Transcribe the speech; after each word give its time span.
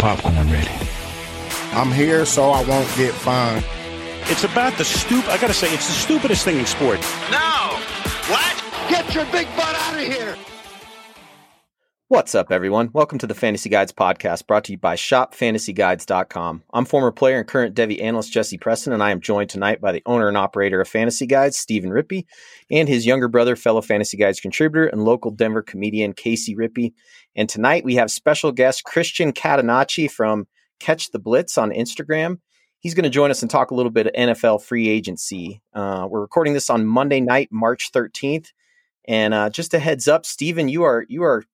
popcorn 0.00 0.50
ready. 0.50 0.70
I'm 1.72 1.92
here 1.92 2.24
so 2.24 2.50
I 2.50 2.64
won't 2.64 2.88
get 2.96 3.12
fined. 3.12 3.64
It's 4.24 4.44
about 4.44 4.76
the 4.78 4.84
stupid. 4.84 5.28
I 5.30 5.38
gotta 5.38 5.54
say, 5.54 5.72
it's 5.72 5.86
the 5.86 5.92
stupidest 5.92 6.44
thing 6.44 6.58
in 6.58 6.66
sports. 6.66 7.06
No! 7.30 7.78
What? 8.32 8.64
Get 8.88 9.14
your 9.14 9.26
big 9.26 9.46
butt 9.56 9.74
out 9.76 9.94
of 9.94 10.00
here! 10.00 10.36
What's 12.10 12.34
up, 12.34 12.50
everyone? 12.50 12.90
Welcome 12.92 13.18
to 13.18 13.28
the 13.28 13.36
Fantasy 13.36 13.68
Guides 13.68 13.92
podcast 13.92 14.48
brought 14.48 14.64
to 14.64 14.72
you 14.72 14.78
by 14.78 14.96
ShopFantasyGuides.com. 14.96 16.64
I'm 16.74 16.84
former 16.84 17.12
player 17.12 17.38
and 17.38 17.46
current 17.46 17.76
Devy 17.76 18.02
analyst 18.02 18.32
Jesse 18.32 18.58
Preston, 18.58 18.92
and 18.92 19.00
I 19.00 19.12
am 19.12 19.20
joined 19.20 19.48
tonight 19.48 19.80
by 19.80 19.92
the 19.92 20.02
owner 20.06 20.26
and 20.26 20.36
operator 20.36 20.80
of 20.80 20.88
Fantasy 20.88 21.24
Guides, 21.24 21.56
Steven 21.56 21.90
Rippey, 21.90 22.24
and 22.68 22.88
his 22.88 23.06
younger 23.06 23.28
brother, 23.28 23.54
fellow 23.54 23.80
Fantasy 23.80 24.16
Guides 24.16 24.40
contributor, 24.40 24.88
and 24.88 25.04
local 25.04 25.30
Denver 25.30 25.62
comedian, 25.62 26.12
Casey 26.12 26.56
Rippey. 26.56 26.94
And 27.36 27.48
tonight 27.48 27.84
we 27.84 27.94
have 27.94 28.10
special 28.10 28.50
guest 28.50 28.82
Christian 28.82 29.32
Catenacci 29.32 30.10
from 30.10 30.48
Catch 30.80 31.12
the 31.12 31.20
Blitz 31.20 31.56
on 31.56 31.70
Instagram. 31.70 32.40
He's 32.80 32.94
going 32.94 33.04
to 33.04 33.08
join 33.08 33.30
us 33.30 33.42
and 33.42 33.48
talk 33.48 33.70
a 33.70 33.76
little 33.76 33.92
bit 33.92 34.08
of 34.08 34.12
NFL 34.14 34.64
free 34.64 34.88
agency. 34.88 35.62
Uh, 35.72 36.08
we're 36.10 36.22
recording 36.22 36.54
this 36.54 36.70
on 36.70 36.86
Monday 36.86 37.20
night, 37.20 37.50
March 37.52 37.92
13th. 37.92 38.48
And 39.06 39.32
uh, 39.32 39.48
just 39.48 39.74
a 39.74 39.78
heads 39.78 40.08
up, 40.08 40.26
Steven, 40.26 40.68
you 40.68 40.82
are 40.82 41.06
you 41.08 41.22
are 41.22 41.44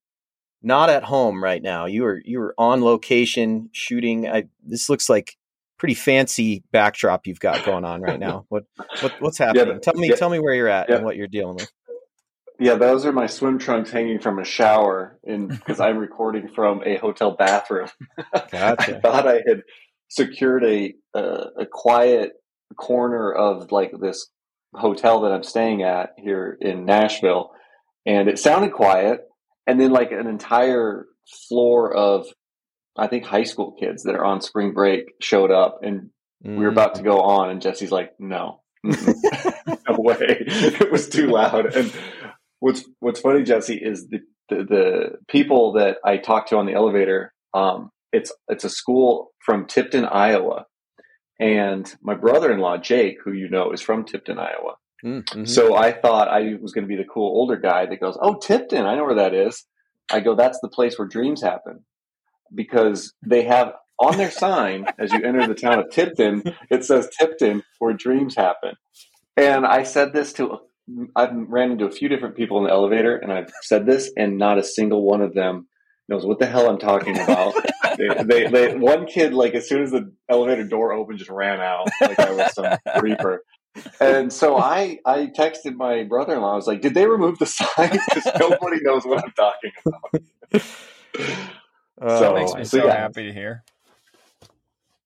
not 0.67 0.91
at 0.91 1.05
home 1.05 1.43
right 1.43 1.63
now. 1.63 1.87
You 1.87 2.05
are 2.07 2.21
you 2.25 2.41
are 2.41 2.55
on 2.59 2.83
location 2.83 3.71
shooting. 3.73 4.29
I, 4.29 4.49
this 4.65 4.91
looks 4.91 5.09
like 5.09 5.37
pretty 5.79 5.95
fancy 5.95 6.65
backdrop 6.73 7.27
you've 7.27 7.39
got 7.39 7.65
going 7.65 7.85
on 7.85 8.03
right 8.03 8.19
now. 8.19 8.47
What, 8.49 8.65
what 9.01 9.13
what's 9.21 9.39
happening? 9.47 9.75
Yeah, 9.75 9.79
tell 9.79 9.95
me 9.95 10.09
yeah, 10.11 10.17
tell 10.17 10.29
me 10.29 10.41
where 10.41 10.55
you're 10.55 10.69
at 10.69 10.89
yeah. 10.89 10.97
and 10.97 11.05
what 11.05 11.17
you're 11.17 11.29
dealing 11.29 11.55
with. 11.55 11.71
Yeah, 12.59 12.75
those 12.75 13.07
are 13.07 13.13
my 13.13 13.27
swim 13.27 13.59
trunks 13.59 13.91
hanging 13.91 14.19
from 14.19 14.41
a 14.41 14.45
shower 14.45 15.21
in 15.23 15.47
because 15.49 15.79
I'm 15.79 15.99
recording 15.99 16.49
from 16.49 16.83
a 16.85 16.97
hotel 16.97 17.31
bathroom. 17.31 17.89
Gotcha. 18.51 18.97
I 18.97 19.01
thought 19.01 19.29
I 19.29 19.43
had 19.47 19.63
secured 20.09 20.65
a, 20.65 20.95
a 21.15 21.21
a 21.61 21.67
quiet 21.71 22.33
corner 22.77 23.33
of 23.33 23.71
like 23.71 23.93
this 24.01 24.29
hotel 24.75 25.21
that 25.21 25.33
I'm 25.33 25.45
staying 25.45 25.85
at 25.85 26.15
here 26.19 26.59
in 26.61 26.85
Nashville, 26.85 27.53
and 28.05 28.29
it 28.29 28.41
sounded 28.41 28.73
quiet 28.73 29.21
and 29.67 29.81
then 29.81 29.91
like 29.91 30.13
an 30.13 30.27
entire 30.27 31.07
floor 31.49 31.95
of 31.95 32.27
I 32.97 33.09
think 33.09 33.25
high 33.25 33.45
school 33.45 33.73
kids 33.73 34.05
that 34.05 34.15
are 34.15 34.25
on 34.25 34.41
spring 34.41 34.73
break 34.73 35.13
showed 35.21 35.51
up 35.51 35.81
and 35.83 36.11
mm. 36.45 36.57
we 36.57 36.65
were 36.65 36.71
about 36.71 36.95
to 36.97 37.03
go 37.03 37.21
on 37.21 37.51
and 37.51 37.61
Jesse's 37.61 37.93
like, 37.93 38.13
no, 38.19 38.63
no 38.85 38.95
way. 39.99 40.17
it 40.47 40.91
was 40.91 41.09
too 41.09 41.27
loud. 41.27 41.75
And 41.75 41.93
what's, 42.61 42.85
what's 43.01 43.21
funny, 43.21 43.43
Jesse, 43.43 43.77
is 43.77 44.09
the, 44.09 44.21
the, 44.49 44.65
the 44.65 45.11
people 45.29 45.73
that 45.75 45.99
I 46.05 46.17
talked 46.17 46.51
to 46.51 46.57
on 46.57 46.67
the 46.67 46.75
elevator, 46.75 47.35
um, 47.53 47.91
it's, 48.13 48.33
it's 48.49 48.65
a 48.65 48.71
school 48.71 49.33
from 49.45 49.67
Tipton, 49.67 50.05
Iowa. 50.07 50.65
And 51.39 51.93
my 52.01 52.15
brother-in-law, 52.15 52.79
Jake, 52.79 53.19
who 53.23 53.33
you 53.33 53.51
know 53.51 53.73
is 53.73 53.83
from 53.83 54.05
Tipton, 54.05 54.39
Iowa. 54.39 54.77
Mm-hmm. 55.05 55.45
So 55.45 55.77
I 55.77 55.93
thought 55.93 56.29
I 56.29 56.57
was 56.61 56.73
going 56.73 56.85
to 56.85 56.89
be 56.89 56.97
the 56.97 57.09
cool 57.09 57.29
older 57.29 57.57
guy 57.57 57.87
that 57.87 58.01
goes, 58.01 58.19
"Oh, 58.21 58.35
Tipton, 58.35 58.87
I 58.87 58.97
know 58.97 59.05
where 59.05 59.17
that 59.17 59.35
is." 59.35 59.65
I 60.11 60.21
go, 60.21 60.35
"That's 60.35 60.59
the 60.61 60.69
place 60.69 60.99
where 60.99 61.09
dreams 61.09 61.43
happen," 61.43 61.85
because 62.55 63.13
they 63.27 63.45
have 63.45 63.75
on 63.99 64.17
their 64.17 64.31
sign 64.31 64.87
as 64.99 65.13
you 65.13 65.23
enter 65.23 65.47
the 65.47 65.55
town 65.55 65.79
of 65.79 65.91
Tipton, 65.91 66.43
it 66.71 66.85
says 66.85 67.09
Tipton, 67.19 67.63
where 67.79 67.93
dreams 67.93 68.35
happen. 68.37 68.75
And 69.37 69.67
I 69.67 69.83
said 69.83 70.13
this 70.13 70.33
to, 70.35 70.61
I've 71.15 71.33
ran 71.33 71.73
into 71.73 71.87
a 71.87 71.91
few 71.91 72.09
different 72.09 72.37
people 72.37 72.59
in 72.59 72.65
the 72.65 72.71
elevator, 72.71 73.17
and 73.17 73.33
I've 73.33 73.53
said 73.63 73.87
this, 73.87 74.11
and 74.17 74.39
not 74.39 74.59
a 74.59 74.63
single 74.63 75.03
one 75.03 75.21
of 75.21 75.35
them 75.35 75.67
knows 76.09 76.25
what 76.25 76.39
the 76.39 76.47
hell 76.47 76.69
I'm 76.69 76.79
talking 76.79 77.19
about. 77.19 77.55
they, 77.99 78.09
they, 78.25 78.47
they, 78.49 78.77
one 78.77 79.07
kid, 79.07 79.35
like 79.35 79.55
as 79.55 79.69
soon 79.69 79.83
as 79.83 79.91
the 79.91 80.13
elevator 80.29 80.65
door 80.65 80.93
opened, 80.93 81.19
just 81.19 81.31
ran 81.31 81.61
out 81.61 81.89
like 82.01 82.19
I 82.19 82.33
was 82.33 82.55
some 82.55 82.77
reaper 83.01 83.43
and 84.01 84.33
so 84.33 84.57
I 84.57 84.99
I 85.05 85.27
texted 85.27 85.75
my 85.75 86.05
brother 86.05 86.35
in 86.35 86.41
law. 86.41 86.53
I 86.53 86.57
was 86.57 86.67
like, 86.67 86.81
"Did 86.81 86.95
they 86.95 87.07
remove 87.07 87.39
the 87.39 87.47
sign? 87.47 87.99
Because 88.15 88.29
nobody 88.39 88.81
knows 88.83 89.05
what 89.05 89.23
I'm 89.25 89.33
talking 89.33 89.73
about." 89.85 90.63
Uh, 92.01 92.19
so 92.19 92.35
makes 92.35 92.55
me 92.55 92.65
so, 92.65 92.79
so 92.79 92.87
yeah. 92.87 92.97
happy 92.97 93.25
to 93.25 93.33
hear. 93.33 93.65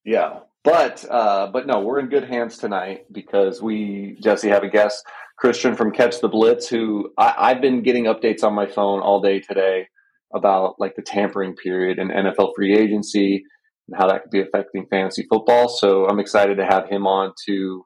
Yeah, 0.04 0.40
but 0.64 1.04
uh, 1.10 1.48
but 1.52 1.66
no, 1.66 1.80
we're 1.80 2.00
in 2.00 2.08
good 2.08 2.24
hands 2.24 2.58
tonight 2.58 3.04
because 3.12 3.62
we 3.62 4.18
Jesse 4.22 4.48
have 4.48 4.62
a 4.62 4.68
guest, 4.68 5.04
Christian 5.38 5.74
from 5.74 5.92
Catch 5.92 6.20
the 6.20 6.28
Blitz, 6.28 6.68
who 6.68 7.12
I, 7.16 7.34
I've 7.38 7.60
been 7.60 7.82
getting 7.82 8.04
updates 8.04 8.44
on 8.44 8.54
my 8.54 8.66
phone 8.66 9.00
all 9.00 9.20
day 9.20 9.40
today 9.40 9.88
about 10.34 10.76
like 10.78 10.96
the 10.96 11.02
tampering 11.02 11.54
period 11.56 11.98
and 11.98 12.10
NFL 12.10 12.52
free 12.54 12.76
agency 12.76 13.42
and 13.88 13.96
how 13.98 14.06
that 14.06 14.22
could 14.22 14.30
be 14.30 14.40
affecting 14.40 14.86
fantasy 14.90 15.26
football. 15.28 15.68
So 15.68 16.06
I'm 16.06 16.20
excited 16.20 16.56
to 16.58 16.64
have 16.64 16.88
him 16.88 17.06
on 17.06 17.32
to 17.46 17.84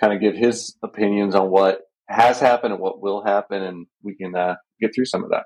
kind 0.00 0.12
of 0.12 0.20
give 0.20 0.34
his 0.34 0.76
opinions 0.82 1.34
on 1.34 1.50
what 1.50 1.80
has 2.08 2.40
happened 2.40 2.72
and 2.72 2.82
what 2.82 3.00
will 3.00 3.24
happen, 3.24 3.62
and 3.62 3.86
we 4.02 4.14
can 4.14 4.34
uh, 4.34 4.56
get 4.80 4.94
through 4.94 5.04
some 5.04 5.24
of 5.24 5.30
that. 5.30 5.44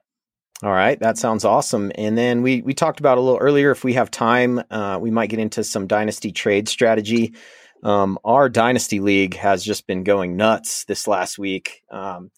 All 0.63 0.71
right, 0.71 0.99
that 1.01 1.19
sounds 1.19 1.45
awesome. 1.45 1.91
And 1.97 2.17
then 2.17 2.43
we 2.43 2.63
we 2.63 2.73
talked 2.73 3.01
about 3.01 3.19
a 3.19 3.21
little 3.21 3.41
earlier. 3.41 3.73
If 3.73 3.83
we 3.83 3.95
have 3.95 4.11
time, 4.11 4.63
uh, 4.71 4.99
we 5.01 5.11
might 5.11 5.31
get 5.31 5.41
into 5.41 5.65
some 5.65 5.89
dynasty 5.89 6.31
trade 6.31 6.69
strategy. 6.69 7.35
Um, 7.83 8.17
our 8.25 8.49
dynasty 8.49 9.01
league 9.01 9.35
has 9.35 9.65
just 9.65 9.89
been 9.89 10.05
going 10.05 10.37
nuts 10.37 10.85
this 10.85 11.09
last 11.09 11.37
week. 11.37 11.83
Um, 11.91 12.31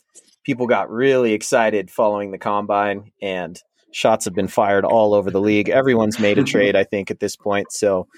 people 0.43 0.67
got 0.67 0.91
really 0.91 1.35
excited 1.35 1.91
following 1.91 2.31
the 2.31 2.39
combine, 2.39 3.13
and 3.21 3.61
shots 3.95 4.25
have 4.25 4.35
been 4.35 4.49
fired 4.49 4.85
all 4.85 5.15
over 5.15 5.31
the 5.31 5.41
league. 5.41 5.69
Everyone's 5.69 6.19
made 6.19 6.39
a 6.39 6.45
trade, 6.55 6.77
I 6.77 6.85
think, 6.85 7.11
at 7.11 7.21
this 7.21 7.37
point. 7.37 7.73
So 7.73 8.09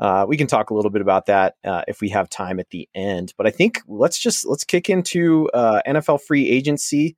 uh, 0.00 0.24
we 0.28 0.36
can 0.36 0.46
talk 0.46 0.70
a 0.70 0.74
little 0.74 0.90
bit 0.90 1.02
about 1.02 1.26
that 1.26 1.54
uh, 1.64 1.82
if 1.86 2.00
we 2.00 2.08
have 2.10 2.28
time 2.28 2.58
at 2.58 2.70
the 2.70 2.88
end. 2.94 3.34
But 3.36 3.46
I 3.46 3.50
think 3.50 3.80
let's 3.86 4.18
just 4.18 4.46
let's 4.46 4.64
kick 4.64 4.88
into 4.88 5.48
uh, 5.50 5.80
NFL 5.86 6.22
free 6.22 6.48
agency 6.48 7.16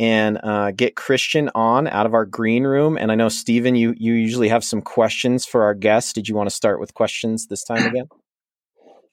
and 0.00 0.38
uh, 0.42 0.70
get 0.70 0.94
Christian 0.94 1.50
on 1.54 1.88
out 1.88 2.06
of 2.06 2.14
our 2.14 2.24
green 2.24 2.64
room. 2.64 2.96
And 2.96 3.10
I 3.10 3.16
know 3.16 3.28
Steven, 3.28 3.74
you 3.74 3.94
you 3.96 4.14
usually 4.14 4.48
have 4.48 4.64
some 4.64 4.80
questions 4.80 5.44
for 5.44 5.64
our 5.64 5.74
guests. 5.74 6.12
Did 6.12 6.28
you 6.28 6.34
want 6.34 6.48
to 6.48 6.54
start 6.54 6.80
with 6.80 6.94
questions 6.94 7.46
this 7.48 7.64
time 7.64 7.86
again? 7.86 8.06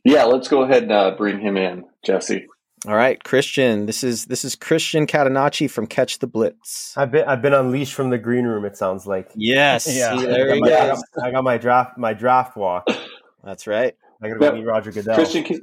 Yeah, 0.04 0.26
let's 0.26 0.48
go 0.48 0.62
ahead 0.62 0.84
and 0.84 0.92
uh, 0.92 1.16
bring 1.18 1.40
him 1.40 1.58
in, 1.58 1.86
Jesse. 2.04 2.46
All 2.88 2.96
right, 2.96 3.24
Christian. 3.24 3.88
This 3.88 4.04
is 4.04 4.26
this 4.26 4.46
is 4.46 4.56
Christian 4.56 5.08
Catenacci 5.08 5.70
from 5.70 5.88
Catch 5.88 6.20
the 6.20 6.28
Blitz. 6.28 6.96
I've 6.96 7.12
been 7.12 7.28
I've 7.28 7.42
been 7.42 7.54
unleashed 7.54 7.94
from 7.94 8.12
the 8.12 8.18
green 8.18 8.46
room. 8.46 8.64
It 8.64 8.78
sounds 8.78 9.08
like. 9.08 9.32
Yes. 9.36 9.88
yeah. 9.92 10.18
See, 10.18 10.26
there 10.26 10.52
I, 10.52 10.60
got 10.60 10.60
my, 10.60 10.68
I, 10.68 10.88
got, 10.88 11.04
I 11.24 11.32
got 11.32 11.44
my 11.44 11.58
draft 11.58 11.98
my 11.98 12.14
draft 12.14 12.56
walk. 12.56 12.88
That's 13.44 13.66
right. 13.66 13.96
I 14.22 14.30
got 14.30 14.40
to 14.40 14.54
meet 14.54 14.66
Roger 14.66 14.92
Goodell. 14.92 15.16
Christian, 15.16 15.62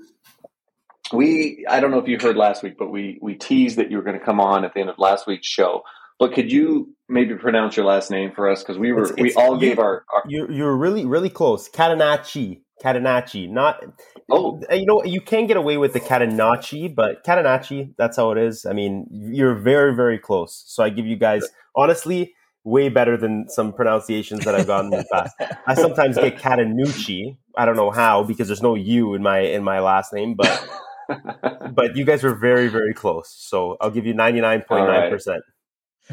we 1.13 1.65
I 1.69 1.81
don't 1.81 1.91
know 1.91 1.99
if 1.99 2.09
you 2.09 2.19
heard 2.19 2.37
last 2.37 2.63
week, 2.63 2.77
but 2.77 2.91
we 2.91 3.19
we 3.23 3.35
teased 3.35 3.77
that 3.77 3.91
you 3.91 3.99
were 3.99 4.03
going 4.03 4.19
to 4.19 4.25
come 4.25 4.41
on 4.41 4.65
at 4.65 4.75
the 4.75 4.81
end 4.81 4.91
of 4.91 4.99
last 4.99 5.27
week's 5.27 5.47
show. 5.47 5.83
But 6.19 6.35
could 6.35 6.51
you 6.51 6.95
maybe 7.09 7.35
pronounce 7.35 7.77
your 7.77 7.87
last 7.87 8.11
name 8.11 8.33
for 8.35 8.49
us 8.49 8.63
because 8.63 8.79
we 8.79 8.93
were 8.93 9.03
it's, 9.03 9.11
it's, 9.13 9.21
we 9.21 9.35
all 9.35 9.55
you, 9.55 9.61
gave 9.61 9.79
our, 9.79 10.05
our 10.13 10.23
you 10.27 10.49
you 10.51 10.65
were 10.65 10.77
really 10.77 11.05
really 11.05 11.31
close. 11.31 11.69
Catenacci. 11.69 12.63
Catenacci. 12.83 13.49
Not 13.49 13.85
oh, 14.31 14.61
uh, 14.71 14.75
you 14.75 14.87
know 14.87 15.05
you 15.05 15.21
can 15.21 15.47
get 15.47 15.57
away 15.57 15.77
with 15.77 15.93
the 15.93 16.01
Catenacci, 16.01 16.95
but 16.95 17.25
Catenacci. 17.25 17.95
That's 17.97 18.17
how 18.17 18.33
it 18.33 18.39
is. 18.39 18.67
I 18.67 18.73
mean, 18.73 19.07
you're 19.11 19.55
very 19.55 19.95
very 19.95 20.19
close. 20.19 20.63
So 20.67 20.83
I 20.83 20.91
give 20.91 21.07
you 21.07 21.17
guys 21.17 21.49
honestly 21.77 22.35
way 22.65 22.89
better 22.89 23.17
than 23.17 23.49
some 23.49 23.73
pronunciations 23.73 24.45
that 24.45 24.55
I've 24.55 24.67
gotten 24.67 24.93
in 24.93 25.01
the 25.01 25.07
past. 25.13 25.35
I 25.67 25.75
sometimes 25.75 26.17
get 26.17 26.37
Catanucci. 26.39 27.37
I 27.57 27.65
don't 27.67 27.77
know 27.77 27.91
how 27.91 28.23
because 28.23 28.47
there's 28.47 28.63
no 28.63 28.75
U 28.75 29.15
in 29.15 29.23
my 29.23 29.41
in 29.41 29.63
my 29.65 29.81
last 29.81 30.13
name, 30.13 30.35
but 30.35 30.69
but 31.73 31.97
you 31.97 32.05
guys 32.05 32.23
were 32.23 32.35
very 32.35 32.69
very 32.69 32.95
close. 32.95 33.35
So 33.37 33.77
I'll 33.81 33.91
give 33.91 34.07
you 34.07 34.15
ninety 34.15 34.41
nine 34.41 34.63
point 34.63 34.87
nine 34.87 35.11
percent. 35.11 35.43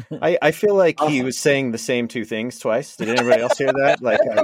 I, 0.22 0.38
I 0.40 0.50
feel 0.50 0.74
like 0.74 1.00
awesome. 1.00 1.12
he 1.12 1.22
was 1.22 1.38
saying 1.38 1.72
the 1.72 1.78
same 1.78 2.08
two 2.08 2.24
things 2.24 2.58
twice. 2.58 2.96
Did 2.96 3.08
anybody 3.08 3.42
else 3.42 3.58
hear 3.58 3.72
that? 3.72 4.02
Like, 4.02 4.20
I, 4.20 4.40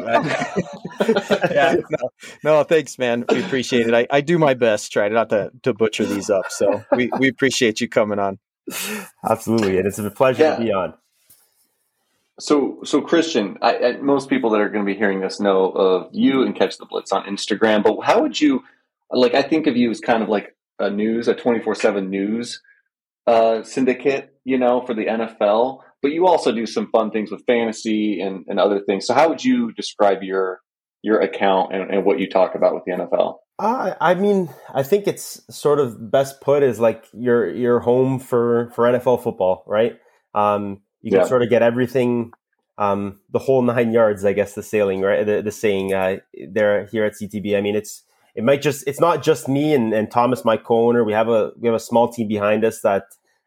I, 1.00 1.48
yeah, 1.52 1.76
no, 1.90 2.10
no, 2.44 2.64
thanks, 2.64 2.98
man. 2.98 3.24
We 3.28 3.42
appreciate 3.42 3.86
it. 3.86 3.94
I, 3.94 4.06
I 4.10 4.20
do 4.20 4.38
my 4.38 4.54
best, 4.54 4.92
try 4.92 5.08
not 5.08 5.30
to, 5.30 5.50
to 5.62 5.74
butcher 5.74 6.04
these 6.04 6.30
up. 6.30 6.50
So 6.50 6.84
we, 6.92 7.10
we 7.18 7.28
appreciate 7.28 7.80
you 7.80 7.88
coming 7.88 8.18
on. 8.18 8.38
Absolutely, 9.28 9.78
and 9.78 9.86
it's 9.86 9.98
a 9.98 10.10
pleasure 10.10 10.42
yeah. 10.42 10.56
to 10.56 10.62
be 10.62 10.72
on. 10.72 10.94
So, 12.38 12.80
so 12.84 13.00
Christian, 13.00 13.56
I, 13.62 13.92
most 14.02 14.28
people 14.28 14.50
that 14.50 14.60
are 14.60 14.68
going 14.68 14.84
to 14.84 14.92
be 14.92 14.98
hearing 14.98 15.20
this 15.20 15.40
know 15.40 15.70
of 15.70 16.08
you 16.12 16.42
and 16.42 16.54
Catch 16.54 16.76
the 16.76 16.84
Blitz 16.84 17.12
on 17.12 17.24
Instagram. 17.24 17.82
But 17.82 18.00
how 18.02 18.20
would 18.20 18.38
you, 18.38 18.62
like, 19.10 19.34
I 19.34 19.42
think 19.42 19.66
of 19.66 19.76
you 19.76 19.90
as 19.90 20.00
kind 20.00 20.22
of 20.22 20.28
like 20.28 20.54
a 20.78 20.90
news, 20.90 21.28
a 21.28 21.34
twenty 21.34 21.60
four 21.60 21.74
seven 21.74 22.10
news 22.10 22.60
uh, 23.26 23.62
syndicate, 23.62 24.34
you 24.44 24.58
know, 24.58 24.84
for 24.86 24.94
the 24.94 25.06
NFL, 25.06 25.80
but 26.02 26.12
you 26.12 26.26
also 26.26 26.52
do 26.52 26.66
some 26.66 26.88
fun 26.90 27.10
things 27.10 27.30
with 27.30 27.42
fantasy 27.46 28.20
and, 28.20 28.44
and 28.48 28.60
other 28.60 28.80
things. 28.80 29.06
So 29.06 29.14
how 29.14 29.28
would 29.28 29.44
you 29.44 29.72
describe 29.72 30.22
your 30.22 30.60
your 31.02 31.20
account 31.20 31.72
and, 31.72 31.90
and 31.90 32.04
what 32.04 32.18
you 32.18 32.28
talk 32.28 32.54
about 32.54 32.74
with 32.74 32.84
the 32.84 32.92
NFL? 32.92 33.36
Uh, 33.58 33.94
I 34.00 34.14
mean, 34.14 34.50
I 34.74 34.82
think 34.82 35.06
it's 35.06 35.40
sort 35.50 35.78
of 35.78 36.10
best 36.10 36.40
put 36.40 36.62
as 36.62 36.78
like 36.80 37.04
your 37.12 37.48
your 37.54 37.80
home 37.80 38.18
for 38.18 38.70
for 38.74 38.84
NFL 38.84 39.22
football, 39.22 39.64
right? 39.66 39.98
Um, 40.34 40.82
you 41.00 41.10
can 41.10 41.20
yeah. 41.20 41.26
sort 41.26 41.42
of 41.42 41.48
get 41.48 41.62
everything 41.62 42.32
um, 42.78 43.20
the 43.30 43.38
whole 43.38 43.62
nine 43.62 43.92
yards, 43.92 44.24
I 44.24 44.32
guess 44.32 44.54
the 44.54 44.62
sailing, 44.62 45.00
right? 45.00 45.24
The, 45.24 45.42
the 45.42 45.52
saying 45.52 45.94
uh, 45.94 46.18
there 46.50 46.86
here 46.86 47.04
at 47.04 47.14
CTB. 47.14 47.56
I 47.56 47.60
mean, 47.60 47.76
it's 47.76 48.02
it 48.36 48.44
might 48.44 48.60
just 48.60 48.86
it's 48.86 49.00
not 49.00 49.22
just 49.22 49.48
me 49.48 49.72
and, 49.74 49.94
and 49.94 50.10
Thomas, 50.10 50.44
my 50.44 50.58
co-owner. 50.58 51.02
We 51.02 51.14
have 51.14 51.28
a 51.28 51.52
we 51.58 51.66
have 51.66 51.74
a 51.74 51.80
small 51.80 52.12
team 52.12 52.28
behind 52.28 52.64
us 52.64 52.82
that, 52.82 53.04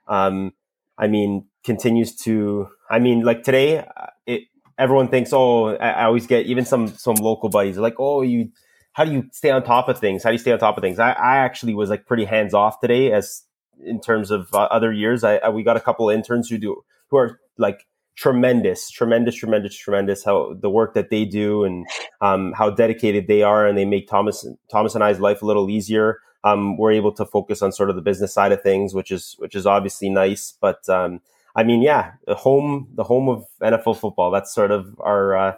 um, 0.08 0.52
I 0.98 1.08
mean, 1.08 1.46
continues 1.64 2.16
to. 2.24 2.68
I 2.90 2.98
mean, 2.98 3.22
like 3.22 3.44
today, 3.44 3.78
uh, 3.78 4.08
it 4.26 4.42
everyone 4.80 5.08
thinks, 5.08 5.32
oh, 5.32 5.76
I, 5.76 5.92
I 5.92 6.04
always 6.06 6.26
get 6.26 6.48
even 6.48 6.66
some 6.66 6.88
some 6.88 7.16
local 7.16 7.50
buddies 7.50 7.78
like, 7.78 8.00
oh, 8.00 8.22
you. 8.24 8.50
How 8.94 9.06
do 9.06 9.14
you 9.14 9.30
stay 9.32 9.52
on 9.52 9.64
top 9.64 9.88
of 9.88 10.00
things? 10.00 10.24
How 10.24 10.30
do 10.32 10.34
you 10.34 10.40
stay 10.40 10.52
on 10.52 10.60
top 10.60 10.76
of 10.76 10.82
things? 10.82 11.00
I, 11.00 11.12
I 11.12 11.38
actually 11.38 11.74
was 11.76 11.90
like 11.90 12.06
pretty 12.06 12.26
hands 12.26 12.54
off 12.54 12.82
today, 12.82 13.14
as 13.14 13.44
in 13.86 14.02
terms 14.02 14.32
of 14.32 14.54
uh, 14.54 14.64
other 14.64 14.92
years. 14.92 15.24
I, 15.24 15.38
I 15.38 15.50
we 15.50 15.64
got 15.64 15.78
a 15.78 15.80
couple 15.80 16.10
interns 16.10 16.50
who 16.50 16.58
do 16.58 16.84
who 17.10 17.18
are 17.18 17.40
like 17.58 17.86
tremendous, 18.16 18.90
tremendous, 18.90 19.36
tremendous, 19.36 19.76
tremendous. 19.76 20.24
How 20.24 20.54
the 20.60 20.70
work 20.70 20.94
that 20.94 21.10
they 21.10 21.26
do 21.26 21.64
and 21.64 21.86
um, 22.22 22.54
how 22.54 22.70
dedicated 22.70 23.28
they 23.28 23.44
are, 23.44 23.66
and 23.66 23.78
they 23.78 23.86
make 23.86 24.08
Thomas 24.08 24.46
Thomas 24.72 24.96
and 24.96 25.04
I's 25.04 25.20
life 25.20 25.42
a 25.42 25.46
little 25.46 25.70
easier. 25.70 26.20
Um, 26.44 26.78
we're 26.78 26.94
able 26.94 27.12
to 27.14 27.26
focus 27.26 27.62
on 27.62 27.72
sort 27.72 27.90
of 27.90 27.96
the 27.96 28.02
business 28.02 28.34
side 28.34 28.52
of 28.52 28.62
things, 28.62 28.94
which 28.94 29.12
is 29.12 29.36
which 29.40 29.56
is 29.56 29.66
obviously 29.66 30.10
nice. 30.10 30.54
But 30.60 30.88
um, 30.90 31.22
I 31.56 31.64
mean, 31.64 31.82
yeah, 31.82 32.14
the 32.26 32.36
home 32.36 32.88
the 32.96 33.04
home 33.04 33.30
of 33.30 33.46
NFL 33.62 33.98
football. 33.98 34.32
That's 34.32 34.54
sort 34.54 34.72
of 34.72 34.96
our 35.00 35.38
uh, 35.38 35.56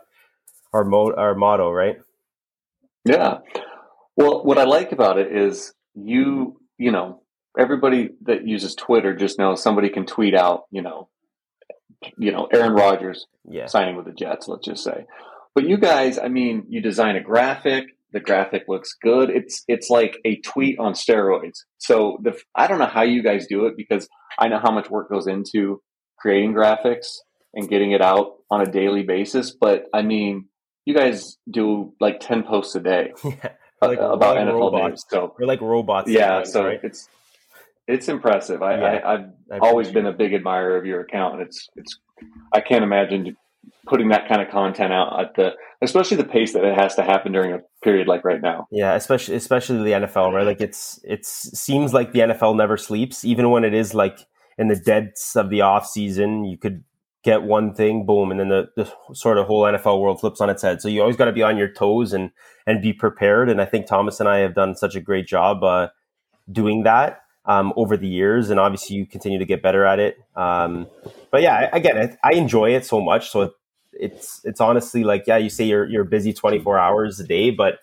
our 0.74 0.83
mo- 0.83 1.13
our 1.15 1.36
motto, 1.36 1.71
right? 1.71 1.98
Yeah. 3.06 3.39
Well, 4.15 4.44
what 4.44 4.57
I 4.57 4.63
like 4.63 4.92
about 4.92 5.18
it 5.18 5.36
is 5.36 5.74
you 5.95 6.59
you 6.77 6.92
know 6.92 7.21
everybody 7.57 8.09
that 8.24 8.48
uses 8.48 8.75
Twitter 8.75 9.15
just 9.15 9.38
knows 9.38 9.62
somebody 9.62 9.89
can 9.89 10.06
tweet 10.06 10.33
out 10.33 10.63
you 10.71 10.81
know 10.81 11.09
you 12.18 12.31
know, 12.31 12.48
Aaron 12.51 12.74
Rodgers 12.74 13.27
yeah. 13.48 13.68
signing 13.68 13.95
with 13.95 14.06
the 14.06 14.12
Jets, 14.12 14.48
let's 14.48 14.65
just 14.65 14.83
say. 14.83 15.06
But 15.53 15.68
you 15.68 15.77
guys, 15.77 16.18
I 16.18 16.30
mean, 16.30 16.65
you 16.69 16.81
design 16.81 17.15
a 17.15 17.21
graphic, 17.21 17.86
the 18.13 18.19
graphic 18.19 18.63
looks 18.68 18.95
good. 19.01 19.30
It's 19.30 19.63
it's 19.68 19.89
like 19.89 20.18
a 20.25 20.38
tweet 20.42 20.80
on 20.80 20.94
steroids. 20.94 21.59
So 21.77 22.19
the 22.21 22.39
I 22.56 22.68
don't 22.68 22.80
know 22.80 22.86
how 22.86 23.03
you 23.03 23.24
guys 23.24 23.48
do 23.48 23.65
it 23.65 23.75
because 23.77 24.07
I 24.38 24.48
know 24.48 24.59
how 24.59 24.71
much 24.71 24.89
work 24.89 25.09
goes 25.09 25.27
into 25.27 25.81
creating 26.18 26.53
graphics 26.53 27.18
and 27.53 27.68
getting 27.68 27.92
it 27.92 28.01
out 28.01 28.38
on 28.50 28.62
a 28.62 28.65
daily 28.65 29.03
basis, 29.03 29.51
but 29.51 29.86
I 29.94 30.01
mean, 30.01 30.48
you 30.86 30.94
guys 30.94 31.38
do 31.50 31.94
like 32.00 32.19
10 32.19 32.44
posts 32.44 32.75
a 32.75 32.80
day. 32.80 33.13
Yeah, 33.83 33.88
like, 33.88 33.98
about 33.98 34.38
NFL 34.38 34.59
robots. 34.59 35.06
So 35.09 35.36
we're 35.39 35.48
like 35.48 35.59
robots. 35.59 36.07
Yeah, 36.07 36.44
so 36.44 36.65
right? 36.65 36.80
it's 36.83 37.09
it's 37.88 38.07
impressive. 38.07 38.62
I, 38.62 38.78
yeah, 38.78 39.00
I, 39.06 39.54
have 39.54 39.62
always 39.62 39.92
been 39.92 40.06
a 40.06 40.13
big 40.13 40.33
admirer 40.33 40.78
of 40.78 40.86
your 40.86 41.01
account, 41.01 41.36
and 41.36 41.44
it's 41.44 41.69
it's. 41.75 42.00
I 42.54 42.62
can't 42.62 42.83
imagine 42.83 43.36
putting 43.88 44.10
that 44.10 44.28
kind 44.28 44.42
of 44.42 44.50
content 44.50 44.94
out 44.94 45.19
at 45.19 45.36
the, 45.36 45.51
especially 45.81 46.18
the 46.18 46.24
pace 46.24 46.54
that 46.54 46.63
it 46.63 46.80
has 46.80 46.95
to 46.95 47.04
happen 47.04 47.31
during 47.31 47.51
a 47.54 47.60
period 47.83 48.07
like 48.07 48.24
right 48.24 48.42
now. 48.42 48.68
Yeah, 48.72 48.94
especially 48.94 49.36
especially 49.36 49.78
the 49.78 50.06
NFL, 50.06 50.33
right? 50.33 50.45
Like 50.45 50.62
it's 50.62 51.00
it 51.04 51.25
seems 51.25 51.94
like 51.94 52.12
the 52.12 52.19
NFL 52.19 52.56
never 52.56 52.78
sleeps, 52.78 53.25
even 53.25 53.50
when 53.50 53.63
it 53.63 53.74
is 53.74 53.94
like 53.94 54.19
in 54.57 54.68
the 54.68 54.75
deads 54.75 55.36
of 55.36 55.50
the 55.50 55.62
off 55.62 55.88
season. 55.88 56.45
You 56.45 56.57
could 56.57 56.84
get 57.24 57.44
one 57.44 57.74
thing, 57.74 58.06
boom, 58.06 58.31
and 58.31 58.39
then 58.39 58.50
the, 58.50 58.69
the 58.75 58.92
sort 59.13 59.38
of 59.38 59.48
whole 59.48 59.63
NFL 59.63 60.01
world 60.01 60.19
flips 60.19 60.42
on 60.42 60.50
its 60.50 60.62
head. 60.62 60.81
So 60.81 60.88
you 60.88 61.01
always 61.01 61.16
got 61.16 61.25
to 61.25 61.31
be 61.31 61.44
on 61.44 61.57
your 61.57 61.72
toes 61.72 62.13
and 62.13 62.31
and 62.68 62.81
be 62.81 62.94
prepared. 62.94 63.50
And 63.50 63.60
I 63.60 63.66
think 63.66 63.88
Thomas 63.88 64.19
and 64.19 64.30
I 64.30 64.38
have 64.39 64.54
done 64.54 64.75
such 64.75 64.95
a 64.95 65.01
great 65.01 65.27
job 65.27 65.63
uh, 65.63 65.89
doing 66.51 66.84
that 66.84 67.21
um, 67.46 67.74
over 67.76 67.98
the 67.98 68.08
years, 68.08 68.50
and 68.50 68.60
obviously 68.60 68.96
you 68.96 69.06
continue 69.06 69.40
to 69.40 69.46
get 69.46 69.62
better 69.62 69.86
at 69.86 70.00
it. 70.00 70.18
Um, 70.36 70.88
but 71.32 71.42
yeah, 71.42 71.70
again, 71.74 72.18
I, 72.24 72.30
I 72.30 72.34
enjoy 72.34 72.76
it 72.76 72.86
so 72.86 73.02
much. 73.02 73.30
So 73.30 73.54
it's 73.94 74.42
it's 74.44 74.62
honestly 74.62 75.04
like 75.04 75.26
yeah, 75.28 75.38
you 75.38 75.50
say 75.50 75.66
you're 75.66 75.88
you're 75.88 76.04
busy 76.04 76.34
24 76.34 76.80
hours 76.80 77.20
a 77.20 77.24
day, 77.26 77.50
but 77.50 77.80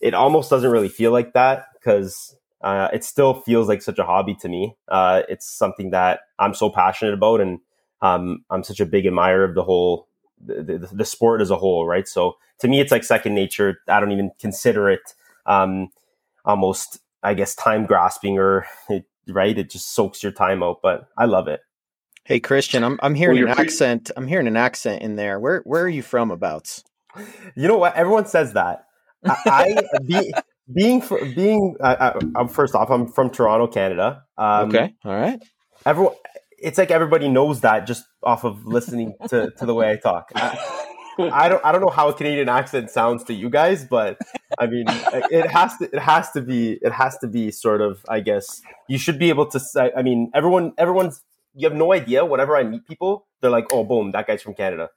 it 0.00 0.14
almost 0.14 0.50
doesn't 0.50 0.70
really 0.70 0.88
feel 0.88 1.12
like 1.12 1.32
that 1.32 1.66
because 1.74 2.36
uh, 2.62 2.88
it 2.92 3.04
still 3.04 3.34
feels 3.34 3.68
like 3.68 3.82
such 3.82 3.98
a 3.98 4.04
hobby 4.04 4.34
to 4.34 4.48
me. 4.48 4.76
Uh, 4.88 5.22
it's 5.28 5.48
something 5.48 5.90
that 5.90 6.20
I'm 6.38 6.54
so 6.54 6.68
passionate 6.68 7.14
about, 7.14 7.40
and 7.40 7.60
um, 8.02 8.44
I'm 8.50 8.62
such 8.62 8.80
a 8.80 8.86
big 8.86 9.06
admirer 9.06 9.44
of 9.44 9.54
the 9.54 9.62
whole 9.62 10.08
the, 10.44 10.62
the, 10.62 10.88
the, 10.92 11.04
sport 11.04 11.40
as 11.40 11.50
a 11.50 11.56
whole, 11.56 11.86
right? 11.86 12.06
So 12.06 12.36
to 12.58 12.68
me, 12.68 12.80
it's 12.80 12.92
like 12.92 13.04
second 13.04 13.34
nature. 13.34 13.78
I 13.88 14.00
don't 14.00 14.12
even 14.12 14.30
consider 14.38 14.90
it 14.90 15.14
um, 15.46 15.88
almost 16.44 16.98
I 17.22 17.34
guess 17.34 17.54
time 17.54 17.86
grasping 17.86 18.38
or 18.38 18.66
it, 18.88 19.04
right. 19.28 19.56
It 19.56 19.70
just 19.70 19.94
soaks 19.94 20.22
your 20.22 20.32
time 20.32 20.62
out, 20.62 20.78
but 20.82 21.08
I 21.16 21.24
love 21.24 21.48
it. 21.48 21.60
Hey 22.24 22.40
Christian, 22.40 22.82
I'm 22.82 22.98
I'm 23.02 23.14
hearing 23.14 23.42
well, 23.42 23.52
an 23.52 23.60
accent. 23.60 24.10
I'm 24.16 24.26
hearing 24.26 24.46
an 24.46 24.56
accent 24.56 25.02
in 25.02 25.16
there. 25.16 25.38
Where 25.38 25.60
where 25.64 25.84
are 25.84 25.88
you 25.88 26.02
from? 26.02 26.30
Abouts. 26.30 26.84
You 27.54 27.68
know 27.68 27.78
what? 27.78 27.94
Everyone 27.94 28.26
says 28.26 28.52
that. 28.54 28.84
I, 29.24 29.36
I 29.46 29.98
be, 30.06 30.34
being 30.72 31.02
being 31.34 31.76
uh, 31.80 32.20
uh, 32.34 32.46
first 32.46 32.74
off, 32.74 32.90
I'm 32.90 33.08
from 33.08 33.30
Toronto, 33.30 33.66
Canada. 33.66 34.24
Um, 34.36 34.68
okay, 34.68 34.94
all 35.04 35.14
right. 35.14 35.40
Everyone, 35.84 36.14
it's 36.58 36.78
like 36.78 36.90
everybody 36.90 37.28
knows 37.28 37.60
that 37.60 37.86
just 37.86 38.04
off 38.22 38.44
of 38.44 38.66
listening 38.66 39.14
to, 39.28 39.50
to 39.58 39.66
the 39.66 39.74
way 39.74 39.90
I 39.90 39.96
talk. 39.96 40.32
I 40.34 40.84
don't 41.16 41.64
I 41.64 41.72
don't 41.72 41.80
know 41.80 41.92
how 41.92 42.08
a 42.08 42.14
Canadian 42.14 42.48
accent 42.48 42.90
sounds 42.90 43.24
to 43.24 43.34
you 43.34 43.50
guys, 43.50 43.84
but 43.84 44.18
I 44.58 44.66
mean 44.66 44.84
it 44.88 45.50
has 45.50 45.76
to 45.78 45.84
it 45.92 45.98
has 45.98 46.30
to 46.32 46.40
be 46.40 46.78
it 46.82 46.92
has 46.92 47.18
to 47.18 47.26
be 47.26 47.50
sort 47.50 47.80
of 47.80 48.04
I 48.08 48.20
guess 48.20 48.60
you 48.88 48.98
should 48.98 49.18
be 49.18 49.28
able 49.28 49.46
to 49.46 49.60
say 49.60 49.90
I 49.96 50.02
mean 50.02 50.30
everyone 50.34 50.72
everyone's 50.78 51.22
you 51.54 51.66
have 51.68 51.76
no 51.76 51.92
idea 51.92 52.24
whenever 52.24 52.56
I 52.56 52.64
meet 52.64 52.86
people 52.86 53.26
they're 53.40 53.50
like 53.50 53.66
oh 53.72 53.84
boom 53.84 54.12
that 54.12 54.26
guy's 54.26 54.42
from 54.42 54.54
Canada. 54.54 54.90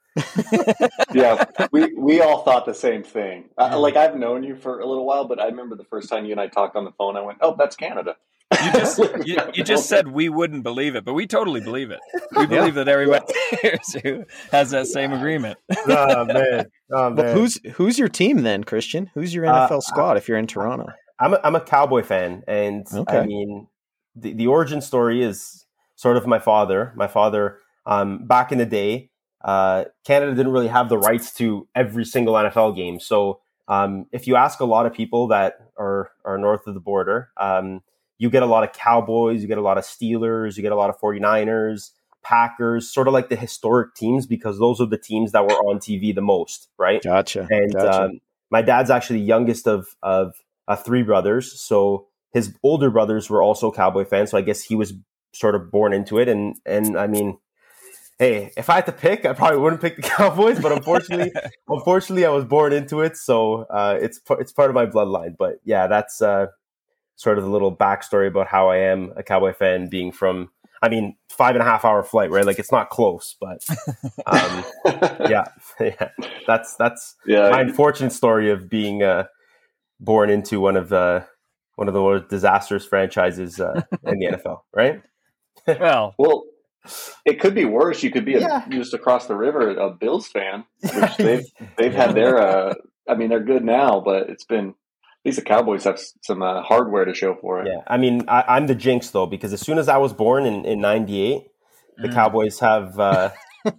yeah, 1.14 1.44
we 1.70 1.92
we 1.94 2.20
all 2.20 2.42
thought 2.42 2.66
the 2.66 2.74
same 2.74 3.02
thing. 3.02 3.48
Uh, 3.56 3.78
like 3.78 3.96
I've 3.96 4.16
known 4.16 4.42
you 4.42 4.56
for 4.56 4.80
a 4.80 4.86
little 4.86 5.06
while, 5.06 5.24
but 5.24 5.40
I 5.40 5.46
remember 5.46 5.76
the 5.76 5.84
first 5.84 6.08
time 6.08 6.24
you 6.24 6.32
and 6.32 6.40
I 6.40 6.48
talked 6.48 6.74
on 6.74 6.84
the 6.84 6.92
phone, 6.92 7.16
I 7.16 7.20
went, 7.20 7.38
"Oh, 7.40 7.54
that's 7.56 7.76
Canada." 7.76 8.16
You 8.52 8.72
just 8.72 8.98
you, 9.24 9.38
you, 9.54 9.64
just 9.64 9.88
said 9.88 10.08
we 10.08 10.28
wouldn't 10.28 10.64
believe 10.64 10.96
it, 10.96 11.04
but 11.04 11.14
we 11.14 11.26
totally 11.26 11.60
believe 11.60 11.90
it. 11.90 12.00
We 12.36 12.46
believe 12.46 12.74
that 12.74 12.88
everybody 12.88 13.24
who 14.02 14.24
has 14.50 14.70
that 14.70 14.88
same 14.88 15.12
agreement. 15.12 15.58
oh 15.70 16.24
man, 16.24 16.66
oh, 16.92 17.10
man. 17.10 17.16
Well, 17.16 17.34
who's 17.34 17.60
who's 17.74 17.98
your 17.98 18.08
team 18.08 18.42
then, 18.42 18.64
Christian? 18.64 19.10
Who's 19.14 19.32
your 19.32 19.44
NFL 19.44 19.70
uh, 19.70 19.80
squad 19.80 20.16
if 20.16 20.28
you're 20.28 20.38
in 20.38 20.48
Toronto? 20.48 20.86
I'm 21.20 21.34
a, 21.34 21.40
I'm 21.44 21.54
a 21.54 21.60
Cowboy 21.60 22.02
fan, 22.02 22.42
and 22.48 22.86
okay. 22.92 23.18
I 23.18 23.26
mean 23.26 23.68
the 24.16 24.32
the 24.32 24.46
origin 24.48 24.80
story 24.80 25.22
is 25.22 25.64
sort 25.94 26.16
of 26.16 26.26
my 26.26 26.40
father. 26.40 26.92
My 26.96 27.06
father, 27.06 27.58
um, 27.86 28.26
back 28.26 28.50
in 28.50 28.58
the 28.58 28.66
day, 28.66 29.10
uh, 29.44 29.84
Canada 30.04 30.34
didn't 30.34 30.52
really 30.52 30.68
have 30.68 30.88
the 30.88 30.98
rights 30.98 31.32
to 31.34 31.68
every 31.74 32.04
single 32.04 32.34
NFL 32.34 32.76
game, 32.76 33.00
so. 33.00 33.40
Um, 33.68 34.06
if 34.10 34.26
you 34.26 34.34
ask 34.34 34.58
a 34.58 34.64
lot 34.64 34.86
of 34.86 34.92
people 34.92 35.28
that 35.28 35.70
are, 35.78 36.10
are 36.24 36.36
north 36.36 36.66
of 36.66 36.74
the 36.74 36.80
border, 36.80 37.30
um, 37.36 37.82
you 38.20 38.28
get 38.28 38.42
a 38.42 38.46
lot 38.46 38.62
of 38.62 38.74
Cowboys, 38.74 39.40
you 39.40 39.48
get 39.48 39.56
a 39.56 39.62
lot 39.62 39.78
of 39.78 39.84
Steelers, 39.84 40.58
you 40.58 40.62
get 40.62 40.72
a 40.72 40.76
lot 40.76 40.90
of 40.90 41.00
49ers, 41.00 41.92
Packers, 42.22 42.92
sort 42.92 43.08
of 43.08 43.14
like 43.14 43.30
the 43.30 43.34
historic 43.34 43.94
teams 43.94 44.26
because 44.26 44.58
those 44.58 44.78
are 44.78 44.86
the 44.86 44.98
teams 44.98 45.32
that 45.32 45.46
were 45.46 45.54
on 45.54 45.78
TV 45.78 46.14
the 46.14 46.20
most, 46.20 46.68
right? 46.76 47.02
Gotcha. 47.02 47.48
And 47.48 47.72
gotcha. 47.72 48.02
Um, 48.02 48.20
my 48.50 48.60
dad's 48.60 48.90
actually 48.90 49.20
the 49.20 49.24
youngest 49.24 49.66
of 49.66 49.86
of 50.02 50.34
uh, 50.68 50.76
three 50.76 51.02
brothers, 51.02 51.58
so 51.62 52.08
his 52.34 52.54
older 52.62 52.90
brothers 52.90 53.30
were 53.30 53.42
also 53.42 53.72
Cowboy 53.72 54.04
fans. 54.04 54.32
So 54.32 54.38
I 54.38 54.42
guess 54.42 54.62
he 54.62 54.74
was 54.74 54.92
sort 55.32 55.54
of 55.54 55.70
born 55.70 55.94
into 55.94 56.18
it. 56.18 56.28
And 56.28 56.56
and 56.66 56.98
I 56.98 57.06
mean, 57.06 57.38
hey, 58.18 58.52
if 58.54 58.68
I 58.68 58.74
had 58.74 58.86
to 58.86 58.92
pick, 58.92 59.24
I 59.24 59.32
probably 59.32 59.60
wouldn't 59.60 59.80
pick 59.80 59.96
the 59.96 60.02
Cowboys, 60.16 60.60
but 60.60 60.72
unfortunately, 60.72 61.32
unfortunately, 61.68 62.26
I 62.26 62.30
was 62.30 62.44
born 62.44 62.74
into 62.74 63.00
it, 63.00 63.16
so 63.16 63.62
uh, 63.70 63.98
it's 63.98 64.20
it's 64.38 64.52
part 64.52 64.68
of 64.68 64.74
my 64.74 64.84
bloodline. 64.84 65.36
But 65.38 65.54
yeah, 65.64 65.86
that's 65.86 66.20
uh, 66.20 66.48
sort 67.20 67.36
of 67.36 67.44
the 67.44 67.50
little 67.50 67.76
backstory 67.76 68.28
about 68.28 68.46
how 68.46 68.70
I 68.70 68.78
am 68.78 69.12
a 69.14 69.22
Cowboy 69.22 69.52
fan, 69.52 69.88
being 69.88 70.10
from, 70.10 70.48
I 70.80 70.88
mean, 70.88 71.16
five 71.28 71.54
and 71.54 71.60
a 71.60 71.66
half 71.66 71.84
hour 71.84 72.02
flight, 72.02 72.30
right? 72.30 72.46
Like 72.46 72.58
it's 72.58 72.72
not 72.72 72.88
close, 72.88 73.36
but 73.38 73.62
um, 74.26 74.64
yeah, 75.28 75.44
yeah, 75.80 76.08
that's 76.46 76.76
that's 76.76 77.16
yeah. 77.26 77.50
my 77.50 77.60
unfortunate 77.60 78.12
story 78.12 78.50
of 78.50 78.70
being 78.70 79.02
uh, 79.02 79.24
born 80.00 80.30
into 80.30 80.60
one 80.60 80.78
of 80.78 80.88
the 80.88 81.26
one 81.74 81.88
of 81.88 81.94
the 81.94 82.00
most 82.00 82.28
disastrous 82.30 82.86
franchises 82.86 83.60
uh, 83.60 83.82
in 84.04 84.18
the 84.18 84.26
NFL, 84.28 84.62
right? 84.74 85.02
well, 85.66 86.14
well, 86.18 86.44
it 87.26 87.38
could 87.38 87.54
be 87.54 87.66
worse. 87.66 88.02
You 88.02 88.10
could 88.10 88.24
be 88.24 88.36
a, 88.36 88.40
yeah. 88.40 88.64
just 88.70 88.94
across 88.94 89.26
the 89.26 89.36
river 89.36 89.72
a 89.72 89.90
Bills 89.90 90.26
fan, 90.26 90.64
which 90.80 91.16
they've 91.18 91.44
they've 91.76 91.94
had 91.94 92.14
their. 92.14 92.38
Uh, 92.38 92.74
I 93.06 93.14
mean, 93.14 93.28
they're 93.28 93.44
good 93.44 93.64
now, 93.64 94.00
but 94.00 94.30
it's 94.30 94.44
been 94.44 94.74
least 95.24 95.38
the 95.38 95.44
Cowboys 95.44 95.84
have 95.84 96.00
some 96.22 96.42
uh, 96.42 96.62
hardware 96.62 97.04
to 97.04 97.14
show 97.14 97.36
for 97.40 97.60
it. 97.60 97.68
Yeah, 97.68 97.82
I 97.86 97.96
mean, 97.96 98.24
I, 98.28 98.56
am 98.56 98.66
the 98.66 98.74
jinx 98.74 99.10
though 99.10 99.26
because 99.26 99.52
as 99.52 99.60
soon 99.60 99.78
as 99.78 99.88
I 99.88 99.98
was 99.98 100.12
born 100.12 100.46
in 100.46 100.64
in 100.64 100.80
'98, 100.80 101.42
the 101.98 102.08
mm. 102.08 102.14
Cowboys 102.14 102.58
have 102.60 102.98
uh, 102.98 103.30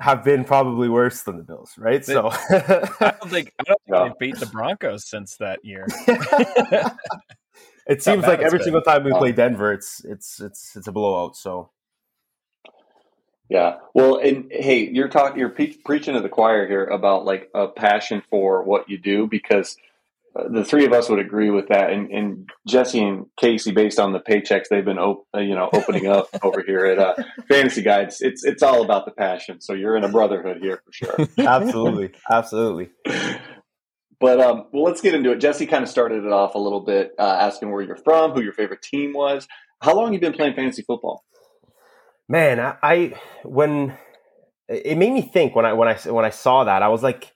have 0.00 0.24
been 0.24 0.44
probably 0.44 0.88
worse 0.88 1.22
than 1.22 1.36
the 1.36 1.42
Bills, 1.42 1.74
right? 1.76 2.02
They, 2.04 2.12
so 2.12 2.30
I 2.50 3.14
don't 3.20 3.30
think 3.30 3.52
I 3.58 3.64
don't 3.64 3.80
think 3.82 3.88
no. 3.88 4.04
they've 4.04 4.18
beat 4.18 4.38
the 4.38 4.46
Broncos 4.46 5.08
since 5.08 5.36
that 5.36 5.64
year. 5.64 5.86
it 7.86 8.02
seems 8.02 8.22
like 8.22 8.40
every 8.40 8.58
been. 8.58 8.64
single 8.64 8.82
time 8.82 9.04
we 9.04 9.12
play 9.12 9.32
Denver, 9.32 9.72
it's 9.72 10.04
it's 10.04 10.40
it's 10.40 10.76
it's 10.76 10.86
a 10.86 10.92
blowout. 10.92 11.36
So 11.36 11.70
Yeah. 13.48 13.78
Well, 13.94 14.18
and 14.18 14.50
hey, 14.52 14.88
you're 14.88 15.08
talking, 15.08 15.38
you're 15.40 15.48
pre- 15.48 15.76
preaching 15.84 16.14
to 16.14 16.20
the 16.20 16.28
choir 16.28 16.68
here 16.68 16.84
about 16.84 17.24
like 17.24 17.50
a 17.54 17.66
passion 17.66 18.22
for 18.30 18.62
what 18.62 18.88
you 18.88 18.98
do 18.98 19.26
because 19.26 19.76
the 20.50 20.64
three 20.64 20.84
of 20.84 20.92
us 20.92 21.08
would 21.08 21.18
agree 21.18 21.50
with 21.50 21.68
that. 21.68 21.90
And, 21.90 22.10
and 22.10 22.50
Jesse 22.66 23.02
and 23.02 23.26
Casey, 23.38 23.72
based 23.72 23.98
on 23.98 24.12
the 24.12 24.20
paychecks 24.20 24.64
they've 24.70 24.84
been, 24.84 24.98
op- 24.98 25.26
uh, 25.34 25.40
you 25.40 25.54
know, 25.54 25.68
opening 25.72 26.06
up 26.06 26.28
over 26.42 26.62
here 26.66 26.86
at 26.86 26.98
uh, 26.98 27.14
Fantasy 27.48 27.82
Guides, 27.82 28.20
it's 28.20 28.44
it's 28.44 28.62
all 28.62 28.84
about 28.84 29.04
the 29.04 29.10
passion. 29.10 29.60
So 29.60 29.74
you're 29.74 29.96
in 29.96 30.04
a 30.04 30.08
brotherhood 30.08 30.58
here 30.60 30.82
for 30.84 30.92
sure. 30.92 31.28
absolutely, 31.38 32.12
absolutely. 32.30 32.90
But 34.20 34.40
um, 34.40 34.64
well, 34.72 34.82
let's 34.82 35.00
get 35.00 35.14
into 35.14 35.30
it. 35.30 35.36
Jesse 35.36 35.64
kind 35.66 35.84
of 35.84 35.88
started 35.88 36.24
it 36.24 36.32
off 36.32 36.56
a 36.56 36.58
little 36.58 36.80
bit, 36.80 37.12
uh, 37.20 37.22
asking 37.22 37.70
where 37.70 37.82
you're 37.82 37.94
from, 37.94 38.32
who 38.32 38.42
your 38.42 38.52
favorite 38.52 38.82
team 38.82 39.12
was. 39.12 39.46
How 39.80 39.94
long 39.94 40.12
you've 40.12 40.20
been 40.20 40.32
playing 40.32 40.54
fantasy 40.54 40.82
football? 40.82 41.24
Man, 42.28 42.58
I, 42.58 42.76
I 42.82 43.20
when 43.44 43.96
it 44.68 44.98
made 44.98 45.12
me 45.12 45.22
think 45.22 45.54
when 45.54 45.64
I 45.64 45.72
when 45.72 45.88
I 45.88 45.94
when 45.94 46.24
I 46.24 46.30
saw 46.30 46.64
that 46.64 46.82
I 46.82 46.88
was 46.88 47.02
like, 47.02 47.32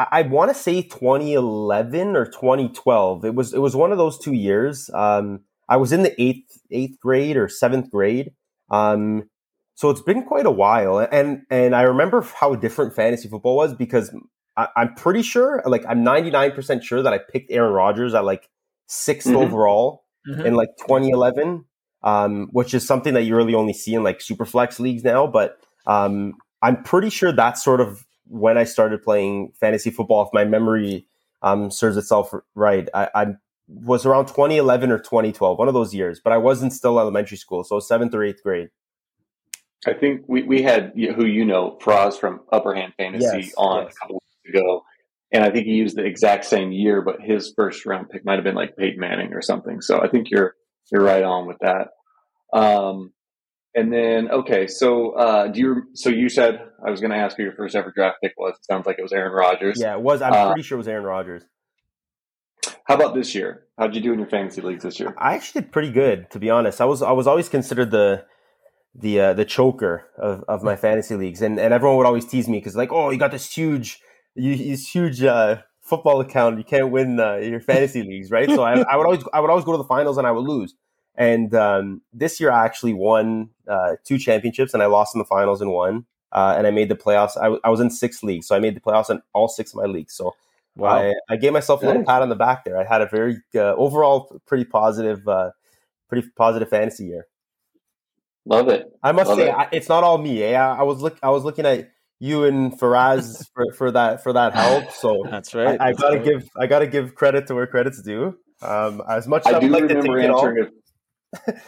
I, 0.00 0.20
I 0.20 0.22
want 0.22 0.50
to 0.50 0.54
say 0.54 0.82
2011 0.82 2.16
or 2.16 2.24
2012. 2.24 3.24
It 3.24 3.34
was 3.34 3.52
it 3.52 3.58
was 3.58 3.76
one 3.76 3.92
of 3.92 3.98
those 3.98 4.18
two 4.18 4.32
years. 4.32 4.88
Um, 4.94 5.40
I 5.68 5.76
was 5.76 5.92
in 5.92 6.02
the 6.02 6.20
eighth 6.20 6.58
eighth 6.70 6.98
grade 7.00 7.36
or 7.36 7.48
seventh 7.48 7.90
grade. 7.90 8.32
Um, 8.70 9.28
so 9.74 9.90
it's 9.90 10.02
been 10.02 10.24
quite 10.24 10.46
a 10.46 10.50
while, 10.50 10.98
and 10.98 11.42
and 11.50 11.74
I 11.74 11.82
remember 11.82 12.22
how 12.22 12.54
different 12.54 12.94
fantasy 12.94 13.28
football 13.28 13.56
was 13.56 13.74
because 13.74 14.14
I, 14.56 14.68
am 14.76 14.94
pretty 14.94 15.22
sure, 15.22 15.62
like 15.64 15.84
I'm 15.88 16.04
99% 16.04 16.82
sure 16.82 17.02
that 17.02 17.12
I 17.12 17.18
picked 17.18 17.50
Aaron 17.50 17.72
Rodgers 17.72 18.14
at 18.14 18.24
like 18.24 18.48
6th 18.88 19.22
mm-hmm. 19.22 19.36
overall 19.36 20.04
mm-hmm. 20.28 20.44
in 20.44 20.54
like 20.54 20.68
2011, 20.80 21.64
um, 22.02 22.48
which 22.52 22.74
is 22.74 22.86
something 22.86 23.14
that 23.14 23.22
you 23.22 23.36
really 23.36 23.54
only 23.54 23.72
see 23.72 23.94
in 23.94 24.02
like 24.02 24.20
super 24.20 24.44
flex 24.44 24.80
leagues 24.80 25.02
now. 25.02 25.26
But 25.26 25.58
um, 25.86 26.34
I'm 26.62 26.82
pretty 26.82 27.10
sure 27.10 27.32
that's 27.32 27.64
sort 27.64 27.80
of 27.80 28.04
when 28.30 28.56
I 28.56 28.64
started 28.64 29.02
playing 29.02 29.52
fantasy 29.58 29.90
football. 29.90 30.22
If 30.22 30.28
my 30.32 30.44
memory 30.44 31.06
um, 31.42 31.70
serves 31.70 31.96
itself 31.96 32.32
right, 32.54 32.88
I, 32.94 33.08
I 33.14 33.26
was 33.68 34.06
around 34.06 34.26
2011 34.26 34.90
or 34.90 34.98
2012, 34.98 35.58
one 35.58 35.68
of 35.68 35.74
those 35.74 35.94
years, 35.94 36.20
but 36.22 36.32
I 36.32 36.38
wasn't 36.38 36.72
still 36.72 36.98
elementary 36.98 37.36
school, 37.36 37.64
so 37.64 37.80
seventh 37.80 38.14
or 38.14 38.24
eighth 38.24 38.42
grade. 38.42 38.68
I 39.86 39.94
think 39.94 40.22
we, 40.28 40.42
we 40.42 40.62
had 40.62 40.92
who 40.94 41.24
you 41.24 41.44
know, 41.44 41.78
Faraz 41.80 42.18
from 42.18 42.40
Upper 42.52 42.74
Hand 42.74 42.92
Fantasy 42.98 43.44
yes, 43.44 43.54
on 43.56 43.84
yes. 43.84 43.94
a 43.94 43.98
couple 43.98 44.16
weeks 44.16 44.56
ago. 44.56 44.82
And 45.32 45.44
I 45.44 45.50
think 45.50 45.66
he 45.66 45.72
used 45.72 45.96
the 45.96 46.04
exact 46.04 46.44
same 46.44 46.72
year, 46.72 47.02
but 47.02 47.20
his 47.22 47.52
first 47.56 47.86
round 47.86 48.10
pick 48.10 48.24
might 48.24 48.34
have 48.34 48.44
been 48.44 48.56
like 48.56 48.76
Peyton 48.76 49.00
Manning 49.00 49.32
or 49.32 49.40
something. 49.40 49.80
So 49.80 50.00
I 50.00 50.08
think 50.08 50.30
you're 50.30 50.54
you're 50.90 51.04
right 51.04 51.22
on 51.22 51.46
with 51.46 51.58
that. 51.60 51.88
Um, 52.52 53.12
and 53.74 53.92
then 53.92 54.30
okay, 54.30 54.66
so 54.66 55.12
uh, 55.12 55.48
do 55.48 55.60
you? 55.60 55.82
So 55.94 56.08
you 56.08 56.28
said 56.28 56.60
I 56.86 56.90
was 56.90 57.00
going 57.00 57.10
to 57.10 57.16
ask 57.16 57.36
who 57.36 57.42
your 57.42 57.52
first 57.52 57.74
ever 57.74 57.92
draft 57.94 58.18
pick 58.22 58.32
was. 58.36 58.54
It 58.54 58.64
sounds 58.64 58.86
like 58.86 58.98
it 58.98 59.02
was 59.02 59.12
Aaron 59.12 59.32
Rodgers. 59.32 59.78
Yeah, 59.80 59.94
it 59.94 60.00
was. 60.00 60.22
I'm 60.22 60.32
uh, 60.32 60.48
pretty 60.48 60.62
sure 60.62 60.76
it 60.76 60.80
was 60.80 60.88
Aaron 60.88 61.04
Rodgers. 61.04 61.44
How 62.84 62.94
about 62.96 63.14
this 63.14 63.34
year? 63.34 63.64
How'd 63.78 63.94
you 63.94 64.00
do 64.00 64.12
in 64.12 64.18
your 64.18 64.28
fantasy 64.28 64.60
leagues 64.60 64.82
this 64.82 64.98
year? 64.98 65.14
I 65.16 65.34
actually 65.34 65.62
did 65.62 65.72
pretty 65.72 65.92
good, 65.92 66.30
to 66.32 66.38
be 66.38 66.50
honest. 66.50 66.80
I 66.80 66.84
was 66.84 67.02
I 67.02 67.12
was 67.12 67.26
always 67.26 67.48
considered 67.48 67.90
the 67.90 68.24
the 68.94 69.20
uh, 69.20 69.34
the 69.34 69.44
choker 69.44 70.08
of, 70.18 70.44
of 70.48 70.62
my 70.62 70.76
fantasy 70.76 71.14
leagues, 71.14 71.40
and 71.42 71.58
and 71.58 71.72
everyone 71.72 71.96
would 71.98 72.06
always 72.06 72.26
tease 72.26 72.48
me 72.48 72.58
because 72.58 72.74
like, 72.76 72.92
oh, 72.92 73.10
you 73.10 73.18
got 73.18 73.30
this 73.30 73.52
huge 73.52 74.00
you, 74.34 74.56
this 74.56 74.88
huge 74.88 75.22
uh, 75.22 75.58
football 75.82 76.20
account. 76.20 76.58
You 76.58 76.64
can't 76.64 76.90
win 76.90 77.20
uh, 77.20 77.36
your 77.36 77.60
fantasy 77.60 78.02
leagues, 78.08 78.30
right? 78.30 78.48
So 78.48 78.62
I, 78.62 78.80
I, 78.80 78.96
would 78.96 79.06
always 79.06 79.24
I 79.32 79.40
would 79.40 79.50
always 79.50 79.64
go 79.64 79.72
to 79.72 79.78
the 79.78 79.84
finals 79.84 80.18
and 80.18 80.26
I 80.26 80.32
would 80.32 80.44
lose. 80.44 80.74
And 81.16 81.54
um, 81.54 82.02
this 82.12 82.40
year 82.40 82.50
I 82.50 82.64
actually 82.64 82.94
won 82.94 83.50
uh, 83.68 83.96
two 84.04 84.18
championships 84.18 84.74
and 84.74 84.82
I 84.82 84.86
lost 84.86 85.14
in 85.14 85.18
the 85.18 85.24
finals 85.24 85.60
and 85.60 85.72
one. 85.72 86.06
Uh, 86.32 86.54
and 86.56 86.66
I 86.66 86.70
made 86.70 86.88
the 86.88 86.96
playoffs. 86.96 87.36
I, 87.36 87.44
w- 87.44 87.60
I 87.64 87.70
was 87.70 87.80
in 87.80 87.90
six 87.90 88.22
leagues, 88.22 88.46
so 88.46 88.54
I 88.54 88.60
made 88.60 88.76
the 88.76 88.80
playoffs 88.80 89.10
in 89.10 89.20
all 89.32 89.48
six 89.48 89.72
of 89.72 89.80
my 89.80 89.86
leagues. 89.86 90.14
So 90.14 90.32
wow. 90.76 90.96
I, 90.96 91.14
I 91.28 91.36
gave 91.36 91.52
myself 91.52 91.82
a 91.82 91.86
little 91.86 92.04
pat 92.04 92.22
on 92.22 92.28
the 92.28 92.36
back 92.36 92.64
there. 92.64 92.78
I 92.78 92.84
had 92.84 93.02
a 93.02 93.06
very 93.06 93.38
uh, 93.54 93.74
overall 93.74 94.40
pretty 94.46 94.64
positive, 94.64 95.26
uh, 95.26 95.50
pretty 96.08 96.28
positive 96.36 96.68
fantasy 96.68 97.06
year. 97.06 97.26
Love 98.44 98.68
it. 98.68 98.96
I 99.02 99.12
must 99.12 99.28
Love 99.28 99.38
say, 99.38 99.48
it. 99.48 99.54
I, 99.54 99.68
it's 99.72 99.88
not 99.88 100.04
all 100.04 100.18
me. 100.18 100.42
Eh? 100.42 100.58
I, 100.58 100.78
I 100.78 100.82
was 100.82 101.02
look. 101.02 101.18
I 101.22 101.30
was 101.30 101.44
looking 101.44 101.66
at 101.66 101.90
you 102.20 102.44
and 102.44 102.78
Faraz 102.78 103.48
for, 103.54 103.72
for 103.72 103.90
that 103.90 104.22
for 104.22 104.32
that 104.32 104.54
help. 104.54 104.92
So 104.92 105.24
that's 105.30 105.54
right. 105.54 105.80
I, 105.80 105.88
I 105.88 105.92
gotta 105.92 106.16
right. 106.16 106.24
give 106.24 106.48
I 106.56 106.66
gotta 106.66 106.86
give 106.86 107.14
credit 107.14 107.46
to 107.48 107.54
where 107.54 107.66
credit's 107.66 108.00
due. 108.02 108.38
Um, 108.62 109.02
as 109.08 109.26
much 109.26 109.46
as 109.46 109.54
I, 109.54 109.56
I 109.56 109.60
do 109.60 109.68
like 109.68 109.82
remember 109.82 110.18
answering 110.18 110.64
a, 110.64 110.68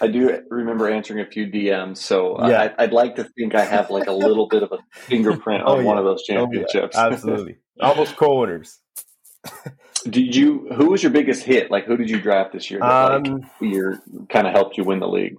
I 0.01 0.09
do 0.09 0.43
remember 0.51 0.91
answering 0.91 1.21
a 1.21 1.27
few 1.27 1.47
DMs, 1.47 1.99
so 1.99 2.35
uh, 2.37 2.49
yeah. 2.49 2.75
I, 2.79 2.85
would 2.85 2.93
like 2.93 3.15
to 3.17 3.25
think 3.25 3.55
I 3.55 3.65
have 3.65 3.91
like 3.91 4.09
a 4.09 4.13
little 4.13 4.49
bit 4.49 4.63
of 4.63 4.73
a 4.73 4.79
fingerprint 4.93 5.63
on 5.67 5.79
oh, 5.79 5.81
yeah. 5.81 5.87
one 5.87 5.99
of 5.99 6.05
those 6.05 6.25
championships. 6.25 6.97
Oh, 6.97 7.09
yeah. 7.09 7.13
Absolutely, 7.13 7.57
almost 7.81 8.17
co-owners. 8.17 8.81
did 10.05 10.35
you? 10.35 10.69
Who 10.77 10.91
was 10.91 11.03
your 11.03 11.13
biggest 11.13 11.45
hit? 11.45 11.71
Like, 11.71 11.87
who 11.87 11.97
did 11.97 12.11
you 12.11 12.21
draft 12.21 12.53
this 12.53 12.71
year? 12.71 12.81
That, 12.81 13.27
um, 13.27 13.49
like, 13.61 14.29
kind 14.29 14.47
of 14.47 14.53
helped 14.53 14.77
you 14.77 14.85
win 14.85 14.99
the 14.99 15.09
league. 15.09 15.37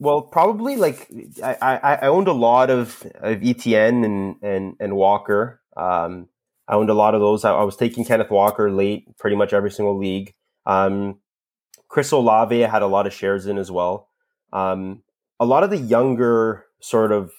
Well, 0.00 0.22
probably 0.22 0.76
like 0.76 1.10
I, 1.44 1.56
I, 1.60 1.94
I 1.96 2.06
owned 2.06 2.26
a 2.26 2.32
lot 2.32 2.70
of, 2.70 3.06
of 3.16 3.42
Etienne 3.44 4.02
and, 4.02 4.36
and, 4.42 4.74
and 4.80 4.96
Walker. 4.96 5.60
Um, 5.76 6.28
I 6.66 6.74
owned 6.74 6.88
a 6.88 6.94
lot 6.94 7.14
of 7.14 7.20
those. 7.20 7.44
I, 7.44 7.52
I, 7.52 7.64
was 7.64 7.76
taking 7.76 8.06
Kenneth 8.06 8.30
Walker 8.30 8.72
late, 8.72 9.14
pretty 9.18 9.36
much 9.36 9.52
every 9.52 9.70
single 9.70 9.98
league. 9.98 10.32
Um, 10.64 11.18
Chris 11.90 12.10
Olave, 12.10 12.58
had 12.58 12.80
a 12.80 12.86
lot 12.86 13.06
of 13.06 13.12
shares 13.12 13.46
in 13.46 13.58
as 13.58 13.70
well. 13.70 14.08
Um, 14.52 15.02
a 15.38 15.44
lot 15.44 15.62
of 15.62 15.68
the 15.68 15.76
younger 15.76 16.64
sort 16.80 17.12
of, 17.12 17.32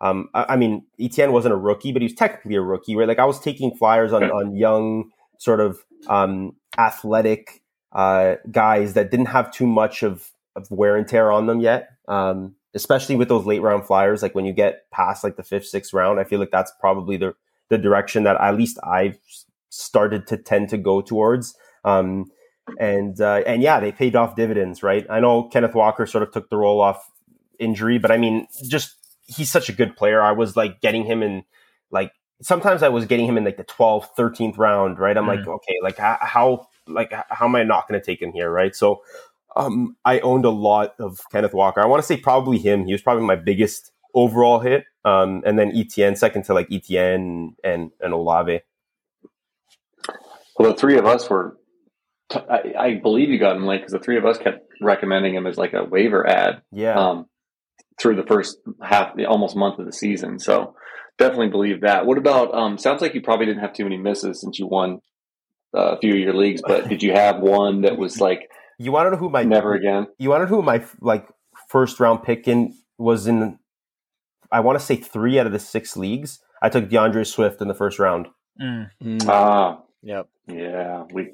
um, 0.00 0.28
I, 0.32 0.44
I, 0.50 0.56
mean, 0.56 0.86
Etienne 1.00 1.32
wasn't 1.32 1.54
a 1.54 1.56
rookie, 1.56 1.92
but 1.92 2.00
he 2.02 2.06
was 2.06 2.14
technically 2.14 2.54
a 2.54 2.62
rookie, 2.62 2.94
right? 2.94 3.08
Like 3.08 3.18
I 3.18 3.24
was 3.24 3.40
taking 3.40 3.74
flyers 3.74 4.12
on, 4.12 4.24
on 4.24 4.54
young, 4.54 5.10
sort 5.38 5.60
of 5.60 5.78
um, 6.06 6.54
athletic 6.78 7.62
uh, 7.92 8.36
guys 8.50 8.94
that 8.94 9.10
didn't 9.10 9.26
have 9.26 9.52
too 9.52 9.66
much 9.66 10.04
of, 10.04 10.30
of 10.54 10.70
wear 10.70 10.96
and 10.96 11.08
tear 11.08 11.32
on 11.32 11.46
them 11.46 11.60
yet 11.60 11.88
um, 12.08 12.54
especially 12.74 13.16
with 13.16 13.28
those 13.28 13.46
late 13.46 13.62
round 13.62 13.86
flyers. 13.86 14.22
Like 14.22 14.34
when 14.34 14.44
you 14.44 14.52
get 14.52 14.90
past 14.90 15.24
like 15.24 15.36
the 15.36 15.42
fifth, 15.42 15.66
sixth 15.66 15.92
round, 15.92 16.20
I 16.20 16.24
feel 16.24 16.40
like 16.40 16.50
that's 16.50 16.72
probably 16.80 17.16
the 17.16 17.34
the 17.70 17.78
direction 17.78 18.24
that 18.24 18.40
at 18.40 18.56
least 18.56 18.78
I've 18.84 19.18
started 19.70 20.26
to 20.28 20.36
tend 20.36 20.68
to 20.70 20.78
go 20.78 21.00
towards. 21.00 21.56
Um, 21.84 22.26
and 22.78 23.20
uh, 23.20 23.42
and 23.46 23.62
yeah, 23.62 23.80
they 23.80 23.92
paid 23.92 24.16
off 24.16 24.36
dividends, 24.36 24.82
right? 24.82 25.06
I 25.10 25.20
know 25.20 25.44
Kenneth 25.44 25.74
Walker 25.74 26.06
sort 26.06 26.22
of 26.22 26.32
took 26.32 26.50
the 26.50 26.56
roll 26.56 26.80
off 26.80 27.10
injury, 27.58 27.98
but 27.98 28.10
I 28.10 28.16
mean, 28.16 28.46
just 28.68 28.96
he's 29.26 29.50
such 29.50 29.68
a 29.68 29.72
good 29.72 29.96
player. 29.96 30.22
I 30.22 30.32
was 30.32 30.56
like 30.56 30.80
getting 30.80 31.04
him 31.04 31.22
in 31.22 31.44
like 31.90 32.12
sometimes 32.42 32.82
I 32.82 32.88
was 32.88 33.06
getting 33.06 33.26
him 33.26 33.36
in 33.36 33.44
like 33.44 33.56
the 33.56 33.64
12th, 33.64 34.08
13th 34.18 34.58
round, 34.58 34.98
right? 34.98 35.16
I'm 35.16 35.24
mm. 35.24 35.36
like, 35.36 35.46
okay, 35.46 35.76
like 35.82 35.98
how 35.98 36.68
like 36.86 37.12
how 37.28 37.46
am 37.46 37.54
I 37.54 37.62
not 37.62 37.88
going 37.88 38.00
to 38.00 38.04
take 38.04 38.20
him 38.20 38.32
here, 38.32 38.50
right? 38.50 38.74
So 38.74 39.02
um, 39.56 39.96
I 40.04 40.20
owned 40.20 40.44
a 40.44 40.50
lot 40.50 40.94
of 40.98 41.20
Kenneth 41.30 41.54
Walker. 41.54 41.80
I 41.80 41.86
want 41.86 42.02
to 42.02 42.06
say 42.06 42.16
probably 42.16 42.58
him. 42.58 42.86
He 42.86 42.92
was 42.92 43.02
probably 43.02 43.24
my 43.24 43.36
biggest 43.36 43.92
overall 44.14 44.60
hit. 44.60 44.84
Um, 45.04 45.42
and 45.44 45.58
then 45.58 45.72
Etienne, 45.76 46.16
second 46.16 46.44
to 46.44 46.54
like 46.54 46.68
Etienne 46.72 47.54
and, 47.62 47.90
and 48.00 48.12
Olave. 48.12 48.60
Well, 50.58 50.72
the 50.72 50.78
three 50.78 50.96
of 50.96 51.06
us 51.06 51.28
were, 51.28 51.56
t- 52.30 52.40
I, 52.50 52.72
I 52.78 52.94
believe 53.02 53.28
you 53.28 53.38
got 53.38 53.56
him 53.56 53.66
late 53.66 53.78
because 53.78 53.92
the 53.92 53.98
three 53.98 54.18
of 54.18 54.24
us 54.24 54.38
kept 54.38 54.66
recommending 54.80 55.34
him 55.34 55.46
as 55.46 55.56
like 55.56 55.72
a 55.72 55.84
waiver 55.84 56.26
ad. 56.26 56.62
Yeah. 56.72 56.94
Um, 56.94 57.26
through 58.00 58.16
the 58.16 58.26
first 58.26 58.58
half, 58.82 59.14
almost 59.28 59.54
month 59.54 59.78
of 59.78 59.86
the 59.86 59.92
season. 59.92 60.38
So 60.40 60.74
definitely 61.16 61.50
believe 61.50 61.82
that. 61.82 62.06
What 62.06 62.18
about, 62.18 62.52
um, 62.52 62.76
sounds 62.76 63.00
like 63.00 63.14
you 63.14 63.22
probably 63.22 63.46
didn't 63.46 63.60
have 63.60 63.72
too 63.72 63.84
many 63.84 63.98
misses 63.98 64.40
since 64.40 64.58
you 64.58 64.66
won 64.66 65.00
uh, 65.76 65.94
a 65.94 65.98
few 65.98 66.12
of 66.12 66.18
your 66.18 66.34
leagues, 66.34 66.60
but 66.66 66.88
did 66.88 67.02
you 67.02 67.12
have 67.12 67.38
one 67.38 67.82
that 67.82 67.96
was 67.96 68.20
like, 68.20 68.48
you 68.78 68.90
want 68.90 69.06
to 69.06 69.10
know 69.12 69.16
who 69.16 69.30
my 69.30 69.44
never 69.44 69.74
again? 69.74 70.08
You 70.18 70.30
want 70.30 70.40
to 70.40 70.50
know 70.50 70.56
who 70.56 70.62
my 70.62 70.84
like 71.00 71.28
first 71.68 72.00
round 72.00 72.24
pick 72.24 72.48
in 72.48 72.74
was 72.98 73.28
in? 73.28 73.58
I 74.50 74.60
want 74.60 74.78
to 74.78 74.84
say 74.84 74.96
three 74.96 75.38
out 75.38 75.46
of 75.46 75.52
the 75.52 75.60
six 75.60 75.96
leagues. 75.96 76.40
I 76.60 76.68
took 76.68 76.88
DeAndre 76.88 77.26
Swift 77.26 77.60
in 77.60 77.68
the 77.68 77.74
first 77.74 78.00
round. 78.00 78.26
Mm. 78.60 78.90
Mm. 79.02 79.28
Ah, 79.28 79.82
yep, 80.02 80.28
yeah. 80.48 81.04
We 81.12 81.32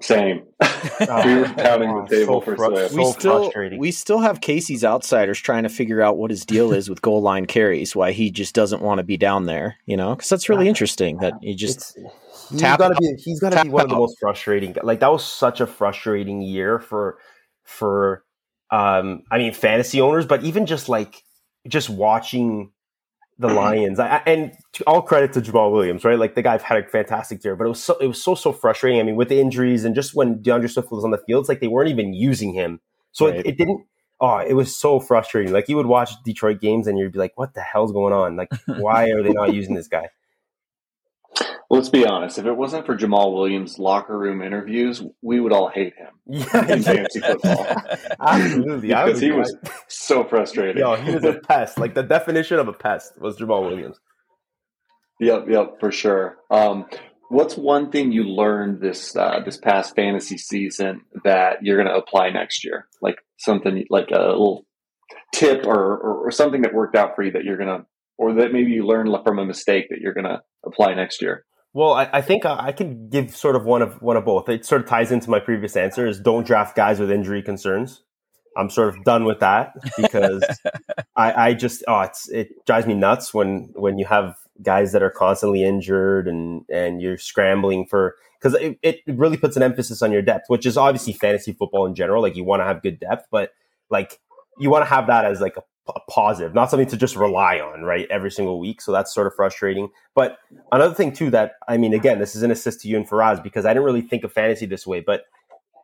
same. 0.00 0.44
Oh, 1.08 1.26
we 1.26 1.40
were 1.40 1.46
counting 1.46 1.94
the 1.94 2.06
table 2.08 2.40
so 2.40 2.44
for 2.44 2.56
fr- 2.56 2.64
Swift. 2.66 2.94
We 2.94 3.04
still 3.12 3.52
we 3.78 3.90
still 3.90 4.18
have 4.18 4.42
Casey's 4.42 4.84
outsiders 4.84 5.40
trying 5.40 5.62
to 5.62 5.68
figure 5.68 6.02
out 6.02 6.18
what 6.18 6.30
his 6.30 6.44
deal 6.44 6.72
is 6.72 6.90
with 6.90 7.00
goal 7.00 7.22
line 7.22 7.46
carries. 7.46 7.96
Why 7.96 8.12
he 8.12 8.30
just 8.30 8.54
doesn't 8.54 8.82
want 8.82 8.98
to 8.98 9.02
be 9.02 9.16
down 9.16 9.46
there, 9.46 9.76
you 9.86 9.96
know? 9.96 10.14
Because 10.14 10.28
that's 10.28 10.48
really 10.48 10.68
interesting 10.68 11.16
that 11.18 11.32
he 11.40 11.54
just. 11.54 11.96
It's, 11.96 12.14
He's 12.50 12.60
got 12.60 12.76
to 12.76 12.94
be. 13.00 13.14
He's 13.18 13.40
got 13.40 13.50
to 13.54 13.64
be 13.64 13.70
one 13.70 13.84
of 13.84 13.88
the 13.88 13.96
most 13.96 14.18
frustrating. 14.20 14.76
Like 14.82 15.00
that 15.00 15.10
was 15.10 15.24
such 15.24 15.60
a 15.60 15.66
frustrating 15.66 16.42
year 16.42 16.78
for 16.78 17.18
for. 17.64 18.24
Um, 18.70 19.22
I 19.30 19.38
mean, 19.38 19.52
fantasy 19.52 20.00
owners, 20.00 20.26
but 20.26 20.44
even 20.44 20.66
just 20.66 20.88
like 20.88 21.22
just 21.66 21.88
watching 21.88 22.72
the 23.38 23.48
Lions. 23.48 23.98
I, 23.98 24.22
and 24.26 24.52
all 24.86 25.02
credit 25.02 25.32
to 25.34 25.40
Jamaal 25.40 25.72
Williams, 25.72 26.04
right? 26.04 26.18
Like 26.18 26.34
the 26.34 26.42
guy 26.42 26.58
had 26.58 26.84
a 26.84 26.88
fantastic 26.88 27.42
year, 27.44 27.56
but 27.56 27.64
it 27.64 27.68
was 27.68 27.82
so 27.82 27.96
it 27.98 28.06
was 28.06 28.22
so 28.22 28.34
so 28.34 28.52
frustrating. 28.52 29.00
I 29.00 29.02
mean, 29.02 29.16
with 29.16 29.28
the 29.28 29.40
injuries 29.40 29.84
and 29.84 29.94
just 29.94 30.14
when 30.14 30.38
DeAndre 30.38 30.70
Swift 30.70 30.90
was 30.90 31.04
on 31.04 31.10
the 31.10 31.18
field, 31.18 31.42
it's 31.42 31.48
like 31.48 31.60
they 31.60 31.68
weren't 31.68 31.90
even 31.90 32.14
using 32.14 32.52
him. 32.52 32.80
So 33.12 33.26
right. 33.26 33.40
it, 33.40 33.46
it, 33.46 33.58
didn't. 33.58 33.84
oh, 34.20 34.38
it 34.38 34.54
was 34.54 34.76
so 34.76 35.00
frustrating. 35.00 35.52
Like 35.52 35.68
you 35.68 35.76
would 35.76 35.86
watch 35.86 36.10
Detroit 36.24 36.60
games 36.60 36.86
and 36.86 36.98
you'd 36.98 37.12
be 37.12 37.18
like, 37.18 37.32
what 37.36 37.54
the 37.54 37.60
hell's 37.60 37.92
going 37.92 38.12
on? 38.12 38.36
Like, 38.36 38.50
why 38.66 39.10
are 39.10 39.22
they 39.22 39.32
not 39.32 39.54
using 39.54 39.74
this 39.74 39.88
guy? 39.88 40.08
Let's 41.70 41.88
be 41.88 42.06
honest. 42.06 42.38
If 42.38 42.46
it 42.46 42.56
wasn't 42.56 42.86
for 42.86 42.96
Jamaal 42.96 43.34
Williams' 43.34 43.78
locker 43.78 44.18
room 44.18 44.42
interviews, 44.42 45.02
we 45.22 45.40
would 45.40 45.52
all 45.52 45.68
hate 45.68 45.94
him 45.96 46.10
yeah, 46.26 46.72
in 46.72 46.82
fantasy 46.82 47.20
football. 47.20 47.66
Absolutely, 48.20 48.88
because 48.88 49.20
he 49.20 49.32
was 49.32 49.56
so 49.88 50.24
frustrating. 50.24 50.78
Yo, 50.78 50.96
he 50.96 51.14
was 51.14 51.24
a 51.24 51.34
pest. 51.48 51.78
Like 51.78 51.94
the 51.94 52.02
definition 52.02 52.58
of 52.58 52.68
a 52.68 52.72
pest 52.72 53.20
was 53.20 53.36
Jamaal 53.38 53.62
Williams. 53.62 53.98
Yep, 55.20 55.46
yep, 55.48 55.80
for 55.80 55.90
sure. 55.90 56.38
Um, 56.50 56.86
what's 57.28 57.56
one 57.56 57.90
thing 57.90 58.12
you 58.12 58.24
learned 58.24 58.80
this 58.80 59.16
uh, 59.16 59.40
this 59.44 59.56
past 59.56 59.94
fantasy 59.94 60.38
season 60.38 61.02
that 61.24 61.62
you're 61.62 61.76
going 61.76 61.88
to 61.88 61.96
apply 61.96 62.30
next 62.30 62.64
year? 62.64 62.88
Like 63.00 63.18
something 63.38 63.84
like 63.90 64.10
a 64.10 64.18
little 64.18 64.66
tip 65.34 65.66
or, 65.66 65.74
or, 65.74 66.26
or 66.26 66.30
something 66.30 66.62
that 66.62 66.74
worked 66.74 66.96
out 66.96 67.16
for 67.16 67.22
you 67.22 67.32
that 67.32 67.44
you're 67.44 67.56
going 67.56 67.68
to, 67.68 67.86
or 68.18 68.34
that 68.34 68.52
maybe 68.52 68.72
you 68.72 68.86
learned 68.86 69.14
from 69.24 69.38
a 69.38 69.44
mistake 69.44 69.86
that 69.90 70.00
you're 70.00 70.14
going 70.14 70.24
to 70.24 70.40
apply 70.64 70.94
next 70.94 71.22
year. 71.22 71.44
Well, 71.74 71.92
I, 71.92 72.08
I 72.12 72.20
think 72.22 72.46
I, 72.46 72.68
I 72.68 72.72
can 72.72 73.08
give 73.08 73.36
sort 73.36 73.56
of 73.56 73.64
one 73.66 73.82
of 73.82 74.00
one 74.00 74.16
of 74.16 74.24
both. 74.24 74.48
It 74.48 74.64
sort 74.64 74.80
of 74.80 74.88
ties 74.88 75.10
into 75.10 75.28
my 75.28 75.40
previous 75.40 75.76
answer: 75.76 76.06
is 76.06 76.20
don't 76.20 76.46
draft 76.46 76.76
guys 76.76 77.00
with 77.00 77.10
injury 77.10 77.42
concerns. 77.42 78.02
I'm 78.56 78.70
sort 78.70 78.88
of 78.88 79.02
done 79.04 79.24
with 79.24 79.40
that 79.40 79.74
because 79.96 80.44
I, 81.16 81.48
I 81.48 81.54
just 81.54 81.82
oh 81.88 82.00
it's 82.02 82.28
it 82.28 82.64
drives 82.64 82.86
me 82.86 82.94
nuts 82.94 83.34
when 83.34 83.72
when 83.74 83.98
you 83.98 84.06
have 84.06 84.36
guys 84.62 84.92
that 84.92 85.02
are 85.02 85.10
constantly 85.10 85.64
injured 85.64 86.28
and 86.28 86.64
and 86.70 87.02
you're 87.02 87.18
scrambling 87.18 87.86
for 87.86 88.14
because 88.40 88.54
it, 88.60 88.78
it 88.82 89.00
really 89.08 89.36
puts 89.36 89.56
an 89.56 89.62
emphasis 89.62 90.00
on 90.02 90.12
your 90.12 90.22
depth, 90.22 90.44
which 90.48 90.66
is 90.66 90.76
obviously 90.76 91.12
fantasy 91.12 91.52
football 91.52 91.86
in 91.86 91.96
general. 91.96 92.22
Like 92.22 92.36
you 92.36 92.44
want 92.44 92.60
to 92.60 92.64
have 92.66 92.82
good 92.82 93.00
depth, 93.00 93.26
but 93.32 93.52
like 93.90 94.20
you 94.60 94.70
want 94.70 94.82
to 94.84 94.90
have 94.90 95.08
that 95.08 95.24
as 95.24 95.40
like 95.40 95.56
a, 95.56 95.62
a, 95.88 96.00
positive, 96.10 96.54
not 96.54 96.70
something 96.70 96.88
to 96.88 96.96
just 96.96 97.16
rely 97.16 97.58
on, 97.58 97.82
right? 97.82 98.06
Every 98.10 98.30
single 98.30 98.58
week. 98.58 98.80
So 98.80 98.92
that's 98.92 99.14
sort 99.14 99.26
of 99.26 99.34
frustrating. 99.34 99.88
But 100.14 100.38
another 100.72 100.94
thing 100.94 101.12
too 101.12 101.30
that 101.30 101.52
I 101.68 101.76
mean, 101.76 101.94
again, 101.94 102.18
this 102.18 102.34
is 102.34 102.42
an 102.42 102.50
assist 102.50 102.80
to 102.82 102.88
you 102.88 102.96
and 102.96 103.08
Faraz 103.08 103.42
because 103.42 103.64
I 103.64 103.70
didn't 103.72 103.84
really 103.84 104.02
think 104.02 104.24
of 104.24 104.32
fantasy 104.32 104.66
this 104.66 104.86
way, 104.86 105.00
but 105.00 105.22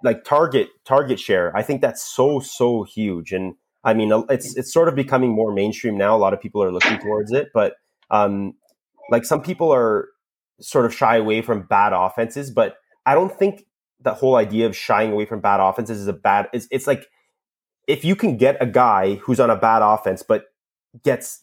like 0.02 0.24
target 0.24 0.68
target 0.84 1.20
share, 1.20 1.54
I 1.56 1.62
think 1.62 1.80
that's 1.80 2.02
so 2.02 2.40
so 2.40 2.84
huge. 2.84 3.32
And 3.32 3.54
I 3.84 3.94
mean, 3.94 4.12
it's 4.28 4.56
it's 4.56 4.72
sort 4.72 4.88
of 4.88 4.94
becoming 4.94 5.30
more 5.30 5.52
mainstream 5.52 5.96
now. 5.96 6.16
A 6.16 6.18
lot 6.18 6.34
of 6.34 6.40
people 6.40 6.62
are 6.62 6.72
looking 6.72 6.98
towards 6.98 7.32
it, 7.32 7.48
but 7.54 7.74
um, 8.10 8.54
like 9.10 9.24
some 9.24 9.42
people 9.42 9.72
are 9.72 10.08
sort 10.60 10.86
of 10.86 10.94
shy 10.94 11.16
away 11.16 11.42
from 11.42 11.62
bad 11.62 11.92
offenses, 11.92 12.50
but 12.50 12.76
I 13.06 13.14
don't 13.14 13.36
think 13.36 13.64
that 14.02 14.14
whole 14.14 14.36
idea 14.36 14.66
of 14.66 14.76
shying 14.76 15.12
away 15.12 15.26
from 15.26 15.40
bad 15.40 15.60
offenses 15.60 16.00
is 16.00 16.06
a 16.06 16.12
bad. 16.12 16.48
It's, 16.52 16.66
it's 16.70 16.86
like 16.86 17.06
if 17.90 18.04
you 18.04 18.14
can 18.14 18.36
get 18.36 18.56
a 18.60 18.66
guy 18.66 19.16
who's 19.16 19.40
on 19.40 19.50
a 19.50 19.56
bad 19.56 19.82
offense 19.82 20.22
but 20.22 20.44
gets 21.04 21.42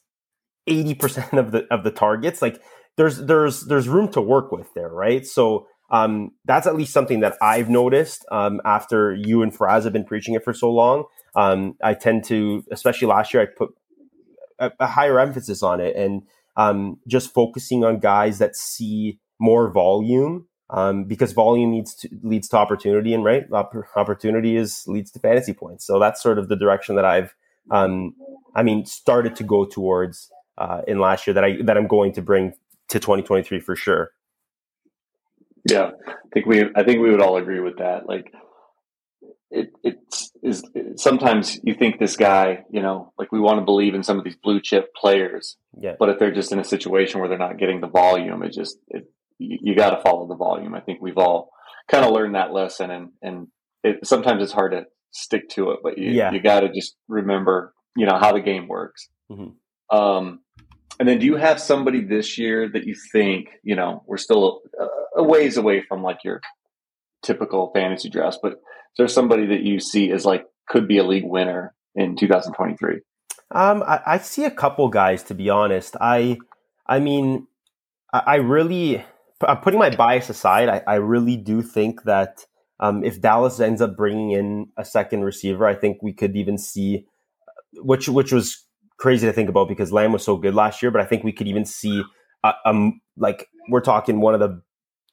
eighty 0.66 0.96
percent 0.96 1.34
of 1.34 1.52
the 1.52 1.68
of 1.70 1.84
the 1.84 1.92
targets, 1.92 2.42
like 2.42 2.62
there's 2.96 3.18
there's 3.18 3.66
there's 3.66 3.88
room 3.88 4.10
to 4.14 4.22
work 4.22 4.52
with 4.52 4.74
there, 4.74 4.90
right? 4.90 5.26
So 5.26 5.68
um, 5.92 6.32
that's 6.46 6.66
at 6.66 6.76
least 6.76 6.94
something 6.94 7.20
that 7.20 7.38
I've 7.42 7.70
noticed 7.70 8.26
um, 8.32 8.62
after 8.66 9.14
you 9.14 9.42
and 9.42 9.56
Faraz 9.56 9.84
have 9.84 9.94
been 9.94 10.06
preaching 10.06 10.36
it 10.36 10.44
for 10.44 10.54
so 10.54 10.72
long. 10.72 11.06
Um, 11.36 11.76
I 11.84 11.94
tend 11.94 12.24
to, 12.26 12.64
especially 12.72 13.08
last 13.08 13.34
year, 13.34 13.44
I 13.44 13.46
put 13.46 13.70
a, 14.60 14.72
a 14.80 14.88
higher 14.88 15.20
emphasis 15.20 15.62
on 15.62 15.80
it, 15.80 15.96
and 15.96 16.24
um, 16.56 16.98
just 17.08 17.34
focusing 17.34 17.84
on 17.84 18.00
guys 18.00 18.40
that 18.40 18.56
see 18.56 19.20
more 19.40 19.70
volume 19.72 20.48
um, 20.70 21.06
because 21.06 21.32
volume 21.32 21.74
leads 21.74 21.96
to 21.96 22.10
leads 22.24 22.48
to 22.50 22.58
opportunity, 22.58 23.14
and 23.14 23.24
right 23.24 23.46
opportunity 23.96 24.58
is 24.58 24.84
leads 24.88 25.12
to 25.12 25.20
fantasy 25.20 25.54
points. 25.54 25.86
So 25.86 26.00
that's 26.00 26.22
sort 26.22 26.40
of 26.40 26.50
the 26.50 26.56
direction 26.56 26.96
that 26.96 27.06
I've, 27.06 27.34
um, 27.72 28.16
I 28.56 28.64
mean, 28.64 28.86
started 28.86 29.36
to 29.38 29.44
go 29.44 29.66
towards 29.66 30.30
uh, 30.58 30.82
in 30.88 31.00
last 31.00 31.28
year 31.28 31.34
that 31.34 31.44
I 31.44 31.62
that 31.64 31.78
I'm 31.78 31.88
going 31.88 32.14
to 32.14 32.22
bring 32.22 32.54
to 32.90 33.00
2023 33.00 33.60
for 33.60 33.76
sure. 33.76 34.12
Yeah, 35.70 35.92
I 36.08 36.14
think 36.34 36.46
we 36.46 36.64
I 36.76 36.84
think 36.84 37.02
we 37.02 37.12
would 37.12 37.22
all 37.22 37.38
agree 37.38 37.60
with 37.60 37.78
that. 37.78 38.08
Like 38.08 38.34
it 39.50 39.72
it's 39.84 40.32
is 40.44 40.64
sometimes 40.96 41.60
you 41.64 41.74
think 41.74 42.00
this 42.00 42.18
guy, 42.18 42.64
you 42.70 42.82
know, 42.82 43.14
like 43.18 43.32
we 43.32 43.40
want 43.40 43.60
to 43.60 43.66
believe 43.66 43.96
in 43.96 44.04
some 44.04 44.18
of 44.18 44.24
these 44.24 44.36
blue 44.36 44.60
chip 44.60 44.94
players. 44.96 45.58
Yeah. 45.80 45.96
But 45.98 46.10
if 46.10 46.20
they're 46.20 46.34
just 46.34 46.52
in 46.52 46.60
a 46.60 46.64
situation 46.64 47.20
where 47.20 47.30
they're 47.30 47.38
not 47.38 47.58
getting 47.58 47.82
the 47.82 47.88
volume, 47.88 48.44
it 48.44 48.54
just 48.54 48.78
it, 48.90 49.06
you, 49.40 49.58
you 49.62 49.76
got 49.76 49.92
to 49.92 50.02
follow 50.02 50.28
the 50.28 50.36
volume. 50.36 50.76
I 50.76 50.82
think 50.82 51.02
we've 51.02 51.18
all 51.18 51.50
kind 51.90 52.06
of 52.06 52.12
learned 52.12 52.36
that 52.36 52.54
lesson, 52.54 52.92
and 52.92 53.10
and 53.22 53.48
it, 53.84 54.06
sometimes 54.06 54.44
it's 54.44 54.52
hard 54.52 54.72
to 54.72 54.86
stick 55.12 55.50
to 55.50 55.72
it, 55.72 55.80
but 55.84 55.98
you 55.98 56.12
yeah. 56.12 56.32
you 56.32 56.42
got 56.42 56.62
to 56.62 56.70
just 56.70 56.96
remember, 57.08 57.74
you 57.96 58.06
know, 58.06 58.18
how 58.20 58.34
the 58.34 58.42
game 58.42 58.68
works. 58.68 59.10
Mm-hmm. 59.32 59.98
Um, 59.98 60.40
and 61.00 61.08
then, 61.08 61.20
do 61.20 61.26
you 61.26 61.36
have 61.36 61.60
somebody 61.60 62.04
this 62.04 62.38
year 62.38 62.70
that 62.70 62.86
you 62.86 62.96
think, 63.12 63.50
you 63.64 63.76
know, 63.76 64.04
we're 64.08 64.18
still 64.18 64.62
a, 64.80 65.22
a 65.22 65.24
ways 65.24 65.58
away 65.58 65.84
from 65.88 66.02
like 66.02 66.24
your 66.24 66.42
typical 67.24 67.72
fantasy 67.74 68.10
drafts, 68.10 68.40
but 68.42 68.60
there 68.98 69.08
somebody 69.08 69.46
that 69.48 69.62
you 69.62 69.80
see 69.80 70.12
as 70.12 70.26
like 70.26 70.46
could 70.68 70.88
be 70.88 70.98
a 70.98 71.04
league 71.04 71.26
winner 71.26 71.74
in 71.96 72.16
2023? 72.16 73.02
Um, 73.52 73.84
I, 73.84 74.02
I 74.06 74.18
see 74.18 74.44
a 74.44 74.52
couple 74.52 74.90
guys 74.90 75.24
to 75.24 75.34
be 75.34 75.50
honest. 75.50 75.96
I, 76.02 76.38
I 76.86 77.00
mean, 77.00 77.48
I, 78.12 78.24
I 78.26 78.36
really, 78.36 79.06
putting 79.40 79.80
my 79.80 79.90
bias 79.96 80.30
aside. 80.30 80.70
I, 80.70 80.82
I 80.88 80.96
really 80.96 81.38
do 81.38 81.62
think 81.62 82.04
that 82.04 82.46
um, 82.80 83.04
if 83.04 83.22
Dallas 83.22 83.60
ends 83.60 83.82
up 83.82 83.96
bringing 83.96 84.32
in 84.32 84.68
a 84.78 84.86
second 84.86 85.24
receiver, 85.24 85.68
I 85.68 85.76
think 85.76 86.02
we 86.02 86.14
could 86.14 86.36
even 86.36 86.58
see, 86.58 87.06
which 87.74 88.08
which 88.08 88.32
was 88.32 88.64
crazy 88.98 89.28
to 89.28 89.34
think 89.34 89.50
about 89.50 89.68
because 89.68 89.92
Lamb 89.92 90.12
was 90.12 90.24
so 90.24 90.38
good 90.38 90.56
last 90.56 90.82
year. 90.82 90.92
But 90.92 91.02
I 91.02 91.06
think 91.06 91.24
we 91.24 91.32
could 91.32 91.48
even 91.48 91.66
see, 91.66 92.04
um, 92.66 93.00
like 93.16 93.48
we're 93.70 93.82
talking 93.82 94.22
one 94.22 94.34
of 94.34 94.40
the 94.40 94.62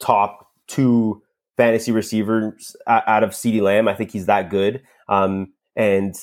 top 0.01 0.49
two 0.67 1.23
fantasy 1.57 1.93
receivers 1.93 2.77
out 2.87 3.23
of 3.23 3.31
CeeDee 3.31 3.63
Lamb. 3.63 3.89
I 3.89 3.95
think 3.95 4.11
he's 4.11 4.27
that 4.27 4.51
good. 4.51 4.83
Um, 5.09 5.53
and 5.77 6.15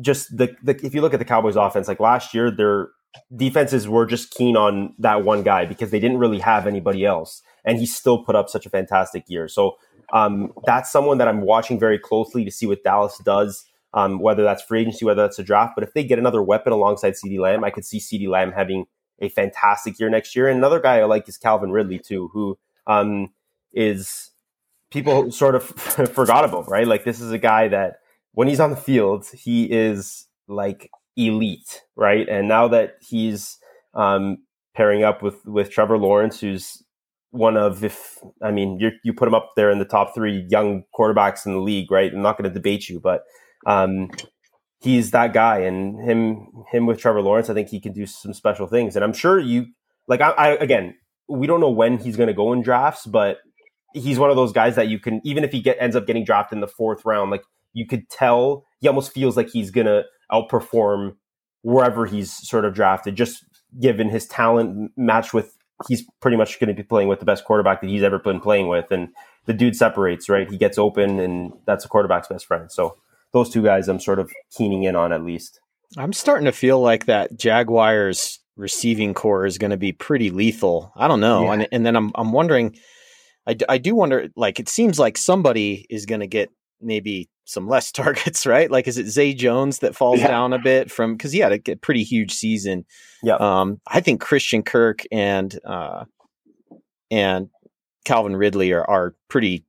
just 0.00 0.36
the, 0.36 0.54
the 0.62 0.78
if 0.84 0.94
you 0.94 1.00
look 1.00 1.14
at 1.14 1.18
the 1.18 1.24
Cowboys 1.24 1.56
offense, 1.56 1.88
like 1.88 2.00
last 2.00 2.34
year, 2.34 2.50
their 2.50 2.88
defenses 3.36 3.88
were 3.88 4.06
just 4.06 4.30
keen 4.30 4.56
on 4.56 4.94
that 4.98 5.24
one 5.24 5.42
guy 5.42 5.64
because 5.64 5.90
they 5.90 6.00
didn't 6.00 6.18
really 6.18 6.38
have 6.38 6.66
anybody 6.66 7.04
else, 7.04 7.42
and 7.64 7.78
he 7.78 7.86
still 7.86 8.22
put 8.24 8.36
up 8.36 8.48
such 8.48 8.66
a 8.66 8.70
fantastic 8.70 9.24
year. 9.28 9.48
So 9.48 9.76
um, 10.12 10.52
that's 10.64 10.90
someone 10.90 11.18
that 11.18 11.28
I'm 11.28 11.42
watching 11.42 11.78
very 11.78 11.98
closely 11.98 12.44
to 12.44 12.50
see 12.50 12.66
what 12.66 12.82
Dallas 12.82 13.20
does. 13.24 13.64
Um, 13.92 14.20
whether 14.20 14.44
that's 14.44 14.62
free 14.62 14.82
agency, 14.82 15.04
whether 15.04 15.22
that's 15.22 15.40
a 15.40 15.42
draft, 15.42 15.72
but 15.74 15.82
if 15.82 15.94
they 15.94 16.04
get 16.04 16.20
another 16.20 16.40
weapon 16.44 16.72
alongside 16.72 17.14
CeeDee 17.14 17.40
Lamb, 17.40 17.64
I 17.64 17.70
could 17.70 17.84
see 17.84 17.98
CeeDee 17.98 18.28
Lamb 18.28 18.52
having 18.52 18.86
a 19.20 19.28
fantastic 19.28 19.98
year 19.98 20.08
next 20.08 20.34
year. 20.34 20.48
And 20.48 20.58
another 20.58 20.78
guy 20.78 21.00
I 21.00 21.04
like 21.04 21.28
is 21.28 21.36
Calvin 21.36 21.72
Ridley 21.72 21.98
too, 21.98 22.30
who 22.32 22.56
um, 22.86 23.30
is 23.72 24.30
people 24.90 25.30
sort 25.30 25.54
of 25.54 25.64
forgot 26.14 26.44
about, 26.44 26.68
right? 26.68 26.86
Like 26.86 27.04
this 27.04 27.20
is 27.20 27.32
a 27.32 27.38
guy 27.38 27.68
that 27.68 27.96
when 28.32 28.48
he's 28.48 28.60
on 28.60 28.70
the 28.70 28.76
field, 28.76 29.26
he 29.32 29.64
is 29.64 30.26
like 30.48 30.90
elite, 31.16 31.82
right? 31.96 32.28
And 32.28 32.48
now 32.48 32.68
that 32.68 32.94
he's 33.00 33.58
um, 33.94 34.38
pairing 34.74 35.04
up 35.04 35.22
with 35.22 35.44
with 35.44 35.70
Trevor 35.70 35.98
Lawrence, 35.98 36.40
who's 36.40 36.82
one 37.30 37.56
of 37.56 37.84
if 37.84 38.18
I 38.42 38.50
mean 38.50 38.78
you 38.80 38.90
you 39.04 39.12
put 39.12 39.28
him 39.28 39.34
up 39.34 39.52
there 39.56 39.70
in 39.70 39.78
the 39.78 39.84
top 39.84 40.14
three 40.14 40.46
young 40.48 40.84
quarterbacks 40.98 41.46
in 41.46 41.52
the 41.52 41.60
league, 41.60 41.90
right? 41.90 42.12
I'm 42.12 42.22
not 42.22 42.36
going 42.36 42.48
to 42.48 42.54
debate 42.54 42.88
you, 42.88 43.00
but 43.00 43.22
um, 43.66 44.08
he's 44.80 45.10
that 45.12 45.32
guy, 45.32 45.58
and 45.60 46.00
him 46.08 46.46
him 46.72 46.86
with 46.86 46.98
Trevor 46.98 47.22
Lawrence, 47.22 47.50
I 47.50 47.54
think 47.54 47.68
he 47.68 47.80
can 47.80 47.92
do 47.92 48.06
some 48.06 48.34
special 48.34 48.66
things, 48.66 48.96
and 48.96 49.04
I'm 49.04 49.12
sure 49.12 49.38
you 49.38 49.66
like 50.08 50.20
I, 50.20 50.30
I 50.30 50.48
again 50.50 50.94
we 51.28 51.46
don't 51.46 51.60
know 51.60 51.70
when 51.70 51.98
he's 51.98 52.16
going 52.16 52.26
to 52.26 52.34
go 52.34 52.52
in 52.52 52.60
drafts, 52.60 53.06
but 53.06 53.38
he's 53.94 54.18
one 54.18 54.30
of 54.30 54.36
those 54.36 54.52
guys 54.52 54.74
that 54.76 54.88
you 54.88 54.98
can 54.98 55.20
even 55.24 55.44
if 55.44 55.52
he 55.52 55.60
get 55.60 55.76
ends 55.80 55.96
up 55.96 56.06
getting 56.06 56.24
dropped 56.24 56.52
in 56.52 56.60
the 56.60 56.68
fourth 56.68 57.04
round, 57.04 57.30
like 57.30 57.42
you 57.72 57.86
could 57.86 58.08
tell 58.08 58.64
he 58.80 58.88
almost 58.88 59.12
feels 59.12 59.36
like 59.36 59.48
he's 59.48 59.70
gonna 59.70 60.02
outperform 60.32 61.16
wherever 61.62 62.06
he's 62.06 62.32
sort 62.32 62.64
of 62.64 62.74
drafted, 62.74 63.16
just 63.16 63.44
given 63.80 64.08
his 64.08 64.26
talent 64.26 64.92
matched 64.96 65.34
with 65.34 65.56
he's 65.88 66.04
pretty 66.20 66.36
much 66.36 66.60
going 66.60 66.68
to 66.68 66.74
be 66.74 66.82
playing 66.82 67.08
with 67.08 67.20
the 67.20 67.24
best 67.24 67.44
quarterback 67.44 67.80
that 67.80 67.88
he's 67.88 68.02
ever 68.02 68.18
been 68.18 68.40
playing 68.40 68.68
with, 68.68 68.90
and 68.90 69.08
the 69.46 69.52
dude 69.52 69.76
separates 69.76 70.28
right. 70.28 70.50
He 70.50 70.58
gets 70.58 70.78
open, 70.78 71.18
and 71.18 71.52
that's 71.66 71.84
a 71.84 71.88
quarterback's 71.88 72.28
best 72.28 72.46
friend. 72.46 72.70
So 72.70 72.96
those 73.32 73.50
two 73.50 73.62
guys, 73.62 73.88
I'm 73.88 74.00
sort 74.00 74.18
of 74.18 74.30
keening 74.56 74.84
in 74.84 74.96
on 74.96 75.12
at 75.12 75.24
least. 75.24 75.60
I'm 75.96 76.12
starting 76.12 76.44
to 76.46 76.52
feel 76.52 76.80
like 76.80 77.06
that 77.06 77.36
Jaguars 77.36 78.38
receiving 78.56 79.14
corps 79.14 79.46
is 79.46 79.58
going 79.58 79.70
to 79.70 79.76
be 79.76 79.92
pretty 79.92 80.30
lethal. 80.30 80.92
I 80.96 81.08
don't 81.08 81.20
know, 81.20 81.44
yeah. 81.44 81.52
and 81.52 81.68
and 81.72 81.86
then 81.86 81.96
I'm 81.96 82.12
I'm 82.14 82.32
wondering 82.32 82.76
I, 83.46 83.56
I 83.68 83.78
do 83.78 83.94
wonder, 83.94 84.28
like, 84.36 84.60
it 84.60 84.68
seems 84.68 84.98
like 84.98 85.16
somebody 85.18 85.86
is 85.90 86.06
going 86.06 86.20
to 86.20 86.26
get 86.26 86.50
maybe 86.80 87.28
some 87.44 87.68
less 87.68 87.92
targets, 87.92 88.46
right? 88.46 88.70
Like, 88.70 88.88
is 88.88 88.98
it 88.98 89.06
Zay 89.06 89.34
Jones 89.34 89.80
that 89.80 89.96
falls 89.96 90.20
yeah. 90.20 90.28
down 90.28 90.52
a 90.52 90.58
bit 90.58 90.90
from 90.90 91.16
because 91.16 91.32
he 91.32 91.40
had 91.40 91.52
a, 91.52 91.76
pretty 91.76 92.02
huge 92.02 92.32
season? 92.32 92.84
Yeah. 93.22 93.36
Um, 93.36 93.80
I 93.86 94.00
think 94.00 94.20
Christian 94.20 94.62
Kirk 94.62 95.02
and 95.10 95.58
uh, 95.64 96.04
and 97.10 97.48
Calvin 98.04 98.36
Ridley 98.36 98.72
are 98.72 98.88
are 98.88 99.14
pretty 99.28 99.64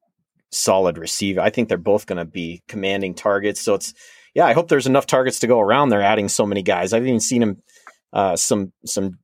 solid 0.51 0.97
receiver. 0.97 1.41
I 1.41 1.49
think 1.49 1.69
they're 1.69 1.77
both 1.77 2.05
going 2.05 2.17
to 2.17 2.25
be 2.25 2.61
commanding 2.67 3.13
targets. 3.13 3.61
So 3.61 3.73
it's 3.73 3.93
yeah, 4.33 4.45
I 4.45 4.53
hope 4.53 4.69
there's 4.69 4.87
enough 4.87 5.07
targets 5.07 5.39
to 5.39 5.47
go 5.47 5.59
around. 5.59 5.89
They're 5.89 6.01
adding 6.01 6.29
so 6.29 6.45
many 6.45 6.61
guys. 6.61 6.93
I've 6.93 7.05
even 7.05 7.19
seen 7.19 7.41
him 7.41 7.61
uh, 8.13 8.35
some 8.35 8.71
some 8.85 9.19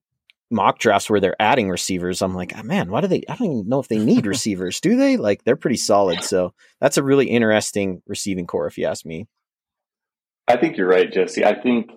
mock 0.49 0.79
drafts 0.79 1.09
where 1.09 1.19
they're 1.19 1.41
adding 1.41 1.69
receivers. 1.69 2.21
I'm 2.21 2.33
like, 2.33 2.53
oh, 2.57 2.63
man, 2.63 2.89
why 2.89 3.01
do 3.01 3.07
they? 3.07 3.23
I 3.29 3.35
don't 3.35 3.51
even 3.51 3.69
know 3.69 3.79
if 3.79 3.87
they 3.87 3.99
need 3.99 4.25
receivers. 4.25 4.79
Do 4.79 4.95
they? 4.95 5.17
Like, 5.17 5.43
they're 5.43 5.55
pretty 5.55 5.77
solid. 5.77 6.23
So 6.23 6.53
that's 6.79 6.97
a 6.97 7.03
really 7.03 7.27
interesting 7.27 8.01
receiving 8.07 8.47
corps, 8.47 8.67
if 8.67 8.77
you 8.77 8.85
ask 8.85 9.05
me. 9.05 9.27
I 10.47 10.57
think 10.57 10.77
you're 10.77 10.87
right, 10.87 11.11
Jesse. 11.11 11.43
I 11.43 11.59
think 11.59 11.91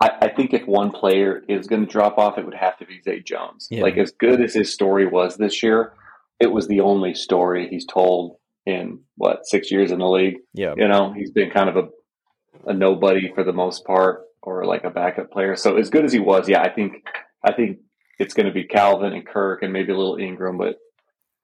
I, 0.00 0.10
I 0.22 0.28
think 0.28 0.52
if 0.52 0.66
one 0.66 0.90
player 0.90 1.42
is 1.48 1.66
going 1.66 1.84
to 1.84 1.90
drop 1.90 2.18
off, 2.18 2.38
it 2.38 2.44
would 2.44 2.54
have 2.54 2.78
to 2.78 2.86
be 2.86 3.00
Zay 3.02 3.20
Jones. 3.20 3.66
Yeah. 3.70 3.82
Like 3.82 3.96
as 3.96 4.12
good 4.12 4.40
as 4.40 4.54
his 4.54 4.72
story 4.72 5.06
was 5.06 5.36
this 5.36 5.62
year, 5.62 5.92
it 6.38 6.52
was 6.52 6.68
the 6.68 6.80
only 6.80 7.14
story 7.14 7.68
he's 7.68 7.86
told 7.86 8.36
in 8.66 9.00
what 9.16 9.46
six 9.46 9.70
years 9.70 9.90
in 9.90 9.98
the 9.98 10.08
league. 10.08 10.36
Yeah, 10.54 10.74
you 10.76 10.86
know 10.86 11.12
he's 11.12 11.30
been 11.30 11.50
kind 11.50 11.68
of 11.68 11.76
a 11.76 11.88
a 12.66 12.74
nobody 12.74 13.32
for 13.34 13.42
the 13.42 13.52
most 13.52 13.84
part, 13.84 14.22
or 14.42 14.64
like 14.66 14.84
a 14.84 14.90
backup 14.90 15.30
player. 15.30 15.56
So 15.56 15.76
as 15.76 15.90
good 15.90 16.04
as 16.04 16.12
he 16.12 16.20
was, 16.20 16.48
yeah, 16.48 16.62
I 16.62 16.70
think 16.70 17.04
I 17.44 17.52
think 17.52 17.78
it's 18.18 18.34
going 18.34 18.46
to 18.46 18.52
be 18.52 18.64
Calvin 18.64 19.12
and 19.12 19.26
Kirk 19.26 19.62
and 19.62 19.72
maybe 19.72 19.92
a 19.92 19.96
little 19.96 20.16
Ingram, 20.16 20.58
but 20.58 20.76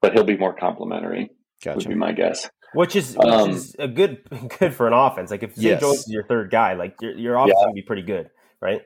but 0.01 0.13
he'll 0.13 0.23
be 0.23 0.37
more 0.37 0.53
complimentary. 0.53 1.31
Gotcha. 1.63 1.77
Would 1.77 1.87
be 1.87 1.95
my 1.95 2.11
guess. 2.11 2.49
Which 2.73 2.95
is 2.95 3.15
which 3.15 3.27
um, 3.27 3.49
is 3.51 3.75
a 3.79 3.87
good 3.87 4.21
good 4.59 4.73
for 4.73 4.87
an 4.87 4.93
offense. 4.93 5.31
Like 5.31 5.43
if 5.43 5.55
Zay 5.55 5.69
yes. 5.69 5.81
Jones 5.81 5.99
is 5.99 6.09
your 6.09 6.25
third 6.25 6.51
guy, 6.51 6.73
like 6.73 6.95
your 7.01 7.17
your 7.17 7.35
offense 7.35 7.53
yeah. 7.57 7.65
going 7.65 7.75
to 7.75 7.81
be 7.81 7.85
pretty 7.85 8.03
good, 8.03 8.29
right? 8.61 8.81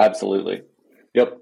Absolutely. 0.00 0.62
Yep. 1.14 1.38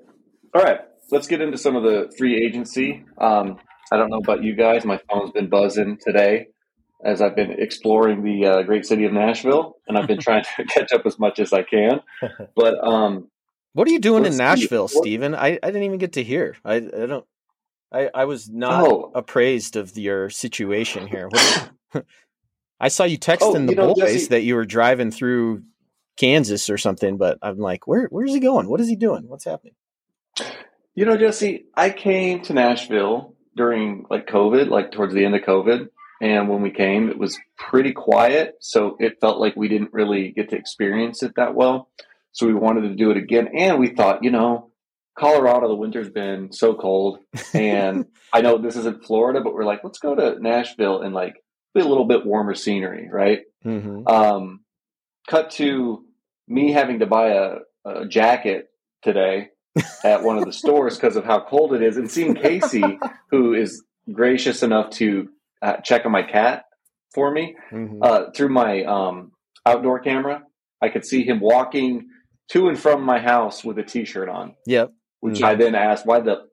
All 0.55 0.63
right. 0.63 0.81
Let's 1.11 1.27
get 1.27 1.41
into 1.41 1.59
some 1.59 1.77
of 1.77 1.83
the 1.83 2.13
free 2.17 2.45
agency. 2.45 3.05
Um, 3.19 3.59
I 3.91 3.97
don't 3.97 4.11
know 4.11 4.21
about 4.23 4.45
you 4.45 4.55
guys. 4.55 4.85
My 4.85 5.01
phone's 5.11 5.33
been 5.33 5.49
buzzing 5.49 5.99
today 6.05 6.49
as 7.05 7.23
I've 7.23 7.35
been 7.35 7.53
exploring 7.53 8.23
the 8.23 8.47
uh, 8.47 8.63
great 8.63 8.85
city 8.85 9.05
of 9.07 9.13
Nashville, 9.13 9.77
and 9.89 9.97
I've 9.97 10.07
been 10.07 10.19
trying 10.21 10.45
to 10.45 10.65
catch 10.65 10.93
up 10.93 11.07
as 11.07 11.19
much 11.19 11.41
as 11.41 11.53
I 11.53 11.63
can. 11.63 12.01
But 12.55 12.87
um, 12.87 13.30
what 13.73 13.89
are 13.89 13.91
you 13.91 14.01
doing 14.01 14.27
in 14.27 14.37
Nashville, 14.37 14.89
see. 14.89 14.99
Steven? 14.99 15.35
I, 15.35 15.59
I 15.63 15.67
didn't 15.67 15.85
even 15.85 15.99
get 15.99 16.15
to 16.15 16.23
hear. 16.23 16.57
I, 16.65 16.77
I 16.77 17.07
don't. 17.07 17.27
I, 17.93 18.09
I 18.15 18.25
was 18.25 18.49
not 18.49 18.87
oh. 18.87 19.13
appraised 19.15 19.77
of 19.77 19.97
your 19.99 20.31
situation 20.31 21.09
here. 21.09 21.29
I 22.81 22.89
saw 22.89 23.05
you 23.05 23.19
texting 23.19 23.41
oh, 23.41 23.67
the 23.67 23.75
know, 23.75 23.95
boys 23.95 24.13
Jesse, 24.13 24.27
that 24.29 24.43
you 24.43 24.55
were 24.55 24.65
driving 24.65 25.11
through 25.11 25.65
Kansas 26.17 26.71
or 26.71 26.79
something, 26.79 27.17
but 27.17 27.39
I'm 27.43 27.59
like, 27.59 27.87
where 27.87 28.07
where's 28.11 28.33
he 28.33 28.41
going? 28.41 28.69
What 28.69 28.81
is 28.81 28.89
he 28.89 28.97
doing? 28.97 29.29
What's 29.29 29.45
happening? 29.45 29.75
You 30.95 31.05
know, 31.05 31.17
Jesse, 31.17 31.67
I 31.75 31.91
came 31.91 32.43
to 32.43 32.53
Nashville 32.53 33.35
during 33.57 34.07
like 34.11 34.27
COVID, 34.27 34.69
like 34.69 34.93
towards 34.93 35.15
the 35.15 35.25
end 35.25 35.35
of 35.35 35.43
COVID. 35.43 35.89
And 36.23 36.49
when 36.49 36.61
we 36.61 36.71
came, 36.71 37.09
it 37.09 37.19
was 37.19 37.39
pretty 37.57 37.93
quiet. 37.93 38.57
So 38.61 38.97
it 39.01 39.21
felt 39.21 39.41
like 39.41 39.57
we 39.57 39.69
didn't 39.69 39.93
really 39.93 40.33
get 40.33 40.51
to 40.51 40.57
experience 40.57 41.23
it 41.23 41.33
that 41.37 41.55
well. 41.55 41.89
So 42.33 42.47
we 42.47 42.55
wanted 42.55 42.83
to 42.83 42.95
do 42.95 43.11
it 43.11 43.17
again. 43.17 43.49
And 43.57 43.79
we 43.79 43.89
thought, 43.89 44.23
you 44.23 44.31
know, 44.31 44.71
Colorado, 45.19 45.69
the 45.69 45.75
winter's 45.75 46.09
been 46.09 46.53
so 46.53 46.75
cold. 46.75 47.19
And 47.53 48.07
I 48.33 48.41
know 48.41 48.59
this 48.59 48.77
isn't 48.77 49.05
Florida, 49.05 49.41
but 49.43 49.55
we're 49.55 49.65
like, 49.65 49.85
let's 49.85 49.99
go 49.99 50.15
to 50.15 50.41
Nashville 50.41 51.03
and 51.03 51.15
like 51.15 51.35
be 51.75 51.81
a 51.81 51.87
little 51.87 52.07
bit 52.07 52.25
warmer 52.25 52.55
scenery, 52.55 53.09
right? 53.11 53.41
Mm-hmm. 53.65 54.07
Um, 54.07 54.61
cut 55.29 55.51
to 55.53 56.05
me 56.49 56.73
having 56.73 57.01
to 57.01 57.07
buy 57.07 57.29
a, 57.29 57.57
a 57.85 58.07
jacket 58.07 58.69
today 59.03 59.51
at 60.05 60.23
one 60.23 60.39
of 60.39 60.45
the 60.45 60.53
stores 60.63 60.97
because 60.97 61.17
of 61.17 61.25
how 61.25 61.41
cold 61.41 61.75
it 61.75 61.83
is, 61.83 61.97
and 61.97 62.11
seeing 62.11 62.35
Casey, 62.35 62.99
who 63.31 63.55
is 63.55 63.85
gracious 64.13 64.63
enough 64.63 64.91
to 64.91 65.29
uh, 65.63 65.77
check 65.79 66.05
on 66.07 66.13
my 66.13 66.23
cat 66.23 66.65
for 67.15 67.31
me 67.31 67.57
mm-hmm. 67.71 68.03
uh, 68.03 68.31
through 68.35 68.49
my 68.49 68.85
um, 68.85 69.33
outdoor 69.67 70.01
camera. 70.01 70.43
I 70.83 70.89
could 70.89 71.05
see 71.05 71.25
him 71.25 71.41
walking 71.41 72.09
to 72.51 72.69
and 72.69 72.79
from 72.79 73.03
my 73.03 73.19
house 73.19 73.65
with 73.65 73.79
a 73.79 73.83
T-shirt 73.83 74.29
on. 74.29 74.55
Yep. 74.67 74.93
Which 75.21 75.37
mm-hmm. 75.37 75.45
I 75.45 75.55
then 75.55 75.75
asked, 75.75 76.07
"Why 76.07 76.21
the 76.21 76.47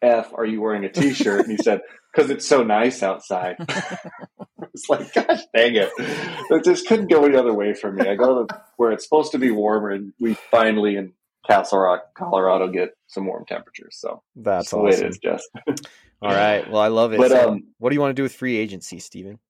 f 0.00 0.32
are 0.34 0.46
you 0.46 0.60
wearing 0.60 0.84
a 0.84 0.92
T-shirt?" 0.92 1.40
and 1.40 1.50
he 1.50 1.56
said, 1.56 1.80
"Because 2.14 2.30
it's 2.30 2.46
so 2.46 2.62
nice 2.62 3.02
outside." 3.02 3.56
it's 4.74 4.88
like, 4.88 5.12
gosh 5.12 5.42
dang 5.54 5.74
it! 5.74 5.90
It 5.98 6.64
just 6.64 6.86
couldn't 6.86 7.10
go 7.10 7.24
any 7.24 7.36
other 7.36 7.52
way 7.52 7.74
for 7.74 7.90
me. 7.90 8.08
I 8.08 8.14
go 8.14 8.46
to 8.46 8.60
where 8.76 8.92
it's 8.92 9.04
supposed 9.04 9.32
to 9.32 9.38
be 9.38 9.50
warmer, 9.50 9.90
and 9.90 10.12
we 10.20 10.34
finally 10.50 10.96
in 10.96 11.12
Castle 11.46 11.80
Rock, 11.80 12.14
Colorado, 12.14 12.68
get 12.68 12.90
some 13.08 13.26
warm 13.26 13.44
temperatures. 13.44 13.96
So 13.98 14.22
that's, 14.36 14.70
that's 14.70 14.72
awesome. 14.72 14.78
the 14.78 14.84
way 14.84 14.92
it 14.92 15.10
is, 15.10 15.18
Jess. 15.18 15.42
All 16.22 16.30
right. 16.30 16.68
Well, 16.70 16.80
I 16.80 16.88
love 16.88 17.12
it. 17.12 17.18
But 17.18 17.30
so, 17.30 17.50
um, 17.50 17.64
what 17.78 17.90
do 17.90 17.94
you 17.94 18.00
want 18.00 18.10
to 18.10 18.14
do 18.14 18.22
with 18.22 18.34
free 18.34 18.56
agency, 18.56 19.00
Steven? 19.00 19.40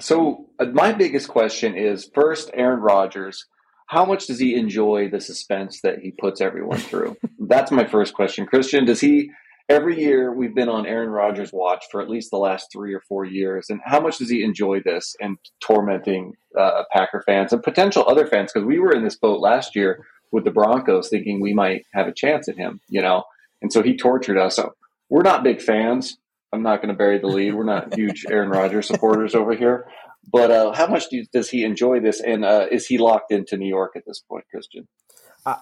So 0.00 0.50
uh, 0.58 0.66
my 0.66 0.92
biggest 0.92 1.28
question 1.28 1.76
is 1.76 2.10
first, 2.12 2.50
Aaron 2.52 2.80
Rodgers. 2.80 3.46
How 3.88 4.04
much 4.04 4.26
does 4.26 4.38
he 4.38 4.54
enjoy 4.54 5.08
the 5.08 5.20
suspense 5.20 5.80
that 5.82 6.00
he 6.00 6.12
puts 6.12 6.40
everyone 6.40 6.78
through? 6.78 7.16
That's 7.38 7.70
my 7.70 7.86
first 7.86 8.14
question. 8.14 8.46
Christian, 8.46 8.84
does 8.84 9.00
he 9.00 9.30
every 9.68 10.00
year 10.00 10.32
we've 10.32 10.54
been 10.54 10.68
on 10.68 10.86
Aaron 10.86 11.10
Rodgers' 11.10 11.52
watch 11.52 11.84
for 11.90 12.00
at 12.00 12.08
least 12.08 12.30
the 12.30 12.38
last 12.38 12.68
three 12.72 12.94
or 12.94 13.00
four 13.08 13.24
years, 13.24 13.66
and 13.70 13.80
how 13.84 14.00
much 14.00 14.18
does 14.18 14.30
he 14.30 14.42
enjoy 14.42 14.80
this 14.84 15.14
and 15.20 15.38
tormenting 15.60 16.34
uh, 16.58 16.82
Packer 16.92 17.22
fans 17.24 17.52
and 17.52 17.62
potential 17.62 18.04
other 18.06 18.26
fans? 18.26 18.52
Because 18.52 18.66
we 18.66 18.78
were 18.78 18.92
in 18.92 19.04
this 19.04 19.16
boat 19.16 19.40
last 19.40 19.74
year 19.74 20.04
with 20.32 20.44
the 20.44 20.50
Broncos, 20.50 21.08
thinking 21.08 21.40
we 21.40 21.54
might 21.54 21.86
have 21.94 22.06
a 22.06 22.12
chance 22.12 22.48
at 22.48 22.56
him, 22.56 22.80
you 22.88 23.00
know, 23.00 23.24
and 23.62 23.72
so 23.72 23.82
he 23.82 23.96
tortured 23.96 24.38
us. 24.38 24.56
So 24.56 24.74
we're 25.08 25.22
not 25.22 25.42
big 25.42 25.62
fans. 25.62 26.18
I'm 26.52 26.62
not 26.62 26.82
going 26.82 26.92
to 26.92 26.96
bury 26.96 27.18
the 27.18 27.26
lead. 27.26 27.54
We're 27.54 27.64
not 27.64 27.94
huge 27.94 28.24
Aaron 28.30 28.50
Rodgers 28.50 28.86
supporters 28.86 29.34
over 29.34 29.54
here. 29.54 29.86
But 30.30 30.50
uh, 30.50 30.72
how 30.72 30.86
much 30.86 31.08
do, 31.10 31.24
does 31.32 31.48
he 31.48 31.64
enjoy 31.64 32.00
this, 32.00 32.20
and 32.20 32.44
uh, 32.44 32.66
is 32.70 32.86
he 32.86 32.98
locked 32.98 33.32
into 33.32 33.56
New 33.56 33.68
York 33.68 33.92
at 33.96 34.02
this 34.06 34.20
point, 34.20 34.44
Christian? 34.50 34.86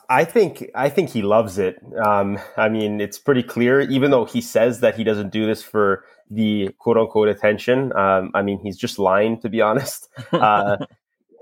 I 0.09 0.25
think 0.25 0.69
I 0.75 0.89
think 0.89 1.11
he 1.11 1.23
loves 1.23 1.59
it. 1.59 1.77
Um, 2.05 2.41
I 2.57 2.69
mean, 2.69 3.01
it's 3.01 3.21
pretty 3.21 3.45
clear. 3.45 3.83
Even 3.83 4.11
though 4.11 4.25
he 4.25 4.41
says 4.41 4.81
that 4.81 4.97
he 4.97 5.05
doesn't 5.05 5.31
do 5.31 5.47
this 5.47 5.63
for 5.63 6.05
the 6.29 6.71
quote 6.79 6.97
unquote 6.97 7.29
attention, 7.29 7.97
um, 7.97 8.33
I 8.35 8.43
mean, 8.43 8.59
he's 8.65 8.77
just 8.77 8.99
lying 8.99 9.41
to 9.43 9.49
be 9.49 9.61
honest. 9.61 10.09
Uh, 10.33 10.79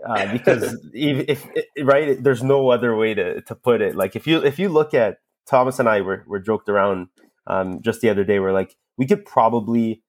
uh, 0.06 0.30
because 0.32 0.76
if, 0.92 1.46
if, 1.56 1.87
right, 1.87 2.22
there's 2.22 2.42
no 2.42 2.68
other 2.68 2.94
way 2.94 3.14
to 3.14 3.40
to 3.40 3.54
put 3.54 3.80
it. 3.80 3.96
Like 3.96 4.14
if 4.14 4.26
you 4.26 4.44
if 4.44 4.58
you 4.58 4.68
look 4.68 4.92
at 4.92 5.20
Thomas 5.48 5.78
and 5.78 5.88
I 5.88 6.02
were 6.02 6.24
were 6.26 6.40
joked 6.40 6.68
around 6.68 7.08
um, 7.46 7.80
just 7.82 8.00
the 8.00 8.10
other 8.10 8.24
day. 8.24 8.38
We're 8.38 8.52
like, 8.52 8.76
we 8.96 9.06
could 9.06 9.24
probably 9.24 10.02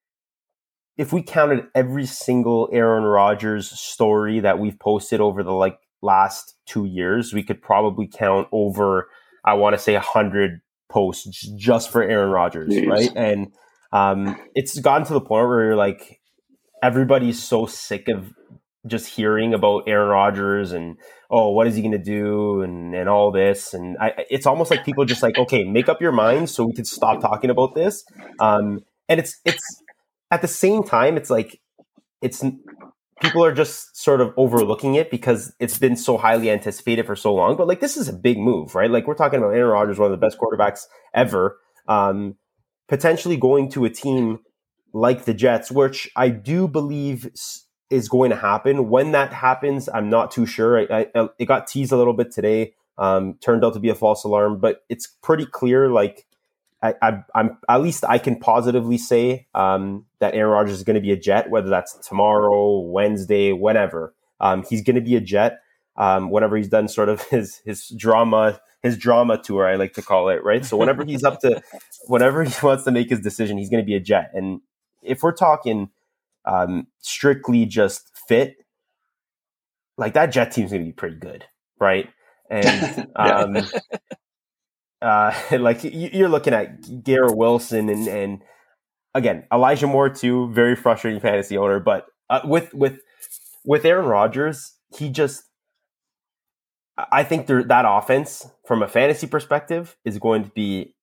if 0.97 1.11
we 1.11 1.21
counted 1.21 1.67
every 1.75 2.05
single 2.05 2.69
Aaron 2.71 3.03
Rodgers 3.03 3.69
story 3.69 4.39
that 4.39 4.59
we've 4.59 4.79
posted 4.79 5.19
over 5.19 5.43
the 5.43 5.51
like 5.51 5.77
last 6.01 6.55
two 6.65 6.85
years, 6.85 7.33
we 7.33 7.43
could 7.43 7.61
probably 7.61 8.07
count 8.07 8.47
over, 8.51 9.09
I 9.43 9.55
want 9.55 9.75
to 9.75 9.81
say, 9.81 9.95
a 9.95 9.99
hundred 9.99 10.61
posts 10.89 11.47
just 11.57 11.91
for 11.91 12.01
Aaron 12.01 12.31
Rodgers, 12.31 12.73
Jeez. 12.73 12.87
right? 12.87 13.09
And 13.15 13.51
um, 13.91 14.39
it's 14.53 14.79
gotten 14.79 15.05
to 15.07 15.13
the 15.13 15.21
point 15.21 15.47
where 15.47 15.65
you're 15.65 15.75
like, 15.75 16.21
everybody's 16.81 17.41
so 17.41 17.65
sick 17.65 18.07
of 18.07 18.33
just 18.87 19.07
hearing 19.07 19.53
about 19.53 19.83
Aaron 19.87 20.09
Rodgers 20.09 20.71
and 20.71 20.97
oh, 21.29 21.49
what 21.49 21.67
is 21.67 21.75
he 21.75 21.81
going 21.81 21.91
to 21.91 21.97
do 21.97 22.61
and 22.61 22.93
and 22.93 23.09
all 23.09 23.31
this, 23.31 23.73
and 23.73 23.97
I, 23.99 24.25
it's 24.29 24.45
almost 24.45 24.69
like 24.69 24.85
people 24.85 25.05
just 25.05 25.23
like, 25.23 25.37
okay, 25.37 25.63
make 25.63 25.89
up 25.89 26.01
your 26.01 26.11
mind 26.11 26.49
so 26.49 26.65
we 26.65 26.73
can 26.73 26.85
stop 26.85 27.19
talking 27.19 27.49
about 27.49 27.73
this. 27.73 28.05
Um, 28.39 28.81
and 29.09 29.19
it's 29.19 29.39
it's 29.43 29.83
at 30.31 30.41
the 30.41 30.47
same 30.47 30.83
time, 30.83 31.17
it's 31.17 31.29
like 31.29 31.61
it's 32.21 32.43
people 33.21 33.43
are 33.43 33.53
just 33.53 33.95
sort 33.95 34.21
of 34.21 34.33
overlooking 34.37 34.95
it 34.95 35.09
because 35.09 35.53
it's 35.59 35.77
been 35.77 35.95
so 35.95 36.17
highly 36.17 36.49
anticipated 36.49 37.05
for 37.05 37.15
so 37.15 37.33
long. 37.33 37.55
But 37.55 37.67
like 37.67 37.79
this 37.79 37.97
is 37.97 38.07
a 38.07 38.13
big 38.13 38.37
move, 38.37 38.75
right? 38.75 38.89
Like 38.89 39.07
we're 39.07 39.15
talking 39.15 39.39
about 39.39 39.51
Aaron 39.51 39.71
Rodgers, 39.71 39.99
one 39.99 40.11
of 40.11 40.19
the 40.19 40.25
best 40.25 40.37
quarterbacks 40.37 40.85
ever, 41.13 41.57
um, 41.87 42.35
potentially 42.87 43.37
going 43.37 43.69
to 43.71 43.85
a 43.85 43.89
team 43.89 44.39
like 44.93 45.25
the 45.25 45.33
Jets, 45.33 45.71
which 45.71 46.09
I 46.15 46.29
do 46.29 46.67
believe 46.67 47.29
is 47.89 48.09
going 48.09 48.31
to 48.31 48.35
happen. 48.35 48.89
When 48.89 49.11
that 49.11 49.33
happens, 49.33 49.87
I'm 49.93 50.09
not 50.09 50.31
too 50.31 50.45
sure. 50.45 50.79
I, 50.91 51.07
I, 51.13 51.29
it 51.37 51.45
got 51.45 51.67
teased 51.67 51.91
a 51.91 51.97
little 51.97 52.13
bit 52.13 52.31
today. 52.31 52.73
Um, 52.97 53.37
turned 53.41 53.65
out 53.65 53.73
to 53.73 53.79
be 53.79 53.89
a 53.89 53.95
false 53.95 54.23
alarm, 54.23 54.59
but 54.59 54.83
it's 54.87 55.05
pretty 55.21 55.45
clear. 55.45 55.89
Like 55.89 56.25
I, 57.01 57.23
am 57.35 57.57
at 57.67 57.81
least 57.81 58.03
I 58.07 58.17
can 58.17 58.37
positively 58.37 58.97
say 58.97 59.47
um, 59.55 60.05
that 60.19 60.33
Aaron 60.33 60.51
Rodgers 60.51 60.77
is 60.77 60.83
going 60.83 60.95
to 60.95 61.01
be 61.01 61.11
a 61.11 61.17
Jet, 61.17 61.49
whether 61.49 61.69
that's 61.69 61.93
tomorrow, 62.07 62.79
Wednesday, 62.79 63.51
whenever. 63.51 64.13
Um, 64.39 64.63
he's 64.69 64.83
going 64.83 64.95
to 64.95 65.01
be 65.01 65.15
a 65.15 65.21
Jet. 65.21 65.59
Um, 65.97 66.29
whenever 66.29 66.57
he's 66.57 66.67
done 66.67 66.87
sort 66.87 67.09
of 67.09 67.21
his 67.29 67.61
his 67.65 67.89
drama 67.89 68.59
his 68.83 68.97
drama 68.97 69.41
tour, 69.41 69.67
I 69.67 69.75
like 69.75 69.93
to 69.93 70.01
call 70.01 70.29
it, 70.29 70.43
right? 70.43 70.63
So 70.63 70.77
whenever 70.77 71.03
he's 71.03 71.23
up 71.23 71.39
to, 71.41 71.61
whenever 72.07 72.43
he 72.43 72.53
wants 72.65 72.83
to 72.83 72.91
make 72.91 73.09
his 73.09 73.19
decision, 73.19 73.57
he's 73.57 73.69
going 73.69 73.83
to 73.83 73.85
be 73.85 73.95
a 73.95 73.99
Jet. 73.99 74.31
And 74.33 74.61
if 75.01 75.23
we're 75.23 75.33
talking 75.33 75.89
um, 76.45 76.87
strictly 76.99 77.65
just 77.65 78.11
fit, 78.27 78.57
like 79.97 80.13
that 80.13 80.27
Jet 80.27 80.51
team's 80.51 80.71
going 80.71 80.83
to 80.83 80.85
be 80.85 80.93
pretty 80.93 81.15
good, 81.15 81.45
right? 81.79 82.09
And 82.49 83.07
um, 83.15 83.57
uh, 85.05 85.33
like 85.59 85.83
you're 85.83 86.29
looking 86.29 86.53
at 86.53 87.03
Garrett 87.03 87.37
Wilson 87.37 87.89
and 87.89 88.07
and 88.07 88.41
again 89.13 89.45
Elijah 89.53 89.87
Moore 89.87 90.09
too, 90.09 90.51
very 90.51 90.75
frustrating 90.75 91.21
fantasy 91.21 91.57
owner. 91.57 91.79
But 91.79 92.07
uh, 92.29 92.41
with 92.43 92.73
with 92.73 92.99
with 93.63 93.85
Aaron 93.85 94.07
Rodgers, 94.07 94.73
he 94.97 95.09
just 95.09 95.43
I 96.97 97.23
think 97.23 97.47
that 97.47 97.85
offense 97.87 98.47
from 98.65 98.81
a 98.81 98.87
fantasy 98.87 99.27
perspective 99.27 99.95
is 100.05 100.17
going 100.17 100.45
to 100.45 100.49
be 100.51 100.95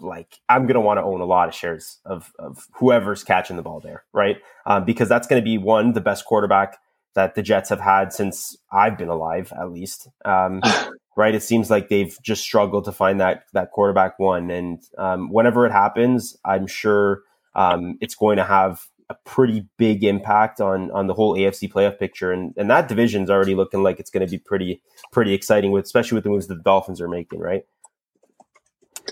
like 0.00 0.38
I'm 0.48 0.62
going 0.62 0.74
to 0.74 0.80
want 0.80 0.98
to 0.98 1.04
own 1.04 1.20
a 1.20 1.26
lot 1.26 1.48
of 1.48 1.54
shares 1.54 1.98
of 2.04 2.32
of 2.38 2.66
whoever's 2.74 3.24
catching 3.24 3.56
the 3.56 3.62
ball 3.62 3.80
there, 3.80 4.04
right? 4.12 4.36
Um, 4.66 4.84
because 4.84 5.08
that's 5.08 5.26
going 5.26 5.40
to 5.40 5.44
be 5.44 5.58
one 5.58 5.92
the 5.92 6.00
best 6.00 6.24
quarterback 6.24 6.78
that 7.14 7.34
the 7.34 7.42
Jets 7.42 7.70
have 7.70 7.80
had 7.80 8.12
since 8.12 8.56
I've 8.72 8.96
been 8.96 9.08
alive, 9.08 9.52
at 9.58 9.70
least. 9.72 10.08
Um, 10.24 10.60
right? 11.18 11.34
It 11.34 11.42
seems 11.42 11.68
like 11.68 11.88
they've 11.88 12.16
just 12.22 12.44
struggled 12.44 12.84
to 12.84 12.92
find 12.92 13.20
that 13.20 13.42
that 13.52 13.72
quarterback 13.72 14.20
one, 14.20 14.52
and 14.52 14.80
um, 14.96 15.30
whenever 15.32 15.66
it 15.66 15.72
happens, 15.72 16.36
I'm 16.44 16.68
sure 16.68 17.22
um, 17.56 17.98
it's 18.00 18.14
going 18.14 18.36
to 18.36 18.44
have 18.44 18.86
a 19.10 19.16
pretty 19.24 19.66
big 19.78 20.04
impact 20.04 20.60
on 20.60 20.92
on 20.92 21.08
the 21.08 21.14
whole 21.14 21.34
AFC 21.36 21.70
playoff 21.70 21.98
picture, 21.98 22.30
and 22.30 22.54
and 22.56 22.70
that 22.70 22.86
division's 22.86 23.30
already 23.30 23.56
looking 23.56 23.82
like 23.82 23.98
it's 23.98 24.10
going 24.10 24.24
to 24.24 24.30
be 24.30 24.38
pretty 24.38 24.80
pretty 25.10 25.34
exciting, 25.34 25.72
with 25.72 25.84
especially 25.84 26.14
with 26.14 26.22
the 26.24 26.30
moves 26.30 26.46
that 26.46 26.54
the 26.54 26.62
Dolphins 26.62 27.00
are 27.00 27.08
making, 27.08 27.40
right? 27.40 27.64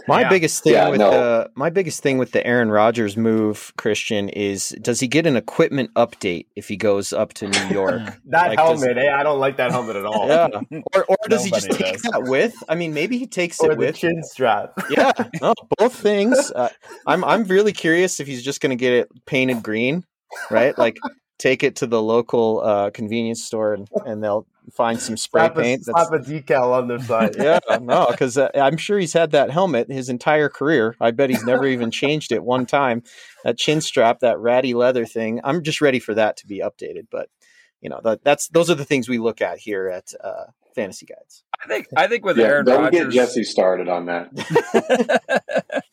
My 0.09 0.23
yeah. 0.23 0.29
biggest 0.29 0.63
thing 0.63 0.75
yeah, 0.75 0.89
with 0.89 1.01
no. 1.01 1.11
the 1.11 1.51
my 1.55 1.71
biggest 1.71 2.03
thing 2.03 2.19
with 2.19 2.33
the 2.33 2.47
Aaron 2.47 2.71
Rodgers 2.71 3.17
move, 3.17 3.73
Christian, 3.77 4.29
is 4.29 4.71
does 4.81 5.01
he 5.01 5.09
get 5.09 5.27
an 5.27 5.37
equipment 5.37 5.93
update 5.95 6.47
if 6.57 6.69
he 6.69 6.77
goes 6.77 7.13
up 7.13 7.33
to 7.35 7.49
New 7.49 7.69
York? 7.71 8.03
that 8.27 8.49
like, 8.49 8.59
helmet, 8.59 8.95
does, 8.95 9.05
hey, 9.05 9.09
I 9.09 9.23
don't 9.23 9.41
like 9.41 9.57
that 9.57 9.71
helmet 9.71 9.97
at 9.97 10.07
all. 10.07 10.29
Yeah, 10.29 10.49
or, 10.95 11.05
or 11.09 11.17
does 11.29 11.45
he 11.45 11.51
just 11.51 11.71
take 11.71 11.95
does. 11.95 12.03
that 12.03 12.25
with? 12.25 12.55
I 12.69 12.75
mean, 12.75 12.95
maybe 12.95 13.19
he 13.19 13.27
takes 13.27 13.61
or 13.61 13.73
it 13.73 13.79
with 13.79 13.97
chin 13.97 14.23
strap. 14.23 14.73
yeah, 14.91 15.13
no, 15.41 15.55
both 15.79 15.95
things. 15.95 16.53
Uh, 16.55 16.69
I'm 17.07 17.25
I'm 17.25 17.45
really 17.45 17.73
curious 17.73 18.21
if 18.21 18.27
he's 18.27 18.43
just 18.43 18.61
going 18.61 18.71
to 18.71 18.81
get 18.81 18.93
it 18.93 19.09
painted 19.27 19.63
green, 19.63 20.05
right? 20.51 20.77
Like 20.79 20.97
take 21.39 21.63
it 21.63 21.77
to 21.77 21.87
the 21.87 22.03
local 22.03 22.61
uh, 22.61 22.91
convenience 22.91 23.45
store 23.45 23.75
and, 23.75 23.89
and 24.07 24.23
they'll 24.23 24.47
find 24.73 25.01
some 25.01 25.17
spray 25.17 25.43
slap 25.43 25.55
paint. 25.57 25.81
A, 25.83 25.85
slap 25.85 26.13
a 26.13 26.19
decal 26.19 26.73
on 26.73 26.89
their 26.89 26.99
side. 26.99 27.37
yeah, 27.39 27.59
no, 27.81 28.07
because 28.11 28.37
uh, 28.39 28.51
I'm 28.55 28.77
sure 28.77 28.99
he's 28.99 29.13
had 29.13 29.33
that 29.33 29.51
helmet 29.51 29.91
his 29.91 30.09
entire 30.09 30.49
career. 30.49 30.97
I 31.01 31.11
bet 31.11 31.31
he's 31.31 31.45
never 31.45 31.67
even 31.67 31.91
changed 31.91 32.33
it 32.33 32.43
one 32.43 32.67
time. 32.67 33.03
That 33.45 33.59
chin 33.59 33.81
strap, 33.81 34.21
that 34.21 34.39
ratty 34.39 34.75
leather 34.75 35.07
thing. 35.07 35.41
I'm 35.45 35.63
just 35.63 35.81
ready 35.81 35.99
for 35.99 36.15
that 36.15 36.37
to 36.39 36.47
be 36.47 36.61
updated. 36.61 37.07
But 37.11 37.29
you 37.81 37.91
know, 37.91 38.01
that, 38.05 38.25
that's 38.25 38.49
those 38.49 38.71
are 38.71 38.75
the 38.75 38.85
things 38.85 39.09
we 39.09 39.19
look 39.19 39.41
at 39.41 39.59
here 39.59 39.89
at 39.89 40.13
uh, 40.23 40.45
Fantasy 40.75 41.07
Guides. 41.07 41.45
I 41.63 41.69
think 41.69 41.89
I 41.97 42.07
think 42.07 42.25
with 42.25 42.39
yeah, 42.39 42.47
Aaron 42.47 42.67
don't 42.67 42.83
Rodgers, 42.83 43.13
get 43.15 43.27
Jesse 43.27 43.45
started 43.45 43.89
on 43.89 44.07
that. 44.07 45.83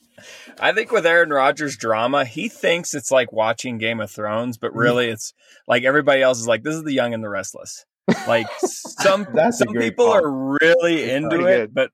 I 0.59 0.71
think 0.71 0.91
with 0.91 1.05
Aaron 1.05 1.29
Rodgers 1.29 1.77
drama, 1.77 2.25
he 2.25 2.47
thinks 2.47 2.93
it's 2.93 3.11
like 3.11 3.31
watching 3.31 3.77
Game 3.77 3.99
of 3.99 4.11
Thrones, 4.11 4.57
but 4.57 4.73
really 4.73 5.07
it's 5.07 5.33
like 5.67 5.83
everybody 5.83 6.21
else 6.21 6.39
is 6.39 6.47
like, 6.47 6.63
this 6.63 6.75
is 6.75 6.83
the 6.83 6.93
young 6.93 7.13
and 7.13 7.23
the 7.23 7.29
restless. 7.29 7.85
Like 8.27 8.47
some 8.59 9.27
some 9.51 9.73
people 9.73 10.07
are 10.07 10.29
really 10.61 11.09
into 11.09 11.45
it, 11.45 11.67
good. 11.67 11.73
but 11.73 11.91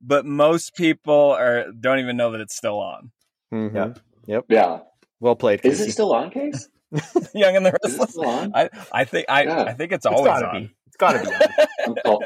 but 0.00 0.26
most 0.26 0.74
people 0.74 1.32
are 1.32 1.70
don't 1.72 2.00
even 2.00 2.16
know 2.16 2.32
that 2.32 2.40
it's 2.40 2.56
still 2.56 2.80
on. 2.80 3.10
Mm-hmm. 3.52 3.76
Yep. 3.76 3.98
Yep. 4.26 4.44
Yeah. 4.48 4.78
Well 5.20 5.36
played. 5.36 5.60
Is 5.64 5.80
it 5.80 5.92
still 5.92 6.12
on, 6.14 6.30
Case? 6.30 6.68
young 7.34 7.56
and 7.56 7.64
the 7.64 7.78
restless. 7.82 8.18
I, 8.54 8.68
I 8.92 9.04
think 9.04 9.26
I 9.28 9.44
yeah. 9.44 9.62
I 9.62 9.72
think 9.72 9.92
it's 9.92 10.04
always 10.04 10.32
it's 10.32 10.42
on. 10.42 10.62
Be. 10.62 10.74
It's 10.88 10.96
got 10.96 11.12
to 11.12 11.30
be. 11.30 11.64
I'm, 11.86 11.94
call, 11.94 12.24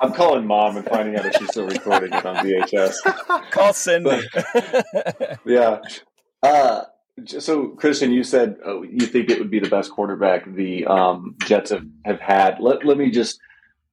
I'm, 0.00 0.12
calling 0.12 0.46
mom 0.46 0.76
and 0.76 0.86
finding 0.86 1.16
out 1.16 1.24
if 1.24 1.34
she's 1.36 1.48
still 1.48 1.66
recording 1.66 2.12
it 2.12 2.26
on 2.26 2.36
VHS. 2.36 3.50
Call 3.50 3.72
Cindy. 3.72 4.20
yeah. 5.46 5.80
Uh, 6.42 6.82
so, 7.26 7.68
Christian, 7.68 8.12
you 8.12 8.24
said 8.24 8.56
oh, 8.64 8.82
you 8.82 9.06
think 9.06 9.30
it 9.30 9.38
would 9.38 9.50
be 9.50 9.60
the 9.60 9.68
best 9.68 9.90
quarterback 9.90 10.44
the 10.54 10.86
um, 10.86 11.36
Jets 11.44 11.70
have, 11.70 11.86
have 12.04 12.20
had. 12.20 12.58
Let, 12.60 12.84
let 12.84 12.96
me 12.96 13.10
just, 13.10 13.38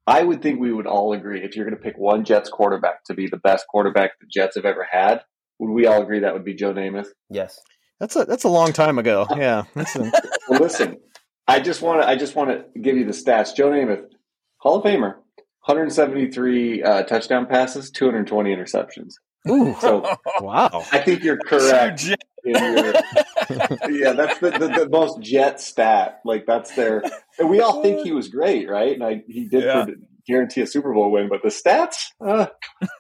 I 0.08 0.24
would 0.24 0.42
think 0.42 0.60
we 0.60 0.72
would 0.72 0.88
all 0.88 1.14
agree 1.14 1.44
if 1.44 1.56
you're 1.56 1.66
going 1.66 1.78
to 1.78 1.84
pick 1.84 1.98
one 1.98 2.24
Jets 2.24 2.50
quarterback 2.50 3.04
to 3.06 3.14
be 3.14 3.28
the 3.28 3.38
best 3.38 3.66
quarterback 3.68 4.20
the 4.20 4.28
Jets 4.28 4.56
have 4.56 4.66
ever 4.66 4.88
had, 4.90 5.22
would 5.60 5.72
we 5.72 5.86
all 5.86 6.02
agree 6.02 6.20
that 6.20 6.34
would 6.34 6.46
be 6.46 6.54
Joe 6.54 6.74
Namath? 6.74 7.10
Yes. 7.30 7.60
That's 8.00 8.16
a 8.16 8.24
that's 8.24 8.46
a 8.46 8.50
long 8.50 8.74
time 8.74 8.98
ago. 8.98 9.28
Yeah. 9.38 9.64
A... 9.76 10.12
well, 10.50 10.62
listen, 10.62 10.98
I 11.48 11.60
just 11.60 11.82
want 11.82 12.02
to 12.02 12.08
I 12.08 12.16
just 12.16 12.36
want 12.36 12.50
to 12.50 12.80
give 12.80 12.98
you 12.98 13.06
the 13.06 13.12
stats. 13.12 13.56
Joe 13.56 13.70
Namath, 13.70 14.06
Hall 14.58 14.78
of 14.78 14.84
Famer, 14.84 15.16
173 15.66 16.84
uh, 16.84 17.04
touchdown 17.04 17.46
passes, 17.46 17.92
220 17.92 18.56
interceptions. 18.56 19.14
Ooh. 19.50 19.76
So 19.80 20.02
wow. 20.42 20.86
I 20.92 21.00
think 21.00 21.24
you're 21.24 21.38
correct. 21.38 22.10
Your, 22.44 22.56
yeah, 23.90 24.14
that's 24.14 24.40
the, 24.40 24.52
the, 24.58 24.68
the, 24.68 24.90
most 24.90 25.22
jet 25.22 25.60
stat. 25.60 26.22
Like 26.26 26.46
that's 26.46 26.76
their. 26.76 27.04
And 27.38 27.50
we 27.50 27.60
all 27.60 27.82
think 27.82 28.02
he 28.02 28.12
was 28.12 28.28
great, 28.28 28.70
right? 28.70 28.94
And 28.94 29.04
I, 29.04 29.24
he 29.28 29.48
did 29.48 29.64
yeah. 29.64 29.86
guarantee 30.28 30.62
a 30.62 30.68
Super 30.68 30.94
Bowl 30.94 31.12
win, 31.12 31.30
but 31.30 31.42
the 31.44 31.50
stats, 31.50 32.12
uh, 32.26 32.48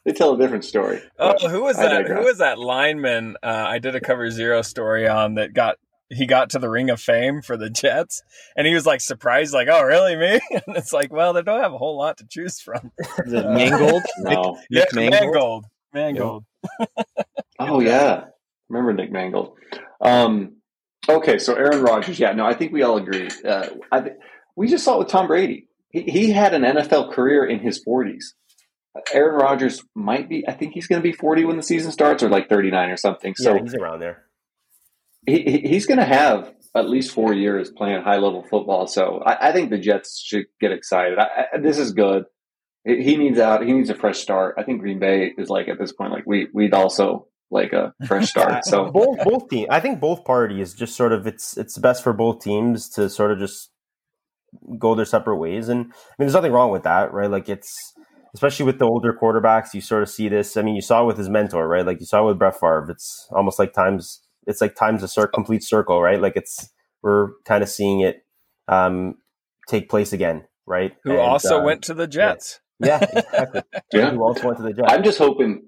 they 0.05 0.13
tell 0.13 0.33
a 0.33 0.37
different 0.37 0.65
story. 0.65 1.01
Oh, 1.17 1.47
who 1.47 1.63
was 1.63 1.77
that? 1.77 2.07
Who 2.07 2.23
was 2.23 2.39
that 2.39 2.57
lineman? 2.57 3.37
Uh, 3.43 3.65
I 3.67 3.79
did 3.79 3.95
a 3.95 4.01
cover 4.01 4.29
zero 4.29 4.61
story 4.61 5.07
on 5.07 5.35
that 5.35 5.53
got 5.53 5.77
he 6.09 6.25
got 6.25 6.49
to 6.51 6.59
the 6.59 6.69
Ring 6.69 6.89
of 6.89 6.99
Fame 6.99 7.41
for 7.41 7.55
the 7.55 7.69
Jets, 7.69 8.23
and 8.55 8.65
he 8.65 8.73
was 8.73 8.85
like 8.85 9.01
surprised, 9.01 9.53
like, 9.53 9.67
"Oh, 9.69 9.83
really, 9.83 10.15
me?" 10.15 10.39
And 10.51 10.75
it's 10.75 10.91
like, 10.91 11.13
well, 11.13 11.33
they 11.33 11.41
don't 11.41 11.61
have 11.61 11.73
a 11.73 11.77
whole 11.77 11.97
lot 11.97 12.17
to 12.17 12.25
choose 12.27 12.59
from. 12.59 12.91
Is 13.25 13.33
it 13.33 13.45
Mangold? 13.45 14.03
no, 14.19 14.57
Nick, 14.69 14.87
yeah, 14.91 15.09
Mangold. 15.09 15.65
Mangold. 15.93 16.45
oh 17.59 17.79
yeah, 17.79 18.25
remember 18.69 18.93
Nick 18.93 19.11
Mangold. 19.11 19.57
Um, 20.01 20.57
okay, 21.07 21.39
so 21.39 21.55
Aaron 21.55 21.81
Rodgers. 21.81 22.19
Yeah, 22.19 22.33
no, 22.33 22.45
I 22.45 22.53
think 22.53 22.71
we 22.71 22.83
all 22.83 22.97
agree. 22.97 23.29
Uh, 23.45 23.67
th- 23.93 24.15
we 24.55 24.67
just 24.67 24.83
saw 24.83 24.95
it 24.95 24.99
with 24.99 25.07
Tom 25.09 25.27
Brady. 25.27 25.67
He, 25.89 26.03
he 26.03 26.31
had 26.31 26.53
an 26.53 26.61
NFL 26.63 27.13
career 27.13 27.45
in 27.45 27.59
his 27.59 27.81
forties. 27.83 28.35
Aaron 29.13 29.35
Rodgers 29.35 29.81
might 29.95 30.27
be. 30.27 30.47
I 30.47 30.53
think 30.53 30.73
he's 30.73 30.87
going 30.87 31.01
to 31.01 31.07
be 31.07 31.13
forty 31.13 31.45
when 31.45 31.57
the 31.57 31.63
season 31.63 31.91
starts, 31.91 32.23
or 32.23 32.29
like 32.29 32.49
thirty 32.49 32.71
nine 32.71 32.89
or 32.89 32.97
something. 32.97 33.33
So 33.35 33.55
yeah, 33.55 33.61
he's 33.61 33.75
around 33.75 33.99
there 33.99 34.29
he, 35.25 35.61
he's 35.65 35.85
going 35.85 35.99
to 35.99 36.05
have 36.05 36.53
at 36.75 36.89
least 36.89 37.13
four 37.13 37.33
years 37.33 37.71
playing 37.71 38.03
high 38.03 38.17
level 38.17 38.43
football. 38.43 38.87
So 38.87 39.21
I, 39.25 39.49
I, 39.49 39.51
think 39.51 39.69
the 39.69 39.77
Jets 39.77 40.21
should 40.23 40.45
get 40.61 40.71
excited. 40.71 41.17
I, 41.17 41.45
I, 41.53 41.57
this 41.59 41.77
is 41.77 41.93
good. 41.93 42.25
He 42.85 43.17
needs 43.17 43.39
out. 43.39 43.65
He 43.65 43.73
needs 43.73 43.89
a 43.89 43.95
fresh 43.95 44.19
start. 44.19 44.55
I 44.57 44.63
think 44.63 44.79
Green 44.79 44.99
Bay 44.99 45.33
is 45.37 45.49
like 45.49 45.67
at 45.67 45.77
this 45.77 45.91
point, 45.91 46.11
like 46.11 46.23
we 46.25 46.47
we'd 46.53 46.73
also 46.73 47.27
like 47.51 47.73
a 47.73 47.93
fresh 48.07 48.29
start. 48.31 48.65
So 48.65 48.91
both 48.91 49.23
both 49.23 49.49
teams. 49.49 49.67
I 49.69 49.79
think 49.79 49.99
both 49.99 50.23
parties 50.25 50.73
just 50.73 50.95
sort 50.95 51.13
of 51.13 51.27
it's 51.27 51.57
it's 51.57 51.77
best 51.77 52.03
for 52.03 52.13
both 52.13 52.41
teams 52.41 52.89
to 52.89 53.09
sort 53.09 53.31
of 53.31 53.39
just 53.39 53.71
go 54.77 54.95
their 54.95 55.05
separate 55.05 55.37
ways. 55.37 55.69
And 55.69 55.79
I 55.79 55.83
mean, 55.83 55.93
there's 56.19 56.33
nothing 56.33 56.51
wrong 56.51 56.71
with 56.71 56.83
that, 56.83 57.13
right? 57.13 57.29
Like 57.29 57.49
it's 57.49 57.73
especially 58.33 58.65
with 58.65 58.79
the 58.79 58.85
older 58.85 59.13
quarterbacks, 59.13 59.73
you 59.73 59.81
sort 59.81 60.03
of 60.03 60.09
see 60.09 60.29
this. 60.29 60.57
I 60.57 60.61
mean, 60.61 60.75
you 60.75 60.81
saw 60.81 61.05
with 61.05 61.17
his 61.17 61.29
mentor, 61.29 61.67
right? 61.67 61.85
Like 61.85 61.99
you 61.99 62.05
saw 62.05 62.25
with 62.25 62.37
Brett 62.37 62.59
Favre. 62.59 62.87
It's 62.89 63.27
almost 63.31 63.59
like 63.59 63.73
times 63.73 64.21
it's 64.45 64.61
like 64.61 64.75
times 64.75 65.03
a 65.03 65.07
cir- 65.07 65.27
complete 65.27 65.63
circle, 65.63 66.01
right? 66.01 66.21
Like 66.21 66.35
it's 66.35 66.69
we're 67.01 67.29
kind 67.45 67.63
of 67.63 67.69
seeing 67.69 68.01
it 68.01 68.25
um, 68.67 69.15
take 69.67 69.89
place 69.89 70.13
again, 70.13 70.45
right? 70.65 70.95
Who 71.03 71.11
and, 71.11 71.19
also 71.19 71.59
uh, 71.59 71.63
went 71.63 71.83
to 71.83 71.93
the 71.93 72.07
Jets. 72.07 72.59
Yeah, 72.79 72.99
yeah 73.01 73.19
exactly. 73.19 73.61
yeah. 73.93 74.11
Who 74.11 74.23
also 74.23 74.47
went 74.47 74.57
to 74.57 74.63
the 74.63 74.73
Jets. 74.73 74.91
I'm 74.91 75.03
just 75.03 75.17
hoping. 75.17 75.63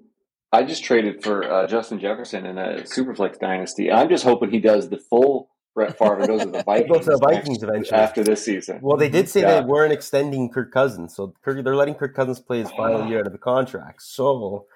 I 0.52 0.64
just 0.64 0.84
traded 0.84 1.22
for 1.22 1.50
uh, 1.50 1.66
Justin 1.66 1.98
Jefferson 1.98 2.44
in 2.44 2.58
a 2.58 2.82
Superflex 2.82 3.38
dynasty. 3.38 3.90
I'm 3.90 4.08
just 4.08 4.24
hoping 4.24 4.50
he 4.50 4.60
does 4.60 4.90
the 4.90 4.98
full 4.98 5.48
Brett 5.74 5.96
Favre 5.98 6.26
goes 6.26 6.42
to 6.42 6.50
the 6.50 6.62
Vikings. 6.62 6.90
goes 6.90 7.04
to 7.06 7.12
the 7.12 7.18
Vikings 7.18 7.62
eventually 7.62 7.98
after 7.98 8.22
this 8.22 8.44
season. 8.44 8.78
Well, 8.82 8.96
they 8.96 9.08
did 9.08 9.28
say 9.28 9.40
yeah. 9.40 9.60
they 9.60 9.66
weren't 9.66 9.92
extending 9.92 10.50
Kirk 10.50 10.70
Cousins, 10.70 11.14
so 11.14 11.34
Kirk, 11.42 11.64
they're 11.64 11.76
letting 11.76 11.94
Kirk 11.94 12.14
Cousins 12.14 12.40
play 12.40 12.58
his 12.58 12.70
final 12.70 13.08
year 13.08 13.20
out 13.20 13.26
of 13.26 13.32
the 13.32 13.38
contract. 13.38 14.02
So, 14.02 14.66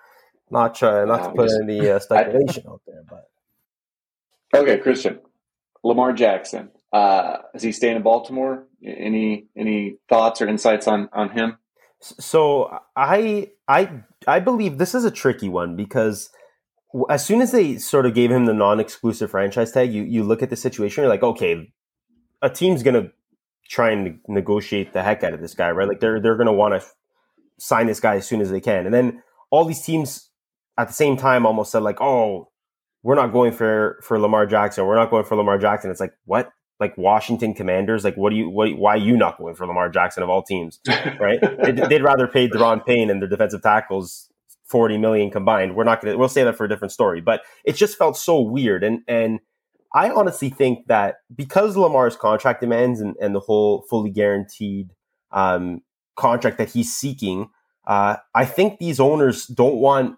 not 0.50 0.74
try 0.74 1.04
not 1.04 1.24
to 1.24 1.30
put 1.32 1.50
any 1.62 1.80
uh, 1.90 1.98
speculation 1.98 2.64
I, 2.66 2.70
out 2.70 2.80
there, 2.86 3.02
but 3.08 3.28
Okay, 4.54 4.78
Christian. 4.78 5.20
Lamar 5.84 6.12
Jackson. 6.12 6.70
Uh, 6.92 7.38
is 7.54 7.62
he 7.62 7.72
staying 7.72 7.96
in 7.96 8.02
Baltimore? 8.02 8.66
Any 8.84 9.46
any 9.56 9.98
thoughts 10.08 10.40
or 10.40 10.48
insights 10.48 10.88
on 10.88 11.08
on 11.12 11.30
him? 11.30 11.58
So 12.00 12.80
I 12.94 13.50
I 13.68 14.02
I 14.26 14.40
believe 14.40 14.78
this 14.78 14.94
is 14.94 15.04
a 15.04 15.10
tricky 15.10 15.48
one 15.48 15.76
because 15.76 16.30
as 17.10 17.24
soon 17.24 17.40
as 17.40 17.52
they 17.52 17.78
sort 17.78 18.06
of 18.06 18.14
gave 18.14 18.30
him 18.30 18.46
the 18.46 18.54
non-exclusive 18.54 19.30
franchise 19.30 19.72
tag, 19.72 19.92
you 19.92 20.02
you 20.02 20.22
look 20.22 20.42
at 20.42 20.50
the 20.50 20.56
situation, 20.56 21.02
you're 21.02 21.10
like, 21.10 21.22
okay, 21.22 21.72
a 22.42 22.50
team's 22.50 22.82
gonna 22.82 23.10
try 23.68 23.90
and 23.90 24.20
negotiate 24.28 24.92
the 24.92 25.02
heck 25.02 25.24
out 25.24 25.34
of 25.34 25.40
this 25.40 25.54
guy, 25.54 25.70
right? 25.70 25.88
Like 25.88 26.00
they're 26.00 26.20
they're 26.20 26.36
gonna 26.36 26.52
want 26.52 26.80
to 26.80 26.86
sign 27.58 27.86
this 27.86 28.00
guy 28.00 28.16
as 28.16 28.26
soon 28.26 28.40
as 28.40 28.50
they 28.50 28.60
can, 28.60 28.86
and 28.86 28.94
then 28.94 29.22
all 29.50 29.64
these 29.64 29.82
teams 29.82 30.30
at 30.78 30.88
the 30.88 30.94
same 30.94 31.16
time 31.16 31.46
almost 31.46 31.72
said 31.72 31.82
like, 31.82 32.00
oh, 32.00 32.50
we're 33.02 33.14
not 33.14 33.32
going 33.32 33.52
for 33.52 33.98
for 34.02 34.18
Lamar 34.18 34.46
Jackson. 34.46 34.86
We're 34.86 34.96
not 34.96 35.10
going 35.10 35.24
for 35.24 35.36
Lamar 35.36 35.58
Jackson. 35.58 35.90
It's 35.90 36.00
like 36.00 36.14
what? 36.24 36.50
Like 36.78 36.96
Washington 36.98 37.54
Commanders? 37.54 38.04
Like 38.04 38.16
what 38.16 38.30
do 38.30 38.36
you 38.36 38.48
what? 38.50 38.76
Why 38.76 38.94
are 38.94 38.98
you 38.98 39.16
not 39.16 39.38
going 39.38 39.54
for 39.54 39.66
Lamar 39.66 39.88
Jackson 39.88 40.22
of 40.22 40.28
all 40.28 40.42
teams? 40.42 40.80
Right? 41.18 41.40
they'd, 41.62 41.76
they'd, 41.76 42.02
rather 42.02 42.26
pay 42.28 42.48
Daron 42.48 42.84
Payne 42.84 43.10
and 43.10 43.22
their 43.22 43.28
defensive 43.28 43.62
tackles 43.62 44.30
forty 44.64 44.98
million 44.98 45.30
combined. 45.30 45.74
We're 45.74 45.84
not 45.84 46.02
gonna. 46.02 46.18
We'll 46.18 46.28
say 46.28 46.44
that 46.44 46.56
for 46.56 46.64
a 46.64 46.68
different 46.68 46.92
story. 46.92 47.20
But 47.20 47.42
it 47.64 47.76
just 47.76 47.96
felt 47.96 48.16
so 48.16 48.40
weird. 48.40 48.84
And 48.84 49.00
and 49.08 49.40
I 49.94 50.10
honestly 50.10 50.50
think 50.50 50.86
that 50.88 51.16
because 51.34 51.76
Lamar's 51.76 52.16
contract 52.16 52.60
demands 52.60 53.00
and, 53.00 53.16
and 53.20 53.34
the 53.34 53.40
whole 53.40 53.86
fully 53.88 54.10
guaranteed 54.10 54.92
um, 55.32 55.82
contract 56.16 56.58
that 56.58 56.70
he's 56.70 56.92
seeking. 56.92 57.50
Uh, 57.86 58.16
I 58.34 58.44
think 58.44 58.78
these 58.78 58.98
owners 58.98 59.46
don't 59.46 59.76
want 59.76 60.16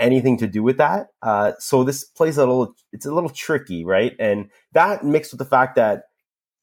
anything 0.00 0.36
to 0.38 0.46
do 0.46 0.62
with 0.62 0.78
that. 0.78 1.08
Uh, 1.22 1.52
so 1.58 1.84
this 1.84 2.04
plays 2.04 2.36
a 2.36 2.40
little, 2.40 2.74
it's 2.92 3.06
a 3.06 3.14
little 3.14 3.30
tricky, 3.30 3.84
right? 3.84 4.14
And 4.18 4.50
that 4.72 5.04
mixed 5.04 5.32
with 5.32 5.38
the 5.38 5.44
fact 5.44 5.76
that 5.76 6.04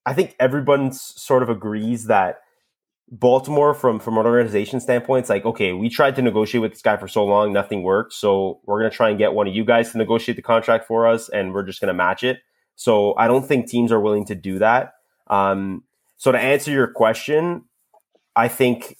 I 0.06 0.14
think 0.14 0.36
everyone 0.40 0.92
sort 0.92 1.44
of 1.44 1.50
agrees 1.50 2.06
that 2.06 2.38
Baltimore, 3.10 3.74
from 3.74 4.00
from 4.00 4.18
an 4.18 4.26
organization 4.26 4.82
standpoint, 4.82 5.24
it's 5.24 5.30
like, 5.30 5.46
okay, 5.46 5.72
we 5.72 5.90
tried 5.90 6.16
to 6.18 6.22
negotiate 6.22 6.62
with 6.62 6.74
this 6.74 6.82
guy 6.82 6.98
for 6.98 7.08
so 7.08 7.24
long, 7.24 7.54
nothing 7.54 7.84
worked. 7.84 8.14
So 8.14 8.60
we're 8.66 8.80
gonna 8.80 8.90
try 8.90 9.10
and 9.10 9.18
get 9.18 9.34
one 9.34 9.48
of 9.48 9.56
you 9.56 9.64
guys 9.64 9.92
to 9.92 9.98
negotiate 9.98 10.36
the 10.36 10.42
contract 10.42 10.88
for 10.88 11.08
us, 11.08 11.30
and 11.30 11.54
we're 11.54 11.64
just 11.64 11.80
gonna 11.80 11.94
match 11.94 12.24
it. 12.24 12.40
So 12.76 13.16
I 13.18 13.28
don't 13.28 13.46
think 13.46 13.68
teams 13.68 13.94
are 13.94 14.00
willing 14.00 14.26
to 14.26 14.36
do 14.36 14.60
that. 14.60 14.94
Um, 15.28 15.84
so 16.18 16.32
to 16.32 16.38
answer 16.38 16.72
your 16.72 16.88
question, 16.88 17.64
I 18.36 18.50
think 18.50 18.98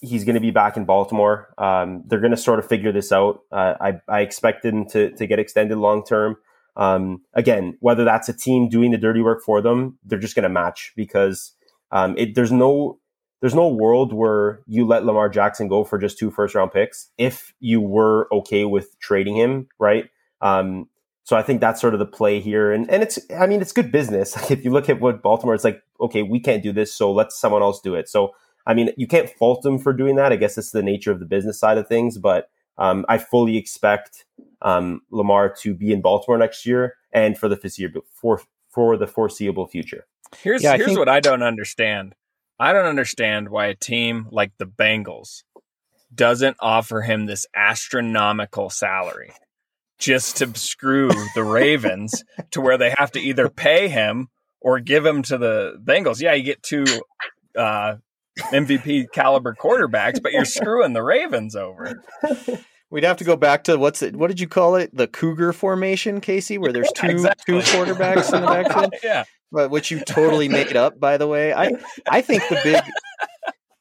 he's 0.00 0.24
going 0.24 0.34
to 0.34 0.40
be 0.40 0.50
back 0.50 0.76
in 0.76 0.84
Baltimore. 0.84 1.52
Um, 1.58 2.04
they're 2.06 2.20
going 2.20 2.32
to 2.32 2.36
sort 2.36 2.58
of 2.58 2.68
figure 2.68 2.92
this 2.92 3.12
out. 3.12 3.40
Uh, 3.50 3.74
I, 3.80 4.00
I 4.08 4.20
expect 4.20 4.64
him 4.64 4.86
to, 4.90 5.10
to 5.12 5.26
get 5.26 5.38
extended 5.38 5.78
long 5.78 6.04
term. 6.04 6.36
Um, 6.76 7.22
again, 7.34 7.76
whether 7.80 8.04
that's 8.04 8.28
a 8.28 8.32
team 8.32 8.68
doing 8.68 8.92
the 8.92 8.98
dirty 8.98 9.20
work 9.20 9.42
for 9.42 9.60
them, 9.60 9.98
they're 10.04 10.18
just 10.18 10.36
going 10.36 10.44
to 10.44 10.48
match 10.48 10.92
because 10.94 11.52
um, 11.90 12.16
it, 12.16 12.34
there's 12.34 12.52
no 12.52 13.00
there's 13.40 13.54
no 13.54 13.68
world 13.68 14.12
where 14.12 14.62
you 14.66 14.84
let 14.84 15.04
Lamar 15.04 15.28
Jackson 15.28 15.68
go 15.68 15.84
for 15.84 15.98
just 15.98 16.18
two 16.18 16.30
first 16.30 16.54
round 16.54 16.72
picks 16.72 17.10
if 17.18 17.52
you 17.60 17.80
were 17.80 18.28
okay 18.32 18.64
with 18.64 18.98
trading 18.98 19.36
him, 19.36 19.68
right? 19.78 20.10
Um, 20.40 20.88
so 21.24 21.36
I 21.36 21.42
think 21.42 21.60
that's 21.60 21.80
sort 21.80 21.94
of 21.94 22.00
the 22.00 22.06
play 22.06 22.40
here, 22.40 22.72
and 22.72 22.90
and 22.90 23.02
it's 23.02 23.18
I 23.38 23.46
mean 23.46 23.60
it's 23.60 23.72
good 23.72 23.92
business. 23.92 24.36
Like 24.40 24.50
if 24.50 24.64
you 24.64 24.70
look 24.70 24.88
at 24.88 25.00
what 25.00 25.22
Baltimore, 25.22 25.54
it's 25.54 25.64
like 25.64 25.82
okay, 26.00 26.22
we 26.22 26.40
can't 26.40 26.62
do 26.62 26.72
this, 26.72 26.94
so 26.94 27.12
let 27.12 27.32
someone 27.32 27.62
else 27.62 27.80
do 27.80 27.94
it. 27.94 28.08
So 28.08 28.32
I 28.68 28.74
mean, 28.74 28.92
you 28.98 29.06
can't 29.06 29.30
fault 29.30 29.62
them 29.62 29.78
for 29.78 29.94
doing 29.94 30.16
that. 30.16 30.30
I 30.30 30.36
guess 30.36 30.58
it's 30.58 30.70
the 30.72 30.82
nature 30.82 31.10
of 31.10 31.20
the 31.20 31.24
business 31.24 31.58
side 31.58 31.78
of 31.78 31.88
things, 31.88 32.18
but 32.18 32.50
um, 32.76 33.06
I 33.08 33.16
fully 33.16 33.56
expect 33.56 34.26
um, 34.60 35.00
Lamar 35.10 35.52
to 35.62 35.74
be 35.74 35.90
in 35.90 36.02
Baltimore 36.02 36.36
next 36.36 36.66
year 36.66 36.94
and 37.10 37.36
for 37.36 37.48
the 37.48 37.56
foreseeable 37.56 38.02
for 38.12 38.42
for 38.68 38.96
the 38.98 39.06
foreseeable 39.06 39.66
future. 39.66 40.06
Here's 40.38 40.62
yeah, 40.62 40.76
here's 40.76 40.88
think- 40.88 40.98
what 40.98 41.08
I 41.08 41.20
don't 41.20 41.42
understand. 41.42 42.14
I 42.60 42.72
don't 42.72 42.86
understand 42.86 43.48
why 43.48 43.66
a 43.66 43.74
team 43.74 44.28
like 44.30 44.52
the 44.58 44.66
Bengals 44.66 45.44
doesn't 46.14 46.56
offer 46.60 47.02
him 47.02 47.26
this 47.26 47.46
astronomical 47.54 48.68
salary 48.68 49.32
just 49.98 50.38
to 50.38 50.52
screw 50.58 51.08
the 51.34 51.44
Ravens 51.44 52.24
to 52.50 52.60
where 52.60 52.76
they 52.76 52.94
have 52.98 53.12
to 53.12 53.20
either 53.20 53.48
pay 53.48 53.88
him 53.88 54.28
or 54.60 54.80
give 54.80 55.06
him 55.06 55.22
to 55.22 55.38
the 55.38 55.80
Bengals. 55.82 56.20
Yeah, 56.20 56.34
you 56.34 56.42
get 56.42 56.62
two 56.62 56.84
uh, 57.56 57.96
MVP 58.52 59.12
caliber 59.12 59.54
quarterbacks, 59.54 60.22
but 60.22 60.32
you're 60.32 60.44
screwing 60.44 60.92
the 60.92 61.02
Ravens 61.02 61.56
over. 61.56 62.02
We'd 62.90 63.04
have 63.04 63.18
to 63.18 63.24
go 63.24 63.36
back 63.36 63.64
to 63.64 63.76
what's 63.76 64.02
it? 64.02 64.16
What 64.16 64.28
did 64.28 64.40
you 64.40 64.48
call 64.48 64.76
it? 64.76 64.94
The 64.96 65.06
Cougar 65.06 65.52
formation, 65.52 66.20
Casey, 66.20 66.56
where 66.56 66.72
there's 66.72 66.90
two 66.94 67.08
exactly. 67.08 67.60
two 67.60 67.76
quarterbacks 67.76 68.32
in 68.32 68.40
the 68.40 68.46
backfield. 68.46 68.94
yeah, 69.04 69.24
but 69.52 69.70
which 69.70 69.90
you 69.90 70.00
totally 70.00 70.48
made 70.48 70.74
up, 70.74 70.98
by 70.98 71.18
the 71.18 71.26
way. 71.26 71.52
I 71.52 71.72
I 72.10 72.22
think 72.22 72.48
the 72.48 72.58
big 72.64 72.82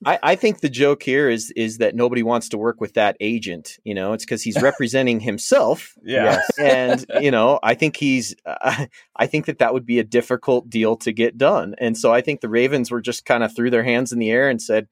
I, 0.05 0.19
I, 0.21 0.35
think 0.35 0.59
the 0.59 0.69
joke 0.69 1.01
here 1.01 1.27
is 1.29 1.51
is 1.55 1.79
that 1.79 1.95
nobody 1.95 2.21
wants 2.21 2.49
to 2.49 2.57
work 2.57 2.79
with 2.79 2.93
that 2.93 3.17
agent. 3.19 3.77
You 3.83 3.95
know, 3.95 4.13
it's 4.13 4.25
because 4.25 4.43
he's 4.43 4.61
representing 4.61 5.19
himself. 5.19 5.95
Yeah, 6.03 6.41
and 6.59 7.03
you 7.19 7.31
know, 7.31 7.59
I 7.63 7.73
think 7.73 7.97
he's. 7.97 8.35
Uh, 8.45 8.85
I 9.15 9.25
think 9.25 9.47
that 9.47 9.59
that 9.59 9.73
would 9.73 9.85
be 9.85 9.99
a 9.99 10.03
difficult 10.03 10.69
deal 10.69 10.97
to 10.97 11.11
get 11.11 11.37
done, 11.37 11.75
and 11.79 11.97
so 11.97 12.13
I 12.13 12.21
think 12.21 12.41
the 12.41 12.49
Ravens 12.49 12.91
were 12.91 13.01
just 13.01 13.25
kind 13.25 13.43
of 13.43 13.55
threw 13.55 13.71
their 13.71 13.83
hands 13.83 14.11
in 14.11 14.19
the 14.19 14.29
air 14.29 14.49
and 14.49 14.61
said, 14.61 14.87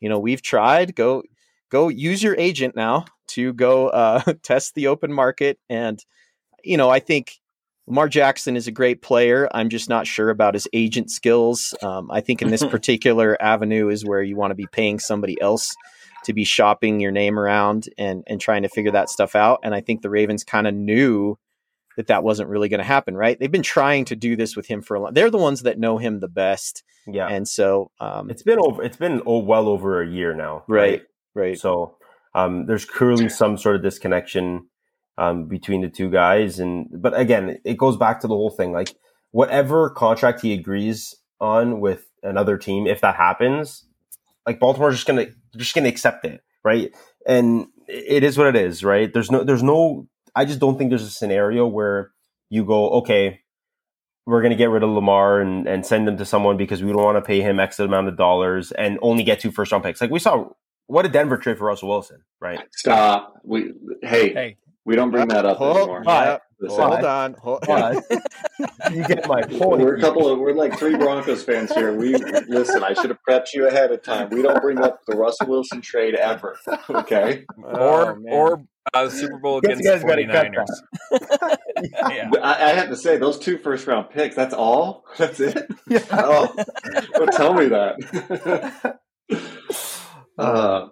you 0.00 0.08
know, 0.08 0.18
we've 0.18 0.42
tried. 0.42 0.96
Go, 0.96 1.22
go, 1.70 1.88
use 1.88 2.22
your 2.22 2.36
agent 2.36 2.74
now 2.74 3.04
to 3.28 3.52
go 3.52 3.88
uh, 3.88 4.20
test 4.42 4.74
the 4.74 4.88
open 4.88 5.12
market, 5.12 5.58
and 5.68 6.04
you 6.64 6.76
know, 6.76 6.90
I 6.90 6.98
think 6.98 7.38
Lamar 7.88 8.08
Jackson 8.08 8.54
is 8.54 8.66
a 8.66 8.70
great 8.70 9.00
player. 9.00 9.48
I'm 9.52 9.70
just 9.70 9.88
not 9.88 10.06
sure 10.06 10.28
about 10.28 10.52
his 10.52 10.68
agent 10.74 11.10
skills. 11.10 11.74
Um, 11.82 12.10
I 12.10 12.20
think 12.20 12.42
in 12.42 12.50
this 12.50 12.64
particular 12.70 13.40
avenue 13.40 13.88
is 13.88 14.04
where 14.04 14.22
you 14.22 14.36
want 14.36 14.50
to 14.50 14.54
be 14.54 14.66
paying 14.70 14.98
somebody 14.98 15.40
else 15.40 15.74
to 16.24 16.34
be 16.34 16.44
shopping 16.44 17.00
your 17.00 17.12
name 17.12 17.38
around 17.38 17.88
and 17.96 18.24
and 18.26 18.40
trying 18.40 18.62
to 18.62 18.68
figure 18.68 18.92
that 18.92 19.08
stuff 19.08 19.34
out. 19.34 19.60
And 19.62 19.74
I 19.74 19.80
think 19.80 20.02
the 20.02 20.10
Ravens 20.10 20.44
kind 20.44 20.66
of 20.66 20.74
knew 20.74 21.38
that 21.96 22.08
that 22.08 22.22
wasn't 22.22 22.50
really 22.50 22.68
going 22.68 22.78
to 22.78 22.84
happen. 22.84 23.16
Right? 23.16 23.38
They've 23.40 23.50
been 23.50 23.62
trying 23.62 24.04
to 24.06 24.16
do 24.16 24.36
this 24.36 24.54
with 24.54 24.66
him 24.66 24.82
for 24.82 24.94
a 24.94 25.00
long. 25.00 25.14
They're 25.14 25.30
the 25.30 25.38
ones 25.38 25.62
that 25.62 25.78
know 25.78 25.96
him 25.96 26.20
the 26.20 26.28
best. 26.28 26.82
Yeah. 27.06 27.26
And 27.26 27.48
so 27.48 27.90
um, 28.00 28.28
it's 28.28 28.42
been 28.42 28.58
over. 28.58 28.82
It's 28.82 28.98
been 28.98 29.22
oh, 29.24 29.38
well 29.38 29.66
over 29.66 30.02
a 30.02 30.06
year 30.06 30.34
now. 30.34 30.64
Right. 30.68 30.90
Right. 30.90 31.02
right. 31.34 31.58
So 31.58 31.96
um, 32.34 32.66
there's 32.66 32.84
clearly 32.84 33.30
some 33.30 33.56
sort 33.56 33.76
of 33.76 33.82
disconnection 33.82 34.68
um, 35.18 35.46
between 35.46 35.82
the 35.82 35.90
two 35.90 36.08
guys. 36.08 36.58
And 36.58 36.86
but 36.90 37.18
again, 37.18 37.58
it 37.64 37.76
goes 37.76 37.96
back 37.96 38.20
to 38.20 38.26
the 38.26 38.34
whole 38.34 38.50
thing. 38.50 38.72
Like 38.72 38.94
whatever 39.32 39.90
contract 39.90 40.40
he 40.40 40.54
agrees 40.54 41.14
on 41.40 41.80
with 41.80 42.06
another 42.22 42.56
team, 42.56 42.86
if 42.86 43.00
that 43.02 43.16
happens, 43.16 43.84
like 44.46 44.60
Baltimore's 44.60 44.94
just 44.94 45.06
gonna 45.06 45.26
just 45.56 45.74
gonna 45.74 45.88
accept 45.88 46.24
it, 46.24 46.40
right? 46.64 46.94
And 47.26 47.66
it 47.88 48.22
is 48.22 48.38
what 48.38 48.46
it 48.46 48.56
is, 48.56 48.84
right? 48.84 49.12
There's 49.12 49.30
no 49.30 49.42
there's 49.44 49.62
no 49.62 50.08
I 50.34 50.44
just 50.44 50.60
don't 50.60 50.78
think 50.78 50.90
there's 50.90 51.02
a 51.02 51.10
scenario 51.10 51.66
where 51.66 52.12
you 52.48 52.64
go, 52.64 52.90
okay, 52.90 53.40
we're 54.24 54.40
going 54.40 54.50
to 54.50 54.56
get 54.56 54.70
rid 54.70 54.82
of 54.82 54.90
Lamar 54.90 55.40
and, 55.40 55.66
and 55.66 55.84
send 55.84 56.06
him 56.06 56.16
to 56.18 56.24
someone 56.24 56.56
because 56.56 56.82
we 56.82 56.92
don't 56.92 57.02
want 57.02 57.16
to 57.16 57.22
pay 57.22 57.40
him 57.40 57.58
X 57.58 57.78
amount 57.78 58.08
of 58.08 58.16
dollars 58.16 58.72
and 58.72 58.98
only 59.02 59.24
get 59.24 59.40
two 59.40 59.50
first 59.50 59.72
round 59.72 59.82
picks. 59.82 60.00
Like 60.00 60.10
we 60.10 60.18
saw, 60.18 60.50
what 60.86 61.04
a 61.06 61.08
Denver 61.08 61.38
trade 61.38 61.58
for 61.58 61.64
Russell 61.64 61.88
Wilson, 61.88 62.22
right? 62.40 62.60
Stop. 62.72 63.40
We 63.42 63.72
hey, 64.02 64.32
hey 64.32 64.56
we 64.88 64.96
don't 64.96 65.10
bring 65.10 65.28
that 65.28 65.44
up 65.44 65.58
hold, 65.58 65.76
anymore. 65.76 66.02
Yeah, 66.06 66.38
hold 66.66 67.04
on. 67.04 67.34
Hold 67.34 67.68
on. 67.68 68.00
you 68.90 69.04
get 69.04 69.28
my 69.28 69.42
point. 69.42 69.82
We're 69.82 69.96
a 69.96 70.00
couple 70.00 70.26
of 70.26 70.38
we're 70.38 70.54
like 70.54 70.78
three 70.78 70.96
Broncos 70.96 71.44
fans 71.44 71.70
here. 71.74 71.92
We 71.92 72.14
listen. 72.16 72.82
I 72.82 72.94
should 72.94 73.10
have 73.10 73.18
prepped 73.28 73.48
you 73.52 73.68
ahead 73.68 73.92
of 73.92 74.02
time. 74.02 74.30
We 74.30 74.40
don't 74.40 74.62
bring 74.62 74.78
up 74.78 75.00
the 75.06 75.14
Russell 75.14 75.48
Wilson 75.48 75.82
trade 75.82 76.14
ever. 76.14 76.58
Okay. 76.88 77.44
Oh, 77.70 78.14
or 78.14 78.18
or 78.30 78.64
uh, 78.94 79.10
Super 79.10 79.36
Bowl 79.38 79.58
against 79.58 79.82
the 79.82 79.90
49ers. 79.90 80.66
yeah. 82.10 82.30
I, 82.42 82.70
I, 82.70 82.72
have 82.72 82.88
to 82.88 82.96
say, 82.96 83.18
those 83.18 83.38
two 83.38 83.58
first 83.58 83.86
round 83.86 84.08
picks, 84.08 84.34
that's 84.34 84.54
all? 84.54 85.04
That's 85.18 85.38
it? 85.40 85.70
Yeah. 85.86 86.04
Oh, 86.12 86.54
don't 87.14 87.32
tell 87.32 87.52
me 87.52 87.66
that. 87.66 89.00
Uh, 90.38 90.42
all 90.42 90.87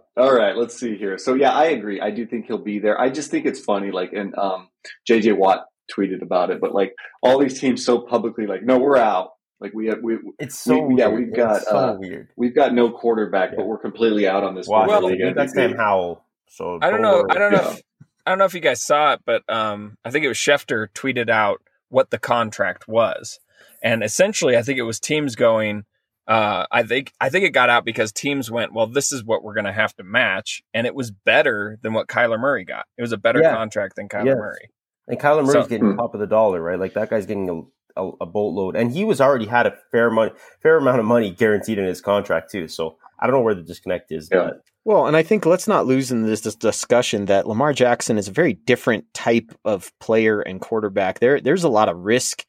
right, 0.57 0.61
let's 0.63 0.79
see 0.79 0.97
here. 0.97 1.19
So 1.19 1.35
yeah, 1.35 1.53
I 1.53 1.67
agree. 1.67 2.01
I 2.01 2.11
do 2.11 2.27
think 2.27 2.47
he'll 2.47 2.59
be 2.59 2.79
there. 2.79 3.01
I 3.01 3.11
just 3.11 3.31
think 3.31 3.47
it's 3.47 3.61
funny, 3.61 3.91
like, 3.91 4.13
and 4.13 4.37
um, 4.39 4.69
JJ 5.09 5.37
Watt 5.37 5.67
tweeted 5.93 6.23
about 6.23 6.51
it, 6.51 6.61
but 6.61 6.75
like 6.75 6.95
all 7.23 7.39
these 7.39 7.61
teams 7.61 7.85
so 7.85 7.99
publicly, 7.99 8.47
like, 8.47 8.63
no, 8.63 8.79
we're 8.79 8.97
out. 8.97 9.31
Like 9.61 9.73
we 9.73 9.87
have, 9.87 9.99
we, 10.03 10.19
it's 10.39 10.59
so 10.59 10.81
we, 10.83 10.99
yeah, 10.99 11.09
we've 11.09 11.35
got, 11.35 11.63
so 11.63 11.77
uh, 11.77 11.97
weird. 11.99 12.29
We've 12.37 12.55
got 12.55 12.75
no 12.75 12.91
quarterback, 12.91 13.51
yeah. 13.51 13.57
but 13.59 13.67
we're 13.67 13.79
completely 13.79 14.29
out 14.29 14.45
on 14.45 14.55
this. 14.55 14.69
Well, 14.69 14.87
well 14.87 15.35
that's 15.35 15.55
Sam 15.55 15.75
Howell. 15.75 16.23
So 16.49 16.79
I 16.83 16.91
don't 16.91 17.01
know. 17.03 17.27
I 17.31 17.35
don't 17.35 17.53
know. 17.53 17.71
If, 17.71 17.83
I 18.27 18.31
don't 18.31 18.39
know 18.39 18.45
if 18.45 18.55
you 18.55 18.61
guys 18.61 18.83
saw 18.83 19.15
it, 19.15 19.21
but 19.25 19.43
um, 19.49 19.97
I 20.05 20.11
think 20.11 20.25
it 20.25 20.29
was 20.29 20.37
Schefter 20.37 20.89
tweeted 20.93 21.31
out 21.31 21.63
what 21.89 22.11
the 22.11 22.19
contract 22.19 22.87
was, 22.87 23.41
and 23.83 24.03
essentially, 24.03 24.57
I 24.57 24.63
think 24.63 24.79
it 24.79 24.83
was 24.83 25.01
teams 25.01 25.37
going 25.37 25.85
uh, 26.27 26.67
I 26.71 26.83
think 26.83 27.13
I 27.21 27.29
think 27.29 27.45
it 27.45 27.51
got 27.51 27.71
out 27.71 27.85
because 27.85 28.13
teams 28.13 28.51
went, 28.51 28.73
well, 28.73 28.87
this 28.87 29.13
is 29.13 29.25
what 29.25 29.45
we're 29.45 29.55
going 29.55 29.67
to 29.67 29.73
have 29.73 29.95
to 29.97 30.05
match, 30.05 30.63
and 30.75 30.87
it 30.87 30.95
was 30.95 31.11
better 31.11 31.79
than 31.83 31.93
what 31.93 32.09
Kyler 32.09 32.39
Murray 32.39 32.65
got. 32.65 32.87
It 32.99 33.03
was 33.03 33.13
a 33.13 33.17
better 33.17 33.41
yeah. 33.41 33.55
contract 33.55 33.97
than 33.97 34.09
Kyler 34.09 34.27
yes. 34.27 34.37
Murray. 34.37 34.71
And 35.09 35.21
Kyler 35.21 35.45
Murray's 35.45 35.65
so, 35.65 35.69
getting 35.69 35.93
hmm. 35.93 35.97
top 35.97 36.15
of 36.15 36.21
the 36.21 36.27
dollar, 36.27 36.61
right? 36.61 36.81
Like 36.81 36.95
that 36.95 37.11
guy's 37.11 37.27
getting 37.27 37.49
a, 37.97 38.03
a, 38.03 38.11
a, 38.23 38.27
boatload, 38.27 38.75
and 38.75 38.91
he 38.91 39.05
was 39.05 39.21
already 39.21 39.47
had 39.47 39.67
a 39.67 39.77
fair 39.93 40.11
money, 40.11 40.33
fair 40.63 40.79
amount 40.79 40.99
of 40.99 41.05
money 41.05 41.31
guaranteed 41.31 41.79
in 41.79 41.85
his 41.85 42.01
contract 42.01 42.51
too. 42.51 42.67
So 42.67 42.97
I 43.21 43.27
don't 43.27 43.37
know 43.37 43.43
where 43.43 43.55
the 43.55 43.63
disconnect 43.63 44.11
is. 44.11 44.29
Yeah. 44.33 44.47
But. 44.47 44.63
Well, 44.85 45.07
and 45.07 45.17
I 45.17 45.23
think 45.23 45.47
let's 45.47 45.67
not 45.67 45.87
lose 45.87 46.13
in 46.13 46.23
this, 46.23 46.43
this 46.43 46.55
discussion 46.55 47.25
that 47.27 47.49
Lamar 47.49 47.73
Jackson 47.73 48.19
is 48.19 48.29
a 48.29 48.33
very 48.33 48.55
different 48.55 49.05
type 49.15 49.53
of 49.65 49.93
player 49.99 50.41
and 50.41 50.61
quarterback. 50.61 51.19
There, 51.19 51.41
there's 51.41 51.65
a 51.65 51.69
lot 51.69 51.89
of 51.89 51.99
risk 51.99 52.45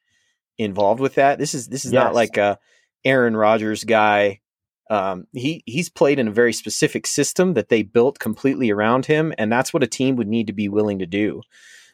involved 0.57 0.99
with 0.99 1.15
that. 1.15 1.39
This 1.39 1.53
is 1.53 1.67
this 1.67 1.85
is 1.85 1.93
yes. 1.93 2.03
not 2.03 2.13
like 2.15 2.37
a 2.37 2.57
Aaron 3.07 3.35
Rodgers 3.35 3.83
guy. 3.83 4.41
Um, 4.89 5.27
he 5.33 5.63
he's 5.65 5.89
played 5.89 6.19
in 6.19 6.27
a 6.27 6.31
very 6.31 6.53
specific 6.53 7.07
system 7.07 7.55
that 7.55 7.69
they 7.69 7.81
built 7.81 8.19
completely 8.19 8.71
around 8.71 9.05
him, 9.05 9.33
and 9.37 9.51
that's 9.51 9.73
what 9.73 9.83
a 9.83 9.87
team 9.87 10.15
would 10.15 10.27
need 10.27 10.47
to 10.47 10.53
be 10.53 10.69
willing 10.69 10.99
to 10.99 11.05
do. 11.05 11.41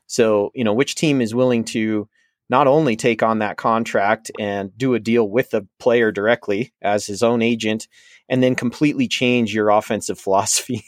So, 0.07 0.51
you 0.53 0.63
know, 0.63 0.73
which 0.73 0.95
team 0.95 1.21
is 1.21 1.33
willing 1.33 1.63
to 1.65 2.07
not 2.49 2.67
only 2.67 2.95
take 2.95 3.23
on 3.23 3.39
that 3.39 3.57
contract 3.57 4.29
and 4.39 4.77
do 4.77 4.93
a 4.93 4.99
deal 4.99 5.27
with 5.27 5.51
the 5.51 5.67
player 5.79 6.11
directly 6.11 6.73
as 6.81 7.05
his 7.05 7.23
own 7.23 7.41
agent, 7.41 7.87
and 8.29 8.41
then 8.41 8.55
completely 8.55 9.07
change 9.07 9.53
your 9.53 9.69
offensive 9.69 10.19
philosophy 10.23 10.85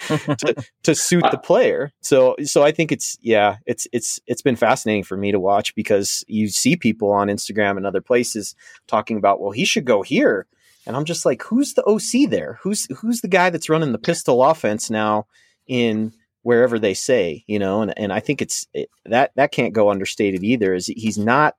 to, 0.00 0.64
to 0.82 0.94
suit 0.94 1.24
uh, 1.24 1.30
the 1.30 1.38
player. 1.38 1.92
So, 2.00 2.36
so 2.44 2.62
I 2.62 2.72
think 2.72 2.92
it's 2.92 3.16
yeah, 3.20 3.56
it's 3.66 3.86
it's 3.92 4.20
it's 4.26 4.42
been 4.42 4.56
fascinating 4.56 5.04
for 5.04 5.16
me 5.16 5.32
to 5.32 5.40
watch 5.40 5.74
because 5.74 6.24
you 6.28 6.48
see 6.48 6.76
people 6.76 7.10
on 7.10 7.28
Instagram 7.28 7.76
and 7.76 7.86
other 7.86 8.00
places 8.00 8.54
talking 8.86 9.16
about, 9.16 9.40
well, 9.40 9.52
he 9.52 9.64
should 9.64 9.84
go 9.84 10.02
here. 10.02 10.46
And 10.86 10.96
I'm 10.96 11.06
just 11.06 11.24
like, 11.24 11.42
who's 11.42 11.74
the 11.74 11.84
OC 11.84 12.30
there? 12.30 12.58
Who's 12.62 12.86
who's 12.98 13.22
the 13.22 13.28
guy 13.28 13.50
that's 13.50 13.70
running 13.70 13.92
the 13.92 13.98
pistol 13.98 14.42
offense 14.42 14.90
now 14.90 15.26
in 15.66 16.12
wherever 16.42 16.78
they 16.78 16.92
say, 16.92 17.42
you 17.46 17.58
know? 17.58 17.80
And 17.80 17.98
and 17.98 18.12
I 18.12 18.20
think 18.20 18.42
it's 18.42 18.66
it, 18.74 18.90
that 19.06 19.32
that 19.36 19.52
can't 19.52 19.72
go 19.72 19.90
understated 19.90 20.44
either. 20.44 20.74
Is 20.74 20.86
he's 20.86 21.16
not 21.16 21.56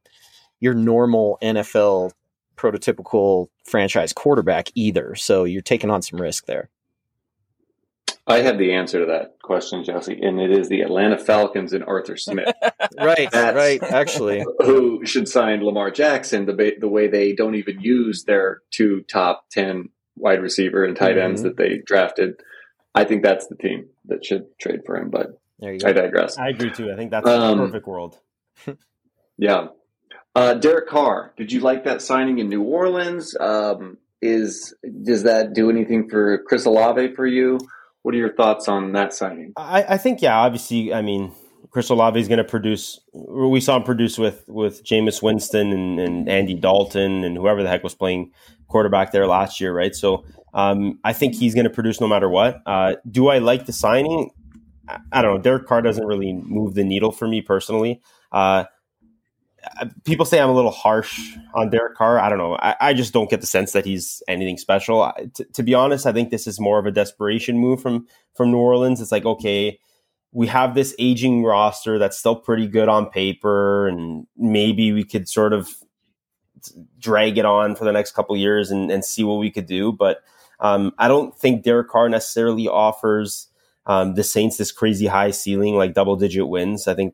your 0.59 0.75
normal 0.75 1.39
NFL 1.41 2.11
prototypical 2.55 3.47
franchise 3.63 4.13
quarterback 4.13 4.69
either. 4.75 5.15
So 5.15 5.43
you're 5.43 5.61
taking 5.61 5.89
on 5.89 6.01
some 6.01 6.21
risk 6.21 6.45
there. 6.45 6.69
I 8.27 8.41
have 8.41 8.57
the 8.57 8.73
answer 8.73 9.01
to 9.01 9.05
that 9.05 9.39
question, 9.43 9.83
Jesse, 9.83 10.19
and 10.19 10.39
it 10.39 10.51
is 10.51 10.67
the 10.67 10.81
Atlanta 10.81 11.17
Falcons 11.17 11.73
and 11.73 11.83
Arthur 11.83 12.17
Smith. 12.17 12.51
right, 12.99 13.29
That's 13.31 13.55
right. 13.55 13.83
Actually, 13.83 14.43
who 14.59 15.05
should 15.05 15.27
sign 15.27 15.63
Lamar 15.63 15.91
Jackson 15.91 16.45
the 16.45 16.75
the 16.79 16.87
way 16.87 17.07
they 17.07 17.33
don't 17.33 17.55
even 17.55 17.79
use 17.79 18.23
their 18.23 18.61
two 18.71 19.01
top 19.01 19.45
ten 19.51 19.89
wide 20.15 20.41
receiver 20.41 20.83
and 20.83 20.95
tight 20.95 21.19
ends 21.19 21.41
mm-hmm. 21.41 21.49
that 21.49 21.57
they 21.57 21.81
drafted. 21.85 22.41
I 22.95 23.03
think 23.03 23.21
that's 23.21 23.45
the 23.47 23.55
team 23.55 23.89
that 24.05 24.25
should 24.25 24.45
trade 24.59 24.81
for 24.85 24.97
him. 24.97 25.11
But 25.11 25.39
I 25.61 25.77
digress. 25.77 26.37
I 26.37 26.49
agree 26.49 26.71
too. 26.71 26.91
I 26.91 26.95
think 26.95 27.11
that's 27.11 27.27
um, 27.27 27.59
the 27.59 27.65
perfect 27.65 27.87
world. 27.87 28.17
yeah, 29.37 29.67
uh, 30.35 30.53
Derek 30.55 30.87
Carr. 30.87 31.33
Did 31.37 31.51
you 31.51 31.61
like 31.61 31.83
that 31.85 32.01
signing 32.01 32.39
in 32.39 32.49
New 32.49 32.63
Orleans? 32.63 33.35
Um, 33.39 33.97
is 34.21 34.73
does 35.03 35.23
that 35.23 35.53
do 35.53 35.69
anything 35.69 36.09
for 36.09 36.39
Chris 36.47 36.65
Olave 36.65 37.13
for 37.15 37.25
you? 37.25 37.59
What 38.01 38.13
are 38.13 38.17
your 38.17 38.33
thoughts 38.33 38.67
on 38.67 38.91
that 38.91 39.13
signing? 39.13 39.53
I, 39.57 39.83
I 39.89 39.97
think, 39.97 40.21
yeah, 40.21 40.37
obviously, 40.37 40.93
I 40.93 41.01
mean, 41.01 41.31
Chris 41.71 41.89
Olave 41.89 42.19
is 42.19 42.27
going 42.27 42.37
to 42.37 42.43
produce. 42.43 42.99
We 43.13 43.59
saw 43.59 43.77
him 43.77 43.83
produce 43.83 44.17
with 44.17 44.43
with 44.47 44.83
Jameis 44.83 45.21
Winston 45.21 45.71
and, 45.71 45.99
and, 45.99 46.29
Andy 46.29 46.53
Dalton 46.53 47.23
and 47.23 47.35
whoever 47.35 47.63
the 47.63 47.69
heck 47.69 47.83
was 47.83 47.95
playing 47.95 48.31
quarterback 48.67 49.11
there 49.11 49.27
last 49.27 49.59
year, 49.59 49.73
right? 49.73 49.95
So 49.95 50.23
um, 50.53 50.99
I 51.03 51.13
think 51.13 51.35
he's 51.35 51.53
going 51.53 51.65
to 51.65 51.69
produce 51.69 51.99
no 51.99 52.07
matter 52.07 52.29
what. 52.29 52.61
Uh, 52.65 52.95
do 53.09 53.27
I 53.27 53.39
like 53.39 53.65
the 53.65 53.73
signing? 53.73 54.31
I 55.11 55.21
don't 55.21 55.35
know. 55.35 55.41
Derek 55.41 55.65
Carr 55.65 55.81
doesn't 55.81 56.05
really 56.05 56.31
move 56.31 56.75
the 56.75 56.83
needle 56.83 57.11
for 57.11 57.27
me 57.27 57.41
personally. 57.41 58.01
Uh, 58.31 58.65
people 60.03 60.25
say 60.25 60.39
I'm 60.39 60.49
a 60.49 60.55
little 60.55 60.71
harsh 60.71 61.35
on 61.53 61.69
Derek 61.69 61.95
Carr. 61.95 62.19
I 62.19 62.29
don't 62.29 62.37
know. 62.37 62.55
I, 62.55 62.75
I 62.79 62.93
just 62.93 63.13
don't 63.13 63.29
get 63.29 63.41
the 63.41 63.47
sense 63.47 63.71
that 63.73 63.85
he's 63.85 64.21
anything 64.27 64.57
special. 64.57 65.11
T- 65.33 65.45
to 65.53 65.63
be 65.63 65.73
honest, 65.73 66.05
I 66.05 66.11
think 66.11 66.29
this 66.29 66.47
is 66.47 66.59
more 66.59 66.79
of 66.79 66.85
a 66.85 66.91
desperation 66.91 67.57
move 67.57 67.81
from 67.81 68.07
from 68.33 68.51
New 68.51 68.57
Orleans. 68.57 69.01
It's 69.01 69.11
like 69.11 69.25
okay, 69.25 69.79
we 70.31 70.47
have 70.47 70.75
this 70.75 70.93
aging 70.99 71.43
roster 71.43 71.97
that's 71.97 72.17
still 72.17 72.35
pretty 72.35 72.67
good 72.67 72.89
on 72.89 73.09
paper, 73.09 73.87
and 73.87 74.27
maybe 74.35 74.91
we 74.91 75.03
could 75.03 75.29
sort 75.29 75.53
of 75.53 75.69
drag 76.99 77.37
it 77.37 77.45
on 77.45 77.75
for 77.75 77.85
the 77.85 77.91
next 77.91 78.11
couple 78.11 78.35
years 78.35 78.71
and, 78.71 78.91
and 78.91 79.05
see 79.05 79.23
what 79.23 79.35
we 79.35 79.51
could 79.51 79.65
do. 79.65 79.91
But 79.91 80.21
um, 80.59 80.93
I 80.97 81.07
don't 81.07 81.37
think 81.37 81.63
Derek 81.63 81.89
Carr 81.89 82.09
necessarily 82.09 82.67
offers 82.67 83.49
um, 83.85 84.15
the 84.15 84.23
Saints 84.23 84.57
this 84.57 84.71
crazy 84.71 85.05
high 85.05 85.31
ceiling, 85.31 85.75
like 85.75 85.93
double 85.93 86.15
digit 86.15 86.47
wins. 86.47 86.87
I 86.87 86.95
think 86.95 87.13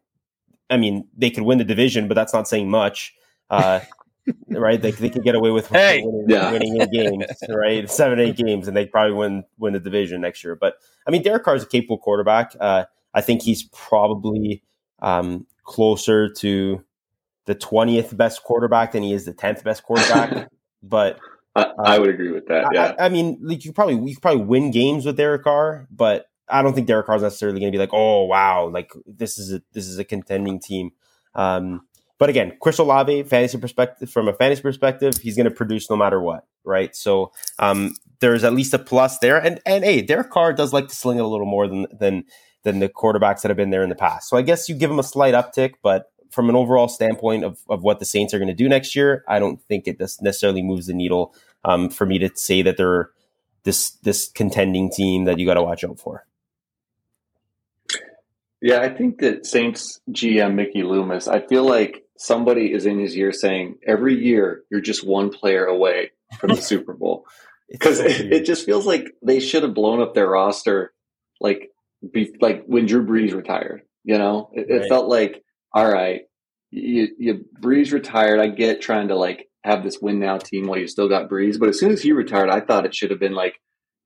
I 0.72 0.78
mean, 0.78 1.08
they 1.16 1.30
could 1.30 1.44
win 1.44 1.58
the 1.58 1.64
division, 1.64 2.08
but 2.08 2.16
that's 2.16 2.34
not 2.34 2.48
saying 2.48 2.70
much. 2.70 3.14
Uh, 3.50 3.82
right? 4.50 4.82
They, 4.82 4.92
they 4.92 5.10
could 5.10 5.24
get 5.24 5.36
away 5.36 5.52
with 5.52 5.68
hey, 5.68 6.02
winning, 6.04 6.30
yeah. 6.30 6.52
winning 6.52 6.82
eight 6.82 6.92
games, 6.92 7.26
right? 7.50 7.90
Seven, 7.90 8.20
eight 8.20 8.38
games, 8.38 8.68
and 8.68 8.76
they 8.76 8.86
probably 8.86 9.14
win 9.14 9.44
win 9.58 9.74
the 9.74 9.80
division 9.80 10.22
next 10.22 10.44
year. 10.44 10.56
But 10.56 10.76
I 11.08 11.12
mean, 11.12 11.22
Derek 11.22 11.44
Carr 11.44 11.56
is 11.56 11.64
a 11.64 11.68
capable 11.68 11.98
quarterback. 11.98 12.56
Uh, 12.60 12.86
I 13.14 13.22
think 13.22 13.42
he's 13.42 13.64
probably 13.74 14.64
um, 15.00 15.46
closer 15.64 16.30
to 16.30 16.84
the 17.46 17.56
twentieth 17.56 18.16
best 18.16 18.44
quarterback 18.44 18.94
than 18.94 19.04
he 19.04 19.14
is 19.14 19.26
the 19.26 19.34
tenth 19.34 19.64
best 19.64 19.84
quarterback. 19.84 20.50
but 20.84 21.20
I, 21.56 21.66
I, 21.80 22.00
would 22.00 22.10
agree 22.10 22.32
with 22.32 22.48
that. 22.48 22.70
Yeah, 22.74 22.96
I, 22.98 23.08
I, 23.08 23.10
mean, 23.10 23.38
like 23.42 23.66
you 23.66 23.74
probably 23.74 24.10
you 24.10 24.18
probably 24.22 24.44
win 24.44 24.72
games 24.72 25.06
with 25.06 25.18
Derek 25.18 25.44
Carr, 25.44 25.88
but 25.92 26.28
I 26.52 26.62
don't 26.62 26.74
think 26.74 26.88
Derek 26.88 27.06
Carr 27.06 27.16
is 27.16 27.22
necessarily 27.22 27.60
going 27.60 27.72
to 27.72 27.76
be 27.76 27.80
like, 27.80 27.94
oh 27.94 28.26
wow, 28.26 28.68
like 28.68 28.92
this 29.06 29.38
is 29.38 29.54
a 29.54 29.62
this 29.74 29.88
is 29.88 29.98
a 29.98 30.04
contending 30.04 30.60
team. 30.60 30.92
Um, 31.34 31.88
but 32.18 32.30
again, 32.30 32.56
Chris 32.62 32.78
Olave, 32.78 33.24
fantasy 33.24 33.58
perspective, 33.58 34.12
from 34.12 34.28
a 34.28 34.34
fantasy 34.34 34.62
perspective, 34.62 35.16
he's 35.22 35.36
going 35.36 35.50
to 35.50 35.52
produce 35.52 35.90
no 35.90 35.96
matter 35.96 36.22
what, 36.22 36.46
right? 36.64 36.96
So 36.96 37.32
um, 37.58 37.96
there's 38.20 38.44
at 38.44 38.54
least 38.54 38.76
a 38.76 38.80
plus 38.80 39.18
there. 39.20 39.38
And 39.38 39.60
and 39.66 39.84
hey, 39.84 40.02
Derek 40.02 40.30
Carr 40.30 40.54
does 40.54 40.74
like 40.74 40.88
to 40.90 40.96
sling 40.96 41.18
it 41.18 41.24
a 41.24 41.28
little 41.28 41.48
more 41.48 41.68
than 41.68 41.88
than 41.92 42.26
than 42.64 42.80
the 42.80 42.90
quarterbacks 42.90 43.42
that 43.42 43.50
have 43.50 43.58
been 43.58 43.72
there 43.72 43.84
in 43.84 43.90
the 43.90 43.96
past. 43.96 44.30
So 44.30 44.38
I 44.38 44.44
guess 44.44 44.70
you 44.70 44.76
give 44.76 44.92
him 44.92 45.00
a 45.00 45.04
slight 45.04 45.34
uptick, 45.34 45.74
but 45.82 46.12
from 46.30 46.48
an 46.48 46.56
overall 46.56 46.88
standpoint 46.88 47.44
of, 47.44 47.60
of 47.70 47.84
what 47.84 48.00
the 48.00 48.06
Saints 48.06 48.34
are 48.34 48.38
going 48.40 48.48
to 48.48 48.54
do 48.54 48.70
next 48.70 48.96
year, 48.96 49.26
I 49.28 49.40
don't 49.40 49.62
think 49.64 49.88
it 49.88 50.00
necessarily 50.00 50.62
moves 50.62 50.88
the 50.88 50.94
needle 50.94 51.34
um, 51.66 51.90
for 51.90 52.06
me 52.06 52.20
to 52.20 52.30
say 52.36 52.62
that 52.62 52.78
they're 52.78 53.10
this 53.64 53.92
this 54.04 54.30
contending 54.30 54.92
team 54.92 55.26
that 55.26 55.40
you 55.40 55.46
got 55.46 55.56
to 55.56 55.64
watch 55.64 55.84
out 55.84 56.00
for. 56.00 56.26
Yeah, 58.62 58.82
I 58.82 58.90
think 58.90 59.20
that 59.20 59.46
Saints 59.46 60.00
GM 60.12 60.54
Mickey 60.54 60.84
Loomis, 60.84 61.28
I 61.28 61.40
feel 61.40 61.66
like 61.66 62.04
somebody 62.18 62.72
is 62.72 62.86
in 62.86 63.00
his 63.00 63.18
ear 63.18 63.32
saying 63.32 63.80
every 63.86 64.24
year 64.24 64.62
you're 64.70 64.82
just 64.82 65.06
one 65.06 65.30
player 65.32 65.66
away 65.66 66.12
from 66.40 66.52
the 66.52 66.62
Super 66.62 66.94
Bowl. 66.94 67.26
Because 67.70 67.98
so 67.98 68.06
it, 68.06 68.32
it, 68.32 68.46
just 68.46 68.66
feels 68.66 68.86
like 68.86 69.08
they 69.24 69.40
should 69.40 69.64
have 69.64 69.74
blown 69.74 70.02
up 70.02 70.14
their 70.14 70.30
roster 70.30 70.94
like 71.40 71.72
be, 72.14 72.36
like 72.40 72.64
when 72.66 72.86
Drew 72.86 73.06
Brees 73.06 73.34
retired. 73.34 73.82
You 74.04 74.18
know, 74.18 74.50
it, 74.54 74.68
right. 74.70 74.82
it 74.82 74.90
felt 74.90 75.08
like 75.08 75.44
all 75.74 75.90
right, 75.90 76.22
you, 76.70 77.08
you 77.18 77.46
Brees 77.60 77.92
retired. 77.92 78.40
I 78.40 78.48
get 78.48 78.82
trying 78.82 79.08
to 79.08 79.16
like 79.16 79.48
have 79.64 79.84
this 79.84 80.00
win 80.02 80.20
now 80.20 80.38
team 80.38 80.68
while 80.68 80.80
you 80.80 80.88
still 80.88 81.08
got 81.08 81.30
Brees, 81.30 81.60
but 81.60 81.70
as 81.70 81.80
soon 81.80 81.92
as 81.92 82.02
he 82.02 82.12
retired, 82.12 82.50
I 82.50 82.60
thought 82.60 82.86
it 82.86 82.96
should 82.96 83.12
have 83.12 83.20
been 83.20 83.36
like 83.36 83.56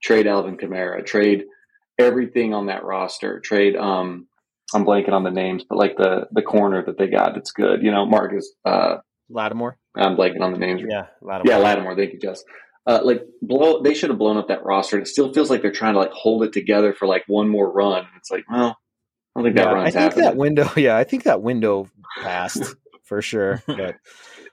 trade 0.04 0.28
Alvin 0.28 0.58
Kamara, 0.58 1.06
trade 1.06 1.46
everything 1.98 2.54
on 2.54 2.68
that 2.68 2.84
roster, 2.84 3.40
trade 3.40 3.76
um 3.76 4.28
I'm 4.74 4.86
blanking 4.86 5.12
on 5.12 5.24
the 5.24 5.32
names, 5.32 5.64
but 5.68 5.78
like 5.78 5.98
the 5.98 6.28
the 6.32 6.42
corner 6.42 6.84
that 6.86 6.98
they 6.98 7.08
got, 7.08 7.38
it's 7.38 7.52
good. 7.52 7.84
You 7.84 7.92
know, 7.92 8.06
Marcus 8.06 8.52
uh, 8.66 8.98
Lattimore. 9.30 9.78
I'm 9.96 10.16
blanking 10.16 10.42
on 10.42 10.52
the 10.52 10.58
names. 10.58 10.82
Yeah, 10.88 11.08
Lattimore. 11.22 11.54
Yeah, 11.54 11.58
Lattimore. 11.64 11.96
Thank 11.96 12.14
you, 12.14 12.20
Jess. 12.20 12.44
Uh, 12.88 13.02
like 13.04 13.24
blow, 13.42 13.82
they 13.82 13.94
should 13.94 14.10
have 14.10 14.20
blown 14.20 14.38
up 14.38 14.48
that 14.48 14.64
roster. 14.64 15.00
It 15.00 15.08
still 15.08 15.34
feels 15.34 15.50
like 15.50 15.62
they're 15.62 15.72
trying 15.72 15.94
to 15.94 16.00
like 16.00 16.12
hold 16.12 16.44
it 16.44 16.54
together 16.54 16.94
for 16.94 17.08
like 17.08 17.24
one 17.28 17.50
more 17.50 17.72
run. 17.72 18.06
It's 18.18 18.30
like, 18.32 18.44
well, 18.50 18.78
I 19.36 19.40
don't 19.40 19.46
think 19.46 19.58
yeah, 19.58 19.66
that 19.66 19.74
runs. 19.74 19.88
I 19.88 19.92
think 19.92 20.04
happening. 20.04 20.26
that 20.26 20.38
window. 20.38 20.70
Yeah, 20.78 20.98
I 20.98 21.04
think 21.04 21.24
that 21.24 21.42
window 21.42 21.88
passed 22.22 22.76
for 23.04 23.22
sure. 23.22 23.64
But 23.68 23.98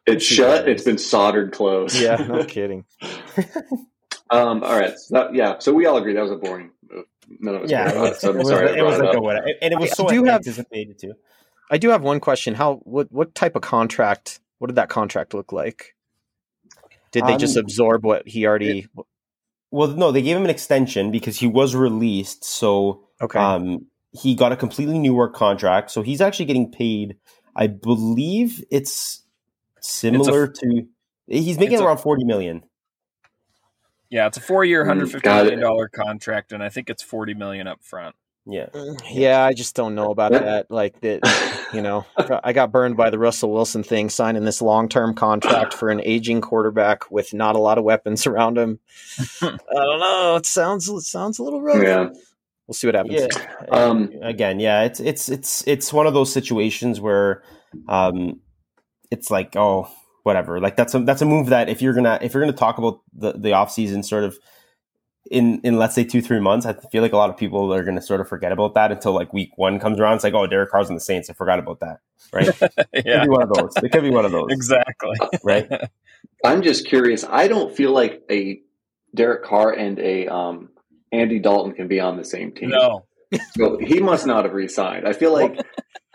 it's 0.05 0.25
shut. 0.25 0.69
It's 0.69 0.83
been 0.83 0.99
soldered 0.99 1.53
closed. 1.53 1.99
Yeah, 1.99 2.17
no 2.17 2.45
kidding. 2.47 2.85
um. 4.31 4.65
All 4.65 4.79
right. 4.79 4.99
So 4.99 5.15
that, 5.15 5.35
yeah. 5.35 5.59
So 5.59 5.73
we 5.73 5.87
all 5.87 5.97
agree 5.97 6.15
that 6.15 6.23
was 6.23 6.33
a 6.33 6.37
boring 6.37 6.72
none 7.41 7.57
of 7.57 7.63
us. 7.63 7.71
Yeah, 7.71 7.91
it 7.91 7.97
was, 7.97 8.25
it 8.25 8.35
was, 8.35 8.49
sorry 8.49 8.79
it 8.79 8.83
was 8.83 8.99
like 8.99 9.15
a 9.15 9.21
what, 9.21 9.37
and 9.37 9.73
it 9.73 9.79
was 9.79 9.91
I, 9.93 9.95
so 9.95 10.09
I 10.09 10.11
do 10.11 10.29
anticipated 10.29 10.89
have, 10.89 10.97
too. 10.99 11.15
I 11.71 11.79
do 11.79 11.89
have 11.91 12.03
one 12.03 12.21
question. 12.21 12.55
How 12.55 12.77
what 12.85 13.11
what 13.11 13.35
type 13.35 13.57
of 13.57 13.63
contract? 13.63 14.41
What 14.59 14.69
did 14.69 14.77
that 14.77 14.89
contract 14.89 15.35
look 15.35 15.53
like? 15.53 15.95
Did 17.11 17.27
they 17.27 17.35
um, 17.35 17.39
just 17.39 17.57
absorb 17.57 18.05
what 18.05 18.27
he 18.27 18.47
already? 18.47 18.81
It, 18.81 19.05
well, 19.71 19.89
no, 19.89 20.13
they 20.13 20.23
gave 20.23 20.37
him 20.37 20.45
an 20.45 20.51
extension 20.51 21.11
because 21.11 21.39
he 21.39 21.47
was 21.47 21.75
released. 21.75 22.45
So 22.45 23.05
okay, 23.21 23.39
um, 23.39 23.87
he 24.13 24.35
got 24.35 24.53
a 24.53 24.57
completely 24.57 24.99
new 24.99 25.15
work 25.15 25.35
contract. 25.35 25.91
So 25.91 26.03
he's 26.03 26.21
actually 26.21 26.47
getting 26.47 26.71
paid. 26.71 27.17
I 27.57 27.67
believe 27.67 28.65
it's 28.71 29.23
similar 29.81 30.45
it's 30.45 30.63
a, 30.63 30.67
to. 30.67 30.87
He's 31.27 31.59
making 31.59 31.81
around 31.81 31.99
a, 31.99 32.03
forty 32.03 32.25
million. 32.25 32.65
Yeah, 34.13 34.27
it's 34.27 34.37
a 34.37 34.43
four-year, 34.43 34.85
mm, 34.85 34.87
hundred 34.87 35.11
fifty 35.11 35.27
million 35.27 35.59
dollar 35.59 35.89
contract, 35.89 36.53
and 36.53 36.63
I 36.63 36.69
think 36.69 36.91
it's 36.91 37.03
forty 37.03 37.33
million 37.33 37.67
up 37.67 37.83
front. 37.83 38.15
Yeah, 38.45 38.67
mm, 38.67 39.01
yeah. 39.11 39.43
I 39.43 39.55
just 39.55 39.75
don't 39.75 39.95
know 39.95 40.11
about 40.11 40.33
that. 40.33 40.71
Like 40.71 41.01
that, 41.01 41.21
you 41.73 41.81
know, 41.81 42.05
I 42.45 42.53
got 42.53 42.71
burned 42.71 42.99
by 42.99 43.09
the 43.09 43.19
Russell 43.19 43.51
Wilson 43.51 43.83
thing, 43.83 44.11
signing 44.11 44.45
this 44.45 44.61
long-term 44.61 45.15
contract 45.15 45.73
for 45.73 45.89
an 45.89 46.03
aging 46.05 46.43
quarterback 46.43 47.11
with 47.11 47.33
not 47.33 47.57
a 47.57 47.59
lot 47.59 47.79
of 47.79 47.85
weapons 47.85 48.27
around 48.27 48.59
him. 48.59 48.81
I 49.41 49.57
don't 49.73 50.01
know. 50.01 50.37
It 50.37 50.45
sounds 50.45 50.91
it 50.91 51.01
sounds 51.01 51.39
a 51.39 51.43
little 51.43 51.63
rough. 51.63 51.83
Yeah. 51.83 52.11
We'll 52.67 52.75
see 52.75 52.89
what 52.89 52.95
happens. 52.95 53.29
Yeah. 53.35 53.67
Um, 53.71 54.13
Again, 54.21 54.61
yeah, 54.61 54.83
it's 54.83 55.01
it's 55.01 55.31
it's 55.31 55.67
it's 55.67 55.91
one 55.91 56.07
of 56.07 56.13
those 56.13 56.31
situations 56.31 57.01
where, 57.01 57.43
um, 57.89 58.41
it's 59.11 59.31
like, 59.31 59.57
oh, 59.57 59.89
whatever. 60.23 60.61
Like 60.61 60.77
that's 60.77 60.95
a 60.95 61.01
that's 61.01 61.23
a 61.23 61.27
move 61.27 61.49
that 61.49 61.69
if 61.69 61.83
you're 61.83 61.95
gonna 61.95 62.19
if 62.23 62.35
you're 62.35 62.43
gonna 62.43 62.57
talk 62.57 62.79
about 62.79 63.01
the 63.13 63.33
the 63.33 63.53
off 63.53 63.71
season 63.71 64.03
sort 64.03 64.25
of 64.25 64.39
in 65.31 65.61
in 65.63 65.79
let's 65.79 65.95
say 65.95 66.05
two 66.05 66.23
three 66.23 66.41
months, 66.41 66.67
I 66.67 66.75
feel 66.75 67.03
like 67.03 67.13
a 67.13 67.17
lot 67.17 67.31
of 67.31 67.37
people 67.37 67.73
are 67.73 67.85
gonna 67.85 68.03
sort 68.03 68.21
of 68.21 68.29
forget 68.29 68.53
about 68.53 68.75
that 68.75 68.93
until 68.93 69.13
like 69.13 69.33
week 69.33 69.51
one 69.57 69.79
comes 69.79 69.99
around. 69.99 70.15
It's 70.15 70.25
like 70.25 70.35
oh 70.35 70.47
Derek 70.47 70.71
Carr's 70.71 70.89
in 70.89 70.95
the 70.95 71.01
Saints, 71.01 71.31
I 71.31 71.35
forgot 71.35 71.59
about 71.59 71.81
that. 71.81 71.99
Right? 72.33 72.47
yeah, 72.61 72.69
it 72.93 73.05
could 73.05 73.23
be 73.23 73.29
one 73.29 73.43
of 73.43 73.53
those. 73.53 73.77
It 73.77 73.93
could 73.93 74.03
be 74.03 74.11
one 74.11 74.25
of 74.25 74.33
those. 74.33 74.49
exactly. 74.51 75.17
Right. 75.45 75.69
I'm 76.45 76.63
just 76.63 76.87
curious. 76.87 77.25
I 77.25 77.49
don't 77.49 77.75
feel 77.75 77.93
like 77.93 78.23
a 78.31 78.61
Derek 79.15 79.45
Carr 79.45 79.73
and 79.73 79.99
a 79.99 80.27
um, 80.29 80.71
Andy 81.11 81.39
Dalton 81.39 81.73
can 81.75 81.89
be 81.89 82.01
on 82.01 82.17
the 82.17 82.25
same 82.25 82.53
team. 82.53 82.71
No. 82.71 83.07
So 83.57 83.79
he 83.79 84.01
must 84.01 84.27
not 84.27 84.45
have 84.45 84.55
resigned. 84.55 85.07
I 85.07 85.15
feel 85.15 85.33
like 85.33 85.59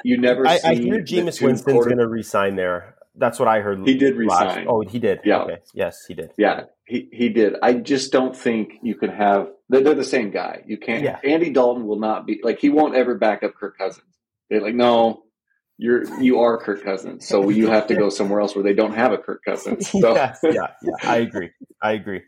you 0.04 0.18
never. 0.18 0.48
I, 0.48 0.60
I 0.64 0.76
hear 0.76 1.02
Jameis 1.02 1.42
Winston's 1.42 1.86
going 1.86 1.98
to 1.98 2.08
resign 2.08 2.56
there 2.56 2.97
that's 3.18 3.40
what 3.40 3.48
I 3.48 3.62
heard. 3.62 3.86
He 3.86 3.96
did 3.96 4.16
resign. 4.16 4.48
Last, 4.48 4.60
oh, 4.68 4.82
he 4.82 5.00
did. 5.00 5.20
Yeah. 5.24 5.40
Okay. 5.40 5.58
Yes, 5.74 6.06
he 6.08 6.14
did. 6.14 6.32
Yeah, 6.38 6.66
he 6.86 7.10
he 7.12 7.30
did. 7.30 7.56
I 7.62 7.74
just 7.74 8.12
don't 8.12 8.36
think 8.36 8.74
you 8.82 8.96
can 8.96 9.10
have. 9.10 9.50
They're, 9.70 9.82
they're 9.82 9.96
the 9.96 10.04
same 10.04 10.32
guy. 10.32 10.64
You 10.66 10.78
can't. 10.78 11.04
Yeah. 11.04 11.20
Andy 11.24 11.50
Dalton 11.50 11.88
will 11.88 12.00
not 12.00 12.26
be 12.26 12.40
like 12.44 12.60
he 12.60 12.70
won't 12.70 12.96
ever 12.96 13.16
back 13.16 13.44
up 13.44 13.56
Kirk 13.56 13.78
Cousins. 13.78 14.06
They're 14.50 14.62
like, 14.62 14.76
no, 14.76 15.24
you're 15.78 16.22
you 16.22 16.40
are 16.42 16.58
Kirk 16.58 16.84
Cousins, 16.84 17.28
so 17.28 17.50
you 17.50 17.68
have 17.68 17.88
to 17.88 17.96
go 17.96 18.10
somewhere 18.10 18.42
else 18.42 18.56
where 18.56 18.64
they 18.64 18.74
don't 18.74 18.94
have 18.94 19.12
a 19.12 19.18
Kirk 19.18 19.42
Cousins. 19.44 19.90
So. 19.98 20.16
yeah, 20.16 20.36
yeah, 20.44 20.52
yeah. 20.82 20.92
I 21.04 21.18
agree. 21.18 21.52
I 21.82 21.92
agree. 21.94 22.22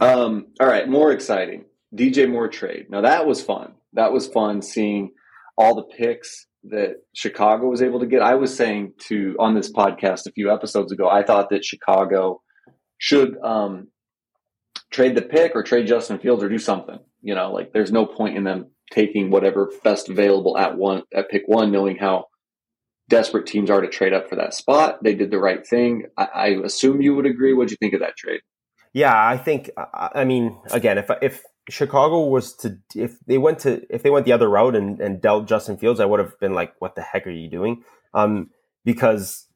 Um. 0.00 0.48
All 0.60 0.66
right. 0.66 0.88
More 0.88 1.12
exciting. 1.12 1.64
DJ 1.94 2.30
Moore 2.30 2.48
trade. 2.48 2.90
Now 2.90 3.00
that 3.02 3.26
was 3.26 3.42
fun. 3.42 3.74
That 3.94 4.12
was 4.12 4.28
fun 4.28 4.60
seeing 4.60 5.12
all 5.56 5.74
the 5.74 5.82
picks 5.82 6.46
that 6.64 6.96
Chicago 7.14 7.68
was 7.68 7.82
able 7.82 8.00
to 8.00 8.06
get. 8.06 8.22
I 8.22 8.34
was 8.34 8.54
saying 8.54 8.94
to 9.08 9.36
on 9.38 9.54
this 9.54 9.72
podcast 9.72 10.26
a 10.26 10.32
few 10.32 10.52
episodes 10.52 10.92
ago, 10.92 11.08
I 11.08 11.22
thought 11.22 11.50
that 11.50 11.64
Chicago 11.64 12.42
should 12.98 13.38
um, 13.42 13.88
trade 14.90 15.14
the 15.14 15.22
pick 15.22 15.52
or 15.54 15.62
trade 15.62 15.86
Justin 15.86 16.18
Fields 16.18 16.42
or 16.42 16.48
do 16.48 16.58
something. 16.58 16.98
You 17.22 17.34
know, 17.34 17.52
like 17.52 17.72
there's 17.72 17.92
no 17.92 18.06
point 18.06 18.36
in 18.36 18.44
them 18.44 18.70
taking 18.90 19.30
whatever 19.30 19.70
best 19.84 20.08
available 20.08 20.56
at 20.56 20.76
one 20.76 21.02
at 21.14 21.30
pick 21.30 21.42
one, 21.46 21.72
knowing 21.72 21.96
how 21.96 22.26
desperate 23.08 23.46
teams 23.46 23.70
are 23.70 23.80
to 23.80 23.88
trade 23.88 24.12
up 24.12 24.28
for 24.28 24.36
that 24.36 24.54
spot. 24.54 25.02
They 25.02 25.14
did 25.14 25.30
the 25.30 25.38
right 25.38 25.66
thing. 25.66 26.04
I, 26.16 26.24
I 26.24 26.46
assume 26.64 27.00
you 27.00 27.14
would 27.14 27.26
agree. 27.26 27.54
What'd 27.54 27.70
you 27.70 27.76
think 27.80 27.94
of 27.94 28.00
that 28.00 28.16
trade? 28.16 28.40
Yeah, 28.92 29.14
I 29.14 29.36
think. 29.36 29.70
I 29.76 30.24
mean, 30.24 30.58
again, 30.70 30.98
if 30.98 31.10
if 31.22 31.42
Chicago 31.68 32.26
was 32.26 32.54
to 32.56 32.78
if 32.94 33.18
they 33.26 33.38
went 33.38 33.58
to 33.60 33.82
if 33.94 34.02
they 34.02 34.10
went 34.10 34.26
the 34.26 34.32
other 34.32 34.48
route 34.48 34.76
and, 34.76 35.00
and 35.00 35.20
dealt 35.20 35.46
Justin 35.46 35.76
Fields, 35.76 36.00
I 36.00 36.04
would 36.04 36.20
have 36.20 36.38
been 36.40 36.54
like, 36.54 36.74
"What 36.78 36.94
the 36.94 37.02
heck 37.02 37.26
are 37.26 37.30
you 37.30 37.48
doing?" 37.48 37.84
Um, 38.14 38.50
because 38.84 39.46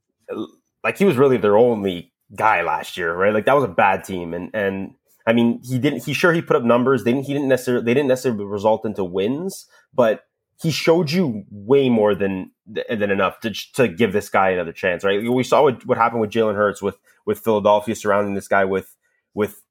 like 0.85 0.99
he 0.99 1.05
was 1.05 1.17
really 1.17 1.37
their 1.37 1.57
only 1.57 2.13
guy 2.35 2.63
last 2.63 2.97
year, 2.97 3.15
right? 3.15 3.33
Like 3.33 3.47
that 3.47 3.55
was 3.55 3.65
a 3.65 3.69
bad 3.69 4.05
team, 4.05 4.35
and 4.35 4.51
and 4.55 4.95
I 5.27 5.33
mean 5.33 5.61
he 5.63 5.79
didn't. 5.79 6.05
He 6.05 6.13
sure 6.13 6.33
he 6.33 6.43
put 6.43 6.57
up 6.57 6.65
numbers. 6.65 7.05
Didn't. 7.05 7.25
He 7.25 7.33
didn't 7.33 7.49
necessarily. 7.49 7.85
They 7.85 7.95
didn't 7.95 8.09
necessarily 8.09 8.45
result 8.45 8.85
into 8.85 9.05
wins, 9.05 9.67
but 9.95 10.25
he 10.61 10.71
showed 10.71 11.11
you 11.11 11.45
way 11.51 11.89
more 11.89 12.15
than 12.15 12.51
than 12.67 13.11
enough 13.11 13.41
to 13.41 13.51
to 13.75 13.89
give 13.89 14.13
this 14.13 14.29
guy 14.29 14.51
another 14.51 14.73
chance, 14.73 15.05
right? 15.05 15.23
We 15.29 15.43
saw 15.43 15.63
what, 15.63 15.85
what 15.87 15.99
happened 15.99 16.21
with 16.21 16.31
Jalen 16.31 16.55
Hurts 16.55 16.83
with 16.83 16.99
with 17.27 17.41
Philadelphia 17.41 17.95
surrounding 17.95 18.35
this 18.35 18.49
guy 18.49 18.65
with 18.65 18.97
with 19.35 19.63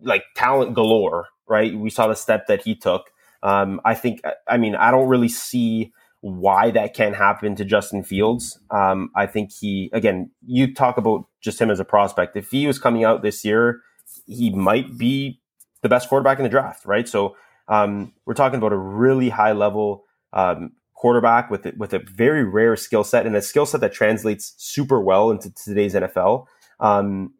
like 0.00 0.24
talent 0.34 0.74
galore, 0.74 1.28
right? 1.50 1.76
We 1.76 1.90
saw 1.90 2.06
the 2.06 2.14
step 2.14 2.46
that 2.46 2.62
he 2.62 2.74
took. 2.74 3.10
Um, 3.42 3.80
I 3.84 3.94
think, 3.94 4.22
I 4.48 4.56
mean, 4.56 4.74
I 4.74 4.90
don't 4.90 5.08
really 5.08 5.28
see 5.28 5.92
why 6.20 6.70
that 6.70 6.94
can't 6.94 7.16
happen 7.16 7.56
to 7.56 7.64
Justin 7.64 8.02
Fields. 8.02 8.58
Um, 8.70 9.10
I 9.16 9.26
think 9.26 9.50
he, 9.52 9.90
again, 9.92 10.30
you 10.46 10.72
talk 10.72 10.96
about 10.96 11.26
just 11.40 11.60
him 11.60 11.70
as 11.70 11.80
a 11.80 11.84
prospect. 11.84 12.36
If 12.36 12.50
he 12.50 12.66
was 12.66 12.78
coming 12.78 13.04
out 13.04 13.22
this 13.22 13.44
year, 13.44 13.80
he 14.26 14.50
might 14.50 14.96
be 14.96 15.40
the 15.82 15.88
best 15.88 16.08
quarterback 16.08 16.38
in 16.38 16.44
the 16.44 16.50
draft, 16.50 16.84
right? 16.84 17.08
So 17.08 17.36
um, 17.68 18.12
we're 18.26 18.34
talking 18.34 18.58
about 18.58 18.72
a 18.72 18.78
really 18.78 19.30
high 19.30 19.52
level 19.52 20.04
um, 20.32 20.72
quarterback 20.94 21.50
with 21.50 21.66
with 21.78 21.94
a 21.94 22.00
very 22.00 22.44
rare 22.44 22.76
skill 22.76 23.04
set 23.04 23.26
and 23.26 23.34
a 23.34 23.40
skill 23.40 23.64
set 23.64 23.80
that 23.80 23.92
translates 23.92 24.54
super 24.58 25.00
well 25.00 25.30
into 25.30 25.50
today's 25.54 25.94
NFL. 25.94 26.46
Um, 26.78 27.32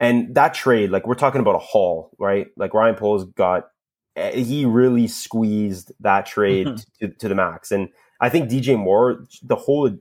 and 0.00 0.34
that 0.34 0.54
trade, 0.54 0.90
like 0.90 1.06
we're 1.06 1.14
talking 1.14 1.40
about 1.40 1.54
a 1.54 1.60
haul, 1.60 2.10
right? 2.18 2.48
Like 2.56 2.74
Ryan 2.74 2.96
Poles 2.96 3.24
got, 3.24 3.68
eh, 4.16 4.36
he 4.40 4.64
really 4.64 5.08
squeezed 5.08 5.92
that 6.00 6.26
trade 6.26 6.66
mm-hmm. 6.66 7.06
to, 7.06 7.14
to 7.14 7.28
the 7.28 7.34
max. 7.34 7.72
And 7.72 7.88
I 8.20 8.28
think 8.28 8.50
DJ 8.50 8.78
Moore, 8.78 9.24
the 9.42 9.56
whole, 9.56 9.96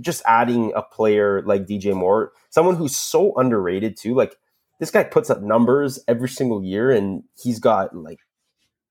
just 0.00 0.22
adding 0.26 0.72
a 0.74 0.82
player 0.82 1.42
like 1.42 1.66
DJ 1.66 1.94
Moore, 1.94 2.32
someone 2.50 2.76
who's 2.76 2.96
so 2.96 3.34
underrated 3.36 3.96
too. 3.96 4.14
Like 4.14 4.36
this 4.78 4.90
guy 4.90 5.04
puts 5.04 5.30
up 5.30 5.42
numbers 5.42 5.98
every 6.08 6.28
single 6.28 6.62
year, 6.62 6.90
and 6.90 7.24
he's 7.36 7.58
got 7.58 7.96
like 7.96 8.20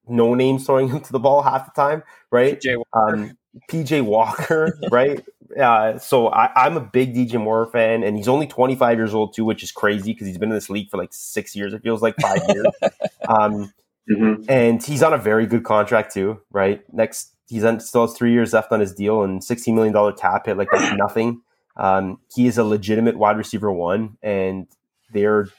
no 0.08 0.34
names 0.34 0.66
throwing 0.66 0.90
him 0.92 1.02
to 1.02 1.12
the 1.12 1.20
ball 1.20 1.42
half 1.42 1.66
the 1.66 1.82
time, 1.82 2.04
right? 2.32 2.60
PJ 2.60 2.78
Walker, 2.78 3.14
um, 3.14 3.38
PJ 3.70 4.02
Walker 4.04 4.80
right? 4.92 5.24
Uh, 5.60 5.98
so 5.98 6.28
I, 6.28 6.66
am 6.66 6.78
a 6.78 6.82
big 6.82 7.14
DJ 7.16 7.40
Moore 7.42 7.66
fan, 7.68 8.04
and 8.04 8.18
he's 8.18 8.28
only 8.28 8.48
25 8.48 8.98
years 8.98 9.14
old 9.14 9.34
too, 9.34 9.46
which 9.46 9.64
is 9.64 9.72
crazy 9.72 10.14
because 10.14 10.28
he's 10.28 10.38
been 10.38 10.50
in 10.50 10.56
this 10.56 10.70
league 10.70 10.90
for 10.90 10.98
like 10.98 11.14
six 11.14 11.56
years. 11.56 11.74
It 11.74 11.84
feels 11.84 12.02
like 12.02 12.16
five 12.22 12.42
years. 12.50 12.68
Um, 13.28 13.74
mm-hmm. 14.10 14.50
And 14.50 14.82
he's 14.82 15.04
on 15.04 15.12
a 15.12 15.18
very 15.18 15.48
good 15.48 15.66
contract 15.66 16.14
too, 16.14 16.40
right? 16.54 16.82
Next, 16.94 17.34
he's 17.50 17.66
on, 17.66 17.82
still 17.82 18.08
has 18.08 18.16
three 18.16 18.32
years 18.32 18.54
left 18.54 18.72
on 18.72 18.80
his 18.80 18.94
deal 18.94 19.22
and 19.22 19.44
16 19.44 19.76
million 19.76 19.94
dollar 19.94 20.14
cap 20.14 20.46
hit, 20.46 20.56
like 20.56 20.70
that's 20.72 20.96
nothing. 20.96 21.42
Um, 21.76 22.20
he 22.34 22.48
is 22.48 22.58
a 22.58 22.64
legitimate 22.64 23.18
wide 23.18 23.36
receiver 23.36 23.70
one, 23.70 24.18
and 24.24 24.68
they're 25.12 25.50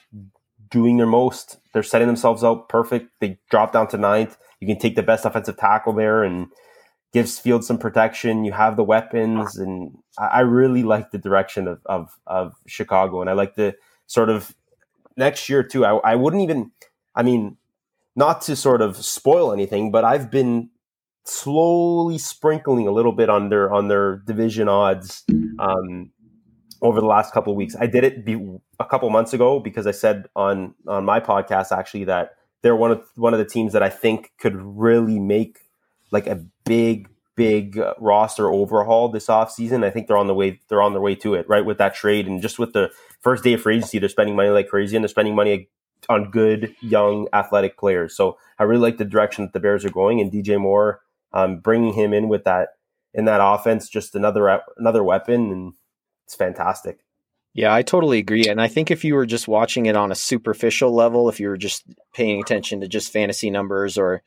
doing 0.69 0.97
their 0.97 1.05
most. 1.05 1.57
They're 1.73 1.83
setting 1.83 2.07
themselves 2.07 2.43
up 2.43 2.69
perfect. 2.69 3.11
They 3.19 3.37
drop 3.49 3.71
down 3.71 3.87
to 3.89 3.97
ninth. 3.97 4.37
You 4.59 4.67
can 4.67 4.79
take 4.79 4.95
the 4.95 5.03
best 5.03 5.25
offensive 5.25 5.57
tackle 5.57 5.93
there 5.93 6.23
and 6.23 6.47
gives 7.13 7.39
Field 7.39 7.63
some 7.63 7.77
protection. 7.77 8.43
You 8.43 8.51
have 8.51 8.75
the 8.75 8.83
weapons, 8.83 9.57
and 9.57 9.97
I, 10.17 10.41
really 10.41 10.83
like 10.83 11.11
the 11.11 11.17
direction 11.17 11.67
of, 11.67 11.81
of, 11.85 12.17
of 12.27 12.53
Chicago, 12.67 13.21
and 13.21 13.29
I 13.29 13.33
like 13.33 13.55
the 13.55 13.75
sort 14.07 14.29
of 14.29 14.55
next 15.17 15.49
year 15.49 15.63
too. 15.63 15.85
I, 15.85 15.97
I 15.97 16.15
wouldn't 16.15 16.43
even, 16.43 16.71
I 17.15 17.23
mean, 17.23 17.57
not 18.15 18.41
to 18.43 18.55
sort 18.55 18.81
of 18.81 18.97
spoil 18.97 19.51
anything, 19.51 19.91
but 19.91 20.03
I've 20.03 20.29
been 20.29 20.69
slowly 21.25 22.17
sprinkling 22.17 22.87
a 22.87 22.91
little 22.91 23.11
bit 23.11 23.29
on 23.29 23.49
their 23.49 23.71
on 23.71 23.87
their 23.87 24.17
division 24.25 24.67
odds 24.67 25.23
um, 25.59 26.11
over 26.81 26.99
the 26.99 27.07
last 27.07 27.33
couple 27.33 27.55
weeks. 27.55 27.75
I 27.79 27.87
did 27.87 28.03
it 28.03 28.25
be, 28.25 28.59
a 28.79 28.85
couple 28.85 29.09
months 29.09 29.33
ago 29.33 29.59
because 29.59 29.87
I 29.87 29.91
said 29.91 30.25
on 30.35 30.73
on 30.87 31.05
my 31.05 31.19
podcast 31.19 31.71
actually 31.71 32.05
that 32.05 32.31
they're 32.61 32.75
one 32.75 32.91
of 32.91 33.03
one 33.15 33.33
of 33.33 33.39
the 33.39 33.45
teams 33.45 33.73
that 33.73 33.83
I 33.83 33.89
think 33.89 34.31
could 34.39 34.55
really 34.55 35.19
make 35.19 35.59
like 36.11 36.27
a 36.27 36.43
big 36.65 37.09
big 37.35 37.79
roster 37.99 38.51
overhaul 38.51 39.07
this 39.07 39.27
offseason. 39.27 39.85
I 39.85 39.89
think 39.89 40.07
they're 40.07 40.17
on 40.17 40.27
the 40.27 40.33
way 40.33 40.59
they're 40.67 40.81
on 40.81 40.91
their 40.93 41.01
way 41.01 41.15
to 41.15 41.35
it, 41.35 41.47
right? 41.47 41.65
With 41.65 41.77
that 41.77 41.95
trade 41.95 42.27
and 42.27 42.41
just 42.41 42.59
with 42.59 42.73
the 42.73 42.91
first 43.21 43.43
day 43.43 43.53
of 43.53 43.61
free 43.61 43.77
agency, 43.77 43.97
they're 43.97 44.09
spending 44.09 44.35
money 44.35 44.49
like 44.49 44.67
crazy 44.67 44.97
and 44.97 45.03
they're 45.03 45.09
spending 45.09 45.35
money 45.35 45.69
on 46.09 46.31
good 46.31 46.75
young 46.81 47.27
athletic 47.31 47.77
players. 47.77 48.15
So 48.15 48.37
I 48.57 48.63
really 48.63 48.81
like 48.81 48.97
the 48.97 49.05
direction 49.05 49.45
that 49.45 49.53
the 49.53 49.59
Bears 49.59 49.85
are 49.85 49.89
going 49.89 50.19
and 50.19 50.31
DJ 50.31 50.59
Moore 50.59 51.01
um, 51.31 51.59
bringing 51.59 51.93
him 51.93 52.13
in 52.13 52.27
with 52.27 52.43
that 52.43 52.69
in 53.13 53.25
that 53.25 53.41
offense, 53.41 53.89
just 53.89 54.15
another 54.15 54.61
another 54.77 55.03
weapon, 55.03 55.51
and 55.51 55.73
it's 56.25 56.35
fantastic. 56.35 56.99
Yeah, 57.53 57.73
I 57.73 57.81
totally 57.81 58.19
agree. 58.19 58.45
And 58.47 58.61
I 58.61 58.67
think 58.67 58.91
if 58.91 59.03
you 59.03 59.15
were 59.15 59.25
just 59.25 59.47
watching 59.47 59.87
it 59.87 59.95
on 59.95 60.11
a 60.11 60.15
superficial 60.15 60.93
level, 60.93 61.29
if 61.29 61.39
you 61.39 61.47
were 61.49 61.57
just 61.57 61.83
paying 62.13 62.41
attention 62.41 62.81
to 62.81 62.87
just 62.87 63.11
fantasy 63.11 63.49
numbers 63.49 63.97
or 63.97 64.21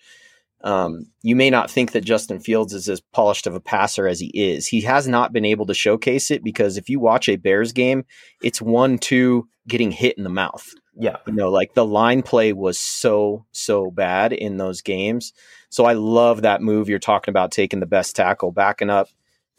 um, 0.65 1.07
you 1.23 1.35
may 1.35 1.51
not 1.51 1.71
think 1.71 1.93
that 1.93 2.05
Justin 2.05 2.39
Fields 2.39 2.73
is 2.73 2.89
as 2.89 3.01
polished 3.01 3.47
of 3.47 3.55
a 3.55 3.61
passer 3.61 4.07
as 4.07 4.21
he 4.21 4.29
is. 4.29 4.69
He 4.69 4.83
has 4.83 5.09
not 5.09 5.33
been 5.33 5.45
able 5.45 5.67
to 5.67 5.75
showcase 5.75 6.31
it 6.31 6.45
because 6.45 6.77
if 6.77 6.89
you 6.89 7.01
watch 7.01 7.29
a 7.29 7.37
Bears 7.37 7.73
game, 7.73 8.05
it's 8.43 8.63
one 8.63 8.99
two 8.99 9.49
getting 9.67 9.91
hit 9.91 10.17
in 10.17 10.25
the 10.25 10.31
mouth. 10.31 10.69
Yeah, 10.95 11.17
you 11.27 11.33
know, 11.33 11.51
like 11.51 11.75
the 11.75 11.87
line 11.87 12.23
play 12.23 12.53
was 12.53 12.79
so 12.79 13.47
so 13.53 13.91
bad 13.91 14.33
in 14.33 14.59
those 14.59 14.83
games. 14.83 15.33
So 15.71 15.85
I 15.85 15.95
love 15.95 16.43
that 16.43 16.61
move 16.61 16.89
you're 16.89 16.99
talking 16.99 17.33
about, 17.33 17.51
taking 17.51 17.81
the 17.81 17.87
best 17.87 18.15
tackle, 18.15 18.53
backing 18.53 18.91
up, 18.91 19.09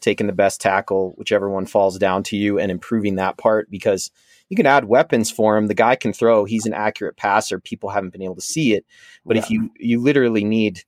taking 0.00 0.28
the 0.28 0.32
best 0.32 0.60
tackle, 0.60 1.12
whichever 1.16 1.50
one 1.50 1.66
falls 1.66 1.98
down 1.98 2.22
to 2.24 2.36
you, 2.36 2.58
and 2.58 2.70
improving 2.70 3.16
that 3.16 3.36
part 3.36 3.68
because 3.68 4.10
you 4.48 4.56
can 4.56 4.66
add 4.66 4.84
weapons 4.84 5.30
for 5.30 5.56
him. 5.56 5.66
The 5.66 5.74
guy 5.74 5.96
can 5.96 6.12
throw. 6.12 6.44
He's 6.44 6.66
an 6.66 6.74
accurate 6.74 7.16
passer. 7.16 7.58
People 7.58 7.90
haven't 7.90 8.12
been 8.12 8.22
able 8.22 8.36
to 8.36 8.40
see 8.40 8.74
it, 8.74 8.86
but 9.26 9.36
yeah. 9.36 9.42
if 9.42 9.50
you 9.50 9.70
you 9.76 10.00
literally 10.00 10.44
need 10.44 10.84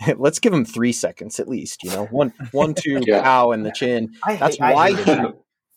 let's 0.16 0.38
give 0.38 0.52
him 0.52 0.64
three 0.64 0.92
seconds 0.92 1.40
at 1.40 1.48
least. 1.48 1.82
You 1.82 1.90
know, 1.90 2.06
one, 2.06 2.32
one, 2.52 2.74
two, 2.74 3.00
yeah. 3.06 3.22
pow 3.22 3.52
in 3.52 3.62
the 3.62 3.72
chin. 3.72 4.14
That's 4.26 4.56
hate, 4.56 4.74
why 4.74 4.92
he, 4.92 5.16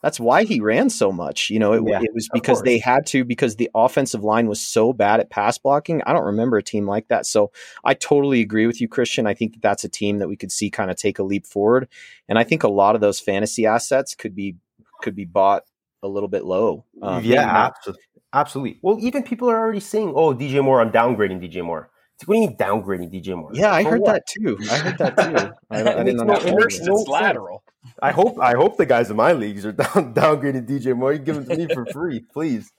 that's 0.01 0.19
why 0.19 0.43
he 0.43 0.59
ran 0.59 0.89
so 0.89 1.11
much. 1.11 1.49
You 1.49 1.59
know, 1.59 1.73
it, 1.73 1.83
yeah, 1.87 2.01
it 2.01 2.13
was 2.13 2.29
because 2.33 2.61
they 2.61 2.77
had 2.77 3.05
to 3.07 3.23
because 3.23 3.55
the 3.55 3.69
offensive 3.73 4.23
line 4.23 4.47
was 4.47 4.61
so 4.61 4.93
bad 4.93 5.19
at 5.19 5.29
pass 5.29 5.57
blocking. 5.57 6.01
I 6.05 6.13
don't 6.13 6.25
remember 6.25 6.57
a 6.57 6.63
team 6.63 6.87
like 6.87 7.07
that. 7.07 7.25
So 7.25 7.51
I 7.83 7.93
totally 7.93 8.41
agree 8.41 8.67
with 8.67 8.81
you, 8.81 8.87
Christian. 8.87 9.27
I 9.27 9.33
think 9.33 9.53
that 9.53 9.61
that's 9.61 9.83
a 9.83 9.89
team 9.89 10.19
that 10.19 10.27
we 10.27 10.35
could 10.35 10.51
see 10.51 10.69
kind 10.69 10.91
of 10.91 10.97
take 10.97 11.19
a 11.19 11.23
leap 11.23 11.45
forward, 11.45 11.87
and 12.27 12.37
I 12.37 12.43
think 12.43 12.63
a 12.63 12.69
lot 12.69 12.95
of 12.95 13.01
those 13.01 13.19
fantasy 13.19 13.65
assets 13.65 14.15
could 14.15 14.35
be 14.35 14.55
could 15.01 15.15
be 15.15 15.25
bought 15.25 15.63
a 16.01 16.07
little 16.07 16.29
bit 16.29 16.43
low. 16.43 16.85
Um, 17.01 17.23
yeah, 17.23 17.41
absolutely. 17.41 18.03
absolutely. 18.33 18.79
Well, 18.81 18.97
even 18.99 19.23
people 19.23 19.49
are 19.49 19.59
already 19.59 19.79
saying, 19.79 20.13
"Oh, 20.15 20.33
DJ 20.33 20.63
Moore, 20.63 20.81
I'm 20.81 20.91
downgrading 20.91 21.41
DJ 21.41 21.63
Moore." 21.63 21.89
What 22.25 22.35
do 22.35 22.41
you 22.41 22.47
mean 22.47 22.57
downgrading 22.57 23.13
DJ 23.13 23.35
Moore? 23.35 23.51
Yeah, 23.53 23.71
I 23.71 23.83
heard 23.83 24.01
what? 24.01 24.13
that 24.13 24.27
too. 24.27 24.57
I 24.69 24.77
heard 24.77 24.97
that 24.97 25.17
too. 25.17 25.53
I, 25.69 25.81
I 25.81 25.83
didn't 26.03 26.17
know 26.17 26.23
no, 26.23 26.39
that. 26.39 26.79
no 26.83 26.95
lateral. 27.11 27.63
I 28.01 28.11
hope 28.11 28.39
I 28.39 28.53
hope 28.53 28.77
the 28.77 28.85
guys 28.85 29.09
in 29.09 29.17
my 29.17 29.33
leagues 29.33 29.65
are 29.65 29.71
down, 29.73 30.13
downgrading 30.13 30.67
DJ 30.67 30.95
Moore. 30.95 31.13
You 31.13 31.19
give 31.19 31.37
him 31.37 31.45
to 31.45 31.57
me 31.57 31.67
for 31.73 31.85
free, 31.87 32.21
please. 32.21 32.71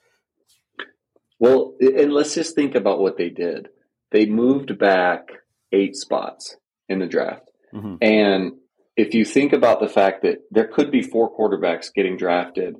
Well, 1.38 1.74
and 1.80 2.12
let's 2.12 2.34
just 2.34 2.54
think 2.54 2.74
about 2.74 3.00
what 3.00 3.18
they 3.18 3.28
did. 3.28 3.68
They 4.12 4.26
moved 4.26 4.78
back 4.78 5.28
eight 5.72 5.96
spots 5.96 6.56
in 6.88 7.00
the 7.00 7.06
draft, 7.06 7.50
mm-hmm. 7.72 7.96
and 8.00 8.52
if 8.96 9.14
you 9.14 9.24
think 9.24 9.52
about 9.52 9.80
the 9.80 9.88
fact 9.88 10.22
that 10.22 10.38
there 10.50 10.68
could 10.68 10.90
be 10.90 11.02
four 11.02 11.36
quarterbacks 11.36 11.92
getting 11.92 12.16
drafted 12.16 12.76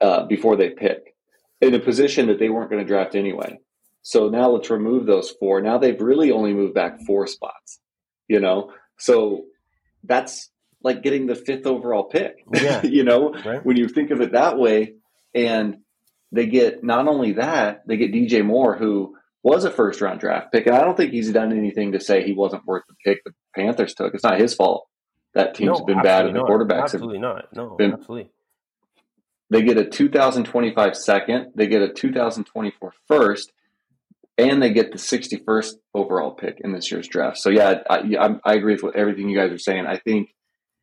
uh, 0.00 0.26
before 0.26 0.56
they 0.56 0.70
pick 0.70 1.14
in 1.60 1.74
a 1.74 1.78
position 1.78 2.26
that 2.26 2.38
they 2.38 2.48
weren't 2.48 2.70
going 2.70 2.82
to 2.82 2.88
draft 2.88 3.14
anyway. 3.14 3.58
So 4.08 4.30
now 4.30 4.48
let's 4.48 4.70
remove 4.70 5.04
those 5.04 5.32
four. 5.32 5.60
Now 5.60 5.76
they've 5.76 6.00
really 6.00 6.32
only 6.32 6.54
moved 6.54 6.72
back 6.72 7.02
four 7.06 7.26
spots, 7.26 7.78
you 8.26 8.40
know? 8.40 8.72
So 8.96 9.44
that's 10.02 10.48
like 10.82 11.02
getting 11.02 11.26
the 11.26 11.34
fifth 11.34 11.66
overall 11.66 12.04
pick, 12.04 12.42
yeah. 12.54 12.80
you 12.86 13.04
know, 13.04 13.34
right. 13.34 13.62
when 13.62 13.76
you 13.76 13.86
think 13.86 14.10
of 14.10 14.22
it 14.22 14.32
that 14.32 14.56
way. 14.56 14.94
And 15.34 15.80
they 16.32 16.46
get 16.46 16.82
not 16.82 17.06
only 17.06 17.32
that, 17.32 17.86
they 17.86 17.98
get 17.98 18.10
DJ 18.10 18.42
Moore, 18.42 18.78
who 18.78 19.14
was 19.42 19.66
a 19.66 19.70
first 19.70 20.00
round 20.00 20.20
draft 20.20 20.52
pick. 20.52 20.66
And 20.66 20.74
I 20.74 20.80
don't 20.80 20.96
think 20.96 21.12
he's 21.12 21.30
done 21.30 21.52
anything 21.52 21.92
to 21.92 22.00
say 22.00 22.24
he 22.24 22.32
wasn't 22.32 22.64
worth 22.64 22.84
the 22.88 22.94
pick 23.04 23.22
the 23.24 23.34
Panthers 23.54 23.92
took. 23.92 24.14
It's 24.14 24.24
not 24.24 24.40
his 24.40 24.54
fault. 24.54 24.88
That 25.34 25.54
team's 25.54 25.80
no, 25.80 25.84
been 25.84 26.00
bad 26.00 26.24
and 26.24 26.34
the 26.34 26.40
quarterbacks 26.40 26.84
absolutely 26.84 27.18
have 27.18 27.20
not. 27.20 27.54
No, 27.54 27.76
been, 27.76 27.92
absolutely. 27.92 28.30
They 29.50 29.60
get 29.60 29.76
a 29.76 29.84
2025 29.84 30.96
second, 30.96 31.52
they 31.54 31.66
get 31.66 31.82
a 31.82 31.92
2024 31.92 32.92
first, 33.06 33.52
and 34.38 34.62
they 34.62 34.72
get 34.72 34.92
the 34.92 34.98
61st 34.98 35.72
overall 35.94 36.30
pick 36.30 36.60
in 36.62 36.72
this 36.72 36.90
year's 36.90 37.08
draft. 37.08 37.38
So 37.38 37.50
yeah, 37.50 37.82
I, 37.90 38.36
I, 38.44 38.54
agree 38.54 38.78
with 38.80 38.94
everything 38.94 39.28
you 39.28 39.36
guys 39.36 39.50
are 39.50 39.58
saying. 39.58 39.86
I 39.86 39.98
think 39.98 40.30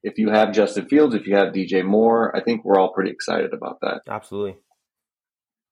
if 0.03 0.17
you 0.17 0.29
have 0.29 0.51
Justin 0.51 0.87
Fields, 0.87 1.15
if 1.15 1.25
you 1.25 1.35
have 1.35 1.53
DJ 1.53 1.83
Moore, 1.83 2.35
I 2.35 2.43
think 2.43 2.65
we're 2.65 2.77
all 2.77 2.93
pretty 2.93 3.11
excited 3.11 3.53
about 3.53 3.79
that. 3.81 4.01
Absolutely. 4.09 4.57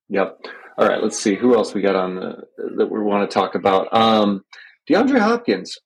Yep. 0.09 0.39
All 0.77 0.87
right. 0.87 1.03
Let's 1.03 1.19
see 1.19 1.35
who 1.35 1.55
else 1.55 1.73
we 1.73 1.81
got 1.81 1.95
on 1.95 2.15
the 2.15 2.35
that 2.77 2.89
we 2.89 2.99
want 3.01 3.29
to 3.29 3.33
talk 3.33 3.55
about. 3.55 3.93
Um, 3.95 4.43
DeAndre 4.89 5.19
Hopkins. 5.19 5.77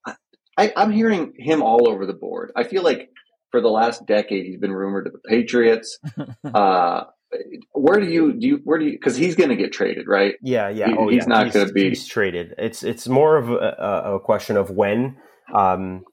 I, 0.58 0.74
I'm 0.76 0.92
hearing 0.92 1.34
him 1.38 1.62
all 1.62 1.90
over 1.90 2.06
the 2.06 2.14
board. 2.14 2.52
I 2.56 2.64
feel 2.64 2.84
like 2.84 3.10
for 3.52 3.62
the 3.62 3.70
last 3.70 4.06
decade 4.06 4.46
he's 4.46 4.60
been 4.60 4.72
rumored 4.72 5.06
to 5.06 5.12
the 5.12 5.20
Patriots. 5.28 6.00
uh, 6.54 7.04
where 7.74 8.00
do 8.00 8.08
you 8.08 8.34
do 8.34 8.48
you 8.48 8.62
where 8.64 8.80
do 8.80 8.86
you 8.86 8.92
because 8.92 9.16
he's 9.16 9.36
going 9.36 9.50
to 9.50 9.56
get 9.56 9.74
traded, 9.74 10.08
right? 10.08 10.36
Yeah, 10.42 10.70
yeah. 10.70 10.88
He, 10.88 10.96
oh, 10.98 11.08
he's 11.10 11.24
yeah. 11.24 11.44
not 11.44 11.54
going 11.54 11.68
to 11.68 11.74
be 11.74 11.90
he's 11.90 12.08
traded. 12.08 12.56
It's 12.58 12.84
it's 12.84 13.08
more 13.08 13.38
of 13.38 13.50
a, 13.50 14.16
a 14.16 14.20
question 14.20 14.58
of 14.58 14.70
when, 14.70 15.18
um, 15.54 16.04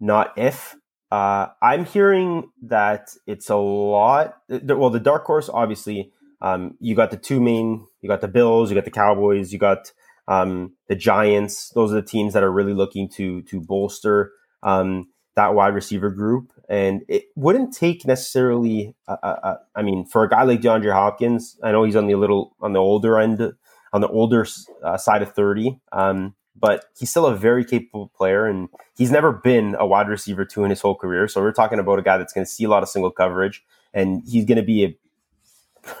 not 0.00 0.32
if. 0.36 0.76
Uh, 1.10 1.48
I'm 1.62 1.84
hearing 1.84 2.50
that 2.62 3.10
it's 3.26 3.48
a 3.48 3.56
lot. 3.56 4.36
Well, 4.48 4.90
the 4.90 4.98
dark 4.98 5.24
horse, 5.24 5.48
obviously, 5.48 6.10
um, 6.42 6.76
you 6.80 6.96
got 6.96 7.12
the 7.12 7.16
two 7.16 7.40
main. 7.40 7.86
You 8.00 8.08
got 8.08 8.20
the 8.20 8.28
Bills. 8.28 8.70
You 8.70 8.74
got 8.74 8.84
the 8.84 8.90
Cowboys. 8.90 9.52
You 9.52 9.58
got 9.58 9.92
um, 10.26 10.72
the 10.88 10.96
Giants. 10.96 11.70
Those 11.74 11.92
are 11.92 11.96
the 11.96 12.02
teams 12.02 12.34
that 12.34 12.42
are 12.42 12.50
really 12.50 12.74
looking 12.74 13.08
to 13.10 13.42
to 13.42 13.60
bolster 13.60 14.32
um, 14.64 15.06
that 15.36 15.54
wide 15.54 15.74
receiver 15.74 16.10
group. 16.10 16.50
And 16.68 17.02
it 17.08 17.24
wouldn't 17.36 17.74
take 17.74 18.06
necessarily. 18.06 18.94
Uh, 19.06 19.16
uh, 19.22 19.36
uh, 19.42 19.56
I 19.76 19.82
mean, 19.82 20.06
for 20.06 20.24
a 20.24 20.28
guy 20.28 20.44
like 20.44 20.62
DeAndre 20.62 20.92
Hopkins, 20.92 21.58
I 21.62 21.72
know 21.72 21.84
he's 21.84 21.96
on 21.96 22.06
the 22.06 22.14
little 22.14 22.56
on 22.60 22.72
the 22.72 22.80
older 22.80 23.18
end, 23.18 23.52
on 23.92 24.00
the 24.00 24.08
older 24.08 24.46
uh, 24.82 24.96
side 24.96 25.22
of 25.22 25.32
thirty. 25.32 25.78
Um, 25.92 26.34
but 26.56 26.86
he's 26.98 27.10
still 27.10 27.26
a 27.26 27.36
very 27.36 27.64
capable 27.64 28.10
player, 28.16 28.46
and 28.46 28.68
he's 28.96 29.10
never 29.10 29.32
been 29.32 29.76
a 29.78 29.86
wide 29.86 30.08
receiver 30.08 30.44
two 30.44 30.64
in 30.64 30.70
his 30.70 30.80
whole 30.80 30.94
career. 30.94 31.28
So 31.28 31.42
we're 31.42 31.52
talking 31.52 31.78
about 31.78 31.98
a 31.98 32.02
guy 32.02 32.16
that's 32.16 32.32
going 32.32 32.46
to 32.46 32.50
see 32.50 32.64
a 32.64 32.68
lot 32.68 32.82
of 32.82 32.88
single 32.88 33.10
coverage, 33.10 33.62
and 33.92 34.22
he's 34.26 34.46
going 34.46 34.56
to 34.56 34.64
be 34.64 34.84
a 34.84 34.96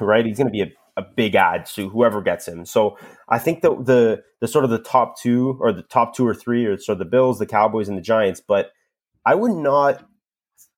right. 0.00 0.24
He's 0.24 0.38
going 0.38 0.46
to 0.46 0.52
be 0.52 0.62
a, 0.62 0.72
a 0.96 1.02
big 1.02 1.34
ad 1.34 1.66
to 1.74 1.90
whoever 1.90 2.22
gets 2.22 2.48
him. 2.48 2.64
So 2.64 2.96
I 3.28 3.38
think 3.38 3.60
that 3.62 3.84
the 3.84 4.22
the 4.40 4.48
sort 4.48 4.64
of 4.64 4.70
the 4.70 4.78
top 4.78 5.20
two 5.20 5.58
or 5.60 5.72
the 5.72 5.82
top 5.82 6.16
two 6.16 6.26
or 6.26 6.34
three 6.34 6.64
are 6.64 6.78
sort 6.78 6.94
of 6.94 7.00
the 7.00 7.04
Bills, 7.04 7.38
the 7.38 7.46
Cowboys, 7.46 7.88
and 7.88 7.98
the 7.98 8.02
Giants. 8.02 8.40
But 8.40 8.72
I 9.26 9.34
would 9.34 9.52
not 9.52 10.06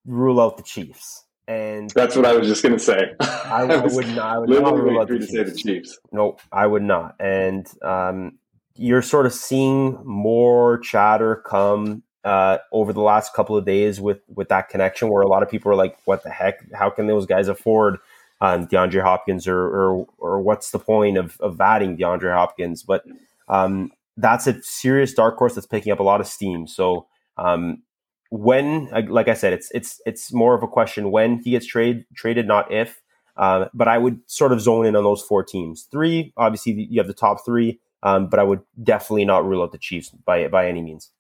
rule 0.07 0.41
out 0.41 0.57
the 0.57 0.63
Chiefs. 0.63 1.25
And 1.49 1.91
that's 1.91 2.17
what 2.17 2.27
I 2.27 2.33
was 2.33 2.49
just 2.49 2.63
going 2.63 2.75
to 2.75 2.83
say. 2.83 3.15
I, 3.21 3.63
I, 3.71 3.87
would 3.87 4.09
not. 4.09 4.19
I 4.19 4.39
would 4.39 4.51
not 4.51 4.77
rule 4.77 5.01
out 5.01 5.09
the 5.09 5.19
Chiefs. 5.19 5.33
say 5.33 5.43
the 5.45 5.55
Chiefs. 5.55 5.99
No, 6.11 6.39
I 6.51 6.67
would 6.67 6.83
not. 6.83 7.15
And 7.21 7.67
um, 7.83 8.39
you're 8.75 9.03
sort 9.03 9.27
of 9.27 9.33
seeing 9.33 9.99
more 10.05 10.79
chatter 10.79 11.37
come 11.37 12.03
uh, 12.25 12.59
over 12.73 12.93
the 12.93 13.01
last 13.01 13.33
couple 13.35 13.57
of 13.57 13.65
days 13.65 14.01
with 14.01 14.19
with 14.35 14.49
that 14.49 14.69
connection, 14.69 15.09
where 15.09 15.23
a 15.23 15.29
lot 15.29 15.45
of 15.45 15.51
people 15.51 15.71
are 15.71 15.77
like, 15.77 15.97
"What 16.05 16.25
the 16.25 16.31
heck? 16.31 16.73
How 16.73 16.91
can 16.91 17.07
those 17.07 17.27
guys 17.27 17.47
afford 17.47 17.99
um, 18.41 18.67
DeAndre 18.67 19.03
Hopkins, 19.03 19.47
or, 19.47 19.61
or 19.61 20.07
or 20.19 20.41
what's 20.41 20.73
the 20.73 20.81
point 20.81 21.17
of 21.17 21.41
of 21.41 21.61
adding 21.61 21.97
DeAndre 21.97 22.35
Hopkins?" 22.35 22.83
But 22.83 23.05
um, 23.49 23.93
that's 24.17 24.49
a 24.49 24.61
serious 24.63 25.15
dark 25.15 25.37
horse 25.37 25.55
that's 25.55 25.67
picking 25.67 25.93
up 25.93 26.01
a 26.01 26.03
lot 26.03 26.21
of 26.21 26.27
steam. 26.27 26.67
So 26.67 27.07
um, 27.37 27.83
when, 28.31 28.89
like 29.09 29.29
I 29.29 29.35
said, 29.35 29.53
it's 29.53 29.71
it's 29.73 30.01
it's 30.07 30.33
more 30.33 30.55
of 30.55 30.63
a 30.63 30.69
question 30.69 31.11
when 31.11 31.39
he 31.39 31.51
gets 31.51 31.67
trade 31.67 32.05
traded, 32.15 32.47
not 32.47 32.73
if. 32.73 33.03
Uh, 33.37 33.67
but 33.75 33.87
I 33.87 33.99
would 33.99 34.21
sort 34.27 34.53
of 34.53 34.63
zone 34.63 34.87
in 34.87 34.97
on 34.97 35.05
those 35.05 35.21
four 35.21 35.45
teams. 35.45 35.87
Three, 35.91 36.33
obviously, 36.39 36.73
you 36.73 36.99
have 37.01 37.07
the 37.07 37.13
top 37.13 37.45
three, 37.45 37.81
um, 38.03 38.29
but 38.29 38.39
I 38.39 38.45
would 38.45 38.61
definitely 38.83 39.27
not 39.27 39.45
rule 39.45 39.63
out 39.63 39.73
the 39.73 39.79
Chiefs 39.79 40.11
by 40.25 40.49
by 40.49 40.69
any 40.69 40.81
means. 40.81 41.11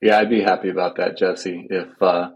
Yeah, 0.00 0.18
I'd 0.18 0.30
be 0.30 0.42
happy 0.42 0.68
about 0.68 0.96
that, 0.96 1.16
Jesse. 1.16 1.66
If 1.70 2.00
uh, 2.02 2.30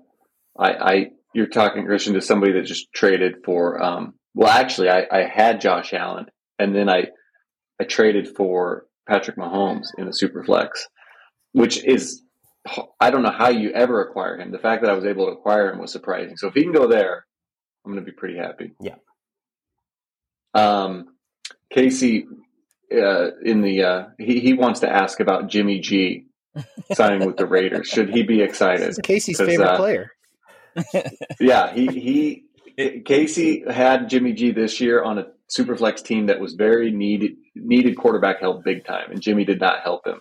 I, 0.59 0.71
I, 0.73 1.07
you're 1.35 1.47
talking 1.47 1.85
Christian 1.85 2.14
to 2.14 2.23
somebody 2.23 2.53
that 2.53 2.62
just 2.62 2.93
traded 2.93 3.45
for. 3.45 3.83
Um, 3.83 4.14
well, 4.35 4.49
actually, 4.49 4.89
I, 4.89 5.07
I 5.12 5.25
had 5.25 5.61
Josh 5.61 5.93
Allen, 5.93 6.27
and 6.59 6.75
then 6.75 6.89
I 6.89 7.09
I 7.81 7.85
traded 7.85 8.35
for 8.37 8.87
Patrick 9.09 9.37
Mahomes 9.37 9.89
in 9.99 10.07
the 10.07 10.12
super 10.12 10.43
flex, 10.43 10.89
which 11.53 11.85
is 11.85 12.23
I 13.01 13.11
don't 13.11 13.23
know 13.23 13.33
how 13.33 13.49
you 13.49 13.71
ever 13.71 14.03
acquire 14.03 14.39
him. 14.39 14.51
The 14.51 14.59
fact 14.59 14.83
that 14.83 14.91
I 14.91 14.95
was 14.95 15.05
able 15.05 15.27
to 15.27 15.33
acquire 15.33 15.73
him 15.73 15.79
was 15.79 15.93
surprising. 15.93 16.37
So 16.37 16.49
if 16.49 16.55
he 16.55 16.63
can 16.63 16.73
go 16.73 16.87
there, 16.87 17.25
I'm 17.85 17.93
going 17.93 18.05
to 18.05 18.11
be 18.11 18.15
pretty 18.15 18.37
happy. 18.37 18.73
Yeah. 18.81 18.97
Um, 20.55 21.17
Casey, 21.71 22.27
uh, 22.93 23.31
in 23.43 23.61
the 23.61 23.83
uh, 23.83 24.05
he 24.19 24.41
he 24.41 24.55
wants 24.55 24.81
to 24.81 24.91
ask 24.91 25.21
about 25.21 25.49
Jimmy 25.49 25.81
G 25.81 26.27
signing 26.93 27.27
with 27.27 27.37
the 27.37 27.47
Raiders. 27.47 27.89
Should 27.93 28.11
he 28.11 28.23
be 28.23 28.43
excited? 28.43 28.97
Casey's 29.03 29.39
favorite 29.39 29.61
uh, 29.61 29.77
player. 29.77 30.13
yeah, 31.41 31.73
he 31.73 31.87
he 32.77 33.03
Casey 33.05 33.65
had 33.71 34.09
Jimmy 34.09 34.33
G 34.33 34.53
this 34.53 34.81
year 34.81 35.03
on 35.03 35.19
a 35.19 35.27
superflex 35.51 36.03
team 36.03 36.27
that 36.27 36.41
was 36.41 36.55
very 36.55 36.91
needed 36.91 37.33
needed 37.61 37.97
quarterback 37.97 38.41
help 38.41 38.65
big 38.65 38.85
time, 38.85 39.11
and 39.11 39.21
Jimmy 39.21 39.45
did 39.45 39.61
not 39.61 39.81
help 39.83 40.07
him. 40.07 40.21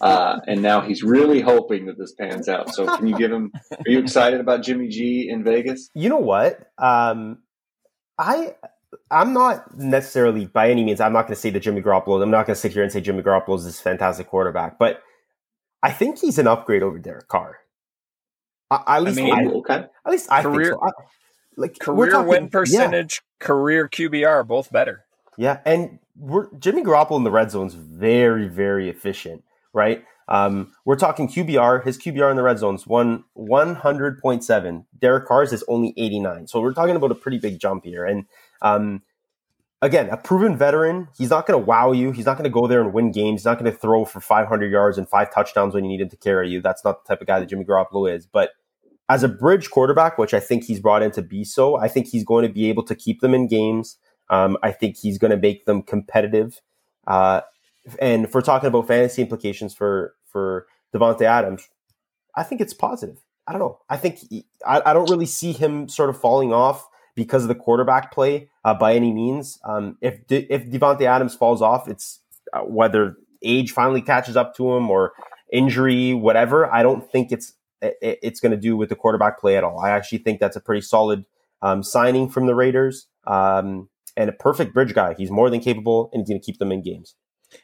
Uh, 0.00 0.40
and 0.46 0.62
now 0.62 0.80
he's 0.80 1.02
really 1.02 1.40
hoping 1.40 1.86
that 1.86 1.98
this 1.98 2.12
pans 2.12 2.48
out. 2.48 2.74
So, 2.74 2.86
can 2.96 3.06
you 3.06 3.16
give 3.16 3.32
him? 3.32 3.52
Are 3.72 3.90
you 3.90 3.98
excited 3.98 4.40
about 4.40 4.62
Jimmy 4.62 4.88
G 4.88 5.28
in 5.30 5.44
Vegas? 5.44 5.90
You 5.94 6.08
know 6.08 6.18
what? 6.18 6.70
Um, 6.78 7.38
I 8.18 8.54
I'm 9.10 9.32
not 9.32 9.76
necessarily 9.78 10.46
by 10.46 10.70
any 10.70 10.84
means. 10.84 11.00
I'm 11.00 11.12
not 11.12 11.22
going 11.22 11.34
to 11.34 11.40
say 11.40 11.50
that 11.50 11.60
Jimmy 11.60 11.82
Garoppolo. 11.82 12.22
I'm 12.22 12.30
not 12.30 12.46
going 12.46 12.54
to 12.54 12.60
sit 12.60 12.72
here 12.72 12.82
and 12.82 12.92
say 12.92 13.00
Jimmy 13.00 13.22
Garoppolo 13.22 13.56
is 13.56 13.64
this 13.64 13.80
fantastic 13.80 14.28
quarterback, 14.28 14.78
but 14.78 15.02
I 15.82 15.92
think 15.92 16.18
he's 16.18 16.38
an 16.38 16.46
upgrade 16.46 16.82
over 16.82 16.98
Derek 16.98 17.28
Carr. 17.28 17.58
at 18.70 19.02
least, 19.02 19.18
I 19.18 19.22
mean, 19.22 19.48
I, 19.48 19.52
okay. 19.52 19.74
At 20.04 20.10
least 20.10 20.30
I 20.30 20.42
career, 20.42 20.70
think 20.70 20.80
so. 20.80 20.86
I, 20.86 20.90
like 21.56 21.78
career 21.78 22.10
talking, 22.10 22.28
win 22.28 22.48
percentage, 22.48 23.22
yeah. 23.40 23.46
career 23.46 23.88
QBR, 23.88 24.46
both 24.46 24.72
better. 24.72 25.05
Yeah, 25.36 25.60
and 25.64 25.98
Jimmy 26.58 26.82
Garoppolo 26.82 27.16
in 27.16 27.24
the 27.24 27.30
red 27.30 27.50
zone 27.50 27.66
is 27.66 27.74
very, 27.74 28.48
very 28.48 28.88
efficient, 28.88 29.44
right? 29.72 30.04
Um, 30.28 30.72
we're 30.84 30.96
talking 30.96 31.28
QBR. 31.28 31.84
His 31.84 31.98
QBR 31.98 32.30
in 32.30 32.36
the 32.36 32.42
red 32.42 32.58
zone 32.58 32.74
is 32.74 32.86
one 32.86 33.24
one 33.34 33.76
hundred 33.76 34.20
point 34.20 34.42
seven. 34.42 34.86
Derek 34.98 35.26
Carr's 35.26 35.52
is 35.52 35.64
only 35.68 35.94
eighty 35.96 36.18
nine. 36.18 36.46
So 36.48 36.60
we're 36.60 36.74
talking 36.74 36.96
about 36.96 37.12
a 37.12 37.14
pretty 37.14 37.38
big 37.38 37.60
jump 37.60 37.84
here. 37.84 38.04
And 38.04 38.24
um, 38.62 39.02
again, 39.82 40.08
a 40.08 40.16
proven 40.16 40.56
veteran. 40.56 41.08
He's 41.16 41.30
not 41.30 41.46
going 41.46 41.60
to 41.60 41.64
wow 41.64 41.92
you. 41.92 42.10
He's 42.10 42.26
not 42.26 42.36
going 42.36 42.44
to 42.44 42.50
go 42.50 42.66
there 42.66 42.80
and 42.80 42.92
win 42.92 43.12
games. 43.12 43.42
He's 43.42 43.46
not 43.46 43.58
going 43.58 43.70
to 43.70 43.78
throw 43.78 44.04
for 44.04 44.20
five 44.20 44.48
hundred 44.48 44.72
yards 44.72 44.98
and 44.98 45.08
five 45.08 45.32
touchdowns 45.32 45.74
when 45.74 45.84
you 45.84 45.90
need 45.90 46.00
him 46.00 46.08
to 46.08 46.16
carry 46.16 46.50
you. 46.50 46.60
That's 46.60 46.84
not 46.84 47.04
the 47.04 47.08
type 47.08 47.20
of 47.20 47.26
guy 47.26 47.38
that 47.38 47.46
Jimmy 47.46 47.64
Garoppolo 47.64 48.12
is. 48.12 48.26
But 48.26 48.50
as 49.08 49.22
a 49.22 49.28
bridge 49.28 49.70
quarterback, 49.70 50.18
which 50.18 50.34
I 50.34 50.40
think 50.40 50.64
he's 50.64 50.80
brought 50.80 51.02
in 51.02 51.12
to 51.12 51.22
be 51.22 51.44
so, 51.44 51.76
I 51.76 51.86
think 51.86 52.08
he's 52.08 52.24
going 52.24 52.44
to 52.46 52.52
be 52.52 52.68
able 52.68 52.82
to 52.84 52.94
keep 52.94 53.20
them 53.20 53.34
in 53.34 53.46
games. 53.46 53.96
Um, 54.30 54.56
I 54.62 54.72
think 54.72 54.96
he's 54.96 55.18
going 55.18 55.30
to 55.30 55.36
make 55.36 55.66
them 55.66 55.82
competitive. 55.82 56.60
Uh, 57.06 57.42
and 58.00 58.30
for 58.30 58.42
talking 58.42 58.66
about 58.68 58.88
fantasy 58.88 59.22
implications 59.22 59.74
for 59.74 60.14
for 60.30 60.66
Davante 60.94 61.22
Adams, 61.22 61.68
I 62.36 62.42
think 62.42 62.60
it's 62.60 62.74
positive. 62.74 63.18
I 63.46 63.52
don't 63.52 63.60
know. 63.60 63.78
I 63.88 63.96
think 63.96 64.18
he, 64.18 64.44
I, 64.66 64.82
I, 64.86 64.92
don't 64.92 65.08
really 65.08 65.26
see 65.26 65.52
him 65.52 65.88
sort 65.88 66.10
of 66.10 66.20
falling 66.20 66.52
off 66.52 66.84
because 67.14 67.42
of 67.42 67.48
the 67.48 67.54
quarterback 67.54 68.12
play 68.12 68.50
uh, 68.64 68.74
by 68.74 68.94
any 68.94 69.12
means. 69.12 69.58
Um, 69.64 69.96
if 70.00 70.26
De, 70.26 70.52
if 70.52 70.66
Davante 70.66 71.02
Adams 71.02 71.36
falls 71.36 71.62
off, 71.62 71.88
it's 71.88 72.20
uh, 72.52 72.62
whether 72.62 73.16
age 73.42 73.70
finally 73.70 74.02
catches 74.02 74.36
up 74.36 74.56
to 74.56 74.74
him 74.74 74.90
or 74.90 75.12
injury, 75.52 76.12
whatever. 76.12 76.72
I 76.72 76.82
don't 76.82 77.08
think 77.10 77.30
it's 77.30 77.54
it, 77.80 78.18
it's 78.22 78.40
going 78.40 78.52
to 78.52 78.58
do 78.58 78.76
with 78.76 78.88
the 78.88 78.96
quarterback 78.96 79.38
play 79.38 79.56
at 79.56 79.62
all. 79.62 79.78
I 79.78 79.90
actually 79.90 80.18
think 80.18 80.40
that's 80.40 80.56
a 80.56 80.60
pretty 80.60 80.82
solid 80.82 81.24
um, 81.62 81.82
signing 81.82 82.28
from 82.28 82.46
the 82.46 82.54
Raiders 82.54 83.06
um, 83.26 83.88
and 84.16 84.28
a 84.28 84.32
perfect 84.32 84.74
bridge 84.74 84.94
guy. 84.94 85.14
He's 85.14 85.30
more 85.30 85.50
than 85.50 85.60
capable 85.60 86.10
and 86.12 86.20
he's 86.20 86.28
going 86.28 86.40
to 86.40 86.44
keep 86.44 86.58
them 86.58 86.72
in 86.72 86.82
games. 86.82 87.14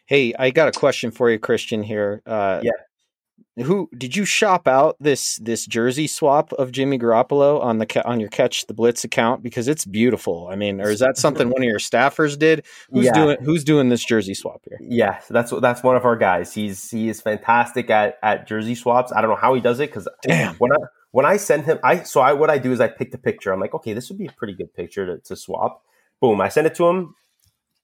Hey, 0.06 0.34
I 0.38 0.50
got 0.50 0.68
a 0.68 0.72
question 0.72 1.10
for 1.10 1.30
you, 1.30 1.38
Christian. 1.38 1.82
Here, 1.82 2.22
uh, 2.24 2.60
yeah. 2.62 3.64
who 3.64 3.90
did 3.96 4.14
you 4.14 4.24
shop 4.24 4.68
out 4.68 4.96
this 5.00 5.40
this 5.42 5.66
jersey 5.66 6.06
swap 6.06 6.52
of 6.52 6.70
Jimmy 6.70 6.98
Garoppolo 6.98 7.60
on 7.60 7.78
the 7.78 8.08
on 8.08 8.20
your 8.20 8.28
catch 8.28 8.66
the 8.66 8.74
blitz 8.74 9.02
account 9.02 9.42
because 9.42 9.66
it's 9.66 9.84
beautiful. 9.84 10.48
I 10.50 10.54
mean, 10.54 10.80
or 10.80 10.88
is 10.88 11.00
that 11.00 11.16
something 11.16 11.48
one 11.50 11.62
of 11.62 11.68
your 11.68 11.80
staffers 11.80 12.38
did? 12.38 12.64
Who's 12.90 13.06
yeah. 13.06 13.12
doing 13.12 13.36
who's 13.42 13.64
doing 13.64 13.88
this 13.88 14.04
jersey 14.04 14.34
swap 14.34 14.62
here? 14.68 14.78
Yeah, 14.80 15.20
that's 15.28 15.52
that's 15.60 15.82
one 15.82 15.96
of 15.96 16.04
our 16.04 16.16
guys. 16.16 16.54
He's 16.54 16.88
he 16.88 17.08
is 17.08 17.20
fantastic 17.20 17.90
at 17.90 18.18
at 18.22 18.46
jersey 18.46 18.76
swaps. 18.76 19.12
I 19.12 19.20
don't 19.20 19.30
know 19.30 19.36
how 19.36 19.54
he 19.54 19.60
does 19.60 19.80
it 19.80 19.90
because 19.90 20.06
damn 20.22 20.54
when 20.56 20.72
I 20.72 20.76
when 21.12 21.26
I 21.26 21.36
send 21.36 21.64
him, 21.64 21.78
I 21.84 22.02
so 22.02 22.20
I 22.20 22.32
what 22.32 22.50
I 22.50 22.58
do 22.58 22.72
is 22.72 22.80
I 22.80 22.88
pick 22.88 23.12
the 23.12 23.18
picture. 23.18 23.52
I'm 23.52 23.60
like, 23.60 23.74
okay, 23.74 23.92
this 23.92 24.08
would 24.08 24.18
be 24.18 24.26
a 24.26 24.32
pretty 24.32 24.54
good 24.54 24.74
picture 24.74 25.06
to, 25.06 25.18
to 25.18 25.36
swap. 25.36 25.84
Boom, 26.22 26.40
I 26.40 26.48
send 26.48 26.68
it 26.68 26.74
to 26.76 26.86
him. 26.86 27.16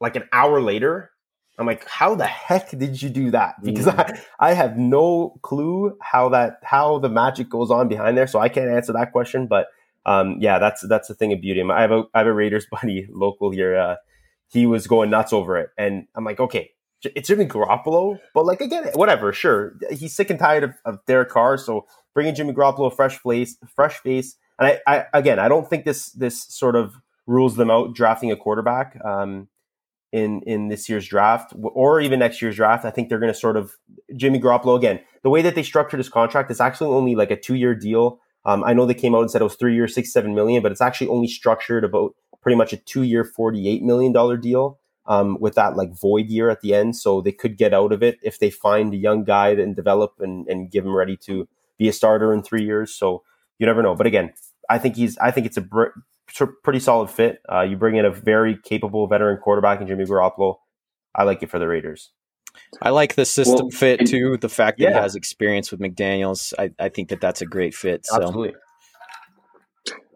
Like 0.00 0.14
an 0.14 0.28
hour 0.32 0.60
later, 0.62 1.10
I'm 1.58 1.66
like, 1.66 1.84
how 1.88 2.14
the 2.14 2.24
heck 2.24 2.70
did 2.70 3.02
you 3.02 3.10
do 3.10 3.32
that? 3.32 3.56
Because 3.62 3.86
mm. 3.86 3.98
I, 3.98 4.50
I 4.50 4.54
have 4.54 4.78
no 4.78 5.38
clue 5.42 5.98
how 6.00 6.28
that 6.28 6.60
how 6.62 7.00
the 7.00 7.08
magic 7.08 7.50
goes 7.50 7.72
on 7.72 7.88
behind 7.88 8.16
there. 8.16 8.28
So 8.28 8.38
I 8.38 8.48
can't 8.48 8.70
answer 8.70 8.92
that 8.92 9.10
question. 9.10 9.48
But 9.48 9.66
um, 10.06 10.36
yeah, 10.38 10.60
that's 10.60 10.86
that's 10.86 11.08
the 11.08 11.14
thing 11.14 11.32
of 11.32 11.40
beauty. 11.40 11.60
I 11.68 11.80
have 11.80 11.90
a 11.90 12.04
I 12.14 12.18
have 12.20 12.28
a 12.28 12.32
Raiders 12.32 12.66
buddy 12.70 13.08
local 13.10 13.50
here. 13.50 13.76
Uh, 13.76 13.96
he 14.46 14.66
was 14.66 14.86
going 14.86 15.10
nuts 15.10 15.32
over 15.32 15.58
it, 15.58 15.70
and 15.76 16.06
I'm 16.14 16.24
like, 16.24 16.38
okay, 16.38 16.70
it's 17.02 17.26
Jimmy 17.26 17.46
Garoppolo, 17.46 18.18
but 18.34 18.46
like 18.46 18.60
again, 18.60 18.90
whatever, 18.94 19.32
sure. 19.32 19.74
He's 19.90 20.14
sick 20.14 20.30
and 20.30 20.38
tired 20.38 20.64
of, 20.64 20.74
of 20.84 21.04
Derek 21.06 21.28
Carr, 21.28 21.58
so 21.58 21.86
bringing 22.14 22.36
Jimmy 22.36 22.54
Garoppolo 22.54 22.90
a 22.92 22.94
fresh 22.94 23.18
face, 23.18 23.56
fresh 23.74 23.98
face. 23.98 24.36
And 24.60 24.68
I, 24.68 24.80
I 24.86 25.06
again, 25.12 25.40
I 25.40 25.48
don't 25.48 25.68
think 25.68 25.84
this 25.84 26.10
this 26.12 26.44
sort 26.44 26.76
of 26.76 26.94
rules 27.28 27.54
them 27.54 27.70
out 27.70 27.94
drafting 27.94 28.32
a 28.32 28.36
quarterback. 28.36 28.98
Um, 29.04 29.48
in 30.12 30.42
in 30.42 30.68
this 30.68 30.88
year's 30.88 31.06
draft 31.06 31.52
or 31.62 32.00
even 32.00 32.18
next 32.18 32.40
year's 32.40 32.56
draft. 32.56 32.84
I 32.84 32.90
think 32.90 33.08
they're 33.08 33.18
going 33.18 33.32
to 33.32 33.38
sort 33.38 33.56
of 33.56 33.76
Jimmy 34.16 34.40
Garoppolo 34.40 34.76
again. 34.76 35.00
The 35.22 35.30
way 35.30 35.42
that 35.42 35.54
they 35.54 35.62
structured 35.62 35.98
his 35.98 36.08
contract 36.08 36.50
is 36.50 36.60
actually 36.60 36.94
only 36.94 37.14
like 37.14 37.30
a 37.30 37.36
two 37.36 37.54
year 37.54 37.74
deal. 37.74 38.20
Um, 38.44 38.64
I 38.64 38.72
know 38.72 38.86
they 38.86 38.94
came 38.94 39.14
out 39.14 39.20
and 39.20 39.30
said 39.30 39.42
it 39.42 39.44
was 39.44 39.56
three 39.56 39.74
years, 39.74 39.94
six 39.94 40.12
seven 40.12 40.34
million, 40.34 40.62
but 40.62 40.72
it's 40.72 40.80
actually 40.80 41.08
only 41.08 41.28
structured 41.28 41.84
about 41.84 42.14
pretty 42.40 42.56
much 42.56 42.72
a 42.72 42.78
two 42.78 43.02
year, 43.02 43.24
forty 43.24 43.68
eight 43.68 43.82
million 43.82 44.12
dollar 44.12 44.36
deal. 44.36 44.78
Um, 45.06 45.38
with 45.40 45.54
that 45.54 45.74
like 45.74 45.98
void 45.98 46.28
year 46.28 46.50
at 46.50 46.60
the 46.60 46.74
end, 46.74 46.94
so 46.94 47.22
they 47.22 47.32
could 47.32 47.56
get 47.56 47.72
out 47.72 47.92
of 47.92 48.02
it 48.02 48.18
if 48.22 48.38
they 48.38 48.50
find 48.50 48.92
a 48.92 48.98
young 48.98 49.24
guy 49.24 49.48
and 49.52 49.74
develop 49.74 50.12
and, 50.18 50.46
and 50.48 50.70
give 50.70 50.84
him 50.84 50.94
ready 50.94 51.16
to 51.24 51.48
be 51.78 51.88
a 51.88 51.94
starter 51.94 52.30
in 52.30 52.42
three 52.42 52.62
years. 52.62 52.94
So 52.94 53.22
you 53.58 53.64
never 53.64 53.82
know. 53.82 53.94
But 53.94 54.06
again, 54.06 54.34
I 54.68 54.76
think 54.76 54.96
he's 54.96 55.16
I 55.16 55.30
think 55.30 55.46
it's 55.46 55.56
a 55.56 55.62
br- 55.62 55.96
pretty 56.62 56.80
solid 56.80 57.10
fit. 57.10 57.40
Uh, 57.50 57.62
you 57.62 57.76
bring 57.76 57.96
in 57.96 58.04
a 58.04 58.10
very 58.10 58.58
capable 58.62 59.06
veteran 59.06 59.38
quarterback 59.38 59.80
in 59.80 59.86
Jimmy 59.86 60.04
Garoppolo. 60.04 60.56
I 61.14 61.24
like 61.24 61.42
it 61.42 61.50
for 61.50 61.58
the 61.58 61.66
Raiders. 61.66 62.10
I 62.82 62.90
like 62.90 63.14
the 63.14 63.24
system 63.24 63.66
well, 63.66 63.70
fit 63.70 64.06
too. 64.06 64.36
The 64.36 64.48
fact 64.48 64.78
that 64.78 64.84
yeah. 64.84 64.94
he 64.94 65.00
has 65.00 65.14
experience 65.14 65.70
with 65.70 65.80
McDaniels, 65.80 66.52
I, 66.58 66.70
I 66.78 66.88
think 66.88 67.08
that 67.10 67.20
that's 67.20 67.40
a 67.40 67.46
great 67.46 67.74
fit. 67.74 68.06
So. 68.06 68.16
Absolutely. 68.16 68.54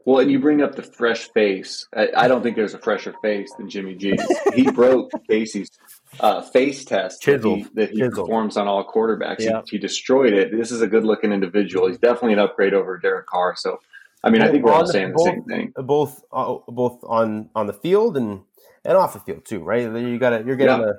Well, 0.04 0.18
and 0.18 0.32
you 0.32 0.40
bring 0.40 0.62
up 0.62 0.74
the 0.74 0.82
fresh 0.82 1.30
face. 1.32 1.86
I, 1.94 2.08
I 2.16 2.28
don't 2.28 2.42
think 2.42 2.56
there's 2.56 2.74
a 2.74 2.78
fresher 2.78 3.14
face 3.22 3.52
than 3.56 3.70
Jimmy 3.70 3.94
G. 3.94 4.18
he 4.54 4.68
broke 4.70 5.10
Casey's 5.28 5.70
uh, 6.18 6.42
face 6.42 6.84
test 6.84 7.24
that 7.24 7.44
he, 7.44 7.66
that 7.74 7.90
he 7.90 8.08
performs 8.08 8.56
on 8.56 8.66
all 8.66 8.84
quarterbacks. 8.84 9.40
Yeah. 9.40 9.62
He, 9.64 9.76
he, 9.76 9.78
destroyed 9.78 10.32
it. 10.32 10.50
This 10.50 10.72
is 10.72 10.82
a 10.82 10.88
good 10.88 11.04
looking 11.04 11.32
individual. 11.32 11.86
He's 11.86 11.98
definitely 11.98 12.32
an 12.32 12.40
upgrade 12.40 12.74
over 12.74 12.98
Derek 12.98 13.26
Carr. 13.26 13.54
So 13.56 13.80
I 14.24 14.30
mean, 14.30 14.42
I 14.42 14.50
think 14.50 14.64
we're 14.64 14.72
all 14.72 14.86
saying 14.86 15.12
both, 15.12 15.24
the 15.24 15.30
same 15.32 15.44
thing. 15.44 15.72
Both, 15.76 16.22
uh, 16.32 16.56
both 16.68 17.02
on 17.04 17.50
on 17.54 17.66
the 17.66 17.72
field 17.72 18.16
and 18.16 18.42
and 18.84 18.96
off 18.96 19.14
the 19.14 19.20
field 19.20 19.44
too, 19.44 19.60
right? 19.60 19.82
You 19.82 20.18
got 20.18 20.30
to 20.30 20.44
you're 20.44 20.56
getting 20.56 20.80
yeah. 20.80 20.90
a. 20.90 20.92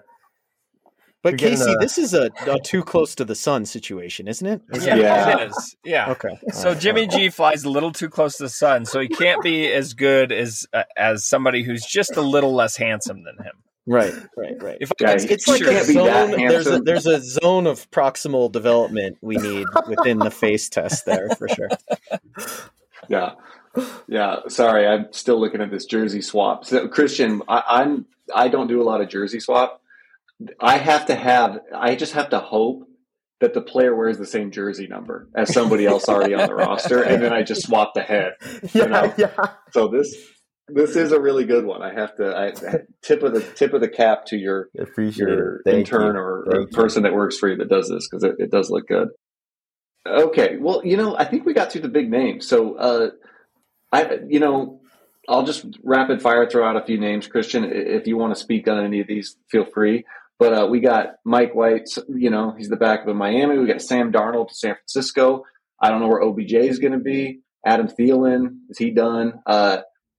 But 1.22 1.38
Casey, 1.38 1.72
a, 1.72 1.78
this 1.78 1.98
is 1.98 2.14
a, 2.14 2.30
a, 2.46 2.60
too 2.60 2.84
close 2.84 3.16
to 3.16 3.24
the 3.24 3.34
sun 3.34 3.66
situation, 3.66 4.28
isn't 4.28 4.46
it? 4.46 4.62
Is 4.74 4.86
yeah, 4.86 4.96
yeah, 4.98 5.38
it 5.38 5.52
is. 5.52 5.78
Yeah. 5.86 6.12
Okay. 6.12 6.38
So 6.52 6.76
Jimmy 6.76 7.08
G 7.08 7.30
flies 7.30 7.64
a 7.64 7.70
little 7.70 7.94
too 7.94 8.10
close 8.10 8.36
to 8.38 8.44
the 8.44 8.50
sun, 8.50 8.84
so 8.84 9.00
he 9.00 9.08
can't 9.08 9.42
be 9.42 9.72
as 9.72 9.94
good 9.94 10.34
as 10.34 10.68
uh, 10.74 10.84
as 10.98 11.24
somebody 11.24 11.64
who's 11.64 11.86
just 11.86 12.18
a 12.18 12.22
little 12.22 12.54
less 12.54 12.76
handsome 12.76 13.24
than 13.24 13.38
him. 13.38 13.54
Right, 13.86 14.14
right, 14.36 14.62
right. 14.62 14.78
If 14.82 14.92
yeah, 15.00 15.12
it's, 15.12 15.24
it's 15.24 15.48
like 15.48 15.62
a 15.62 15.84
zone. 15.86 16.32
There's 16.32 16.68
a 16.68 16.80
there's 16.80 17.06
a 17.06 17.22
zone 17.22 17.68
of 17.68 17.90
proximal 17.92 18.52
development 18.52 19.18
we 19.22 19.38
need 19.38 19.66
within 19.88 20.20
the 20.20 20.32
face 20.32 20.68
test 20.68 21.06
there 21.06 21.30
for 21.38 21.48
sure. 21.48 21.70
yeah, 23.10 23.32
yeah. 24.08 24.38
Sorry, 24.48 24.88
I'm 24.88 25.12
still 25.12 25.40
looking 25.40 25.62
at 25.62 25.72
this 25.72 25.86
jersey 25.86 26.22
swap. 26.22 26.66
So, 26.66 26.88
Christian, 26.88 27.42
I, 27.48 27.64
I'm 27.68 28.06
I 28.34 28.48
don't 28.48 28.68
do 28.68 28.82
a 28.82 28.86
lot 28.86 29.02
of 29.02 29.10
jersey 29.10 29.40
swap. 29.40 29.82
I 30.60 30.78
have 30.78 31.08
to 31.08 31.16
have. 31.16 31.60
I 31.76 31.96
just 31.96 32.14
have 32.14 32.30
to 32.30 32.40
hope 32.40 32.88
that 33.40 33.54
the 33.54 33.62
player 33.62 33.96
wears 33.96 34.18
the 34.18 34.26
same 34.26 34.52
jersey 34.52 34.88
number 34.88 35.28
as 35.36 35.54
somebody 35.54 35.86
else 35.86 36.08
already 36.08 36.34
on 36.34 36.48
the 36.48 36.56
roster, 36.56 37.02
and 37.04 37.22
then 37.22 37.34
I 37.34 37.44
just 37.44 37.64
swap 37.66 37.94
the 37.94 38.02
head. 38.02 38.34
Yeah, 38.74 38.86
know? 38.86 39.14
yeah. 39.18 39.32
So 39.72 39.88
this 39.88 40.16
this 40.68 40.96
is 40.96 41.12
a 41.12 41.20
really 41.20 41.46
good 41.46 41.66
one. 41.66 41.82
I 41.82 41.94
have 41.94 42.16
to 42.16 42.36
I, 42.36 42.54
tip 43.02 43.22
of 43.24 43.34
the 43.34 43.42
tip 43.42 43.74
of 43.74 43.82
the 43.82 43.90
cap 43.90 44.26
to 44.28 44.38
your 44.38 44.70
your 45.28 45.62
intern 45.68 46.16
or, 46.16 46.46
or 46.48 46.68
person 46.68 47.04
that 47.04 47.14
works 47.14 47.38
for 47.38 47.50
you 47.50 47.58
that 47.58 47.70
does 47.70 47.90
this 47.90 48.08
because 48.10 48.24
it, 48.24 48.36
it, 48.40 48.52
does 48.52 48.70
look 48.70 48.88
good. 48.88 49.10
Okay, 50.06 50.58
well, 50.60 50.82
you 50.84 50.98
know, 50.98 51.18
I 51.18 51.24
think 51.26 51.46
we 51.46 51.54
got 51.54 51.72
through 51.72 51.82
the 51.82 51.90
big 51.90 52.10
names. 52.10 52.48
So, 52.48 52.76
uh, 52.76 53.10
I, 53.92 54.20
you 54.28 54.40
know, 54.40 54.82
I'll 55.30 55.44
just 55.44 55.66
rapid 55.84 56.22
fire 56.22 56.50
throw 56.50 56.68
out 56.68 56.76
a 56.76 56.86
few 56.86 57.00
names. 57.00 57.28
Christian, 57.28 57.64
if 57.64 58.08
you 58.08 58.18
want 58.18 58.36
to 58.36 58.40
speak 58.42 58.68
on 58.68 58.84
any 58.84 59.00
of 59.00 59.08
these, 59.08 59.38
feel 59.50 59.66
free. 59.66 60.06
But 60.40 60.54
uh, 60.54 60.68
we 60.68 60.82
got 60.82 61.16
Mike 61.24 61.56
White. 61.56 61.88
You 62.10 62.30
know, 62.30 62.54
he's 62.58 62.68
the 62.68 62.76
backup 62.76 63.08
in 63.08 63.16
Miami. 63.16 63.58
We 63.58 63.68
got 63.68 63.82
Sam 63.82 64.12
Darnold 64.12 64.50
to 64.50 64.56
San 64.56 64.76
Francisco. 64.76 65.46
I 65.80 65.90
don't 65.90 66.02
know 66.02 66.08
where 66.08 66.22
OBJ 66.22 66.54
is 66.54 66.80
going 66.80 66.94
to 66.94 67.00
be. 67.00 67.40
Adam 67.66 67.88
Thielen 67.88 68.58
is 68.70 68.78
he 68.78 68.92
done? 68.92 69.42
Uh, 69.46 69.78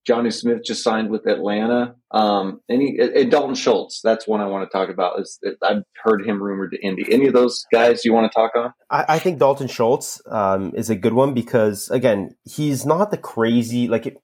Jonnu 0.08 0.32
Smith 0.32 0.62
just 0.64 0.82
signed 0.82 1.10
with 1.10 1.26
Atlanta. 1.26 1.94
Um, 2.10 2.60
any 2.68 2.98
and 2.98 3.30
Dalton 3.30 3.54
Schultz, 3.54 4.00
that's 4.02 4.28
one 4.28 4.40
I 4.40 4.46
want 4.46 4.68
to 4.68 4.72
talk 4.72 4.90
about. 4.90 5.20
Is 5.20 5.38
I've 5.62 5.82
heard 6.02 6.26
him 6.26 6.42
rumored 6.42 6.72
to 6.72 6.80
Indy. 6.80 7.10
Any 7.10 7.26
of 7.26 7.32
those 7.32 7.64
guys 7.72 8.04
you 8.04 8.12
want 8.12 8.30
to 8.30 8.34
talk 8.34 8.52
on? 8.54 8.72
I, 8.90 9.04
I 9.08 9.18
think 9.18 9.38
Dalton 9.38 9.68
Schultz 9.68 10.20
um, 10.26 10.72
is 10.74 10.90
a 10.90 10.94
good 10.96 11.14
one 11.14 11.32
because 11.34 11.90
again, 11.90 12.36
he's 12.44 12.84
not 12.84 13.10
the 13.10 13.18
crazy 13.18 13.88
like 13.88 14.06
it, 14.06 14.16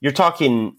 you're 0.00 0.12
talking. 0.12 0.76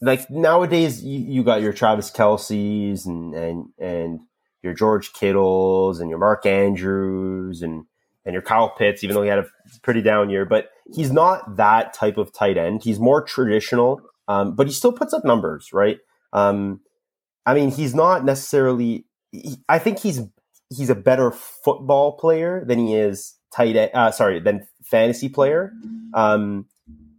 Like 0.00 0.30
nowadays, 0.30 1.02
you, 1.02 1.18
you 1.18 1.42
got 1.42 1.60
your 1.60 1.72
Travis 1.72 2.10
Kelce's 2.10 3.04
and 3.04 3.34
and 3.34 3.64
and 3.80 4.20
your 4.62 4.72
George 4.72 5.12
Kittles 5.12 5.98
and 5.98 6.08
your 6.08 6.20
Mark 6.20 6.46
Andrews 6.46 7.62
and 7.62 7.84
and 8.24 8.32
your 8.32 8.42
Kyle 8.42 8.70
Pitts, 8.70 9.02
even 9.02 9.14
though 9.14 9.22
he 9.22 9.28
had 9.28 9.38
a 9.38 9.46
pretty 9.82 10.02
down 10.02 10.30
year. 10.30 10.44
But 10.44 10.70
he's 10.92 11.10
not 11.10 11.56
that 11.56 11.94
type 11.94 12.18
of 12.18 12.32
tight 12.32 12.56
end. 12.56 12.82
He's 12.82 12.98
more 12.98 13.22
traditional, 13.22 14.00
um, 14.26 14.54
but 14.54 14.66
he 14.66 14.72
still 14.72 14.92
puts 14.92 15.12
up 15.12 15.24
numbers, 15.24 15.70
right? 15.72 15.98
Um, 16.32 16.80
I 17.46 17.54
mean, 17.54 17.70
he's 17.70 17.94
not 17.94 18.24
necessarily. 18.24 19.06
He, 19.32 19.56
I 19.68 19.78
think 19.78 20.00
he's 20.00 20.20
he's 20.70 20.90
a 20.90 20.94
better 20.94 21.30
football 21.30 22.12
player 22.12 22.64
than 22.66 22.78
he 22.78 22.94
is 22.94 23.36
tight 23.54 23.76
end. 23.76 23.90
Uh, 23.94 24.10
sorry, 24.10 24.40
than 24.40 24.66
fantasy 24.84 25.28
player, 25.28 25.72
um, 26.14 26.66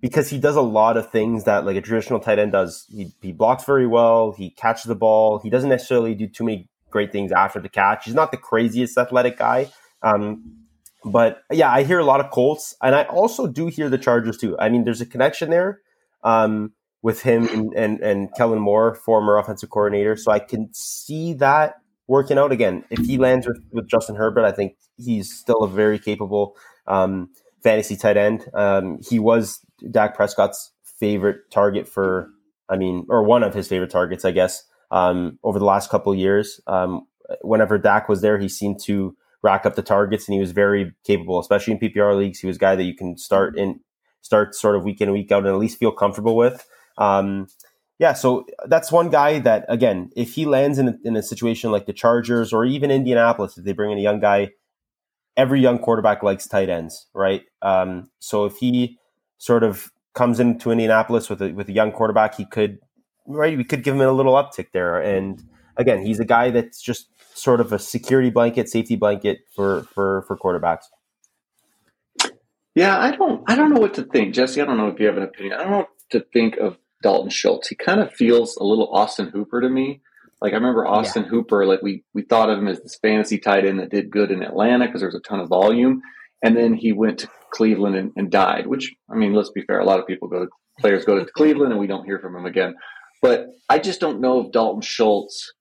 because 0.01 0.29
he 0.29 0.37
does 0.37 0.55
a 0.55 0.61
lot 0.61 0.97
of 0.97 1.11
things 1.11 1.45
that 1.45 1.65
like 1.65 1.75
a 1.75 1.81
traditional 1.81 2.19
tight 2.19 2.39
end 2.39 2.51
does. 2.51 2.85
He, 2.89 3.11
he 3.21 3.31
blocks 3.31 3.63
very 3.63 3.87
well. 3.87 4.31
He 4.31 4.51
catches 4.51 4.83
the 4.83 4.95
ball. 4.95 5.39
He 5.39 5.49
doesn't 5.49 5.69
necessarily 5.69 6.13
do 6.13 6.27
too 6.27 6.43
many 6.43 6.69
great 6.89 7.11
things 7.11 7.31
after 7.31 7.59
the 7.59 7.69
catch. 7.69 8.05
He's 8.05 8.15
not 8.15 8.31
the 8.31 8.37
craziest 8.37 8.97
athletic 8.97 9.37
guy. 9.37 9.71
Um, 10.01 10.58
but 11.05 11.43
yeah, 11.51 11.71
I 11.71 11.83
hear 11.83 11.99
a 11.99 12.05
lot 12.05 12.19
of 12.19 12.31
Colts, 12.31 12.75
and 12.81 12.95
I 12.95 13.03
also 13.03 13.47
do 13.47 13.67
hear 13.67 13.89
the 13.89 13.97
Chargers 13.97 14.37
too. 14.37 14.57
I 14.59 14.69
mean, 14.69 14.83
there's 14.83 15.01
a 15.01 15.05
connection 15.05 15.49
there 15.49 15.81
um, 16.23 16.73
with 17.01 17.21
him 17.21 17.47
and, 17.47 17.73
and, 17.73 17.99
and 18.01 18.29
Kellen 18.35 18.59
Moore, 18.59 18.95
former 18.95 19.37
offensive 19.37 19.69
coordinator. 19.69 20.15
So 20.15 20.31
I 20.31 20.39
can 20.39 20.69
see 20.73 21.33
that 21.35 21.75
working 22.07 22.37
out 22.37 22.51
again. 22.51 22.83
If 22.89 23.05
he 23.05 23.17
lands 23.17 23.47
with, 23.47 23.61
with 23.71 23.87
Justin 23.87 24.15
Herbert, 24.15 24.43
I 24.43 24.51
think 24.51 24.75
he's 24.97 25.33
still 25.33 25.63
a 25.63 25.69
very 25.69 25.99
capable 25.99 26.57
um, 26.87 27.29
fantasy 27.63 27.95
tight 27.95 28.17
end. 28.17 28.45
Um, 28.53 28.99
he 29.07 29.19
was 29.19 29.59
Dak 29.91 30.15
Prescott's 30.15 30.71
favorite 30.83 31.49
target 31.51 31.87
for, 31.87 32.29
I 32.67 32.75
mean, 32.75 33.05
or 33.09 33.23
one 33.23 33.43
of 33.43 33.53
his 33.53 33.67
favorite 33.67 33.91
targets, 33.91 34.25
I 34.25 34.31
guess, 34.31 34.63
um, 34.91 35.39
over 35.43 35.59
the 35.59 35.65
last 35.65 35.89
couple 35.89 36.13
years. 36.13 36.59
Um, 36.67 37.07
whenever 37.41 37.77
Dak 37.77 38.09
was 38.09 38.21
there, 38.21 38.37
he 38.37 38.49
seemed 38.49 38.79
to 38.85 39.15
rack 39.41 39.65
up 39.65 39.75
the 39.75 39.81
targets, 39.81 40.27
and 40.27 40.33
he 40.33 40.39
was 40.39 40.51
very 40.51 40.93
capable, 41.03 41.39
especially 41.39 41.73
in 41.73 41.79
PPR 41.79 42.17
leagues. 42.17 42.39
He 42.39 42.47
was 42.47 42.57
a 42.57 42.59
guy 42.59 42.75
that 42.75 42.83
you 42.83 42.95
can 42.95 43.17
start 43.17 43.57
in 43.57 43.79
start 44.21 44.53
sort 44.53 44.75
of 44.75 44.83
week 44.83 45.01
in 45.01 45.07
and 45.07 45.13
week 45.13 45.31
out 45.31 45.39
and 45.39 45.47
at 45.47 45.55
least 45.55 45.79
feel 45.79 45.91
comfortable 45.91 46.35
with. 46.35 46.67
Um, 46.97 47.47
yeah, 47.99 48.13
so 48.13 48.45
that's 48.67 48.91
one 48.91 49.09
guy 49.09 49.39
that 49.39 49.65
again, 49.69 50.09
if 50.15 50.33
he 50.33 50.45
lands 50.45 50.77
in 50.77 50.89
a, 50.89 50.95
in 51.03 51.15
a 51.15 51.23
situation 51.23 51.71
like 51.71 51.85
the 51.85 51.93
Chargers 51.93 52.53
or 52.53 52.65
even 52.65 52.91
Indianapolis, 52.91 53.57
if 53.57 53.65
they 53.65 53.73
bring 53.73 53.91
in 53.91 53.97
a 53.97 54.01
young 54.01 54.19
guy, 54.19 54.51
every 55.35 55.61
young 55.61 55.79
quarterback 55.79 56.23
likes 56.23 56.47
tight 56.47 56.69
ends, 56.69 57.07
right? 57.13 57.43
Um, 57.61 58.09
so 58.19 58.45
if 58.45 58.57
he 58.57 58.97
sort 59.37 59.63
of 59.63 59.91
comes 60.13 60.39
into 60.39 60.71
Indianapolis 60.71 61.29
with 61.29 61.41
a 61.41 61.51
with 61.51 61.69
a 61.69 61.73
young 61.73 61.91
quarterback, 61.91 62.35
he 62.35 62.45
could 62.45 62.79
right, 63.25 63.57
we 63.57 63.63
could 63.63 63.83
give 63.83 63.95
him 63.95 64.01
a 64.01 64.11
little 64.11 64.33
uptick 64.33 64.71
there. 64.73 64.99
And 64.99 65.43
again, 65.77 66.05
he's 66.05 66.19
a 66.19 66.25
guy 66.25 66.51
that's 66.51 66.81
just 66.81 67.09
sort 67.33 67.61
of 67.61 67.71
a 67.71 67.79
security 67.79 68.29
blanket, 68.29 68.69
safety 68.69 68.95
blanket 68.95 69.39
for 69.55 69.83
for 69.93 70.23
for 70.27 70.37
quarterbacks. 70.37 70.85
Yeah, 72.75 72.97
I 72.97 73.11
don't 73.11 73.43
I 73.47 73.55
don't 73.55 73.73
know 73.73 73.81
what 73.81 73.95
to 73.95 74.03
think, 74.03 74.33
Jesse. 74.33 74.61
I 74.61 74.65
don't 74.65 74.77
know 74.77 74.87
if 74.87 74.99
you 74.99 75.07
have 75.07 75.17
an 75.17 75.23
opinion. 75.23 75.53
I 75.53 75.63
don't 75.63 75.71
know 75.71 75.77
what 75.79 75.89
to 76.11 76.25
think 76.33 76.57
of 76.57 76.77
Dalton 77.01 77.29
Schultz. 77.29 77.67
He 77.67 77.75
kind 77.75 77.99
of 77.99 78.13
feels 78.13 78.55
a 78.57 78.63
little 78.63 78.93
Austin 78.93 79.29
Hooper 79.29 79.61
to 79.61 79.69
me. 79.69 80.01
Like 80.41 80.53
I 80.53 80.55
remember 80.55 80.87
Austin 80.87 81.23
yeah. 81.23 81.29
Hooper, 81.29 81.65
like 81.65 81.81
we 81.81 82.03
we 82.13 82.21
thought 82.21 82.49
of 82.49 82.59
him 82.59 82.67
as 82.67 82.81
this 82.81 82.97
fantasy 83.01 83.37
tight 83.37 83.65
end 83.65 83.79
that 83.79 83.91
did 83.91 84.09
good 84.09 84.31
in 84.31 84.43
Atlanta 84.43 84.85
because 84.85 85.01
there 85.01 85.09
was 85.09 85.15
a 85.15 85.27
ton 85.27 85.39
of 85.39 85.49
volume, 85.49 86.01
and 86.41 86.55
then 86.55 86.73
he 86.73 86.93
went 86.93 87.19
to 87.19 87.29
Cleveland 87.51 87.95
and, 87.95 88.11
and, 88.15 88.31
died. 88.31 88.67
Which 88.67 88.93
I 89.11 89.15
mean, 89.15 89.33
let's 89.33 89.51
be 89.51 89.63
fair, 89.63 89.79
a 89.79 89.85
lot 89.85 89.99
of 89.99 90.07
people 90.07 90.29
go 90.29 90.45
to 90.45 90.51
players 90.79 91.03
go 91.03 91.19
to 91.19 91.29
Cleveland 91.35 91.71
and 91.71 91.79
we 91.79 91.87
don't 91.87 92.05
hear 92.05 92.19
from 92.19 92.35
him 92.35 92.45
again. 92.45 92.75
But 93.21 93.47
I 93.67 93.79
just 93.79 93.99
don't 93.99 94.21
know 94.21 94.45
if 94.45 94.51
Dalton 94.51 94.81
Schultz. 94.81 95.53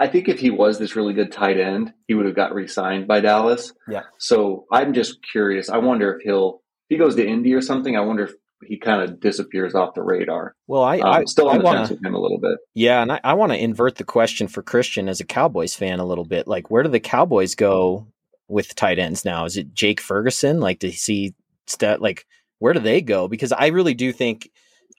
I 0.00 0.08
think 0.08 0.28
if 0.28 0.40
he 0.40 0.50
was 0.50 0.78
this 0.78 0.96
really 0.96 1.12
good 1.12 1.30
tight 1.30 1.60
end, 1.60 1.92
he 2.08 2.14
would 2.14 2.24
have 2.24 2.34
got 2.34 2.54
re-signed 2.54 3.06
by 3.06 3.20
Dallas. 3.20 3.74
Yeah. 3.86 4.02
So 4.18 4.64
I'm 4.72 4.94
just 4.94 5.18
curious. 5.30 5.68
I 5.68 5.76
wonder 5.76 6.16
if 6.16 6.22
he'll 6.22 6.62
if 6.88 6.94
he 6.94 6.96
goes 6.96 7.14
to 7.16 7.26
Indy 7.26 7.52
or 7.52 7.60
something. 7.60 7.96
I 7.96 8.00
wonder 8.00 8.24
if 8.24 8.32
he 8.66 8.78
kind 8.78 9.02
of 9.02 9.20
disappears 9.20 9.74
off 9.74 9.94
the 9.94 10.02
radar. 10.02 10.54
Well, 10.66 10.82
I, 10.82 11.00
um, 11.00 11.12
I 11.12 11.24
still 11.24 11.48
on 11.48 11.56
I 11.56 11.58
the 11.58 11.64
wanna, 11.64 11.78
fence 11.80 11.90
with 11.90 12.04
him 12.04 12.14
a 12.14 12.18
little 12.20 12.38
bit. 12.38 12.58
Yeah, 12.74 13.02
and 13.02 13.12
I, 13.12 13.20
I 13.22 13.34
want 13.34 13.52
to 13.52 13.62
invert 13.62 13.96
the 13.96 14.04
question 14.04 14.48
for 14.48 14.62
Christian 14.62 15.08
as 15.08 15.20
a 15.20 15.24
Cowboys 15.24 15.74
fan 15.74 16.00
a 16.00 16.06
little 16.06 16.24
bit. 16.24 16.48
Like, 16.48 16.70
where 16.70 16.82
do 16.82 16.88
the 16.88 17.00
Cowboys 17.00 17.54
go 17.54 18.06
with 18.48 18.74
tight 18.74 18.98
ends 18.98 19.24
now? 19.24 19.44
Is 19.44 19.58
it 19.58 19.74
Jake 19.74 20.00
Ferguson? 20.00 20.60
Like, 20.60 20.80
to 20.80 20.90
see 20.92 21.34
st- 21.66 22.00
like 22.00 22.26
where 22.58 22.72
do 22.72 22.80
they 22.80 23.00
go? 23.02 23.28
Because 23.28 23.52
I 23.52 23.66
really 23.68 23.94
do 23.94 24.12
think 24.12 24.50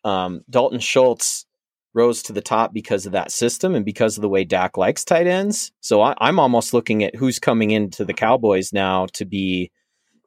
um, 0.03 0.43
Dalton 0.49 0.79
Schultz 0.79 1.45
rose 1.93 2.23
to 2.23 2.33
the 2.33 2.41
top 2.41 2.73
because 2.73 3.05
of 3.05 3.11
that 3.11 3.31
system 3.31 3.75
and 3.75 3.83
because 3.83 4.17
of 4.17 4.21
the 4.21 4.29
way 4.29 4.43
Dak 4.43 4.77
likes 4.77 5.03
tight 5.03 5.27
ends. 5.27 5.71
So 5.81 6.01
I, 6.01 6.13
I'm 6.19 6.39
almost 6.39 6.73
looking 6.73 7.03
at 7.03 7.15
who's 7.15 7.39
coming 7.39 7.71
into 7.71 8.05
the 8.05 8.13
Cowboys 8.13 8.71
now 8.71 9.07
to 9.13 9.25
be 9.25 9.71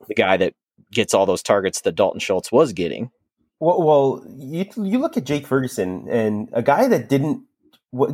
the 0.09 0.15
guy 0.15 0.37
that 0.37 0.55
gets 0.93 1.15
all 1.15 1.27
those 1.27 1.43
targets 1.43 1.81
that 1.83 1.95
Dalton 1.95 2.21
Schultz 2.21 2.53
was 2.53 2.73
getting. 2.73 3.11
Well, 3.61 3.83
well, 3.83 4.27
you 4.37 4.67
you 4.77 4.99
look 4.99 5.17
at 5.17 5.25
Jake 5.25 5.47
Ferguson 5.47 6.07
and 6.09 6.49
a 6.53 6.62
guy 6.62 6.87
that 6.89 7.09
didn't 7.09 7.45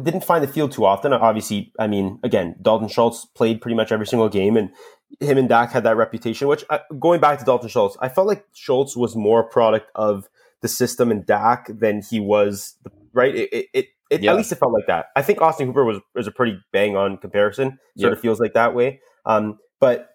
didn't 0.03 0.25
find 0.25 0.45
the 0.45 0.49
field 0.49 0.73
too 0.73 0.85
often. 0.85 1.13
Obviously, 1.13 1.73
I 1.79 1.87
mean, 1.87 2.21
again, 2.23 2.57
Dalton 2.61 2.89
Schultz 2.89 3.25
played 3.25 3.61
pretty 3.61 3.75
much 3.75 3.91
every 3.91 4.07
single 4.07 4.29
game, 4.29 4.57
and 4.57 4.71
him 5.19 5.39
and 5.39 5.49
Dak 5.49 5.73
had 5.73 5.85
that 5.85 5.97
reputation. 5.97 6.47
Which, 6.47 6.65
uh, 6.71 6.79
going 6.99 7.21
back 7.21 7.39
to 7.39 7.45
Dalton 7.45 7.69
Schultz, 7.69 7.97
I 8.01 8.09
felt 8.09 8.27
like 8.27 8.45
Schultz 8.53 8.97
was 8.97 9.17
more 9.17 9.41
a 9.41 9.49
product 9.49 9.91
of 9.95 10.29
the 10.61 10.69
system 10.69 11.11
and 11.11 11.25
Dak 11.25 11.67
than 11.69 12.03
he 12.03 12.21
was. 12.21 12.77
The, 12.85 12.91
right? 13.13 13.35
It, 13.35 13.49
it, 13.53 13.67
it, 13.73 13.87
it 14.11 14.23
yeah. 14.23 14.33
at 14.33 14.37
least 14.37 14.53
it 14.53 14.57
felt 14.57 14.73
like 14.73 14.87
that. 14.87 15.07
I 15.17 15.23
think 15.23 15.41
Austin 15.41 15.67
Hooper 15.67 15.85
was 15.85 16.01
was 16.15 16.27
a 16.27 16.33
pretty 16.33 16.59
bang 16.73 16.97
on 16.97 17.17
comparison. 17.17 17.79
Sort 17.99 18.13
of 18.13 18.21
feels 18.21 18.41
like 18.41 18.55
that 18.55 18.75
way. 18.75 19.01
Um, 19.25 19.59
but 19.79 20.11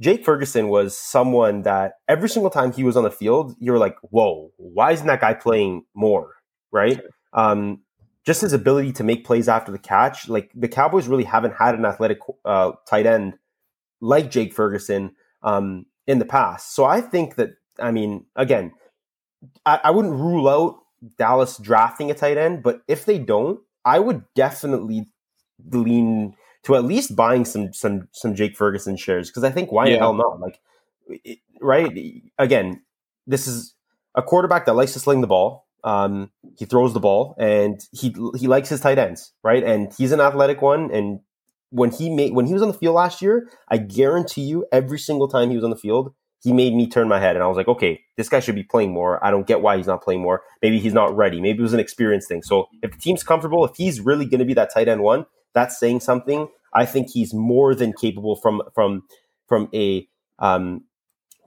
Jake 0.00 0.24
Ferguson 0.24 0.68
was 0.68 0.96
someone 0.96 1.62
that 1.62 1.94
every 2.08 2.28
single 2.28 2.50
time 2.50 2.72
he 2.72 2.84
was 2.84 2.96
on 2.96 3.04
the 3.04 3.10
field, 3.10 3.54
you 3.58 3.72
were 3.72 3.78
like, 3.78 3.96
"Whoa, 4.02 4.52
why 4.56 4.92
isn't 4.92 5.06
that 5.06 5.20
guy 5.20 5.34
playing 5.34 5.84
more?" 5.94 6.34
Right? 6.70 7.00
Um, 7.32 7.82
just 8.24 8.40
his 8.40 8.52
ability 8.52 8.92
to 8.92 9.04
make 9.04 9.24
plays 9.24 9.48
after 9.48 9.70
the 9.70 9.78
catch. 9.78 10.28
Like 10.28 10.50
the 10.54 10.68
Cowboys 10.68 11.06
really 11.06 11.24
haven't 11.24 11.54
had 11.54 11.76
an 11.76 11.84
athletic 11.84 12.18
uh, 12.44 12.72
tight 12.88 13.06
end 13.06 13.34
like 14.00 14.30
Jake 14.30 14.52
Ferguson 14.52 15.14
um, 15.42 15.86
in 16.06 16.18
the 16.18 16.24
past. 16.24 16.74
So 16.74 16.84
I 16.84 17.00
think 17.00 17.36
that 17.36 17.50
I 17.78 17.90
mean, 17.92 18.26
again, 18.34 18.72
I, 19.64 19.80
I 19.84 19.90
wouldn't 19.90 20.14
rule 20.14 20.48
out 20.48 20.76
Dallas 21.18 21.58
drafting 21.58 22.10
a 22.10 22.14
tight 22.14 22.38
end, 22.38 22.62
but 22.62 22.80
if 22.88 23.04
they 23.04 23.18
don't, 23.18 23.60
I 23.84 23.98
would 23.98 24.24
definitely 24.34 25.06
lean 25.70 26.34
to 26.64 26.74
at 26.74 26.84
least 26.84 27.14
buying 27.14 27.44
some 27.44 27.72
some 27.72 28.08
some 28.12 28.34
Jake 28.34 28.56
Ferguson 28.56 28.96
shares 28.96 29.30
because 29.30 29.44
I 29.44 29.50
think 29.50 29.70
why 29.70 29.86
yeah. 29.86 29.92
the 29.94 29.98
hell 29.98 30.14
not? 30.14 30.40
Like, 30.40 30.60
it, 31.08 31.38
right? 31.60 31.92
Again, 32.38 32.82
this 33.26 33.46
is 33.46 33.74
a 34.14 34.22
quarterback 34.22 34.66
that 34.66 34.74
likes 34.74 34.92
to 34.94 34.98
sling 34.98 35.20
the 35.20 35.26
ball. 35.26 35.66
Um, 35.84 36.32
he 36.58 36.64
throws 36.64 36.92
the 36.94 37.00
ball 37.00 37.36
and 37.38 37.80
he 37.92 38.14
he 38.36 38.48
likes 38.48 38.68
his 38.68 38.80
tight 38.80 38.98
ends, 38.98 39.32
right? 39.44 39.62
And 39.62 39.92
he's 39.96 40.10
an 40.10 40.20
athletic 40.20 40.60
one. 40.60 40.90
And 40.90 41.20
when 41.70 41.92
he 41.92 42.10
made 42.10 42.32
when 42.32 42.46
he 42.46 42.52
was 42.52 42.62
on 42.62 42.68
the 42.68 42.74
field 42.74 42.96
last 42.96 43.22
year, 43.22 43.48
I 43.68 43.78
guarantee 43.78 44.42
you, 44.42 44.66
every 44.72 44.98
single 44.98 45.28
time 45.28 45.50
he 45.50 45.56
was 45.56 45.64
on 45.64 45.70
the 45.70 45.76
field, 45.76 46.12
he 46.42 46.52
made 46.52 46.74
me 46.74 46.88
turn 46.88 47.08
my 47.08 47.18
head, 47.18 47.36
and 47.36 47.42
I 47.42 47.48
was 47.48 47.56
like, 47.56 47.68
okay, 47.68 48.00
this 48.16 48.28
guy 48.28 48.40
should 48.40 48.54
be 48.54 48.62
playing 48.62 48.92
more. 48.92 49.24
I 49.24 49.30
don't 49.30 49.46
get 49.46 49.62
why 49.62 49.76
he's 49.76 49.86
not 49.86 50.02
playing 50.02 50.22
more. 50.22 50.42
Maybe 50.62 50.78
he's 50.78 50.94
not 50.94 51.16
ready. 51.16 51.40
Maybe 51.40 51.58
it 51.58 51.62
was 51.62 51.72
an 51.72 51.80
experience 51.80 52.26
thing. 52.26 52.42
So 52.42 52.66
if 52.82 52.92
the 52.92 52.98
team's 52.98 53.22
comfortable, 53.22 53.64
if 53.64 53.76
he's 53.76 54.00
really 54.00 54.26
going 54.26 54.40
to 54.40 54.44
be 54.44 54.54
that 54.54 54.72
tight 54.72 54.88
end 54.88 55.02
one, 55.02 55.26
that's 55.54 55.78
saying 55.78 56.00
something. 56.00 56.48
I 56.74 56.84
think 56.84 57.10
he's 57.10 57.32
more 57.32 57.74
than 57.74 57.92
capable 57.92 58.36
from 58.36 58.62
from 58.74 59.02
from 59.48 59.68
a 59.74 60.06
um, 60.38 60.84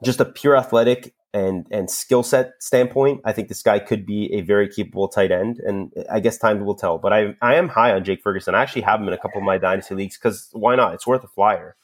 just 0.04 0.20
a 0.20 0.26
pure 0.26 0.58
athletic 0.58 1.14
and 1.34 1.68
and 1.72 1.90
skill 1.90 2.24
set 2.24 2.54
standpoint. 2.60 3.22
I 3.26 3.32
think 3.32 3.48
this 3.48 3.62
guy 3.62 3.80
could 3.80 4.06
be 4.06 4.34
a 4.34 4.42
very 4.42 4.68
capable 4.68 5.08
tight 5.08 5.32
end, 5.32 5.60
and 5.60 5.94
I 6.12 6.20
guess 6.20 6.38
time 6.38 6.66
will 6.66 6.76
tell. 6.76 6.98
But 6.98 7.14
I 7.14 7.36
I 7.42 7.56
am 7.56 7.70
high 7.70 7.94
on 7.94 8.04
Jake 8.04 8.22
Ferguson. 8.24 8.56
I 8.56 8.62
actually 8.62 8.82
have 8.84 9.00
him 9.00 9.08
in 9.08 9.14
a 9.14 9.18
couple 9.18 9.38
of 9.38 9.44
my 9.44 9.58
dynasty 9.58 9.96
leagues 9.96 10.18
because 10.18 10.50
why 10.54 10.76
not? 10.76 10.94
It's 10.94 11.08
worth 11.08 11.24
a 11.24 11.28
flyer. 11.28 11.76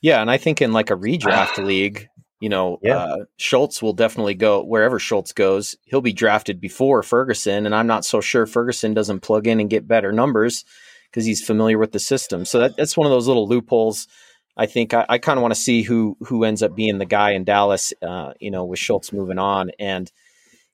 Yeah, 0.00 0.20
and 0.20 0.30
I 0.30 0.38
think 0.38 0.62
in 0.62 0.72
like 0.72 0.90
a 0.90 0.96
redraft 0.96 1.58
league, 1.64 2.08
you 2.40 2.48
know, 2.48 2.78
yeah. 2.82 2.98
uh, 2.98 3.16
Schultz 3.36 3.82
will 3.82 3.92
definitely 3.92 4.34
go 4.34 4.62
wherever 4.62 4.98
Schultz 4.98 5.32
goes. 5.32 5.76
He'll 5.84 6.00
be 6.00 6.12
drafted 6.12 6.60
before 6.60 7.02
Ferguson, 7.02 7.66
and 7.66 7.74
I'm 7.74 7.86
not 7.86 8.04
so 8.04 8.20
sure 8.20 8.46
Ferguson 8.46 8.94
doesn't 8.94 9.20
plug 9.20 9.46
in 9.46 9.60
and 9.60 9.70
get 9.70 9.88
better 9.88 10.12
numbers 10.12 10.64
because 11.10 11.24
he's 11.24 11.44
familiar 11.44 11.78
with 11.78 11.92
the 11.92 11.98
system. 11.98 12.44
So 12.44 12.58
that, 12.60 12.76
that's 12.76 12.96
one 12.96 13.06
of 13.06 13.12
those 13.12 13.28
little 13.28 13.48
loopholes. 13.48 14.08
I 14.56 14.66
think 14.66 14.94
I, 14.94 15.06
I 15.08 15.18
kind 15.18 15.38
of 15.38 15.42
want 15.42 15.54
to 15.54 15.60
see 15.60 15.82
who 15.82 16.16
who 16.20 16.44
ends 16.44 16.62
up 16.62 16.74
being 16.74 16.98
the 16.98 17.06
guy 17.06 17.32
in 17.32 17.44
Dallas. 17.44 17.92
Uh, 18.02 18.32
you 18.40 18.50
know, 18.50 18.64
with 18.64 18.78
Schultz 18.78 19.12
moving 19.12 19.38
on, 19.38 19.70
and 19.78 20.10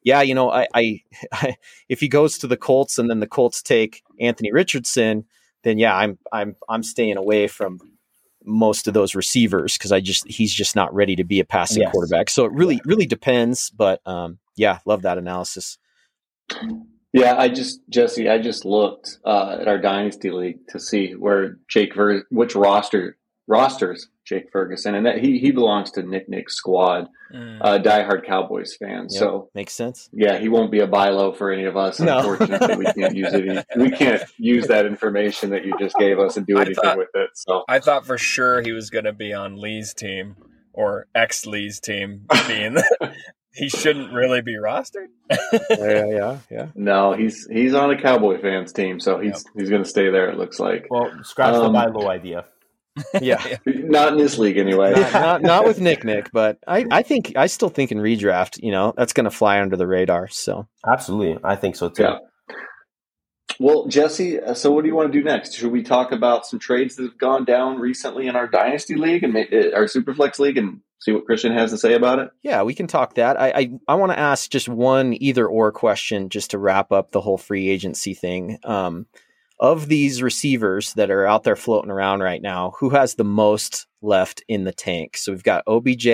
yeah, 0.02 0.22
you 0.22 0.34
know, 0.34 0.50
I, 0.50 0.66
I, 0.74 1.00
I 1.32 1.56
if 1.88 2.00
he 2.00 2.08
goes 2.08 2.38
to 2.38 2.46
the 2.46 2.56
Colts 2.56 2.98
and 2.98 3.08
then 3.08 3.20
the 3.20 3.26
Colts 3.26 3.62
take 3.62 4.02
Anthony 4.18 4.52
Richardson, 4.52 5.24
then 5.62 5.78
yeah, 5.78 5.94
I'm 5.94 6.18
I'm 6.32 6.56
I'm 6.68 6.82
staying 6.82 7.16
away 7.16 7.46
from 7.46 7.78
most 8.50 8.88
of 8.88 8.94
those 8.94 9.14
receivers 9.14 9.78
because 9.78 9.92
I 9.92 10.00
just 10.00 10.26
he's 10.28 10.52
just 10.52 10.76
not 10.76 10.92
ready 10.94 11.16
to 11.16 11.24
be 11.24 11.40
a 11.40 11.44
passing 11.44 11.82
yes. 11.82 11.92
quarterback. 11.92 12.30
So 12.30 12.44
it 12.44 12.52
really 12.52 12.80
really 12.84 13.06
depends, 13.06 13.70
but 13.70 14.00
um, 14.06 14.38
yeah, 14.56 14.78
love 14.84 15.02
that 15.02 15.18
analysis. 15.18 15.78
Yeah, 17.12 17.36
I 17.36 17.48
just 17.48 17.80
Jesse, 17.88 18.28
I 18.28 18.38
just 18.38 18.64
looked 18.64 19.18
uh, 19.24 19.58
at 19.60 19.68
our 19.68 19.78
dynasty 19.78 20.30
league 20.30 20.66
to 20.68 20.78
see 20.78 21.12
where 21.12 21.58
Jake 21.68 21.94
Ver- 21.94 22.26
which 22.30 22.54
roster 22.54 23.16
rosters 23.50 24.08
Jake 24.24 24.50
Ferguson, 24.52 24.94
and 24.94 25.04
that 25.04 25.18
he 25.18 25.38
he 25.38 25.50
belongs 25.50 25.90
to 25.92 26.02
Nick 26.04 26.28
Nick's 26.28 26.54
squad, 26.54 27.08
mm. 27.34 27.58
uh, 27.60 27.78
diehard 27.78 28.24
Cowboys 28.24 28.76
fan. 28.76 29.08
Yep, 29.10 29.18
so 29.18 29.50
makes 29.54 29.74
sense. 29.74 30.08
Yeah, 30.12 30.38
he 30.38 30.48
won't 30.48 30.70
be 30.70 30.78
a 30.78 30.86
buy 30.86 31.08
low 31.08 31.32
for 31.32 31.50
any 31.50 31.64
of 31.64 31.76
us. 31.76 31.98
No. 31.98 32.18
Unfortunately, 32.18 32.76
we 32.76 32.84
can't 32.92 33.16
use 33.16 33.32
it. 33.32 33.66
We 33.76 33.90
can't 33.90 34.22
use 34.38 34.68
that 34.68 34.86
information 34.86 35.50
that 35.50 35.64
you 35.64 35.76
just 35.78 35.96
gave 35.96 36.20
us 36.20 36.36
and 36.36 36.46
do 36.46 36.58
anything 36.58 36.76
thought, 36.76 36.96
with 36.96 37.08
it. 37.14 37.30
So 37.34 37.64
I 37.68 37.80
thought 37.80 38.06
for 38.06 38.16
sure 38.16 38.62
he 38.62 38.70
was 38.70 38.88
going 38.88 39.06
to 39.06 39.12
be 39.12 39.32
on 39.32 39.60
Lee's 39.60 39.92
team 39.94 40.36
or 40.72 41.08
ex 41.14 41.44
Lee's 41.44 41.80
team, 41.80 42.26
being 42.46 42.76
he 43.52 43.68
shouldn't 43.68 44.12
really 44.12 44.42
be 44.42 44.54
rostered. 44.54 45.08
yeah, 45.70 46.06
yeah, 46.06 46.38
yeah. 46.48 46.66
No, 46.76 47.14
he's 47.14 47.48
he's 47.50 47.74
on 47.74 47.90
a 47.90 48.00
Cowboy 48.00 48.40
fans 48.40 48.72
team, 48.72 49.00
so 49.00 49.18
he's 49.18 49.44
yep. 49.44 49.54
he's 49.58 49.70
going 49.70 49.82
to 49.82 49.88
stay 49.88 50.08
there. 50.08 50.30
It 50.30 50.38
looks 50.38 50.60
like. 50.60 50.86
Well, 50.88 51.10
scratch 51.24 51.56
um, 51.56 51.64
the 51.64 51.70
buy 51.70 51.86
low 51.86 52.08
idea. 52.08 52.44
Yeah, 53.20 53.56
not 53.66 54.12
in 54.12 54.18
this 54.18 54.38
league 54.38 54.56
anyway. 54.56 54.92
not, 54.92 55.12
not, 55.12 55.42
not 55.42 55.64
with 55.64 55.80
Nick 55.80 56.04
Nick, 56.04 56.30
but 56.32 56.58
I 56.66 56.86
I 56.90 57.02
think 57.02 57.32
I 57.36 57.46
still 57.46 57.68
think 57.68 57.92
in 57.92 57.98
redraft, 57.98 58.62
you 58.62 58.72
know, 58.72 58.92
that's 58.96 59.12
going 59.12 59.24
to 59.24 59.30
fly 59.30 59.60
under 59.60 59.76
the 59.76 59.86
radar. 59.86 60.28
So 60.28 60.66
absolutely, 60.86 61.38
I 61.44 61.56
think 61.56 61.76
so 61.76 61.88
too. 61.88 62.02
Yeah. 62.02 62.18
Well, 63.58 63.88
Jesse, 63.88 64.40
uh, 64.40 64.54
so 64.54 64.70
what 64.72 64.82
do 64.82 64.88
you 64.88 64.94
want 64.94 65.12
to 65.12 65.18
do 65.18 65.22
next? 65.22 65.54
Should 65.54 65.70
we 65.70 65.82
talk 65.82 66.12
about 66.12 66.46
some 66.46 66.58
trades 66.58 66.96
that 66.96 67.02
have 67.02 67.18
gone 67.18 67.44
down 67.44 67.78
recently 67.78 68.26
in 68.26 68.34
our 68.34 68.46
Dynasty 68.46 68.94
League 68.94 69.22
and 69.22 69.36
uh, 69.36 69.76
our 69.76 69.84
Superflex 69.84 70.38
League 70.38 70.56
and 70.56 70.80
see 71.00 71.12
what 71.12 71.26
Christian 71.26 71.52
has 71.52 71.70
to 71.70 71.76
say 71.76 71.92
about 71.92 72.20
it? 72.20 72.30
Yeah, 72.42 72.62
we 72.62 72.74
can 72.74 72.86
talk 72.86 73.14
that. 73.14 73.38
I 73.38 73.50
I, 73.50 73.70
I 73.88 73.94
want 73.96 74.12
to 74.12 74.18
ask 74.18 74.50
just 74.50 74.68
one 74.68 75.14
either 75.20 75.46
or 75.46 75.72
question 75.72 76.30
just 76.30 76.52
to 76.52 76.58
wrap 76.58 76.90
up 76.90 77.10
the 77.10 77.20
whole 77.20 77.38
free 77.38 77.68
agency 77.68 78.14
thing. 78.14 78.58
Um, 78.64 79.06
of 79.60 79.88
these 79.88 80.22
receivers 80.22 80.94
that 80.94 81.10
are 81.10 81.26
out 81.26 81.44
there 81.44 81.54
floating 81.54 81.90
around 81.90 82.20
right 82.20 82.40
now, 82.40 82.72
who 82.80 82.90
has 82.90 83.14
the 83.14 83.24
most 83.24 83.86
left 84.00 84.42
in 84.48 84.64
the 84.64 84.72
tank? 84.72 85.18
So 85.18 85.32
we've 85.32 85.44
got 85.44 85.64
OBJ, 85.66 86.06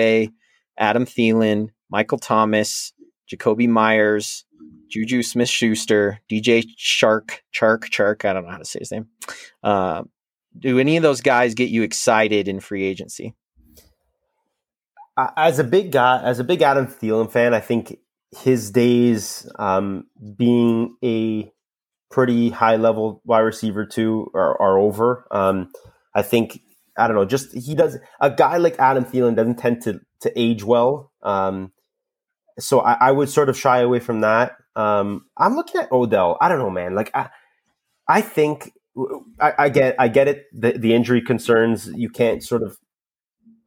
Adam 0.77 1.05
Thielen, 1.05 1.69
Michael 1.89 2.19
Thomas, 2.19 2.91
Jakobi 3.31 3.69
Meyers, 3.69 4.45
Juju 4.89 5.23
Smith 5.23 5.49
Schuster, 5.49 6.19
DJ 6.29 6.65
Shark, 6.75 7.41
Chark, 7.55 7.89
Chark. 7.89 8.25
I 8.25 8.33
don't 8.33 8.43
know 8.43 8.51
how 8.51 8.57
to 8.57 8.65
say 8.65 8.79
his 8.79 8.91
name. 8.91 9.07
Uh, 9.63 10.03
do 10.59 10.77
any 10.77 10.97
of 10.97 11.03
those 11.03 11.21
guys 11.21 11.53
get 11.53 11.69
you 11.69 11.83
excited 11.83 12.47
in 12.49 12.59
free 12.59 12.83
agency? 12.83 13.33
As 15.35 15.57
a 15.57 15.63
big 15.63 15.91
guy, 15.91 16.21
as 16.21 16.39
a 16.39 16.43
big 16.43 16.61
Adam 16.61 16.85
Thielen 16.85 17.31
fan, 17.31 17.53
I 17.53 17.59
think 17.59 17.97
his 18.37 18.71
days 18.71 19.49
um, 19.57 20.05
being 20.37 20.95
a 21.03 21.51
pretty 22.09 22.49
high 22.49 22.75
level 22.75 23.21
wide 23.25 23.39
receiver 23.39 23.85
too 23.85 24.31
are, 24.33 24.59
are 24.61 24.77
over. 24.77 25.27
Um, 25.31 25.71
I 26.15 26.21
think 26.21 26.61
I 26.97 27.07
don't 27.07 27.15
know. 27.15 27.25
Just 27.25 27.53
he 27.53 27.75
does 27.75 27.97
a 28.19 28.31
guy 28.31 28.57
like 28.57 28.79
Adam 28.79 29.05
Thielen 29.05 29.35
doesn't 29.35 29.59
tend 29.59 29.81
to 29.83 29.99
to 30.21 30.39
age 30.39 30.63
well. 30.63 31.11
Um, 31.21 31.71
so 32.59 32.79
I, 32.79 32.93
I, 32.93 33.11
would 33.11 33.29
sort 33.29 33.49
of 33.49 33.57
shy 33.57 33.79
away 33.79 33.99
from 33.99 34.21
that. 34.21 34.55
Um, 34.75 35.25
I'm 35.37 35.55
looking 35.55 35.79
at 35.79 35.91
Odell. 35.91 36.37
I 36.41 36.49
don't 36.49 36.57
know, 36.57 36.71
man. 36.71 36.95
Like 36.95 37.11
I, 37.13 37.29
I 38.07 38.21
think 38.21 38.71
I, 39.39 39.53
I 39.59 39.69
get 39.69 39.95
I 39.99 40.07
get 40.07 40.27
it. 40.27 40.45
The, 40.53 40.71
the 40.71 40.93
injury 40.93 41.21
concerns 41.21 41.87
you 41.95 42.09
can't 42.09 42.43
sort 42.43 42.63
of 42.63 42.77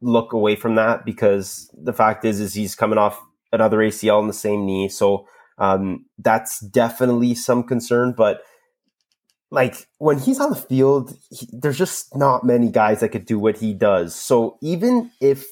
look 0.01 0.33
away 0.33 0.55
from 0.55 0.75
that 0.75 1.05
because 1.05 1.73
the 1.73 1.93
fact 1.93 2.25
is 2.25 2.39
is 2.39 2.53
he's 2.53 2.75
coming 2.75 2.97
off 2.97 3.21
another 3.53 3.77
ACL 3.77 4.21
in 4.21 4.27
the 4.27 4.33
same 4.33 4.65
knee. 4.65 4.89
So 4.89 5.25
um, 5.61 6.05
that's 6.17 6.59
definitely 6.59 7.35
some 7.35 7.63
concern. 7.63 8.15
But 8.17 8.41
like 9.51 9.87
when 9.99 10.17
he's 10.17 10.39
on 10.39 10.49
the 10.49 10.55
field, 10.55 11.15
he, 11.29 11.47
there's 11.51 11.77
just 11.77 12.15
not 12.15 12.43
many 12.43 12.71
guys 12.71 13.01
that 13.01 13.09
could 13.09 13.25
do 13.25 13.37
what 13.37 13.57
he 13.57 13.73
does. 13.73 14.15
So 14.15 14.57
even 14.63 15.11
if 15.21 15.45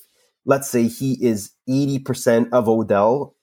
let's 0.45 0.67
say 0.67 0.87
he 0.87 1.13
is 1.23 1.51
80% 1.69 2.49
of 2.51 2.67
Odell, 2.67 3.35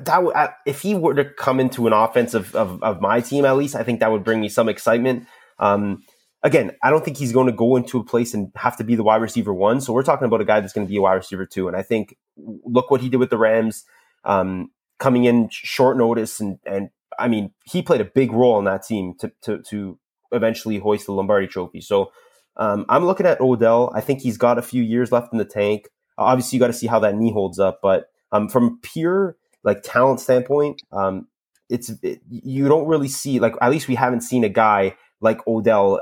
that 0.00 0.24
would, 0.24 0.34
if 0.66 0.82
he 0.82 0.96
were 0.96 1.14
to 1.14 1.24
come 1.24 1.60
into 1.60 1.86
an 1.86 1.92
offense 1.92 2.34
of, 2.34 2.54
of, 2.56 2.82
of, 2.82 3.00
my 3.00 3.20
team, 3.20 3.44
at 3.44 3.56
least, 3.56 3.76
I 3.76 3.84
think 3.84 4.00
that 4.00 4.10
would 4.10 4.24
bring 4.24 4.40
me 4.40 4.48
some 4.48 4.68
excitement. 4.68 5.26
Um, 5.60 6.02
again, 6.42 6.72
I 6.82 6.90
don't 6.90 7.04
think 7.04 7.16
he's 7.16 7.32
going 7.32 7.46
to 7.46 7.52
go 7.52 7.76
into 7.76 7.98
a 7.98 8.04
place 8.04 8.34
and 8.34 8.50
have 8.56 8.76
to 8.78 8.84
be 8.84 8.96
the 8.96 9.04
wide 9.04 9.22
receiver 9.22 9.54
one. 9.54 9.80
So 9.80 9.92
we're 9.92 10.02
talking 10.02 10.26
about 10.26 10.40
a 10.40 10.44
guy 10.44 10.60
that's 10.60 10.72
going 10.72 10.86
to 10.86 10.90
be 10.90 10.96
a 10.96 11.00
wide 11.00 11.14
receiver 11.14 11.46
two. 11.46 11.68
And 11.68 11.76
I 11.76 11.82
think 11.82 12.16
look 12.36 12.90
what 12.90 13.00
he 13.00 13.08
did 13.08 13.18
with 13.18 13.30
the 13.30 13.38
Rams, 13.38 13.84
um, 14.24 14.70
coming 15.00 15.24
in 15.24 15.48
short 15.50 15.96
notice 15.96 16.38
and, 16.38 16.58
and 16.64 16.90
I 17.18 17.28
mean, 17.28 17.52
he 17.64 17.82
played 17.82 18.00
a 18.00 18.04
big 18.04 18.32
role 18.32 18.58
in 18.58 18.64
that 18.66 18.84
team 18.84 19.14
to, 19.18 19.32
to, 19.42 19.58
to 19.70 19.98
eventually 20.32 20.78
hoist 20.78 21.06
the 21.06 21.12
Lombardi 21.12 21.46
trophy. 21.46 21.80
So 21.80 22.12
um, 22.56 22.86
I'm 22.88 23.04
looking 23.04 23.26
at 23.26 23.40
Odell. 23.40 23.92
I 23.94 24.00
think 24.00 24.20
he's 24.20 24.38
got 24.38 24.58
a 24.58 24.62
few 24.62 24.82
years 24.82 25.12
left 25.12 25.32
in 25.32 25.38
the 25.38 25.44
tank. 25.44 25.88
Obviously, 26.16 26.56
you 26.56 26.60
got 26.60 26.68
to 26.68 26.72
see 26.72 26.86
how 26.86 26.98
that 27.00 27.16
knee 27.16 27.32
holds 27.32 27.58
up. 27.58 27.80
But 27.82 28.10
um, 28.32 28.48
from 28.48 28.78
pure 28.82 29.36
like 29.62 29.82
talent 29.82 30.20
standpoint, 30.20 30.82
um, 30.92 31.28
it's 31.68 31.90
it, 32.02 32.20
you 32.28 32.68
don't 32.68 32.86
really 32.86 33.08
see 33.08 33.38
like 33.38 33.54
at 33.60 33.70
least 33.70 33.88
we 33.88 33.94
haven't 33.94 34.22
seen 34.22 34.44
a 34.44 34.48
guy 34.48 34.96
like 35.20 35.46
Odell. 35.46 36.00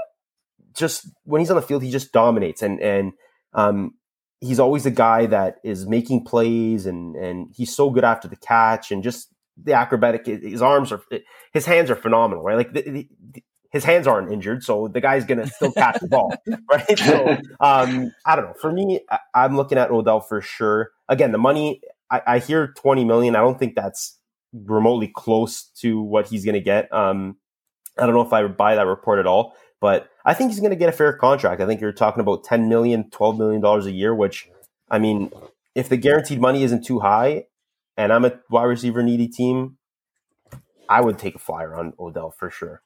Just 0.75 1.09
when 1.25 1.41
he's 1.41 1.51
on 1.51 1.57
the 1.57 1.63
field, 1.63 1.83
he 1.83 1.91
just 1.91 2.13
dominates, 2.13 2.63
and 2.63 2.81
and 2.81 3.13
um, 3.55 3.95
he's 4.41 4.61
always 4.61 4.87
a 4.87 4.91
guy 4.91 5.27
that 5.27 5.57
is 5.65 5.87
making 5.87 6.25
plays, 6.25 6.87
and 6.87 7.17
and 7.17 7.53
he's 7.55 7.75
so 7.75 7.91
good 7.91 8.05
after 8.05 8.29
the 8.29 8.37
catch, 8.37 8.91
and 8.91 9.03
just 9.03 9.33
the 9.63 9.73
acrobatic. 9.73 10.27
His 10.27 10.63
arms 10.63 10.93
are, 10.93 11.03
his 11.53 11.67
hands 11.67 11.91
are 11.91 11.97
phenomenal, 11.97 12.45
right? 12.45 12.57
Like 12.57 12.73
the, 12.73 12.83
the, 12.83 13.43
his 13.71 13.85
hands 13.85 14.07
aren't 14.07 14.33
injured, 14.33 14.63
so 14.63 14.89
the 14.89 15.01
guy's 15.01 15.25
gonna 15.25 15.47
still 15.47 15.73
catch 15.73 16.01
the 16.01 16.09
ball, 16.09 16.33
right? 16.71 16.99
So 16.99 17.37
um, 17.61 18.13
I 18.25 18.37
don't 18.37 18.47
know. 18.47 18.55
For 18.61 18.73
me, 18.73 19.01
I, 19.11 19.45
am 19.45 19.57
looking 19.57 19.79
at 19.79 19.91
Odell 19.91 20.21
for 20.21 20.41
sure. 20.41 20.91
Again, 21.09 21.33
the 21.33 21.39
money. 21.39 21.81
I, 22.11 22.23
I, 22.27 22.39
hear 22.39 22.69
20 22.69 23.05
million. 23.05 23.37
I 23.37 23.41
don't 23.41 23.59
think 23.59 23.75
that's 23.75 24.19
remotely 24.55 25.13
close 25.15 25.65
to 25.81 26.01
what 26.01 26.27
he's 26.27 26.45
gonna 26.45 26.61
get. 26.61 26.91
Um, 26.93 27.37
I 27.99 28.07
don't 28.07 28.15
know 28.15 28.23
if 28.23 28.33
I 28.33 28.43
would 28.43 28.57
buy 28.57 28.77
that 28.77 28.87
report 28.87 29.19
at 29.19 29.27
all, 29.27 29.55
but 29.81 30.09
I 30.25 30.35
think 30.35 30.51
he's 30.51 30.61
gonna 30.61 30.77
get 30.77 30.89
a 30.89 30.93
fair 30.93 31.13
contract. 31.13 31.61
I 31.61 31.67
think 31.67 31.81
you're 31.81 31.93
talking 31.93 32.21
about 32.21 32.45
10 32.45 32.69
million, 32.69 33.11
12 33.11 33.39
million 33.39 33.61
dollars 33.61 33.87
a 33.87 33.93
year, 33.93 34.15
which 34.15 34.49
I 34.91 34.99
mean, 34.99 35.31
if 35.75 35.89
the 35.89 35.97
guaranteed 35.97 36.41
money 36.41 36.63
isn't 36.63 36.85
too 36.85 37.01
high, 37.01 37.45
and 37.97 38.13
I'm 38.13 38.25
a 38.25 38.39
wide 38.51 38.65
receiver 38.65 39.03
needy 39.03 39.29
team, 39.29 39.77
I 40.89 41.01
would 41.01 41.19
take 41.19 41.35
a 41.35 41.39
flyer 41.39 41.75
on 41.75 41.93
Odell 41.99 42.31
for 42.31 42.51
sure. 42.51 42.83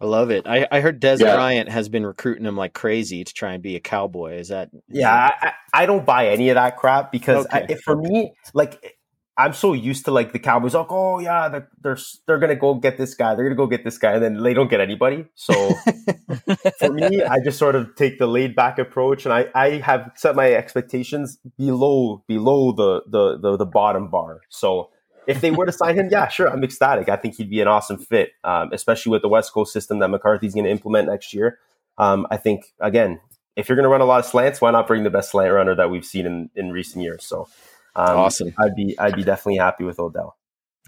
I 0.00 0.06
love 0.06 0.30
it. 0.30 0.46
I, 0.46 0.66
I 0.70 0.80
heard 0.80 1.00
Dez 1.00 1.20
yeah. 1.20 1.34
Bryant 1.34 1.68
has 1.68 1.88
been 1.88 2.04
recruiting 2.04 2.44
him 2.44 2.56
like 2.56 2.74
crazy 2.74 3.24
to 3.24 3.32
try 3.32 3.54
and 3.54 3.62
be 3.62 3.76
a 3.76 3.80
cowboy. 3.80 4.34
Is 4.34 4.48
that? 4.48 4.70
Is 4.74 4.82
yeah, 4.88 5.28
that... 5.28 5.54
I, 5.72 5.82
I, 5.82 5.86
don't 5.86 6.04
buy 6.04 6.28
any 6.28 6.50
of 6.50 6.56
that 6.56 6.76
crap 6.76 7.12
because 7.12 7.46
okay. 7.46 7.66
I, 7.70 7.74
for 7.76 7.96
me, 7.96 8.32
like 8.52 8.93
I'm 9.36 9.52
so 9.52 9.72
used 9.72 10.04
to 10.04 10.12
like 10.12 10.32
the 10.32 10.38
Cowboys, 10.38 10.74
like, 10.74 10.86
oh 10.90 11.18
yeah, 11.18 11.48
they're, 11.48 11.68
they're 11.82 11.98
they're 12.26 12.38
gonna 12.38 12.54
go 12.54 12.74
get 12.74 12.98
this 12.98 13.14
guy, 13.14 13.34
they're 13.34 13.44
gonna 13.44 13.56
go 13.56 13.66
get 13.66 13.82
this 13.82 13.98
guy, 13.98 14.12
and 14.12 14.22
then 14.22 14.42
they 14.42 14.54
don't 14.54 14.70
get 14.70 14.80
anybody. 14.80 15.26
So 15.34 15.52
for 16.78 16.92
me, 16.92 17.22
I 17.22 17.40
just 17.40 17.58
sort 17.58 17.74
of 17.74 17.96
take 17.96 18.18
the 18.18 18.26
laid 18.26 18.54
back 18.54 18.78
approach, 18.78 19.24
and 19.24 19.34
I 19.34 19.46
I 19.54 19.70
have 19.78 20.12
set 20.14 20.36
my 20.36 20.52
expectations 20.52 21.38
below 21.58 22.22
below 22.28 22.72
the 22.72 23.02
the 23.08 23.38
the, 23.38 23.56
the 23.56 23.66
bottom 23.66 24.08
bar. 24.08 24.40
So 24.50 24.90
if 25.26 25.40
they 25.40 25.50
were 25.50 25.66
to 25.66 25.72
sign 25.72 25.96
him, 25.96 26.08
yeah, 26.10 26.28
sure, 26.28 26.48
I'm 26.48 26.62
ecstatic. 26.62 27.08
I 27.08 27.16
think 27.16 27.36
he'd 27.36 27.50
be 27.50 27.60
an 27.60 27.68
awesome 27.68 27.98
fit, 27.98 28.30
um, 28.44 28.70
especially 28.72 29.10
with 29.10 29.22
the 29.22 29.28
West 29.28 29.52
Coast 29.52 29.72
system 29.72 29.98
that 30.00 30.08
McCarthy's 30.08 30.54
going 30.54 30.64
to 30.64 30.70
implement 30.70 31.08
next 31.08 31.32
year. 31.32 31.58
Um, 31.98 32.26
I 32.30 32.36
think 32.36 32.72
again, 32.80 33.20
if 33.56 33.68
you're 33.68 33.76
going 33.76 33.84
to 33.84 33.88
run 33.88 34.00
a 34.00 34.04
lot 34.04 34.20
of 34.20 34.26
slants, 34.26 34.60
why 34.60 34.70
not 34.70 34.86
bring 34.86 35.04
the 35.04 35.10
best 35.10 35.30
slant 35.30 35.52
runner 35.52 35.74
that 35.74 35.90
we've 35.90 36.04
seen 36.04 36.26
in, 36.26 36.50
in 36.54 36.72
recent 36.72 37.02
years? 37.02 37.24
So, 37.24 37.48
um, 37.96 38.16
awesome. 38.16 38.52
I'd 38.58 38.74
be 38.74 38.98
I'd 38.98 39.16
be 39.16 39.24
definitely 39.24 39.58
happy 39.58 39.84
with 39.84 39.98
Odell. 39.98 40.36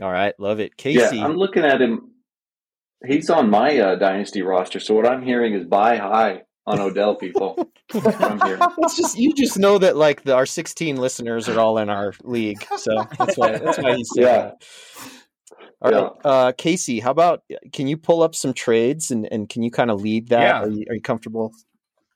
All 0.03 0.11
right, 0.11 0.35
love 0.39 0.61
it, 0.61 0.77
Casey. 0.77 1.17
Yeah, 1.17 1.25
I'm 1.25 1.37
looking 1.37 1.65
at 1.65 1.81
him. 1.81 2.13
He's 3.07 3.31
on 3.31 3.51
my 3.51 3.79
uh, 3.79 3.95
dynasty 3.97 4.43
roster, 4.43 4.81
so 4.81 4.95
what 4.95 5.07
I'm 5.07 5.23
hearing 5.23 5.55
is 5.55 5.65
buy 5.65 5.97
high 5.97 6.43
on 6.67 6.81
Odell 6.81 7.15
people. 7.15 7.71
it's 7.95 8.97
just 8.97 9.17
you 9.17 9.33
just 9.33 9.59
know 9.59 9.79
that 9.79 9.97
like 9.97 10.25
the, 10.25 10.35
our 10.35 10.47
16 10.47 10.97
listeners 10.97 11.49
are 11.49 11.59
all 11.59 11.79
in 11.79 11.89
our 11.89 12.13
league, 12.25 12.65
so 12.77 13.07
that's 13.19 13.37
why 13.37 13.59
that's 13.59 13.79
why 13.79 13.97
he's 13.97 14.11
yeah. 14.17 14.53
All 15.83 15.93
yeah. 15.93 15.99
right, 15.99 16.13
uh, 16.25 16.53
Casey, 16.53 17.01
how 17.01 17.11
about 17.11 17.43
can 17.73 17.87
you 17.87 17.97
pull 17.97 18.23
up 18.23 18.35
some 18.35 18.55
trades 18.55 19.11
and, 19.11 19.29
and 19.31 19.49
can 19.49 19.63
you 19.63 19.71
kind 19.71 19.91
of 19.91 20.01
lead 20.01 20.29
that? 20.31 20.41
Yeah. 20.41 20.61
Are, 20.63 20.69
you, 20.71 20.85
are 20.89 20.95
you 20.95 21.03
comfortable? 21.03 21.53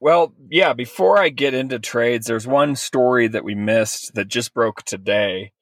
Well, 0.00 0.34
yeah. 0.48 0.72
Before 0.72 1.18
I 1.18 1.28
get 1.28 1.54
into 1.54 1.78
trades, 1.78 2.26
there's 2.26 2.46
one 2.46 2.74
story 2.74 3.28
that 3.28 3.44
we 3.44 3.54
missed 3.54 4.14
that 4.14 4.28
just 4.28 4.54
broke 4.54 4.82
today. 4.82 5.52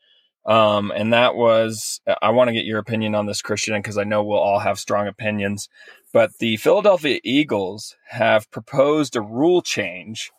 Um, 0.46 0.92
and 0.94 1.12
that 1.12 1.34
was, 1.34 2.00
I 2.22 2.30
want 2.30 2.48
to 2.48 2.54
get 2.54 2.64
your 2.64 2.78
opinion 2.78 3.14
on 3.14 3.26
this, 3.26 3.42
Christian, 3.42 3.76
because 3.76 3.98
I 3.98 4.04
know 4.04 4.22
we'll 4.24 4.38
all 4.38 4.60
have 4.60 4.78
strong 4.78 5.06
opinions. 5.06 5.68
But 6.12 6.30
the 6.38 6.56
Philadelphia 6.56 7.20
Eagles 7.22 7.96
have 8.10 8.50
proposed 8.50 9.14
a 9.14 9.20
rule 9.20 9.60
change 9.60 10.30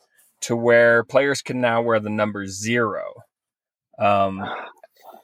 to 0.41 0.55
where 0.55 1.03
players 1.03 1.41
can 1.41 1.61
now 1.61 1.81
wear 1.81 1.99
the 1.99 2.09
number 2.09 2.47
zero. 2.47 3.13
Um, 3.99 4.41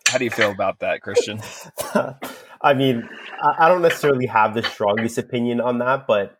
how 0.07 0.17
do 0.17 0.25
you 0.25 0.29
feel 0.29 0.51
about 0.51 0.79
that, 0.79 1.01
Christian? 1.01 1.41
I 2.61 2.73
mean, 2.73 3.07
I 3.41 3.69
don't 3.69 3.81
necessarily 3.81 4.27
have 4.27 4.53
the 4.53 4.63
strongest 4.63 5.17
opinion 5.17 5.61
on 5.61 5.79
that, 5.79 6.05
but 6.07 6.37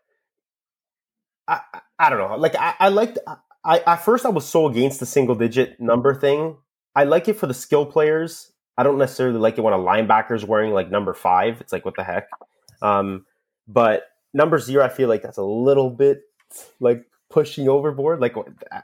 I, 1.48 1.62
I 2.00 2.10
don't 2.10 2.20
know. 2.20 2.36
Like, 2.38 2.56
I, 2.56 2.74
I 2.80 2.89
liked, 2.89 3.20
I, 3.64 3.80
at 3.80 3.98
first 3.98 4.26
I 4.26 4.30
was 4.30 4.46
so 4.46 4.68
against 4.68 5.00
the 5.00 5.06
single 5.06 5.36
digit 5.36 5.80
number 5.80 6.14
thing. 6.14 6.58
I 6.96 7.04
like 7.04 7.28
it 7.28 7.34
for 7.34 7.48
the 7.48 7.54
skill 7.54 7.86
players. 7.86 8.52
I 8.78 8.84
don't 8.84 8.98
necessarily 8.98 9.39
like 9.39 9.58
it 9.58 9.62
when 9.62 9.74
a 9.74 9.78
linebacker's 9.78 10.43
wearing 10.46 10.74
like 10.74 10.91
number 10.91 11.14
five. 11.14 11.62
It's 11.62 11.72
like, 11.72 11.86
what 11.86 11.96
the 11.96 12.04
heck? 12.04 12.28
Um, 12.82 13.26
but 13.68 14.04
number 14.34 14.60
zero, 14.60 14.84
I 14.84 14.89
feel 14.89 15.10
like 15.10 15.24
that's 15.24 15.38
a 15.38 15.43
little 15.43 15.89
bit 15.89 16.22
like 16.80 17.06
pushing 17.36 17.68
overboard. 17.68 18.22
Like 18.22 18.34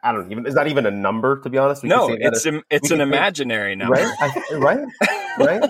I 0.04 0.12
don't 0.12 0.30
even 0.30 0.46
is 0.46 0.56
that 0.56 0.68
even 0.68 0.86
a 0.86 0.92
number 0.92 1.40
to 1.40 1.50
be 1.50 1.58
honest? 1.58 1.84
We 1.84 1.90
no, 1.90 2.10
it's 2.12 2.46
a, 2.46 2.62
it's 2.70 2.92
an 2.92 3.00
imaginary 3.00 3.78
number, 3.78 3.94
right? 3.94 4.14
I, 4.20 4.56
right, 4.56 4.88
right. 5.40 5.70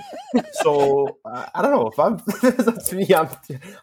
so 0.54 1.20
uh, 1.24 1.46
I 1.54 1.62
don't 1.62 1.70
know 1.70 1.88
if 1.88 2.00
I'm 2.00 2.18
to 2.88 2.96
me, 2.96 3.06
I'm, 3.14 3.30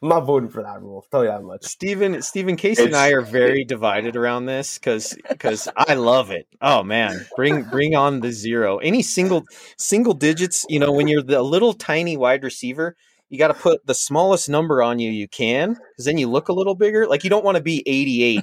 I'm 0.02 0.08
not 0.08 0.20
voting 0.22 0.48
for 0.48 0.64
that 0.64 0.82
rule. 0.82 0.96
I'll 0.96 1.10
tell 1.12 1.22
you 1.22 1.30
that 1.30 1.44
much. 1.44 1.64
Steven, 1.64 2.20
Steven, 2.22 2.56
Casey, 2.56 2.82
it's, 2.82 2.86
and 2.88 2.96
I 2.96 3.10
are 3.10 3.20
very 3.20 3.62
it, 3.62 3.68
divided 3.68 4.16
around 4.16 4.46
this 4.46 4.78
because 4.78 5.16
because 5.28 5.68
I 5.76 5.94
love 5.94 6.32
it. 6.32 6.48
Oh 6.60 6.82
man, 6.82 7.24
bring 7.36 7.62
bring 7.62 7.94
on 7.94 8.18
the 8.18 8.32
zero. 8.32 8.78
Any 8.78 9.02
single 9.02 9.44
single 9.76 10.12
digits. 10.12 10.66
You 10.68 10.80
know, 10.80 10.90
when 10.90 11.06
you're 11.06 11.22
the 11.22 11.40
little 11.40 11.72
tiny 11.72 12.16
wide 12.16 12.42
receiver 12.42 12.96
you 13.28 13.38
got 13.38 13.48
to 13.48 13.54
put 13.54 13.86
the 13.86 13.94
smallest 13.94 14.48
number 14.48 14.82
on 14.82 14.98
you 14.98 15.10
you 15.10 15.28
can 15.28 15.74
because 15.74 16.04
then 16.04 16.18
you 16.18 16.28
look 16.28 16.48
a 16.48 16.52
little 16.52 16.74
bigger. 16.74 17.06
Like 17.06 17.24
you 17.24 17.30
don't 17.30 17.44
want 17.44 17.56
to 17.56 17.62
be 17.62 17.82
88 17.86 18.40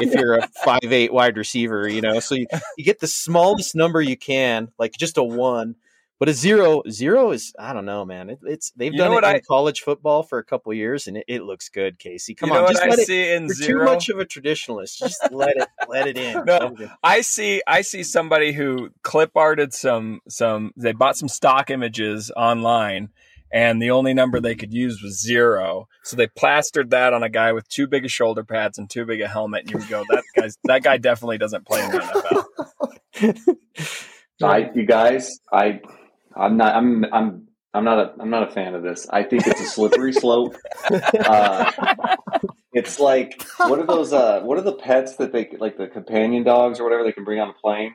if 0.00 0.14
you're 0.14 0.38
a 0.38 0.48
five 0.64 0.92
eight 0.92 1.12
wide 1.12 1.36
receiver, 1.36 1.88
you 1.88 2.00
know. 2.00 2.20
So 2.20 2.34
you, 2.34 2.46
you 2.76 2.84
get 2.84 3.00
the 3.00 3.06
smallest 3.06 3.74
number 3.74 4.00
you 4.00 4.16
can, 4.16 4.68
like 4.78 4.92
just 4.92 5.18
a 5.18 5.24
one. 5.24 5.76
But 6.20 6.28
a 6.28 6.32
zero, 6.32 6.82
zero 6.88 7.32
is 7.32 7.52
I 7.58 7.72
don't 7.72 7.86
know, 7.86 8.04
man. 8.04 8.30
It, 8.30 8.38
it's 8.44 8.70
they've 8.76 8.92
you 8.92 8.98
done 8.98 9.12
it 9.12 9.18
in 9.18 9.24
I, 9.24 9.40
college 9.40 9.80
football 9.80 10.22
for 10.22 10.38
a 10.38 10.44
couple 10.44 10.72
years, 10.72 11.08
and 11.08 11.16
it, 11.16 11.24
it, 11.26 11.42
looks 11.42 11.68
good. 11.68 11.98
Casey, 11.98 12.34
come 12.34 12.52
on, 12.52 12.70
just 12.70 12.86
let 12.86 13.00
it. 13.00 13.08
you're 13.08 13.48
zero? 13.48 13.80
too 13.80 13.84
much 13.84 14.08
of 14.08 14.20
a 14.20 14.24
traditionalist. 14.24 14.98
Just 14.98 15.20
let 15.32 15.56
it, 15.56 15.68
let 15.88 16.06
it 16.06 16.16
in. 16.16 16.44
No, 16.46 16.76
I 17.02 17.22
see. 17.22 17.62
I 17.66 17.80
see 17.80 18.04
somebody 18.04 18.52
who 18.52 18.90
clip 19.02 19.32
arted 19.34 19.74
some 19.74 20.20
some. 20.28 20.72
They 20.76 20.92
bought 20.92 21.16
some 21.16 21.28
stock 21.28 21.68
images 21.68 22.30
online 22.36 23.10
and 23.54 23.80
the 23.80 23.92
only 23.92 24.14
number 24.14 24.40
they 24.40 24.56
could 24.56 24.74
use 24.74 25.00
was 25.00 25.22
zero. 25.22 25.86
So 26.02 26.16
they 26.16 26.26
plastered 26.26 26.90
that 26.90 27.14
on 27.14 27.22
a 27.22 27.28
guy 27.28 27.52
with 27.52 27.68
too 27.68 27.86
big 27.86 28.04
a 28.04 28.08
shoulder 28.08 28.42
pads 28.42 28.78
and 28.78 28.90
too 28.90 29.06
big 29.06 29.20
a 29.20 29.28
helmet, 29.28 29.62
and 29.62 29.70
you 29.70 29.78
would 29.78 29.88
go, 29.88 30.04
"That 30.10 30.24
guy's 30.36 30.58
that 30.64 30.82
guy 30.82 30.96
definitely 30.96 31.38
doesn't 31.38 31.64
play 31.64 31.84
in 31.84 31.90
the 31.92 32.46
NFL." 33.20 33.56
I, 34.42 34.70
you 34.74 34.84
guys, 34.84 35.38
I, 35.52 35.80
I'm 36.36 36.56
not, 36.56 36.74
I'm, 36.74 37.04
I'm, 37.12 37.46
I'm 37.72 37.84
not 37.84 37.98
a, 37.98 38.12
I'm 38.20 38.30
not 38.30 38.48
a 38.48 38.52
fan 38.52 38.74
of 38.74 38.82
this. 38.82 39.06
I 39.08 39.22
think 39.22 39.46
it's 39.46 39.60
a 39.60 39.66
slippery 39.66 40.12
slope. 40.12 40.56
Uh, 40.90 41.70
It's 42.74 42.98
like 42.98 43.40
what 43.58 43.78
are 43.78 43.86
those? 43.86 44.12
Uh, 44.12 44.40
what 44.40 44.58
are 44.58 44.62
the 44.62 44.74
pets 44.74 45.14
that 45.16 45.32
they 45.32 45.48
like 45.60 45.78
the 45.78 45.86
companion 45.86 46.42
dogs 46.42 46.80
or 46.80 46.82
whatever 46.82 47.04
they 47.04 47.12
can 47.12 47.22
bring 47.22 47.38
on 47.38 47.46
the 47.46 47.54
plane? 47.54 47.94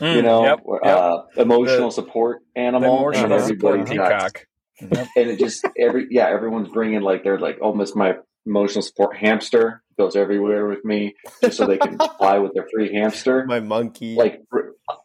Mm, 0.00 0.16
you 0.16 0.22
know, 0.22 0.44
yep, 0.44 0.60
yep. 0.84 0.96
Uh, 0.96 1.22
emotional 1.38 1.88
the, 1.88 1.92
support 1.92 2.42
animal. 2.54 2.98
Emotional 2.98 3.40
support 3.40 3.88
peacock. 3.88 4.46
Yep. 4.80 5.08
And 5.16 5.30
it 5.30 5.38
just 5.38 5.66
every 5.76 6.06
yeah, 6.10 6.28
everyone's 6.28 6.68
bringing 6.68 7.00
like 7.00 7.24
they're 7.24 7.38
like 7.38 7.58
almost 7.60 7.96
my 7.96 8.14
emotional 8.46 8.82
support 8.82 9.16
hamster 9.16 9.82
goes 9.98 10.16
everywhere 10.16 10.66
with 10.66 10.84
me 10.84 11.14
just 11.42 11.58
so 11.58 11.66
they 11.66 11.76
can 11.76 11.98
fly 12.18 12.38
with 12.38 12.54
their 12.54 12.66
free 12.72 12.94
hamster. 12.94 13.44
My 13.46 13.60
monkey. 13.60 14.14
Like 14.14 14.40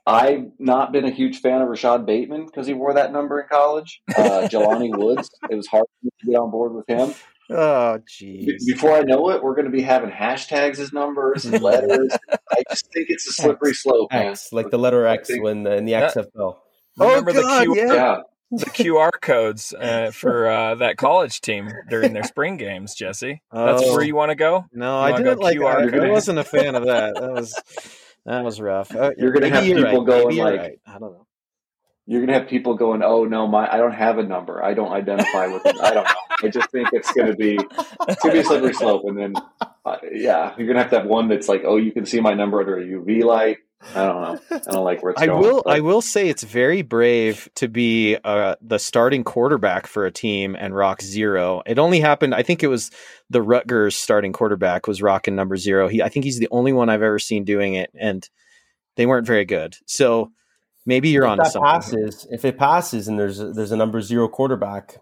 I've 0.06 0.52
not 0.60 0.92
been 0.92 1.06
a 1.06 1.12
huge 1.12 1.42
fan 1.42 1.62
of 1.62 1.68
Rashod 1.68 2.06
Bateman 2.06 2.46
because 2.46 2.68
he 2.68 2.74
wore 2.74 2.94
that 2.94 3.12
number 3.12 3.42
in 3.42 3.48
college. 3.50 4.02
Uh, 4.10 4.48
Jelani 4.52 4.96
Woods, 4.96 5.30
it 5.50 5.56
was 5.56 5.68
hard 5.68 5.86
to 6.04 6.26
get 6.26 6.38
on 6.38 6.52
board 6.52 6.74
with 6.74 6.88
him. 6.88 7.14
Oh, 7.50 8.00
geez. 8.08 8.66
Before 8.66 8.96
I 8.96 9.02
know 9.02 9.30
it, 9.32 9.44
we're 9.44 9.56
going 9.56 9.66
to 9.66 9.72
be 9.72 9.82
having 9.82 10.10
hashtags 10.10 10.80
as 10.80 10.94
numbers 10.94 11.44
and 11.44 11.62
letters. 11.62 12.16
I 12.52 12.64
just 12.70 12.92
think 12.94 13.08
it's 13.10 13.28
a 13.28 13.34
slippery 13.34 13.74
slope, 13.74 14.14
X, 14.14 14.54
like 14.54 14.70
the 14.70 14.80
letter 14.80 15.06
X 15.06 15.30
when 15.40 15.64
the, 15.64 15.76
in 15.76 15.86
the 15.86 15.92
XFL. 15.92 16.58
Remember 16.98 17.32
oh, 17.32 17.42
God, 17.42 17.60
the 17.60 17.74
Q- 17.74 17.76
yeah. 17.76 17.94
yeah 17.94 18.18
the 18.58 18.66
QR 18.66 19.12
codes 19.22 19.74
uh, 19.74 20.12
for 20.14 20.48
uh, 20.48 20.76
that 20.76 20.98
college 20.98 21.42
team 21.42 21.70
during 21.90 22.14
their 22.14 22.24
spring 22.24 22.58
games, 22.58 22.96
Jesse. 22.96 23.42
That's 23.52 23.84
oh. 23.84 23.94
where 23.94 24.04
you 24.04 24.16
want 24.16 24.30
to 24.30 24.36
go. 24.36 24.66
No, 24.72 25.00
I 25.00 25.18
didn't 25.18 25.40
like. 25.40 25.58
QR 25.58 25.94
I, 25.94 26.08
I 26.08 26.12
wasn't 26.12 26.40
a 26.40 26.44
fan 26.44 26.76
of 26.76 26.86
that. 26.86 27.16
That 27.16 27.32
was 27.32 27.56
that 28.26 28.44
was 28.44 28.62
rough. 28.62 28.96
Uh, 28.96 29.12
you're 29.18 29.32
gonna 29.32 29.50
have 29.50 29.64
people 29.64 29.84
right. 29.84 30.06
going 30.06 30.38
like, 30.38 30.60
right. 30.60 30.80
I 30.86 30.94
don't 30.94 31.14
know. 31.14 31.28
You're 32.06 32.22
gonna 32.22 32.38
have 32.38 32.50
people 32.50 32.76
going, 32.76 33.02
"Oh 33.02 33.24
no, 33.24 33.48
my 33.48 33.72
I 33.72 33.78
don't 33.78 33.94
have 33.94 34.18
a 34.18 34.24
number. 34.24 34.64
I 34.64 34.74
don't 34.74 34.92
identify 34.92 35.48
with 35.48 35.66
it. 35.66 35.80
I 35.80 35.94
don't 35.94 36.04
know. 36.04 36.12
I 36.44 36.48
just 36.50 36.70
think 36.72 36.90
it's 36.92 37.12
gonna 37.14 37.36
be 37.36 37.58
it's 38.08 38.22
gonna 38.22 38.34
be 38.34 38.40
a 38.40 38.44
slippery 38.44 38.74
slope." 38.74 39.04
And 39.06 39.18
then, 39.18 39.34
uh, 39.86 39.98
yeah, 40.12 40.54
you're 40.58 40.68
gonna 40.68 40.80
have 40.80 40.92
to 40.92 41.00
have 41.00 41.08
one 41.08 41.30
that's 41.30 41.48
like, 41.48 41.64
"Oh, 41.66 41.78
you 41.78 41.94
can 41.94 42.06
see 42.06 42.20
my 42.20 42.34
number 42.34 42.60
under 42.60 42.78
a 42.78 42.84
UV 42.84 43.24
light." 43.24 43.58
I 43.96 44.06
don't 44.06 44.22
know. 44.22 44.40
I 44.52 44.72
don't 44.72 44.84
like 44.84 45.04
where 45.04 45.12
it's 45.12 45.22
I 45.22 45.28
going. 45.28 45.42
will. 45.42 45.62
But... 45.64 45.76
I 45.76 45.80
will 45.80 46.02
say 46.02 46.30
it's 46.30 46.44
very 46.44 46.82
brave 46.82 47.50
to 47.56 47.68
be 47.68 48.18
uh, 48.24 48.56
the 48.62 48.80
starting 48.80 49.24
quarterback 49.24 49.88
for 49.88 50.06
a 50.06 50.12
team 50.12 50.56
and 50.58 50.76
rock 50.76 51.02
zero. 51.02 51.62
It 51.66 51.80
only 51.80 52.00
happened. 52.00 52.34
I 52.36 52.44
think 52.44 52.64
it 52.64 52.68
was 52.68 52.92
the 53.30 53.42
Rutgers 53.42 53.96
starting 53.96 54.34
quarterback 54.34 54.88
was 54.88 55.02
rocking 55.02 55.36
number 55.36 55.58
zero. 55.58 55.88
He. 55.88 56.02
I 56.02 56.10
think 56.10 56.26
he's 56.26 56.40
the 56.40 56.50
only 56.52 56.74
one 56.74 56.90
I've 56.90 57.02
ever 57.02 57.20
seen 57.20 57.44
doing 57.44 57.74
it, 57.74 57.92
and 58.00 58.28
they 58.96 59.06
weren't 59.06 59.28
very 59.28 59.46
good. 59.46 59.76
So 59.86 60.32
maybe 60.86 61.10
you're 61.10 61.26
on 61.26 61.44
something. 61.46 61.62
Passes 61.62 62.28
if 62.32 62.46
it 62.46 62.58
passes 62.58 63.08
and 63.08 63.20
there's 63.20 63.40
a, 63.40 63.52
there's 63.54 63.72
a 63.72 63.78
number 63.78 64.02
zero 64.02 64.28
quarterback. 64.28 64.98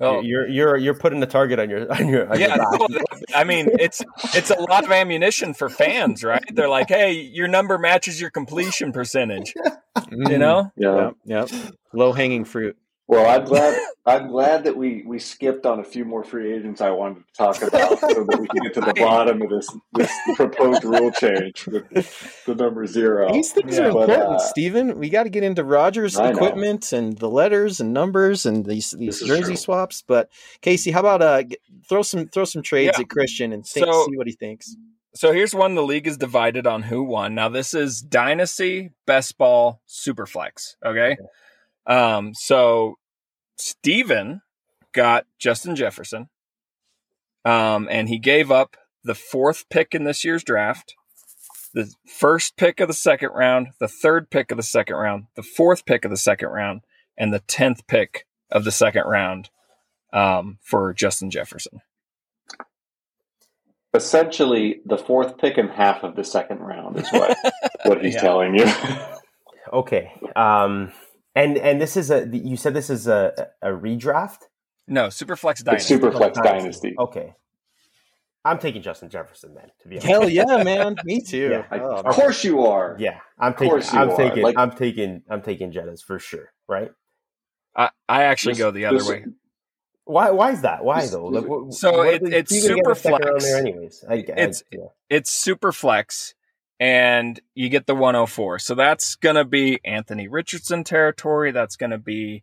Oh. 0.00 0.20
You're 0.20 0.46
you're 0.48 0.76
you're 0.76 0.94
putting 0.94 1.18
the 1.20 1.26
target 1.26 1.58
on 1.58 1.68
your 1.70 1.92
on 1.92 2.08
your 2.08 2.30
on 2.30 2.38
yeah. 2.38 2.56
Your 2.56 3.00
I 3.34 3.44
mean, 3.44 3.68
it's 3.80 4.02
it's 4.34 4.50
a 4.50 4.60
lot 4.60 4.84
of 4.84 4.92
ammunition 4.92 5.54
for 5.54 5.68
fans, 5.68 6.22
right? 6.22 6.44
They're 6.52 6.68
like, 6.68 6.88
hey, 6.88 7.12
your 7.12 7.48
number 7.48 7.78
matches 7.78 8.20
your 8.20 8.30
completion 8.30 8.92
percentage. 8.92 9.54
You 10.10 10.38
know? 10.38 10.70
Mm. 10.78 11.12
Yeah. 11.26 11.34
Yep. 11.34 11.50
yep. 11.50 11.74
Low 11.92 12.12
hanging 12.12 12.44
fruit. 12.44 12.76
Well, 13.08 13.26
I'm 13.26 13.46
glad 13.46 13.80
I'm 14.06 14.28
glad 14.28 14.64
that 14.64 14.76
we 14.76 15.02
we 15.06 15.18
skipped 15.18 15.64
on 15.64 15.80
a 15.80 15.84
few 15.84 16.04
more 16.04 16.22
free 16.22 16.52
agents 16.52 16.82
I 16.82 16.90
wanted 16.90 17.26
to 17.26 17.32
talk 17.32 17.62
about 17.62 17.98
so 17.98 18.24
that 18.24 18.38
we 18.38 18.46
can 18.46 18.62
get 18.62 18.74
to 18.74 18.80
the 18.82 18.94
bottom 18.94 19.40
of 19.40 19.48
this 19.48 19.74
this 19.94 20.12
proposed 20.36 20.84
rule 20.84 21.10
change 21.12 21.66
with 21.66 22.44
the 22.44 22.54
number 22.54 22.86
zero. 22.86 23.32
These 23.32 23.52
things 23.52 23.78
yeah. 23.78 23.86
are 23.86 23.92
but, 23.92 24.10
important, 24.10 24.36
uh, 24.36 24.38
Steven. 24.38 24.98
We 24.98 25.08
got 25.08 25.22
to 25.22 25.30
get 25.30 25.42
into 25.42 25.64
Rogers 25.64 26.18
equipment 26.18 26.92
and 26.92 27.16
the 27.16 27.30
letters 27.30 27.80
and 27.80 27.94
numbers 27.94 28.44
and 28.44 28.66
these 28.66 28.90
these 28.90 29.22
jersey 29.22 29.56
swaps. 29.56 30.04
But 30.06 30.30
Casey, 30.60 30.90
how 30.90 31.00
about 31.00 31.22
uh 31.22 31.44
throw 31.88 32.02
some 32.02 32.28
throw 32.28 32.44
some 32.44 32.62
trades 32.62 32.92
yeah. 32.98 33.02
at 33.02 33.08
Christian 33.08 33.54
and 33.54 33.66
think, 33.66 33.86
so, 33.86 34.06
see 34.06 34.18
what 34.18 34.26
he 34.26 34.34
thinks. 34.34 34.76
So 35.14 35.32
here's 35.32 35.54
one 35.54 35.74
the 35.74 35.82
league 35.82 36.06
is 36.06 36.18
divided 36.18 36.66
on 36.66 36.82
who 36.82 37.02
won. 37.02 37.34
Now 37.34 37.48
this 37.48 37.72
is 37.72 38.02
Dynasty, 38.02 38.90
Best 39.06 39.38
Ball, 39.38 39.80
Superflex. 39.88 40.76
Okay. 40.84 41.12
okay. 41.12 41.16
Um, 41.88 42.34
so 42.34 42.96
Steven 43.56 44.42
got 44.92 45.26
Justin 45.38 45.74
Jefferson. 45.74 46.28
Um, 47.44 47.88
and 47.90 48.08
he 48.08 48.18
gave 48.18 48.50
up 48.50 48.76
the 49.04 49.14
fourth 49.14 49.68
pick 49.70 49.94
in 49.94 50.04
this 50.04 50.24
year's 50.24 50.44
draft, 50.44 50.94
the 51.72 51.92
first 52.06 52.56
pick 52.56 52.80
of 52.80 52.88
the 52.88 52.94
second 52.94 53.30
round, 53.30 53.68
the 53.80 53.88
third 53.88 54.30
pick 54.30 54.50
of 54.50 54.56
the 54.56 54.62
second 54.62 54.96
round, 54.96 55.24
the 55.34 55.42
fourth 55.42 55.86
pick 55.86 56.04
of 56.04 56.10
the 56.10 56.16
second 56.16 56.48
round, 56.48 56.82
and 57.16 57.32
the 57.32 57.40
tenth 57.40 57.86
pick 57.86 58.26
of 58.50 58.64
the 58.64 58.72
second 58.72 59.04
round 59.04 59.50
um, 60.12 60.58
for 60.62 60.92
Justin 60.92 61.30
Jefferson. 61.30 61.80
Essentially, 63.94 64.80
the 64.84 64.98
fourth 64.98 65.38
pick 65.38 65.56
and 65.56 65.70
half 65.70 66.02
of 66.02 66.16
the 66.16 66.24
second 66.24 66.58
round 66.58 66.98
is 66.98 67.10
what 67.10 67.36
what 67.84 68.04
he's 68.04 68.16
telling 68.20 68.54
you. 68.54 68.66
okay. 69.72 70.12
Um, 70.36 70.92
and 71.34 71.56
and 71.58 71.80
this 71.80 71.96
is 71.96 72.10
a 72.10 72.28
you 72.32 72.56
said 72.56 72.74
this 72.74 72.90
is 72.90 73.06
a 73.06 73.48
a 73.62 73.68
redraft. 73.68 74.42
No, 74.86 75.08
Superflex 75.08 75.62
Dynasty. 75.62 75.94
It's 75.94 76.04
Superflex 76.04 76.34
Dynasty. 76.34 76.42
Dynasty. 76.42 76.94
Okay. 76.98 77.34
I'm 78.44 78.58
taking 78.58 78.80
Justin 78.82 79.10
Jefferson 79.10 79.54
then. 79.54 79.70
To 79.82 79.88
be 79.88 79.96
honest. 79.96 80.06
Hell 80.06 80.28
yeah, 80.28 80.62
man! 80.64 80.96
Me 81.04 81.20
too. 81.20 81.48
Yeah, 81.50 81.64
I, 81.70 81.80
oh, 81.80 81.96
of 81.96 82.14
course 82.14 82.44
you 82.44 82.66
are. 82.66 82.96
Yeah, 82.98 83.18
I'm 83.38 83.54
taking. 83.54 83.82
I'm 83.92 84.16
taking. 84.16 84.42
Like, 84.42 84.56
I'm 84.56 84.70
taking. 84.70 85.22
I'm 85.28 85.42
taking 85.42 85.72
Jettas 85.72 86.02
for 86.02 86.18
sure. 86.18 86.52
Right. 86.68 86.90
I 87.76 87.90
I 88.08 88.24
actually 88.24 88.52
this, 88.52 88.58
go 88.58 88.70
the 88.70 88.86
other 88.86 88.98
this, 88.98 89.08
way. 89.08 89.24
Why? 90.04 90.30
Why 90.30 90.52
is 90.52 90.62
that? 90.62 90.84
Why 90.84 91.06
though? 91.06 91.26
Like, 91.26 91.44
what, 91.44 91.74
so 91.74 92.02
it, 92.02 92.22
it's 92.22 92.50
super 92.50 92.94
flex. 92.94 93.52
anyways, 93.52 94.04
I, 94.08 94.24
it's 94.26 94.62
I, 94.62 94.76
yeah. 94.76 94.86
it's 95.10 95.30
super 95.30 95.72
flex, 95.72 96.34
and 96.80 97.40
you 97.54 97.68
get 97.68 97.86
the 97.86 97.94
104. 97.94 98.58
So 98.58 98.74
that's 98.74 99.16
going 99.16 99.36
to 99.36 99.44
be 99.44 99.80
Anthony 99.84 100.28
Richardson 100.28 100.84
territory. 100.84 101.50
That's 101.50 101.76
going 101.76 101.90
to 101.90 101.98
be 101.98 102.42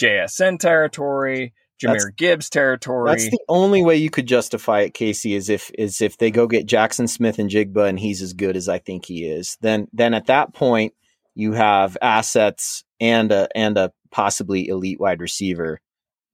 JSN 0.00 0.58
territory. 0.58 1.54
Jahmyr 1.82 1.92
that's, 1.92 2.10
Gibbs 2.16 2.50
territory. 2.50 3.10
That's 3.10 3.30
the 3.30 3.44
only 3.48 3.82
way 3.82 3.96
you 3.96 4.08
could 4.08 4.26
justify 4.26 4.80
it, 4.80 4.94
Casey, 4.94 5.34
is 5.34 5.50
if 5.50 5.70
is 5.78 6.00
if 6.00 6.16
they 6.16 6.30
go 6.30 6.46
get 6.46 6.66
Jackson 6.66 7.06
Smith-Njigba 7.06 7.86
and 7.88 8.00
he's 8.00 8.22
as 8.22 8.32
good 8.32 8.56
as 8.56 8.68
I 8.68 8.78
think 8.78 9.04
he 9.04 9.26
is. 9.26 9.58
Then 9.60 9.88
then 9.92 10.14
at 10.14 10.26
that 10.26 10.54
point 10.54 10.94
you 11.34 11.52
have 11.52 11.98
assets 12.00 12.82
and 12.98 13.30
a 13.30 13.48
and 13.54 13.76
a 13.76 13.92
possibly 14.10 14.68
elite 14.68 14.98
wide 14.98 15.20
receiver. 15.20 15.80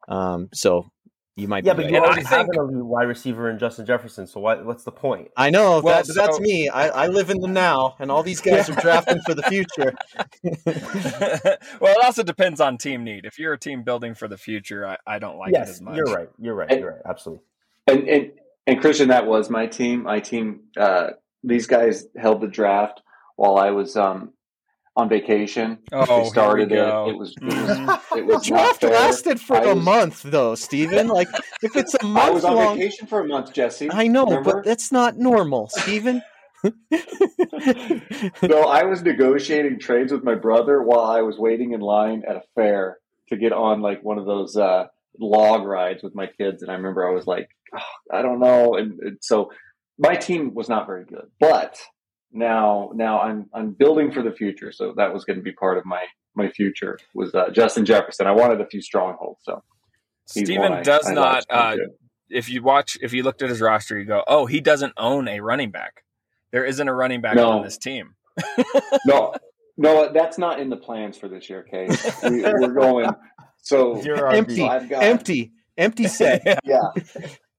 Um, 0.08 0.48
so 0.54 0.91
you 1.34 1.48
might 1.48 1.64
yeah, 1.64 1.72
but 1.72 1.88
you 1.88 1.96
already 1.96 2.24
have 2.24 2.46
think, 2.46 2.56
a 2.56 2.64
wide 2.84 3.04
receiver 3.04 3.48
in 3.48 3.58
Justin 3.58 3.86
Jefferson. 3.86 4.26
So 4.26 4.38
what, 4.38 4.66
what's 4.66 4.84
the 4.84 4.92
point? 4.92 5.28
I 5.34 5.48
know 5.48 5.80
well, 5.80 5.96
that, 5.96 6.06
so, 6.06 6.12
that's 6.12 6.38
me. 6.40 6.68
I, 6.68 6.88
I, 6.88 7.06
live 7.06 7.30
in 7.30 7.40
the 7.40 7.48
now, 7.48 7.96
and 7.98 8.10
all 8.10 8.22
these 8.22 8.42
guys 8.42 8.68
are 8.68 8.74
drafting 8.74 9.18
for 9.24 9.34
the 9.34 9.42
future. 9.44 9.94
well, 11.80 11.92
it 11.96 12.04
also 12.04 12.22
depends 12.22 12.60
on 12.60 12.76
team 12.76 13.02
need. 13.02 13.24
If 13.24 13.38
you're 13.38 13.54
a 13.54 13.58
team 13.58 13.82
building 13.82 14.14
for 14.14 14.28
the 14.28 14.36
future, 14.36 14.86
I, 14.86 14.98
I 15.06 15.18
don't 15.18 15.38
like 15.38 15.52
yes, 15.52 15.68
it 15.68 15.70
as 15.70 15.80
much. 15.80 15.96
You're 15.96 16.12
right. 16.12 16.28
You're 16.38 16.54
right. 16.54 16.70
And, 16.70 16.80
you're 16.80 16.92
right. 16.92 17.02
Absolutely. 17.08 17.44
And, 17.86 18.08
and 18.08 18.32
and 18.66 18.80
Christian, 18.80 19.08
that 19.08 19.26
was 19.26 19.48
my 19.48 19.66
team. 19.66 20.02
My 20.02 20.20
team. 20.20 20.60
Uh, 20.76 21.10
these 21.42 21.66
guys 21.66 22.06
held 22.16 22.40
the 22.40 22.46
draft 22.46 23.00
while 23.36 23.56
I 23.56 23.70
was 23.70 23.96
um, 23.96 24.32
on 24.96 25.08
vacation. 25.08 25.78
Oh, 25.92 26.22
they 26.22 26.28
started 26.28 26.72
it. 26.72 26.78
It 26.78 27.16
was 27.16 27.34
it 27.40 27.44
was, 27.44 27.98
it 28.16 28.26
was 28.26 28.46
draft 28.46 28.82
lasted 28.82 29.40
for 29.40 29.56
I 29.56 29.62
a 29.62 29.74
was, 29.74 29.84
month 29.84 30.22
though, 30.22 30.54
Steven. 30.54 31.08
Like 31.08 31.28
if 31.62 31.76
it's 31.76 31.94
a 31.94 32.04
month, 32.04 32.26
I 32.28 32.30
was 32.30 32.44
on 32.44 32.56
long, 32.56 32.76
vacation 32.76 33.06
for 33.06 33.20
a 33.20 33.26
month, 33.26 33.52
Jesse. 33.52 33.90
I 33.90 34.08
know, 34.08 34.24
remember? 34.24 34.54
but 34.54 34.64
that's 34.64 34.92
not 34.92 35.16
normal, 35.16 35.68
Steven. 35.68 36.22
no, 36.62 36.72
I 38.68 38.84
was 38.84 39.02
negotiating 39.02 39.78
trades 39.80 40.12
with 40.12 40.24
my 40.24 40.34
brother 40.34 40.82
while 40.82 41.04
I 41.04 41.22
was 41.22 41.38
waiting 41.38 41.72
in 41.72 41.80
line 41.80 42.22
at 42.28 42.36
a 42.36 42.42
fair 42.54 42.98
to 43.28 43.36
get 43.36 43.52
on 43.52 43.80
like 43.80 44.04
one 44.04 44.18
of 44.18 44.26
those 44.26 44.56
uh, 44.56 44.86
log 45.18 45.64
rides 45.64 46.02
with 46.02 46.14
my 46.14 46.26
kids, 46.26 46.62
and 46.62 46.70
I 46.70 46.74
remember 46.74 47.08
I 47.08 47.14
was 47.14 47.26
like, 47.26 47.48
oh, 47.74 47.80
I 48.16 48.20
don't 48.20 48.40
know, 48.40 48.74
and, 48.74 49.00
and 49.00 49.18
so 49.22 49.50
my 49.98 50.16
team 50.16 50.54
was 50.54 50.68
not 50.68 50.86
very 50.86 51.04
good, 51.04 51.30
but 51.40 51.78
now 52.32 52.90
now 52.94 53.20
I'm 53.20 53.48
I'm 53.52 53.72
building 53.72 54.12
for 54.12 54.22
the 54.22 54.32
future. 54.32 54.72
So 54.72 54.94
that 54.96 55.12
was 55.12 55.24
going 55.24 55.36
to 55.38 55.42
be 55.42 55.52
part 55.52 55.78
of 55.78 55.84
my 55.84 56.04
my 56.34 56.48
future 56.48 56.98
was 57.14 57.34
uh, 57.34 57.50
Justin 57.50 57.84
Jefferson. 57.84 58.26
I 58.26 58.32
wanted 58.32 58.60
a 58.60 58.66
few 58.66 58.80
strongholds. 58.80 59.40
So 59.44 59.62
Steven 60.26 60.82
does 60.82 61.06
I, 61.06 61.14
not. 61.14 61.44
uh, 61.50 61.76
if 62.30 62.48
you 62.48 62.62
watch, 62.62 62.98
if 63.02 63.12
you 63.12 63.22
looked 63.22 63.42
at 63.42 63.50
his 63.50 63.60
roster, 63.60 63.98
you 63.98 64.06
go, 64.06 64.24
"Oh, 64.26 64.46
he 64.46 64.60
doesn't 64.60 64.94
own 64.96 65.28
a 65.28 65.40
running 65.40 65.70
back. 65.70 66.04
There 66.50 66.64
isn't 66.64 66.86
a 66.86 66.94
running 66.94 67.20
back 67.20 67.36
no. 67.36 67.50
on 67.50 67.62
this 67.62 67.76
team." 67.78 68.14
no, 69.06 69.34
no, 69.76 70.10
that's 70.12 70.38
not 70.38 70.58
in 70.58 70.70
the 70.70 70.76
plans 70.76 71.18
for 71.18 71.28
this 71.28 71.50
year. 71.50 71.66
Okay, 71.68 71.88
we, 72.30 72.44
are 72.44 72.68
going. 72.68 73.10
So 73.58 74.00
empty, 74.00 74.56
got, 74.56 75.02
empty, 75.02 75.52
empty 75.76 76.08
set. 76.08 76.60
yeah. 76.64 76.80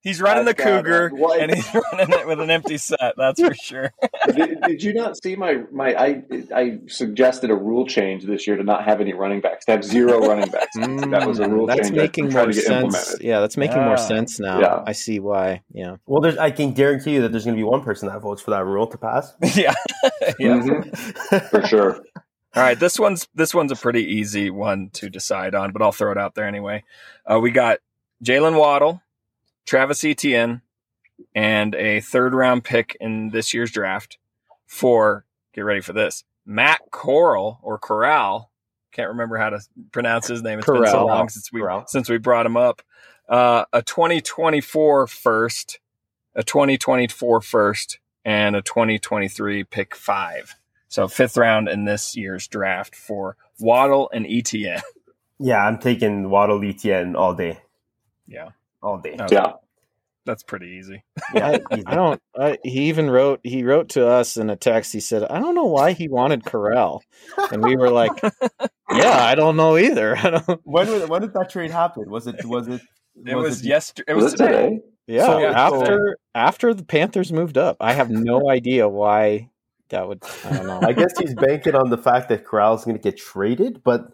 He's 0.03 0.19
running 0.19 0.43
That's 0.43 0.57
the 0.57 0.63
Cougar, 0.63 1.11
and 1.39 1.55
he's 1.55 1.65
running 1.93 2.11
it 2.11 2.27
with 2.27 2.41
an 2.41 2.51
empty 2.51 2.77
set. 2.77 3.13
That's 3.15 3.39
for 3.41 3.53
sure. 3.53 3.93
did, 4.35 4.59
did, 4.61 4.83
you 4.83 4.93
not 4.93 5.15
see 5.23 5.37
my 5.37 5.63
my? 5.71 5.95
I 5.95 6.23
I 6.53 6.79
suggested 6.87 7.49
a 7.49 7.55
rule 7.55 7.87
change 7.87 8.25
this 8.25 8.45
year 8.45 8.57
to 8.57 8.63
not 8.63 8.83
have 8.83 8.99
any 8.99 9.13
running 9.13 9.39
backs, 9.39 9.63
to 9.65 9.71
have 9.71 9.85
zero 9.85 10.19
running 10.27 10.51
backs. 10.51 10.75
Mm, 10.75 11.09
that 11.11 11.25
was 11.25 11.39
a 11.39 11.47
rule 11.47 11.67
change. 11.67 11.77
that's 11.77 11.89
change. 11.89 11.97
Making 11.97 12.33
more 12.33 12.51
sense. 12.51 13.15
Yeah, 13.21 13.39
that's 13.39 13.55
making 13.55 13.77
yeah. 13.77 13.87
more 13.87 13.97
sense 13.97 14.41
now. 14.41 14.59
Yeah. 14.59 14.83
I 14.85 14.91
see 14.91 15.21
why. 15.21 15.61
Yeah. 15.71 15.95
Well, 16.05 16.19
there's. 16.19 16.37
I 16.37 16.51
can 16.51 16.73
guarantee 16.73 17.13
you 17.13 17.21
that 17.21 17.31
there's 17.31 17.45
going 17.45 17.55
to 17.55 17.59
be 17.59 17.63
one 17.63 17.81
person 17.81 18.09
that 18.09 18.19
votes 18.19 18.41
for 18.41 18.51
that 18.51 18.65
rule 18.65 18.87
to 18.87 18.97
pass. 18.97 19.33
yeah. 19.55 19.73
yeah. 20.37 20.59
Mm-hmm. 20.59 21.47
for 21.47 21.65
sure. 21.65 22.03
All 22.55 22.61
right, 22.61 22.77
this 22.77 22.99
one's 22.99 23.29
this 23.33 23.53
one's 23.55 23.71
a 23.71 23.75
pretty 23.77 24.03
easy 24.03 24.49
one 24.49 24.89
to 24.95 25.09
decide 25.09 25.55
on, 25.55 25.71
but 25.71 25.81
I'll 25.81 25.93
throw 25.93 26.11
it 26.11 26.17
out 26.17 26.35
there 26.35 26.45
anyway. 26.45 26.83
Uh, 27.25 27.39
we 27.39 27.51
got 27.51 27.79
Jalen 28.23 28.59
Waddle, 28.59 29.01
Travis 29.65 30.03
Etienne, 30.03 30.61
and 31.35 31.75
a 31.75 31.99
third 32.01 32.33
round 32.33 32.63
pick 32.63 32.97
in 32.99 33.29
this 33.29 33.53
year's 33.53 33.71
draft 33.71 34.17
for 34.65 35.25
get 35.53 35.61
ready 35.61 35.81
for 35.81 35.93
this 35.93 36.23
Matt 36.45 36.81
Coral 36.91 37.59
or 37.61 37.77
Corral. 37.77 38.49
Can't 38.91 39.09
remember 39.09 39.37
how 39.37 39.49
to 39.49 39.59
pronounce 39.91 40.27
his 40.27 40.43
name. 40.43 40.59
It's 40.59 40.65
Corral. 40.65 40.83
been 40.83 40.91
so 40.91 41.05
long 41.05 41.29
since 41.29 41.51
we 41.51 41.61
Corral. 41.61 41.85
since 41.87 42.09
we 42.09 42.17
brought 42.17 42.45
him 42.45 42.57
up. 42.57 42.81
Uh, 43.27 43.65
a 43.71 43.81
2024 43.81 45.07
first, 45.07 45.79
a 46.35 46.43
2024 46.43 47.41
first, 47.41 47.99
and 48.25 48.55
a 48.55 48.61
2023 48.61 49.63
pick 49.63 49.95
five. 49.95 50.55
So 50.89 51.07
fifth 51.07 51.37
round 51.37 51.69
in 51.69 51.85
this 51.85 52.15
year's 52.15 52.47
draft 52.47 52.95
for 52.95 53.35
Waddle 53.59 54.09
and 54.13 54.25
Etienne. 54.27 54.81
Yeah, 55.39 55.65
I'm 55.65 55.79
taking 55.79 56.29
Waddle 56.29 56.63
Etienne 56.63 57.15
all 57.15 57.33
day. 57.33 57.59
Yeah 58.27 58.49
Oh, 58.83 58.89
all 58.89 58.97
day. 58.99 59.15
yeah. 59.31 59.53
That's 60.25 60.43
pretty 60.43 60.77
easy. 60.79 61.03
Yeah, 61.33 61.57
I 61.71 61.95
don't. 61.95 62.21
I, 62.37 62.57
he 62.63 62.87
even 62.89 63.09
wrote. 63.09 63.41
He 63.43 63.63
wrote 63.63 63.89
to 63.89 64.07
us 64.07 64.37
in 64.37 64.49
a 64.49 64.55
text. 64.55 64.93
He 64.93 65.01
said, 65.01 65.23
"I 65.23 65.39
don't 65.39 65.55
know 65.55 65.65
why 65.65 65.91
he 65.91 66.07
wanted 66.07 66.45
Corral," 66.45 67.03
and 67.51 67.61
we 67.61 67.75
were 67.75 67.89
like, 67.89 68.11
"Yeah, 68.89 69.17
I 69.21 69.35
don't 69.35 69.57
know 69.57 69.77
either." 69.77 70.15
I 70.17 70.29
don't. 70.29 70.61
When 70.63 70.89
was, 70.89 71.09
when 71.09 71.21
did 71.21 71.33
that 71.33 71.49
trade 71.49 71.71
happen? 71.71 72.09
Was 72.09 72.27
it 72.27 72.45
was 72.45 72.67
it? 72.69 72.81
It 73.25 73.35
was, 73.35 73.49
was 73.49 73.65
yesterday. 73.65 74.11
It 74.11 74.15
was, 74.15 74.23
was 74.23 74.33
today. 74.35 74.79
Yeah, 75.07 75.25
so, 75.25 75.45
after 75.45 75.85
so, 75.85 76.13
after 76.33 76.73
the 76.73 76.85
Panthers 76.85 77.33
moved 77.33 77.57
up, 77.57 77.75
I 77.81 77.91
have 77.91 78.09
no 78.09 78.49
idea 78.49 78.87
why 78.87 79.49
that 79.89 80.07
would. 80.07 80.23
I 80.45 80.53
don't 80.53 80.67
know. 80.67 80.79
I 80.81 80.93
guess 80.93 81.11
he's 81.19 81.35
banking 81.35 81.75
on 81.75 81.89
the 81.89 81.97
fact 81.97 82.29
that 82.29 82.45
Corral's 82.45 82.85
going 82.85 82.95
to 82.95 83.03
get 83.03 83.17
traded, 83.17 83.83
but 83.83 84.07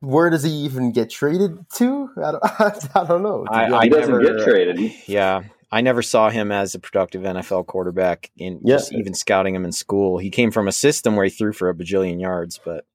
where 0.00 0.30
does 0.30 0.42
he 0.42 0.50
even 0.50 0.92
get 0.92 1.10
traded 1.10 1.58
to? 1.74 2.10
I 2.16 2.32
don't, 2.32 2.44
I 2.96 3.04
don't 3.04 3.22
know. 3.22 3.46
I, 3.48 3.72
I 3.72 3.84
he 3.84 3.90
doesn't 3.90 4.22
get 4.22 4.44
traded. 4.44 4.92
Yeah, 5.06 5.44
I 5.70 5.80
never 5.80 6.02
saw 6.02 6.30
him 6.30 6.52
as 6.52 6.74
a 6.74 6.78
productive 6.78 7.22
NFL 7.22 7.66
quarterback. 7.66 8.30
In 8.36 8.60
yeah. 8.62 8.76
just 8.76 8.92
even 8.92 9.14
scouting 9.14 9.54
him 9.54 9.64
in 9.64 9.72
school, 9.72 10.18
he 10.18 10.30
came 10.30 10.50
from 10.50 10.68
a 10.68 10.72
system 10.72 11.16
where 11.16 11.24
he 11.24 11.30
threw 11.30 11.52
for 11.52 11.68
a 11.68 11.74
bajillion 11.74 12.20
yards. 12.20 12.60
But 12.64 12.86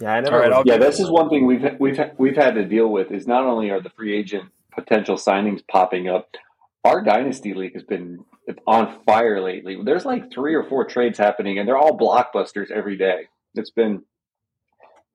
yeah, 0.00 0.14
I 0.14 0.20
never. 0.20 0.38
Right, 0.38 0.66
yeah, 0.66 0.78
this 0.78 1.00
is 1.00 1.10
one 1.10 1.28
thing 1.28 1.46
we've 1.46 1.64
we've 1.78 1.98
we've 2.18 2.36
had 2.36 2.54
to 2.54 2.64
deal 2.64 2.88
with. 2.88 3.10
Is 3.10 3.26
not 3.26 3.44
only 3.44 3.70
are 3.70 3.80
the 3.80 3.90
free 3.90 4.16
agent 4.16 4.44
potential 4.72 5.16
signings 5.16 5.60
popping 5.66 6.08
up, 6.08 6.36
our 6.84 7.02
dynasty 7.02 7.52
league 7.52 7.74
has 7.74 7.82
been 7.82 8.24
on 8.66 9.00
fire 9.04 9.40
lately. 9.40 9.76
There's 9.84 10.04
like 10.04 10.32
three 10.32 10.54
or 10.54 10.64
four 10.64 10.84
trades 10.84 11.18
happening, 11.18 11.58
and 11.58 11.68
they're 11.68 11.76
all 11.76 11.98
blockbusters 11.98 12.70
every 12.70 12.96
day. 12.96 13.28
It's 13.54 13.70
been 13.70 14.02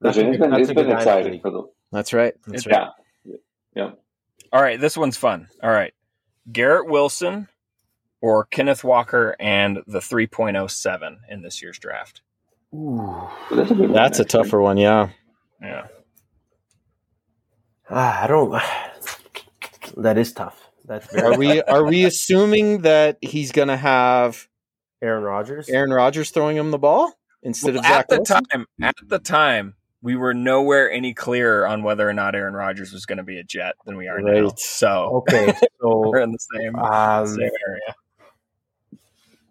that's 0.03 0.17
it's 0.17 0.37
been, 0.37 0.53
it's 0.53 0.73
been 0.73 0.91
exciting 0.91 1.39
for 1.39 1.51
the. 1.51 1.63
That's 1.91 2.13
right. 2.13 2.33
That's 2.47 2.67
right. 2.67 2.89
Yeah. 3.25 3.35
Yeah. 3.75 3.91
All 4.51 4.61
right. 4.61 4.79
This 4.79 4.97
one's 4.97 5.17
fun. 5.17 5.47
All 5.61 5.71
right. 5.71 5.93
Garrett 6.51 6.89
Wilson 6.89 7.47
or 8.21 8.45
Kenneth 8.45 8.83
Walker 8.83 9.35
and 9.39 9.79
the 9.87 9.99
3.07 9.99 11.17
in 11.29 11.41
this 11.41 11.61
year's 11.61 11.79
draft. 11.79 12.21
Ooh, 12.73 13.27
that's 13.51 13.71
a, 13.71 13.75
that's 13.75 14.19
a 14.19 14.25
tougher 14.25 14.61
one. 14.61 14.77
Yeah. 14.77 15.09
Yeah. 15.61 15.87
Uh, 17.89 18.19
I 18.23 18.27
don't. 18.27 18.61
That 19.97 20.17
is 20.17 20.33
tough. 20.33 20.71
That's 20.85 21.05
very 21.13 21.23
are 21.23 21.37
we 21.37 21.61
are 21.61 21.85
we 21.85 22.05
assuming 22.05 22.81
that 22.81 23.19
he's 23.21 23.51
going 23.51 23.67
to 23.67 23.77
have 23.77 24.47
Aaron 25.03 25.23
Rodgers? 25.23 25.69
Aaron 25.69 25.91
Rodgers 25.91 26.31
throwing 26.31 26.57
him 26.57 26.71
the 26.71 26.79
ball 26.79 27.13
instead 27.43 27.75
well, 27.75 27.81
of 27.81 27.85
Zach 27.85 27.99
at 27.99 28.07
the 28.09 28.15
Wilson? 28.17 28.43
time. 28.45 28.65
At 28.81 28.95
the 29.05 29.19
time, 29.19 29.75
we 30.03 30.17
were 30.17 30.33
nowhere 30.33 30.91
any 30.91 31.13
clearer 31.13 31.65
on 31.65 31.81
whether 31.81 32.07
or 32.07 32.13
not 32.13 32.35
Aaron 32.35 32.53
Rodgers 32.53 32.91
was 32.91 33.05
going 33.05 33.17
to 33.17 33.23
be 33.23 33.39
a 33.39 33.43
Jet 33.43 33.75
than 33.85 33.95
we 33.95 34.09
are 34.09 34.17
right. 34.17 34.43
now. 34.43 34.53
So 34.57 35.23
okay, 35.29 35.53
so 35.81 36.09
we're 36.09 36.19
in 36.19 36.33
the 36.33 36.39
same, 36.53 36.75
um, 36.75 37.25
same 37.25 37.49
area. 37.67 37.95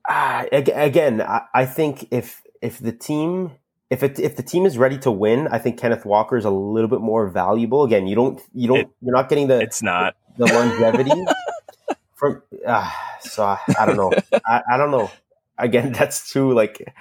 Uh, 0.08 0.44
again, 0.52 1.22
I, 1.22 1.42
I 1.54 1.66
think 1.66 2.06
if 2.10 2.42
if 2.60 2.78
the 2.78 2.92
team 2.92 3.52
if 3.88 4.02
it, 4.02 4.18
if 4.18 4.36
the 4.36 4.42
team 4.42 4.66
is 4.66 4.76
ready 4.76 4.98
to 4.98 5.10
win, 5.10 5.48
I 5.48 5.58
think 5.58 5.78
Kenneth 5.78 6.04
Walker 6.04 6.36
is 6.36 6.44
a 6.44 6.50
little 6.50 6.88
bit 6.88 7.00
more 7.00 7.28
valuable. 7.28 7.82
Again, 7.84 8.06
you 8.06 8.14
don't 8.14 8.40
you 8.54 8.68
don't 8.68 8.80
it, 8.80 8.90
you're 9.00 9.14
not 9.14 9.30
getting 9.30 9.48
the 9.48 9.58
it's 9.58 9.82
not 9.82 10.16
the, 10.36 10.44
the 10.44 10.52
longevity 10.52 11.24
from. 12.14 12.42
Uh, 12.66 12.90
so 13.20 13.44
I, 13.44 13.58
I 13.78 13.86
don't 13.86 13.96
know. 13.96 14.12
I, 14.46 14.62
I 14.72 14.76
don't 14.76 14.90
know. 14.90 15.10
Again, 15.56 15.92
that's 15.98 16.30
too 16.30 16.52
like 16.52 16.92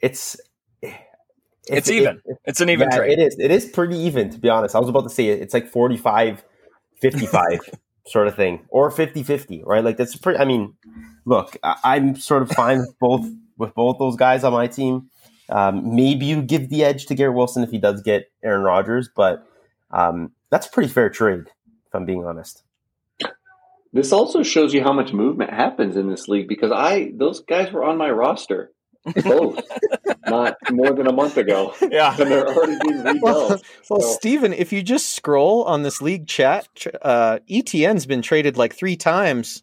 it's 0.00 0.36
it's 1.68 1.90
even. 1.90 2.20
It, 2.24 2.36
it's 2.44 2.60
an 2.60 2.70
even 2.70 2.88
yeah, 2.90 2.98
trade. 2.98 3.18
It 3.18 3.22
is. 3.22 3.36
It 3.38 3.50
is 3.50 3.66
pretty 3.66 3.96
even, 3.96 4.30
to 4.30 4.38
be 4.38 4.48
honest. 4.48 4.74
I 4.74 4.78
was 4.78 4.88
about 4.88 5.04
to 5.04 5.10
say 5.10 5.28
it. 5.28 5.40
It's 5.40 5.54
like 5.54 5.68
45, 5.68 6.44
55 7.00 7.60
sort 8.06 8.28
of 8.28 8.34
thing, 8.34 8.66
or 8.68 8.90
50 8.90 9.22
50, 9.22 9.62
right? 9.64 9.84
Like 9.84 9.96
that's 9.96 10.16
pretty. 10.16 10.38
I 10.38 10.44
mean, 10.44 10.74
look, 11.24 11.56
I, 11.62 11.96
am 11.96 12.16
sort 12.16 12.42
of 12.42 12.50
fine 12.50 12.78
with 12.80 12.98
both 13.00 13.26
with 13.56 13.74
both 13.74 13.98
those 13.98 14.16
guys 14.16 14.44
on 14.44 14.52
my 14.52 14.66
team. 14.66 15.10
Um, 15.48 15.94
maybe 15.94 16.26
you 16.26 16.42
give 16.42 16.70
the 16.70 16.84
edge 16.84 17.06
to 17.06 17.14
Garrett 17.14 17.36
Wilson 17.36 17.62
if 17.62 17.70
he 17.70 17.78
does 17.78 18.02
get 18.02 18.30
Aaron 18.42 18.62
Rodgers, 18.62 19.10
but 19.14 19.46
um, 19.90 20.32
that's 20.50 20.66
a 20.66 20.70
pretty 20.70 20.88
fair 20.88 21.10
trade, 21.10 21.44
if 21.86 21.94
I'm 21.94 22.06
being 22.06 22.24
honest. 22.24 22.62
This 23.92 24.12
also 24.12 24.42
shows 24.42 24.74
you 24.74 24.82
how 24.82 24.92
much 24.92 25.12
movement 25.12 25.52
happens 25.52 25.96
in 25.96 26.08
this 26.08 26.26
league 26.26 26.48
because 26.48 26.72
I 26.72 27.12
those 27.14 27.40
guys 27.40 27.72
were 27.72 27.84
on 27.84 27.96
my 27.96 28.10
roster 28.10 28.72
both 29.24 29.60
not 30.26 30.56
more 30.70 30.92
than 30.94 31.06
a 31.06 31.12
month 31.12 31.36
ago. 31.36 31.74
Yeah. 31.80 32.16
And 32.18 32.30
they're 32.30 32.48
already 32.48 32.78
being 32.82 33.02
rebuilt. 33.02 33.22
Well, 33.22 33.48
well 33.90 34.00
so. 34.00 34.12
Steven, 34.14 34.52
if 34.52 34.72
you 34.72 34.82
just 34.82 35.10
scroll 35.10 35.64
on 35.64 35.82
this 35.82 36.00
league 36.00 36.26
chat, 36.26 36.68
uh, 37.02 37.38
ETN's 37.50 38.06
been 38.06 38.22
traded 38.22 38.56
like 38.56 38.74
three 38.74 38.96
times 38.96 39.62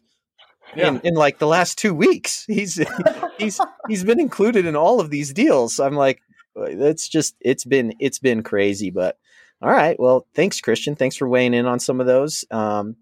yeah. 0.76 0.88
in, 0.88 1.00
in 1.00 1.14
like 1.14 1.38
the 1.38 1.46
last 1.46 1.78
two 1.78 1.94
weeks. 1.94 2.44
He's 2.46 2.80
he's 3.38 3.60
he's 3.88 4.04
been 4.04 4.20
included 4.20 4.66
in 4.66 4.76
all 4.76 5.00
of 5.00 5.10
these 5.10 5.32
deals. 5.32 5.80
I'm 5.80 5.94
like, 5.94 6.20
it's 6.56 7.08
just 7.08 7.34
it's 7.40 7.64
been 7.64 7.94
it's 7.98 8.18
been 8.18 8.42
crazy. 8.42 8.90
But 8.90 9.18
all 9.60 9.70
right, 9.70 9.98
well, 9.98 10.26
thanks, 10.34 10.60
Christian. 10.60 10.94
Thanks 10.96 11.16
for 11.16 11.28
weighing 11.28 11.54
in 11.54 11.66
on 11.66 11.78
some 11.78 12.00
of 12.00 12.06
those. 12.06 12.44
Um, 12.50 12.96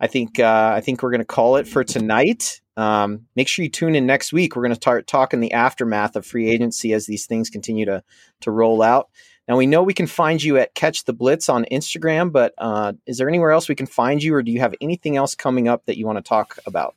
I 0.00 0.06
think 0.06 0.38
uh, 0.38 0.72
I 0.74 0.80
think 0.80 1.02
we're 1.02 1.10
going 1.10 1.20
to 1.20 1.24
call 1.24 1.56
it 1.56 1.68
for 1.68 1.84
tonight. 1.84 2.59
Um, 2.76 3.26
make 3.36 3.48
sure 3.48 3.62
you 3.62 3.70
tune 3.70 3.94
in 3.94 4.06
next 4.06 4.32
week. 4.32 4.54
We're 4.54 4.62
going 4.62 4.70
to 4.70 4.76
start 4.76 5.06
talking 5.06 5.40
the 5.40 5.52
aftermath 5.52 6.16
of 6.16 6.24
free 6.24 6.48
agency 6.48 6.92
as 6.92 7.06
these 7.06 7.26
things 7.26 7.50
continue 7.50 7.84
to 7.86 8.02
to 8.40 8.50
roll 8.50 8.82
out. 8.82 9.08
Now 9.48 9.56
we 9.56 9.66
know 9.66 9.82
we 9.82 9.94
can 9.94 10.06
find 10.06 10.42
you 10.42 10.58
at 10.58 10.74
Catch 10.74 11.04
the 11.04 11.12
Blitz 11.12 11.48
on 11.48 11.66
Instagram, 11.72 12.30
but 12.30 12.54
uh, 12.56 12.92
is 13.06 13.18
there 13.18 13.28
anywhere 13.28 13.50
else 13.50 13.68
we 13.68 13.74
can 13.74 13.86
find 13.86 14.22
you, 14.22 14.34
or 14.34 14.42
do 14.42 14.52
you 14.52 14.60
have 14.60 14.74
anything 14.80 15.16
else 15.16 15.34
coming 15.34 15.66
up 15.66 15.86
that 15.86 15.98
you 15.98 16.06
want 16.06 16.18
to 16.18 16.22
talk 16.22 16.58
about? 16.66 16.94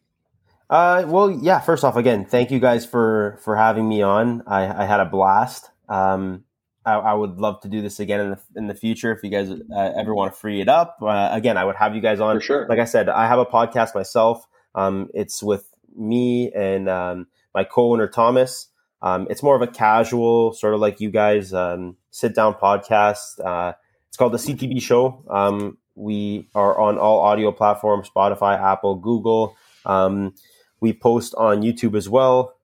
Uh, 0.70 1.04
well, 1.08 1.32
yeah. 1.32 1.60
First 1.60 1.84
off, 1.84 1.96
again, 1.96 2.26
thank 2.26 2.52
you 2.52 2.60
guys 2.60 2.86
for 2.86 3.40
for 3.44 3.56
having 3.56 3.88
me 3.88 4.02
on. 4.02 4.44
I, 4.48 4.84
I 4.84 4.86
had 4.86 5.00
a 5.00 5.06
blast. 5.06 5.70
Um, 5.90 6.46
I, 6.86 6.94
I, 6.94 7.14
would 7.14 7.40
love 7.40 7.62
to 7.62 7.68
do 7.68 7.82
this 7.82 8.00
again 8.00 8.20
in 8.20 8.30
the 8.32 8.40
in 8.56 8.68
the 8.68 8.76
future 8.76 9.12
if 9.12 9.24
you 9.24 9.30
guys 9.30 9.50
uh, 9.50 9.92
ever 9.98 10.14
want 10.14 10.34
to 10.34 10.40
free 10.40 10.62
it 10.62 10.70
up. 10.70 10.98
Uh, 11.02 11.30
again, 11.32 11.58
I 11.58 11.66
would 11.66 11.76
have 11.76 11.96
you 11.96 12.02
guys 12.02 12.20
on. 12.20 12.38
For 12.38 12.42
sure. 12.42 12.68
Like 12.68 12.80
I 12.80 12.86
said, 12.86 13.10
I 13.10 13.28
have 13.28 13.40
a 13.40 13.46
podcast 13.46 13.96
myself. 13.96 14.48
Um, 14.76 15.10
it's 15.14 15.42
with 15.44 15.70
me 15.96 16.52
and 16.52 16.90
um, 16.90 17.28
my 17.54 17.64
co-owner 17.64 18.08
Thomas. 18.08 18.68
Um, 19.02 19.28
it's 19.30 19.44
more 19.44 19.56
of 19.56 19.62
a 19.62 19.68
casual, 19.68 20.54
sort 20.54 20.74
of 20.74 20.80
like 20.80 21.02
you 21.02 21.12
guys 21.12 21.54
um, 21.54 21.98
sit 22.12 22.36
down 22.36 22.54
podcast. 22.56 23.44
Uh, 23.44 23.74
it's 24.08 24.18
called 24.18 24.34
the 24.34 24.38
CTB 24.38 24.82
Show. 24.82 25.24
Um, 25.30 25.78
we 25.96 26.48
are 26.56 26.80
on 26.80 26.98
all 26.98 27.20
audio 27.20 27.52
platforms: 27.52 28.10
Spotify, 28.10 28.60
Apple, 28.60 28.96
Google. 28.96 29.56
Um, 29.86 30.34
we 30.80 30.94
post 30.94 31.36
on 31.36 31.62
YouTube 31.62 31.96
as 31.98 32.08
well. 32.10 32.56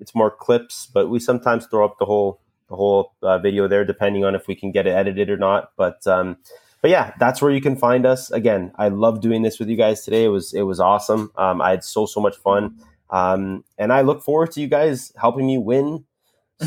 it's 0.00 0.14
more 0.14 0.30
clips, 0.30 0.88
but 0.92 1.08
we 1.08 1.20
sometimes 1.20 1.66
throw 1.66 1.84
up 1.84 1.98
the 1.98 2.04
whole 2.04 2.40
the 2.70 2.76
whole 2.76 3.12
uh, 3.22 3.38
video 3.38 3.68
there, 3.68 3.84
depending 3.84 4.24
on 4.24 4.34
if 4.34 4.46
we 4.46 4.54
can 4.54 4.70
get 4.72 4.86
it 4.86 4.90
edited 4.90 5.28
or 5.28 5.36
not. 5.36 5.72
But 5.76 6.06
um, 6.06 6.38
but 6.82 6.90
yeah, 6.90 7.12
that's 7.18 7.42
where 7.42 7.50
you 7.50 7.60
can 7.60 7.76
find 7.76 8.06
us. 8.06 8.30
Again, 8.30 8.72
I 8.76 8.88
love 8.88 9.20
doing 9.20 9.42
this 9.42 9.58
with 9.58 9.68
you 9.68 9.76
guys 9.76 10.02
today. 10.02 10.24
It 10.24 10.28
was 10.28 10.52
it 10.54 10.62
was 10.62 10.80
awesome. 10.80 11.30
Um, 11.36 11.60
I 11.60 11.70
had 11.70 11.84
so 11.84 12.06
so 12.06 12.20
much 12.20 12.36
fun, 12.36 12.78
um, 13.10 13.64
and 13.78 13.92
I 13.92 14.00
look 14.02 14.22
forward 14.22 14.52
to 14.52 14.60
you 14.60 14.68
guys 14.68 15.12
helping 15.16 15.46
me 15.46 15.58
win 15.58 16.04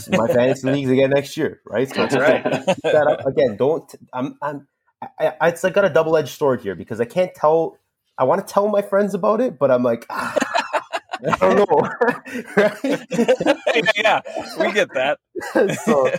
my 0.09 0.27
fantasy 0.33 0.69
leagues 0.69 0.89
again 0.89 1.09
next 1.09 1.35
year. 1.37 1.61
Right? 1.65 1.89
So 1.89 1.95
that's 2.05 2.15
right. 2.15 2.45
again, 3.25 3.57
don't. 3.57 3.93
I'm, 4.13 4.37
I'm 4.41 4.67
I, 5.19 5.33
I, 5.41 5.47
it's 5.49 5.63
like 5.63 5.73
got 5.73 5.85
a 5.85 5.89
double 5.89 6.15
edged 6.17 6.37
sword 6.37 6.61
here 6.61 6.75
because 6.75 7.01
I 7.01 7.05
can't 7.05 7.33
tell. 7.33 7.77
I 8.17 8.25
want 8.25 8.45
to 8.45 8.53
tell 8.53 8.67
my 8.67 8.81
friends 8.81 9.13
about 9.13 9.41
it, 9.41 9.57
but 9.57 9.71
I'm 9.71 9.81
like, 9.81 10.05
ah, 10.09 10.37
I 11.27 11.37
don't 11.37 11.57
know. 11.57 13.55
yeah, 13.95 14.21
we 14.59 14.71
get 14.71 14.93
that. 14.93 15.17
so, 15.83 16.11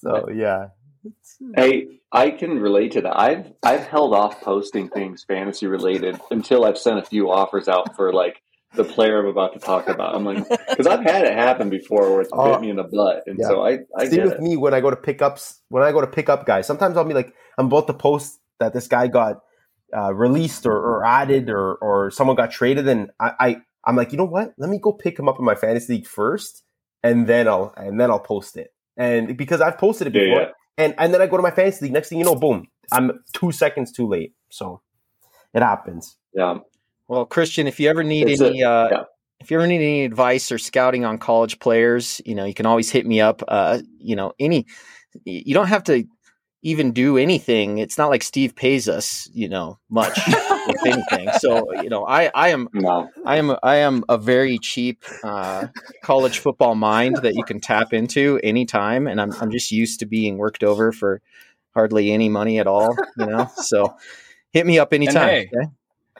so 0.00 0.28
yeah. 0.34 0.68
Hey, 1.56 2.00
I 2.12 2.30
can 2.30 2.58
relate 2.58 2.92
to 2.92 3.02
that. 3.02 3.18
I've 3.18 3.52
I've 3.62 3.86
held 3.86 4.14
off 4.14 4.40
posting 4.40 4.88
things 4.88 5.24
fantasy 5.24 5.66
related 5.66 6.20
until 6.30 6.64
I've 6.64 6.78
sent 6.78 6.98
a 6.98 7.02
few 7.02 7.30
offers 7.30 7.68
out 7.68 7.94
for 7.96 8.12
like 8.12 8.42
the 8.74 8.84
player 8.84 9.20
I'm 9.20 9.26
about 9.26 9.52
to 9.54 9.58
talk 9.58 9.88
about. 9.88 10.14
I'm 10.14 10.24
like, 10.24 10.48
because 10.68 10.86
I've 10.86 11.02
had 11.02 11.24
it 11.24 11.34
happen 11.34 11.70
before 11.70 12.10
where 12.10 12.20
it's 12.22 12.30
uh, 12.32 12.52
bit 12.52 12.60
me 12.62 12.70
in 12.70 12.76
the 12.76 12.84
butt, 12.84 13.24
and 13.26 13.38
yeah. 13.40 13.48
so 13.48 13.64
I 13.64 13.80
I 13.96 14.08
See 14.08 14.20
with 14.20 14.34
it. 14.34 14.40
me 14.40 14.56
when 14.56 14.74
I 14.74 14.80
go 14.80 14.90
to 14.90 14.96
pickups 14.96 15.60
when 15.68 15.82
I 15.82 15.92
go 15.92 16.00
to 16.00 16.06
pick 16.06 16.28
up 16.28 16.46
guys. 16.46 16.66
Sometimes 16.66 16.96
I'll 16.96 17.04
be 17.04 17.14
like, 17.14 17.34
I'm 17.56 17.66
about 17.66 17.86
to 17.86 17.94
post 17.94 18.40
that 18.58 18.72
this 18.72 18.88
guy 18.88 19.06
got 19.06 19.40
uh, 19.96 20.12
released 20.12 20.66
or, 20.66 20.76
or, 20.76 21.04
added 21.04 21.48
or 21.48 21.76
or 21.76 22.10
someone 22.10 22.36
got 22.36 22.50
traded, 22.50 22.88
and 22.88 23.10
I, 23.20 23.32
I 23.38 23.56
I'm 23.84 23.96
like, 23.96 24.12
you 24.12 24.18
know 24.18 24.24
what? 24.24 24.54
Let 24.58 24.70
me 24.70 24.78
go 24.78 24.92
pick 24.92 25.18
him 25.18 25.28
up 25.28 25.38
in 25.38 25.44
my 25.44 25.54
fantasy 25.54 25.94
league 25.94 26.06
first, 26.06 26.64
and 27.02 27.26
then 27.26 27.48
I'll 27.48 27.72
and 27.76 28.00
then 28.00 28.10
I'll 28.10 28.18
post 28.20 28.56
it. 28.56 28.72
And 28.96 29.36
because 29.36 29.60
I've 29.60 29.78
posted 29.78 30.08
it 30.08 30.12
before, 30.12 30.26
yeah, 30.26 30.40
yeah. 30.40 30.52
And 30.78 30.94
and 30.96 31.12
then 31.12 31.20
I 31.20 31.26
go 31.26 31.36
to 31.36 31.42
my 31.42 31.50
fantasy 31.50 31.84
league. 31.84 31.92
Next 31.92 32.08
thing 32.08 32.18
you 32.18 32.24
know, 32.24 32.34
boom, 32.34 32.68
I'm 32.92 33.22
two 33.34 33.52
seconds 33.52 33.92
too 33.92 34.08
late. 34.08 34.32
So 34.48 34.80
it 35.52 35.62
happens. 35.62 36.16
Yeah. 36.32 36.58
Well, 37.08 37.26
Christian, 37.26 37.66
if 37.66 37.80
you 37.80 37.88
ever 37.90 38.04
need 38.04 38.28
it's 38.28 38.40
any, 38.40 38.60
a, 38.60 38.70
uh, 38.70 38.88
yeah. 38.90 39.02
if 39.40 39.50
you 39.50 39.58
ever 39.58 39.66
need 39.66 39.76
any 39.76 40.04
advice 40.04 40.52
or 40.52 40.58
scouting 40.58 41.04
on 41.04 41.18
college 41.18 41.58
players, 41.58 42.20
you 42.24 42.34
know, 42.34 42.44
you 42.44 42.54
can 42.54 42.66
always 42.66 42.90
hit 42.90 43.06
me 43.06 43.20
up. 43.20 43.42
Uh, 43.48 43.80
you 43.98 44.14
know, 44.14 44.32
any, 44.38 44.66
you 45.24 45.54
don't 45.54 45.68
have 45.68 45.84
to 45.84 46.04
even 46.62 46.92
do 46.92 47.16
anything. 47.16 47.78
It's 47.78 47.96
not 47.96 48.10
like 48.10 48.22
Steve 48.22 48.56
pays 48.56 48.88
us, 48.88 49.28
you 49.32 49.48
know, 49.48 49.78
much 49.88 50.18
if 50.26 50.86
anything. 50.86 51.30
So, 51.38 51.72
you 51.82 51.88
know, 51.88 52.06
I, 52.06 52.30
I 52.34 52.48
am, 52.48 52.68
no. 52.72 53.08
I 53.24 53.36
am, 53.36 53.56
I 53.62 53.76
am 53.76 54.04
a 54.08 54.18
very 54.18 54.58
cheap 54.58 55.04
uh, 55.22 55.68
college 56.02 56.40
football 56.40 56.74
mind 56.74 57.18
that 57.22 57.34
you 57.34 57.44
can 57.44 57.60
tap 57.60 57.92
into 57.92 58.40
anytime, 58.42 59.06
and 59.06 59.20
I'm, 59.20 59.32
I'm 59.40 59.50
just 59.50 59.70
used 59.70 60.00
to 60.00 60.06
being 60.06 60.36
worked 60.36 60.64
over 60.64 60.90
for 60.92 61.20
hardly 61.74 62.10
any 62.12 62.28
money 62.28 62.58
at 62.58 62.66
all, 62.66 62.96
you 63.16 63.26
know. 63.26 63.48
So, 63.56 63.94
hit 64.52 64.66
me 64.66 64.78
up 64.78 64.92
anytime. 64.92 65.28
Hey, 65.28 65.50
okay? 65.54 65.70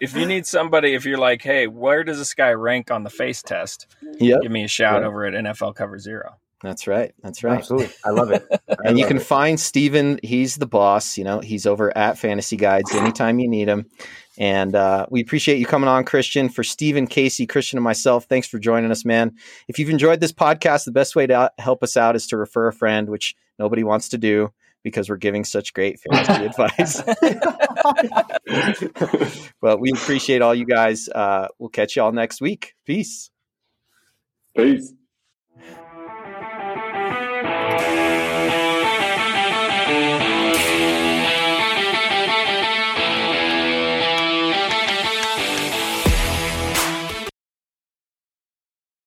if 0.00 0.14
you 0.14 0.26
need 0.26 0.46
somebody, 0.46 0.94
if 0.94 1.04
you're 1.04 1.18
like, 1.18 1.42
hey, 1.42 1.66
where 1.66 2.04
does 2.04 2.18
this 2.18 2.34
guy 2.34 2.52
rank 2.52 2.90
on 2.90 3.02
the 3.02 3.10
face 3.10 3.42
test? 3.42 3.86
Yeah, 4.18 4.36
give 4.40 4.52
me 4.52 4.64
a 4.64 4.68
shout 4.68 5.00
yep. 5.00 5.08
over 5.08 5.24
at 5.24 5.34
NFL 5.34 5.74
Cover 5.74 5.98
Zero. 5.98 6.36
That's 6.62 6.86
right. 6.86 7.12
That's 7.22 7.44
right. 7.44 7.58
Absolutely. 7.58 7.90
I 8.04 8.10
love 8.10 8.32
it. 8.32 8.44
I 8.50 8.58
and 8.68 8.78
love 8.86 8.98
you 8.98 9.06
can 9.06 9.18
it. 9.18 9.22
find 9.22 9.60
Steven. 9.60 10.18
He's 10.22 10.56
the 10.56 10.66
boss. 10.66 11.16
You 11.16 11.24
know, 11.24 11.40
he's 11.40 11.66
over 11.66 11.96
at 11.96 12.18
Fantasy 12.18 12.56
Guides 12.56 12.94
anytime 12.94 13.38
you 13.38 13.48
need 13.48 13.68
him. 13.68 13.86
And 14.38 14.74
uh, 14.74 15.06
we 15.10 15.20
appreciate 15.20 15.58
you 15.58 15.66
coming 15.66 15.88
on, 15.88 16.04
Christian. 16.04 16.48
For 16.48 16.64
Steven, 16.64 17.06
Casey, 17.06 17.46
Christian, 17.46 17.76
and 17.76 17.84
myself, 17.84 18.26
thanks 18.26 18.46
for 18.46 18.58
joining 18.58 18.90
us, 18.90 19.04
man. 19.04 19.36
If 19.66 19.78
you've 19.78 19.90
enjoyed 19.90 20.20
this 20.20 20.32
podcast, 20.32 20.84
the 20.84 20.92
best 20.92 21.16
way 21.16 21.26
to 21.26 21.50
help 21.58 21.82
us 21.82 21.96
out 21.96 22.16
is 22.16 22.26
to 22.28 22.36
refer 22.36 22.68
a 22.68 22.72
friend, 22.72 23.08
which 23.08 23.34
nobody 23.58 23.82
wants 23.82 24.10
to 24.10 24.18
do 24.18 24.52
because 24.84 25.10
we're 25.10 25.16
giving 25.16 25.44
such 25.44 25.74
great 25.74 25.98
fantasy 26.00 26.46
advice. 26.46 27.02
but 29.60 29.80
we 29.80 29.90
appreciate 29.90 30.40
all 30.40 30.54
you 30.54 30.66
guys. 30.66 31.08
Uh, 31.08 31.48
we'll 31.58 31.68
catch 31.68 31.96
you 31.96 32.02
all 32.02 32.12
next 32.12 32.40
week. 32.40 32.74
Peace. 32.86 33.30
Peace. 34.56 34.92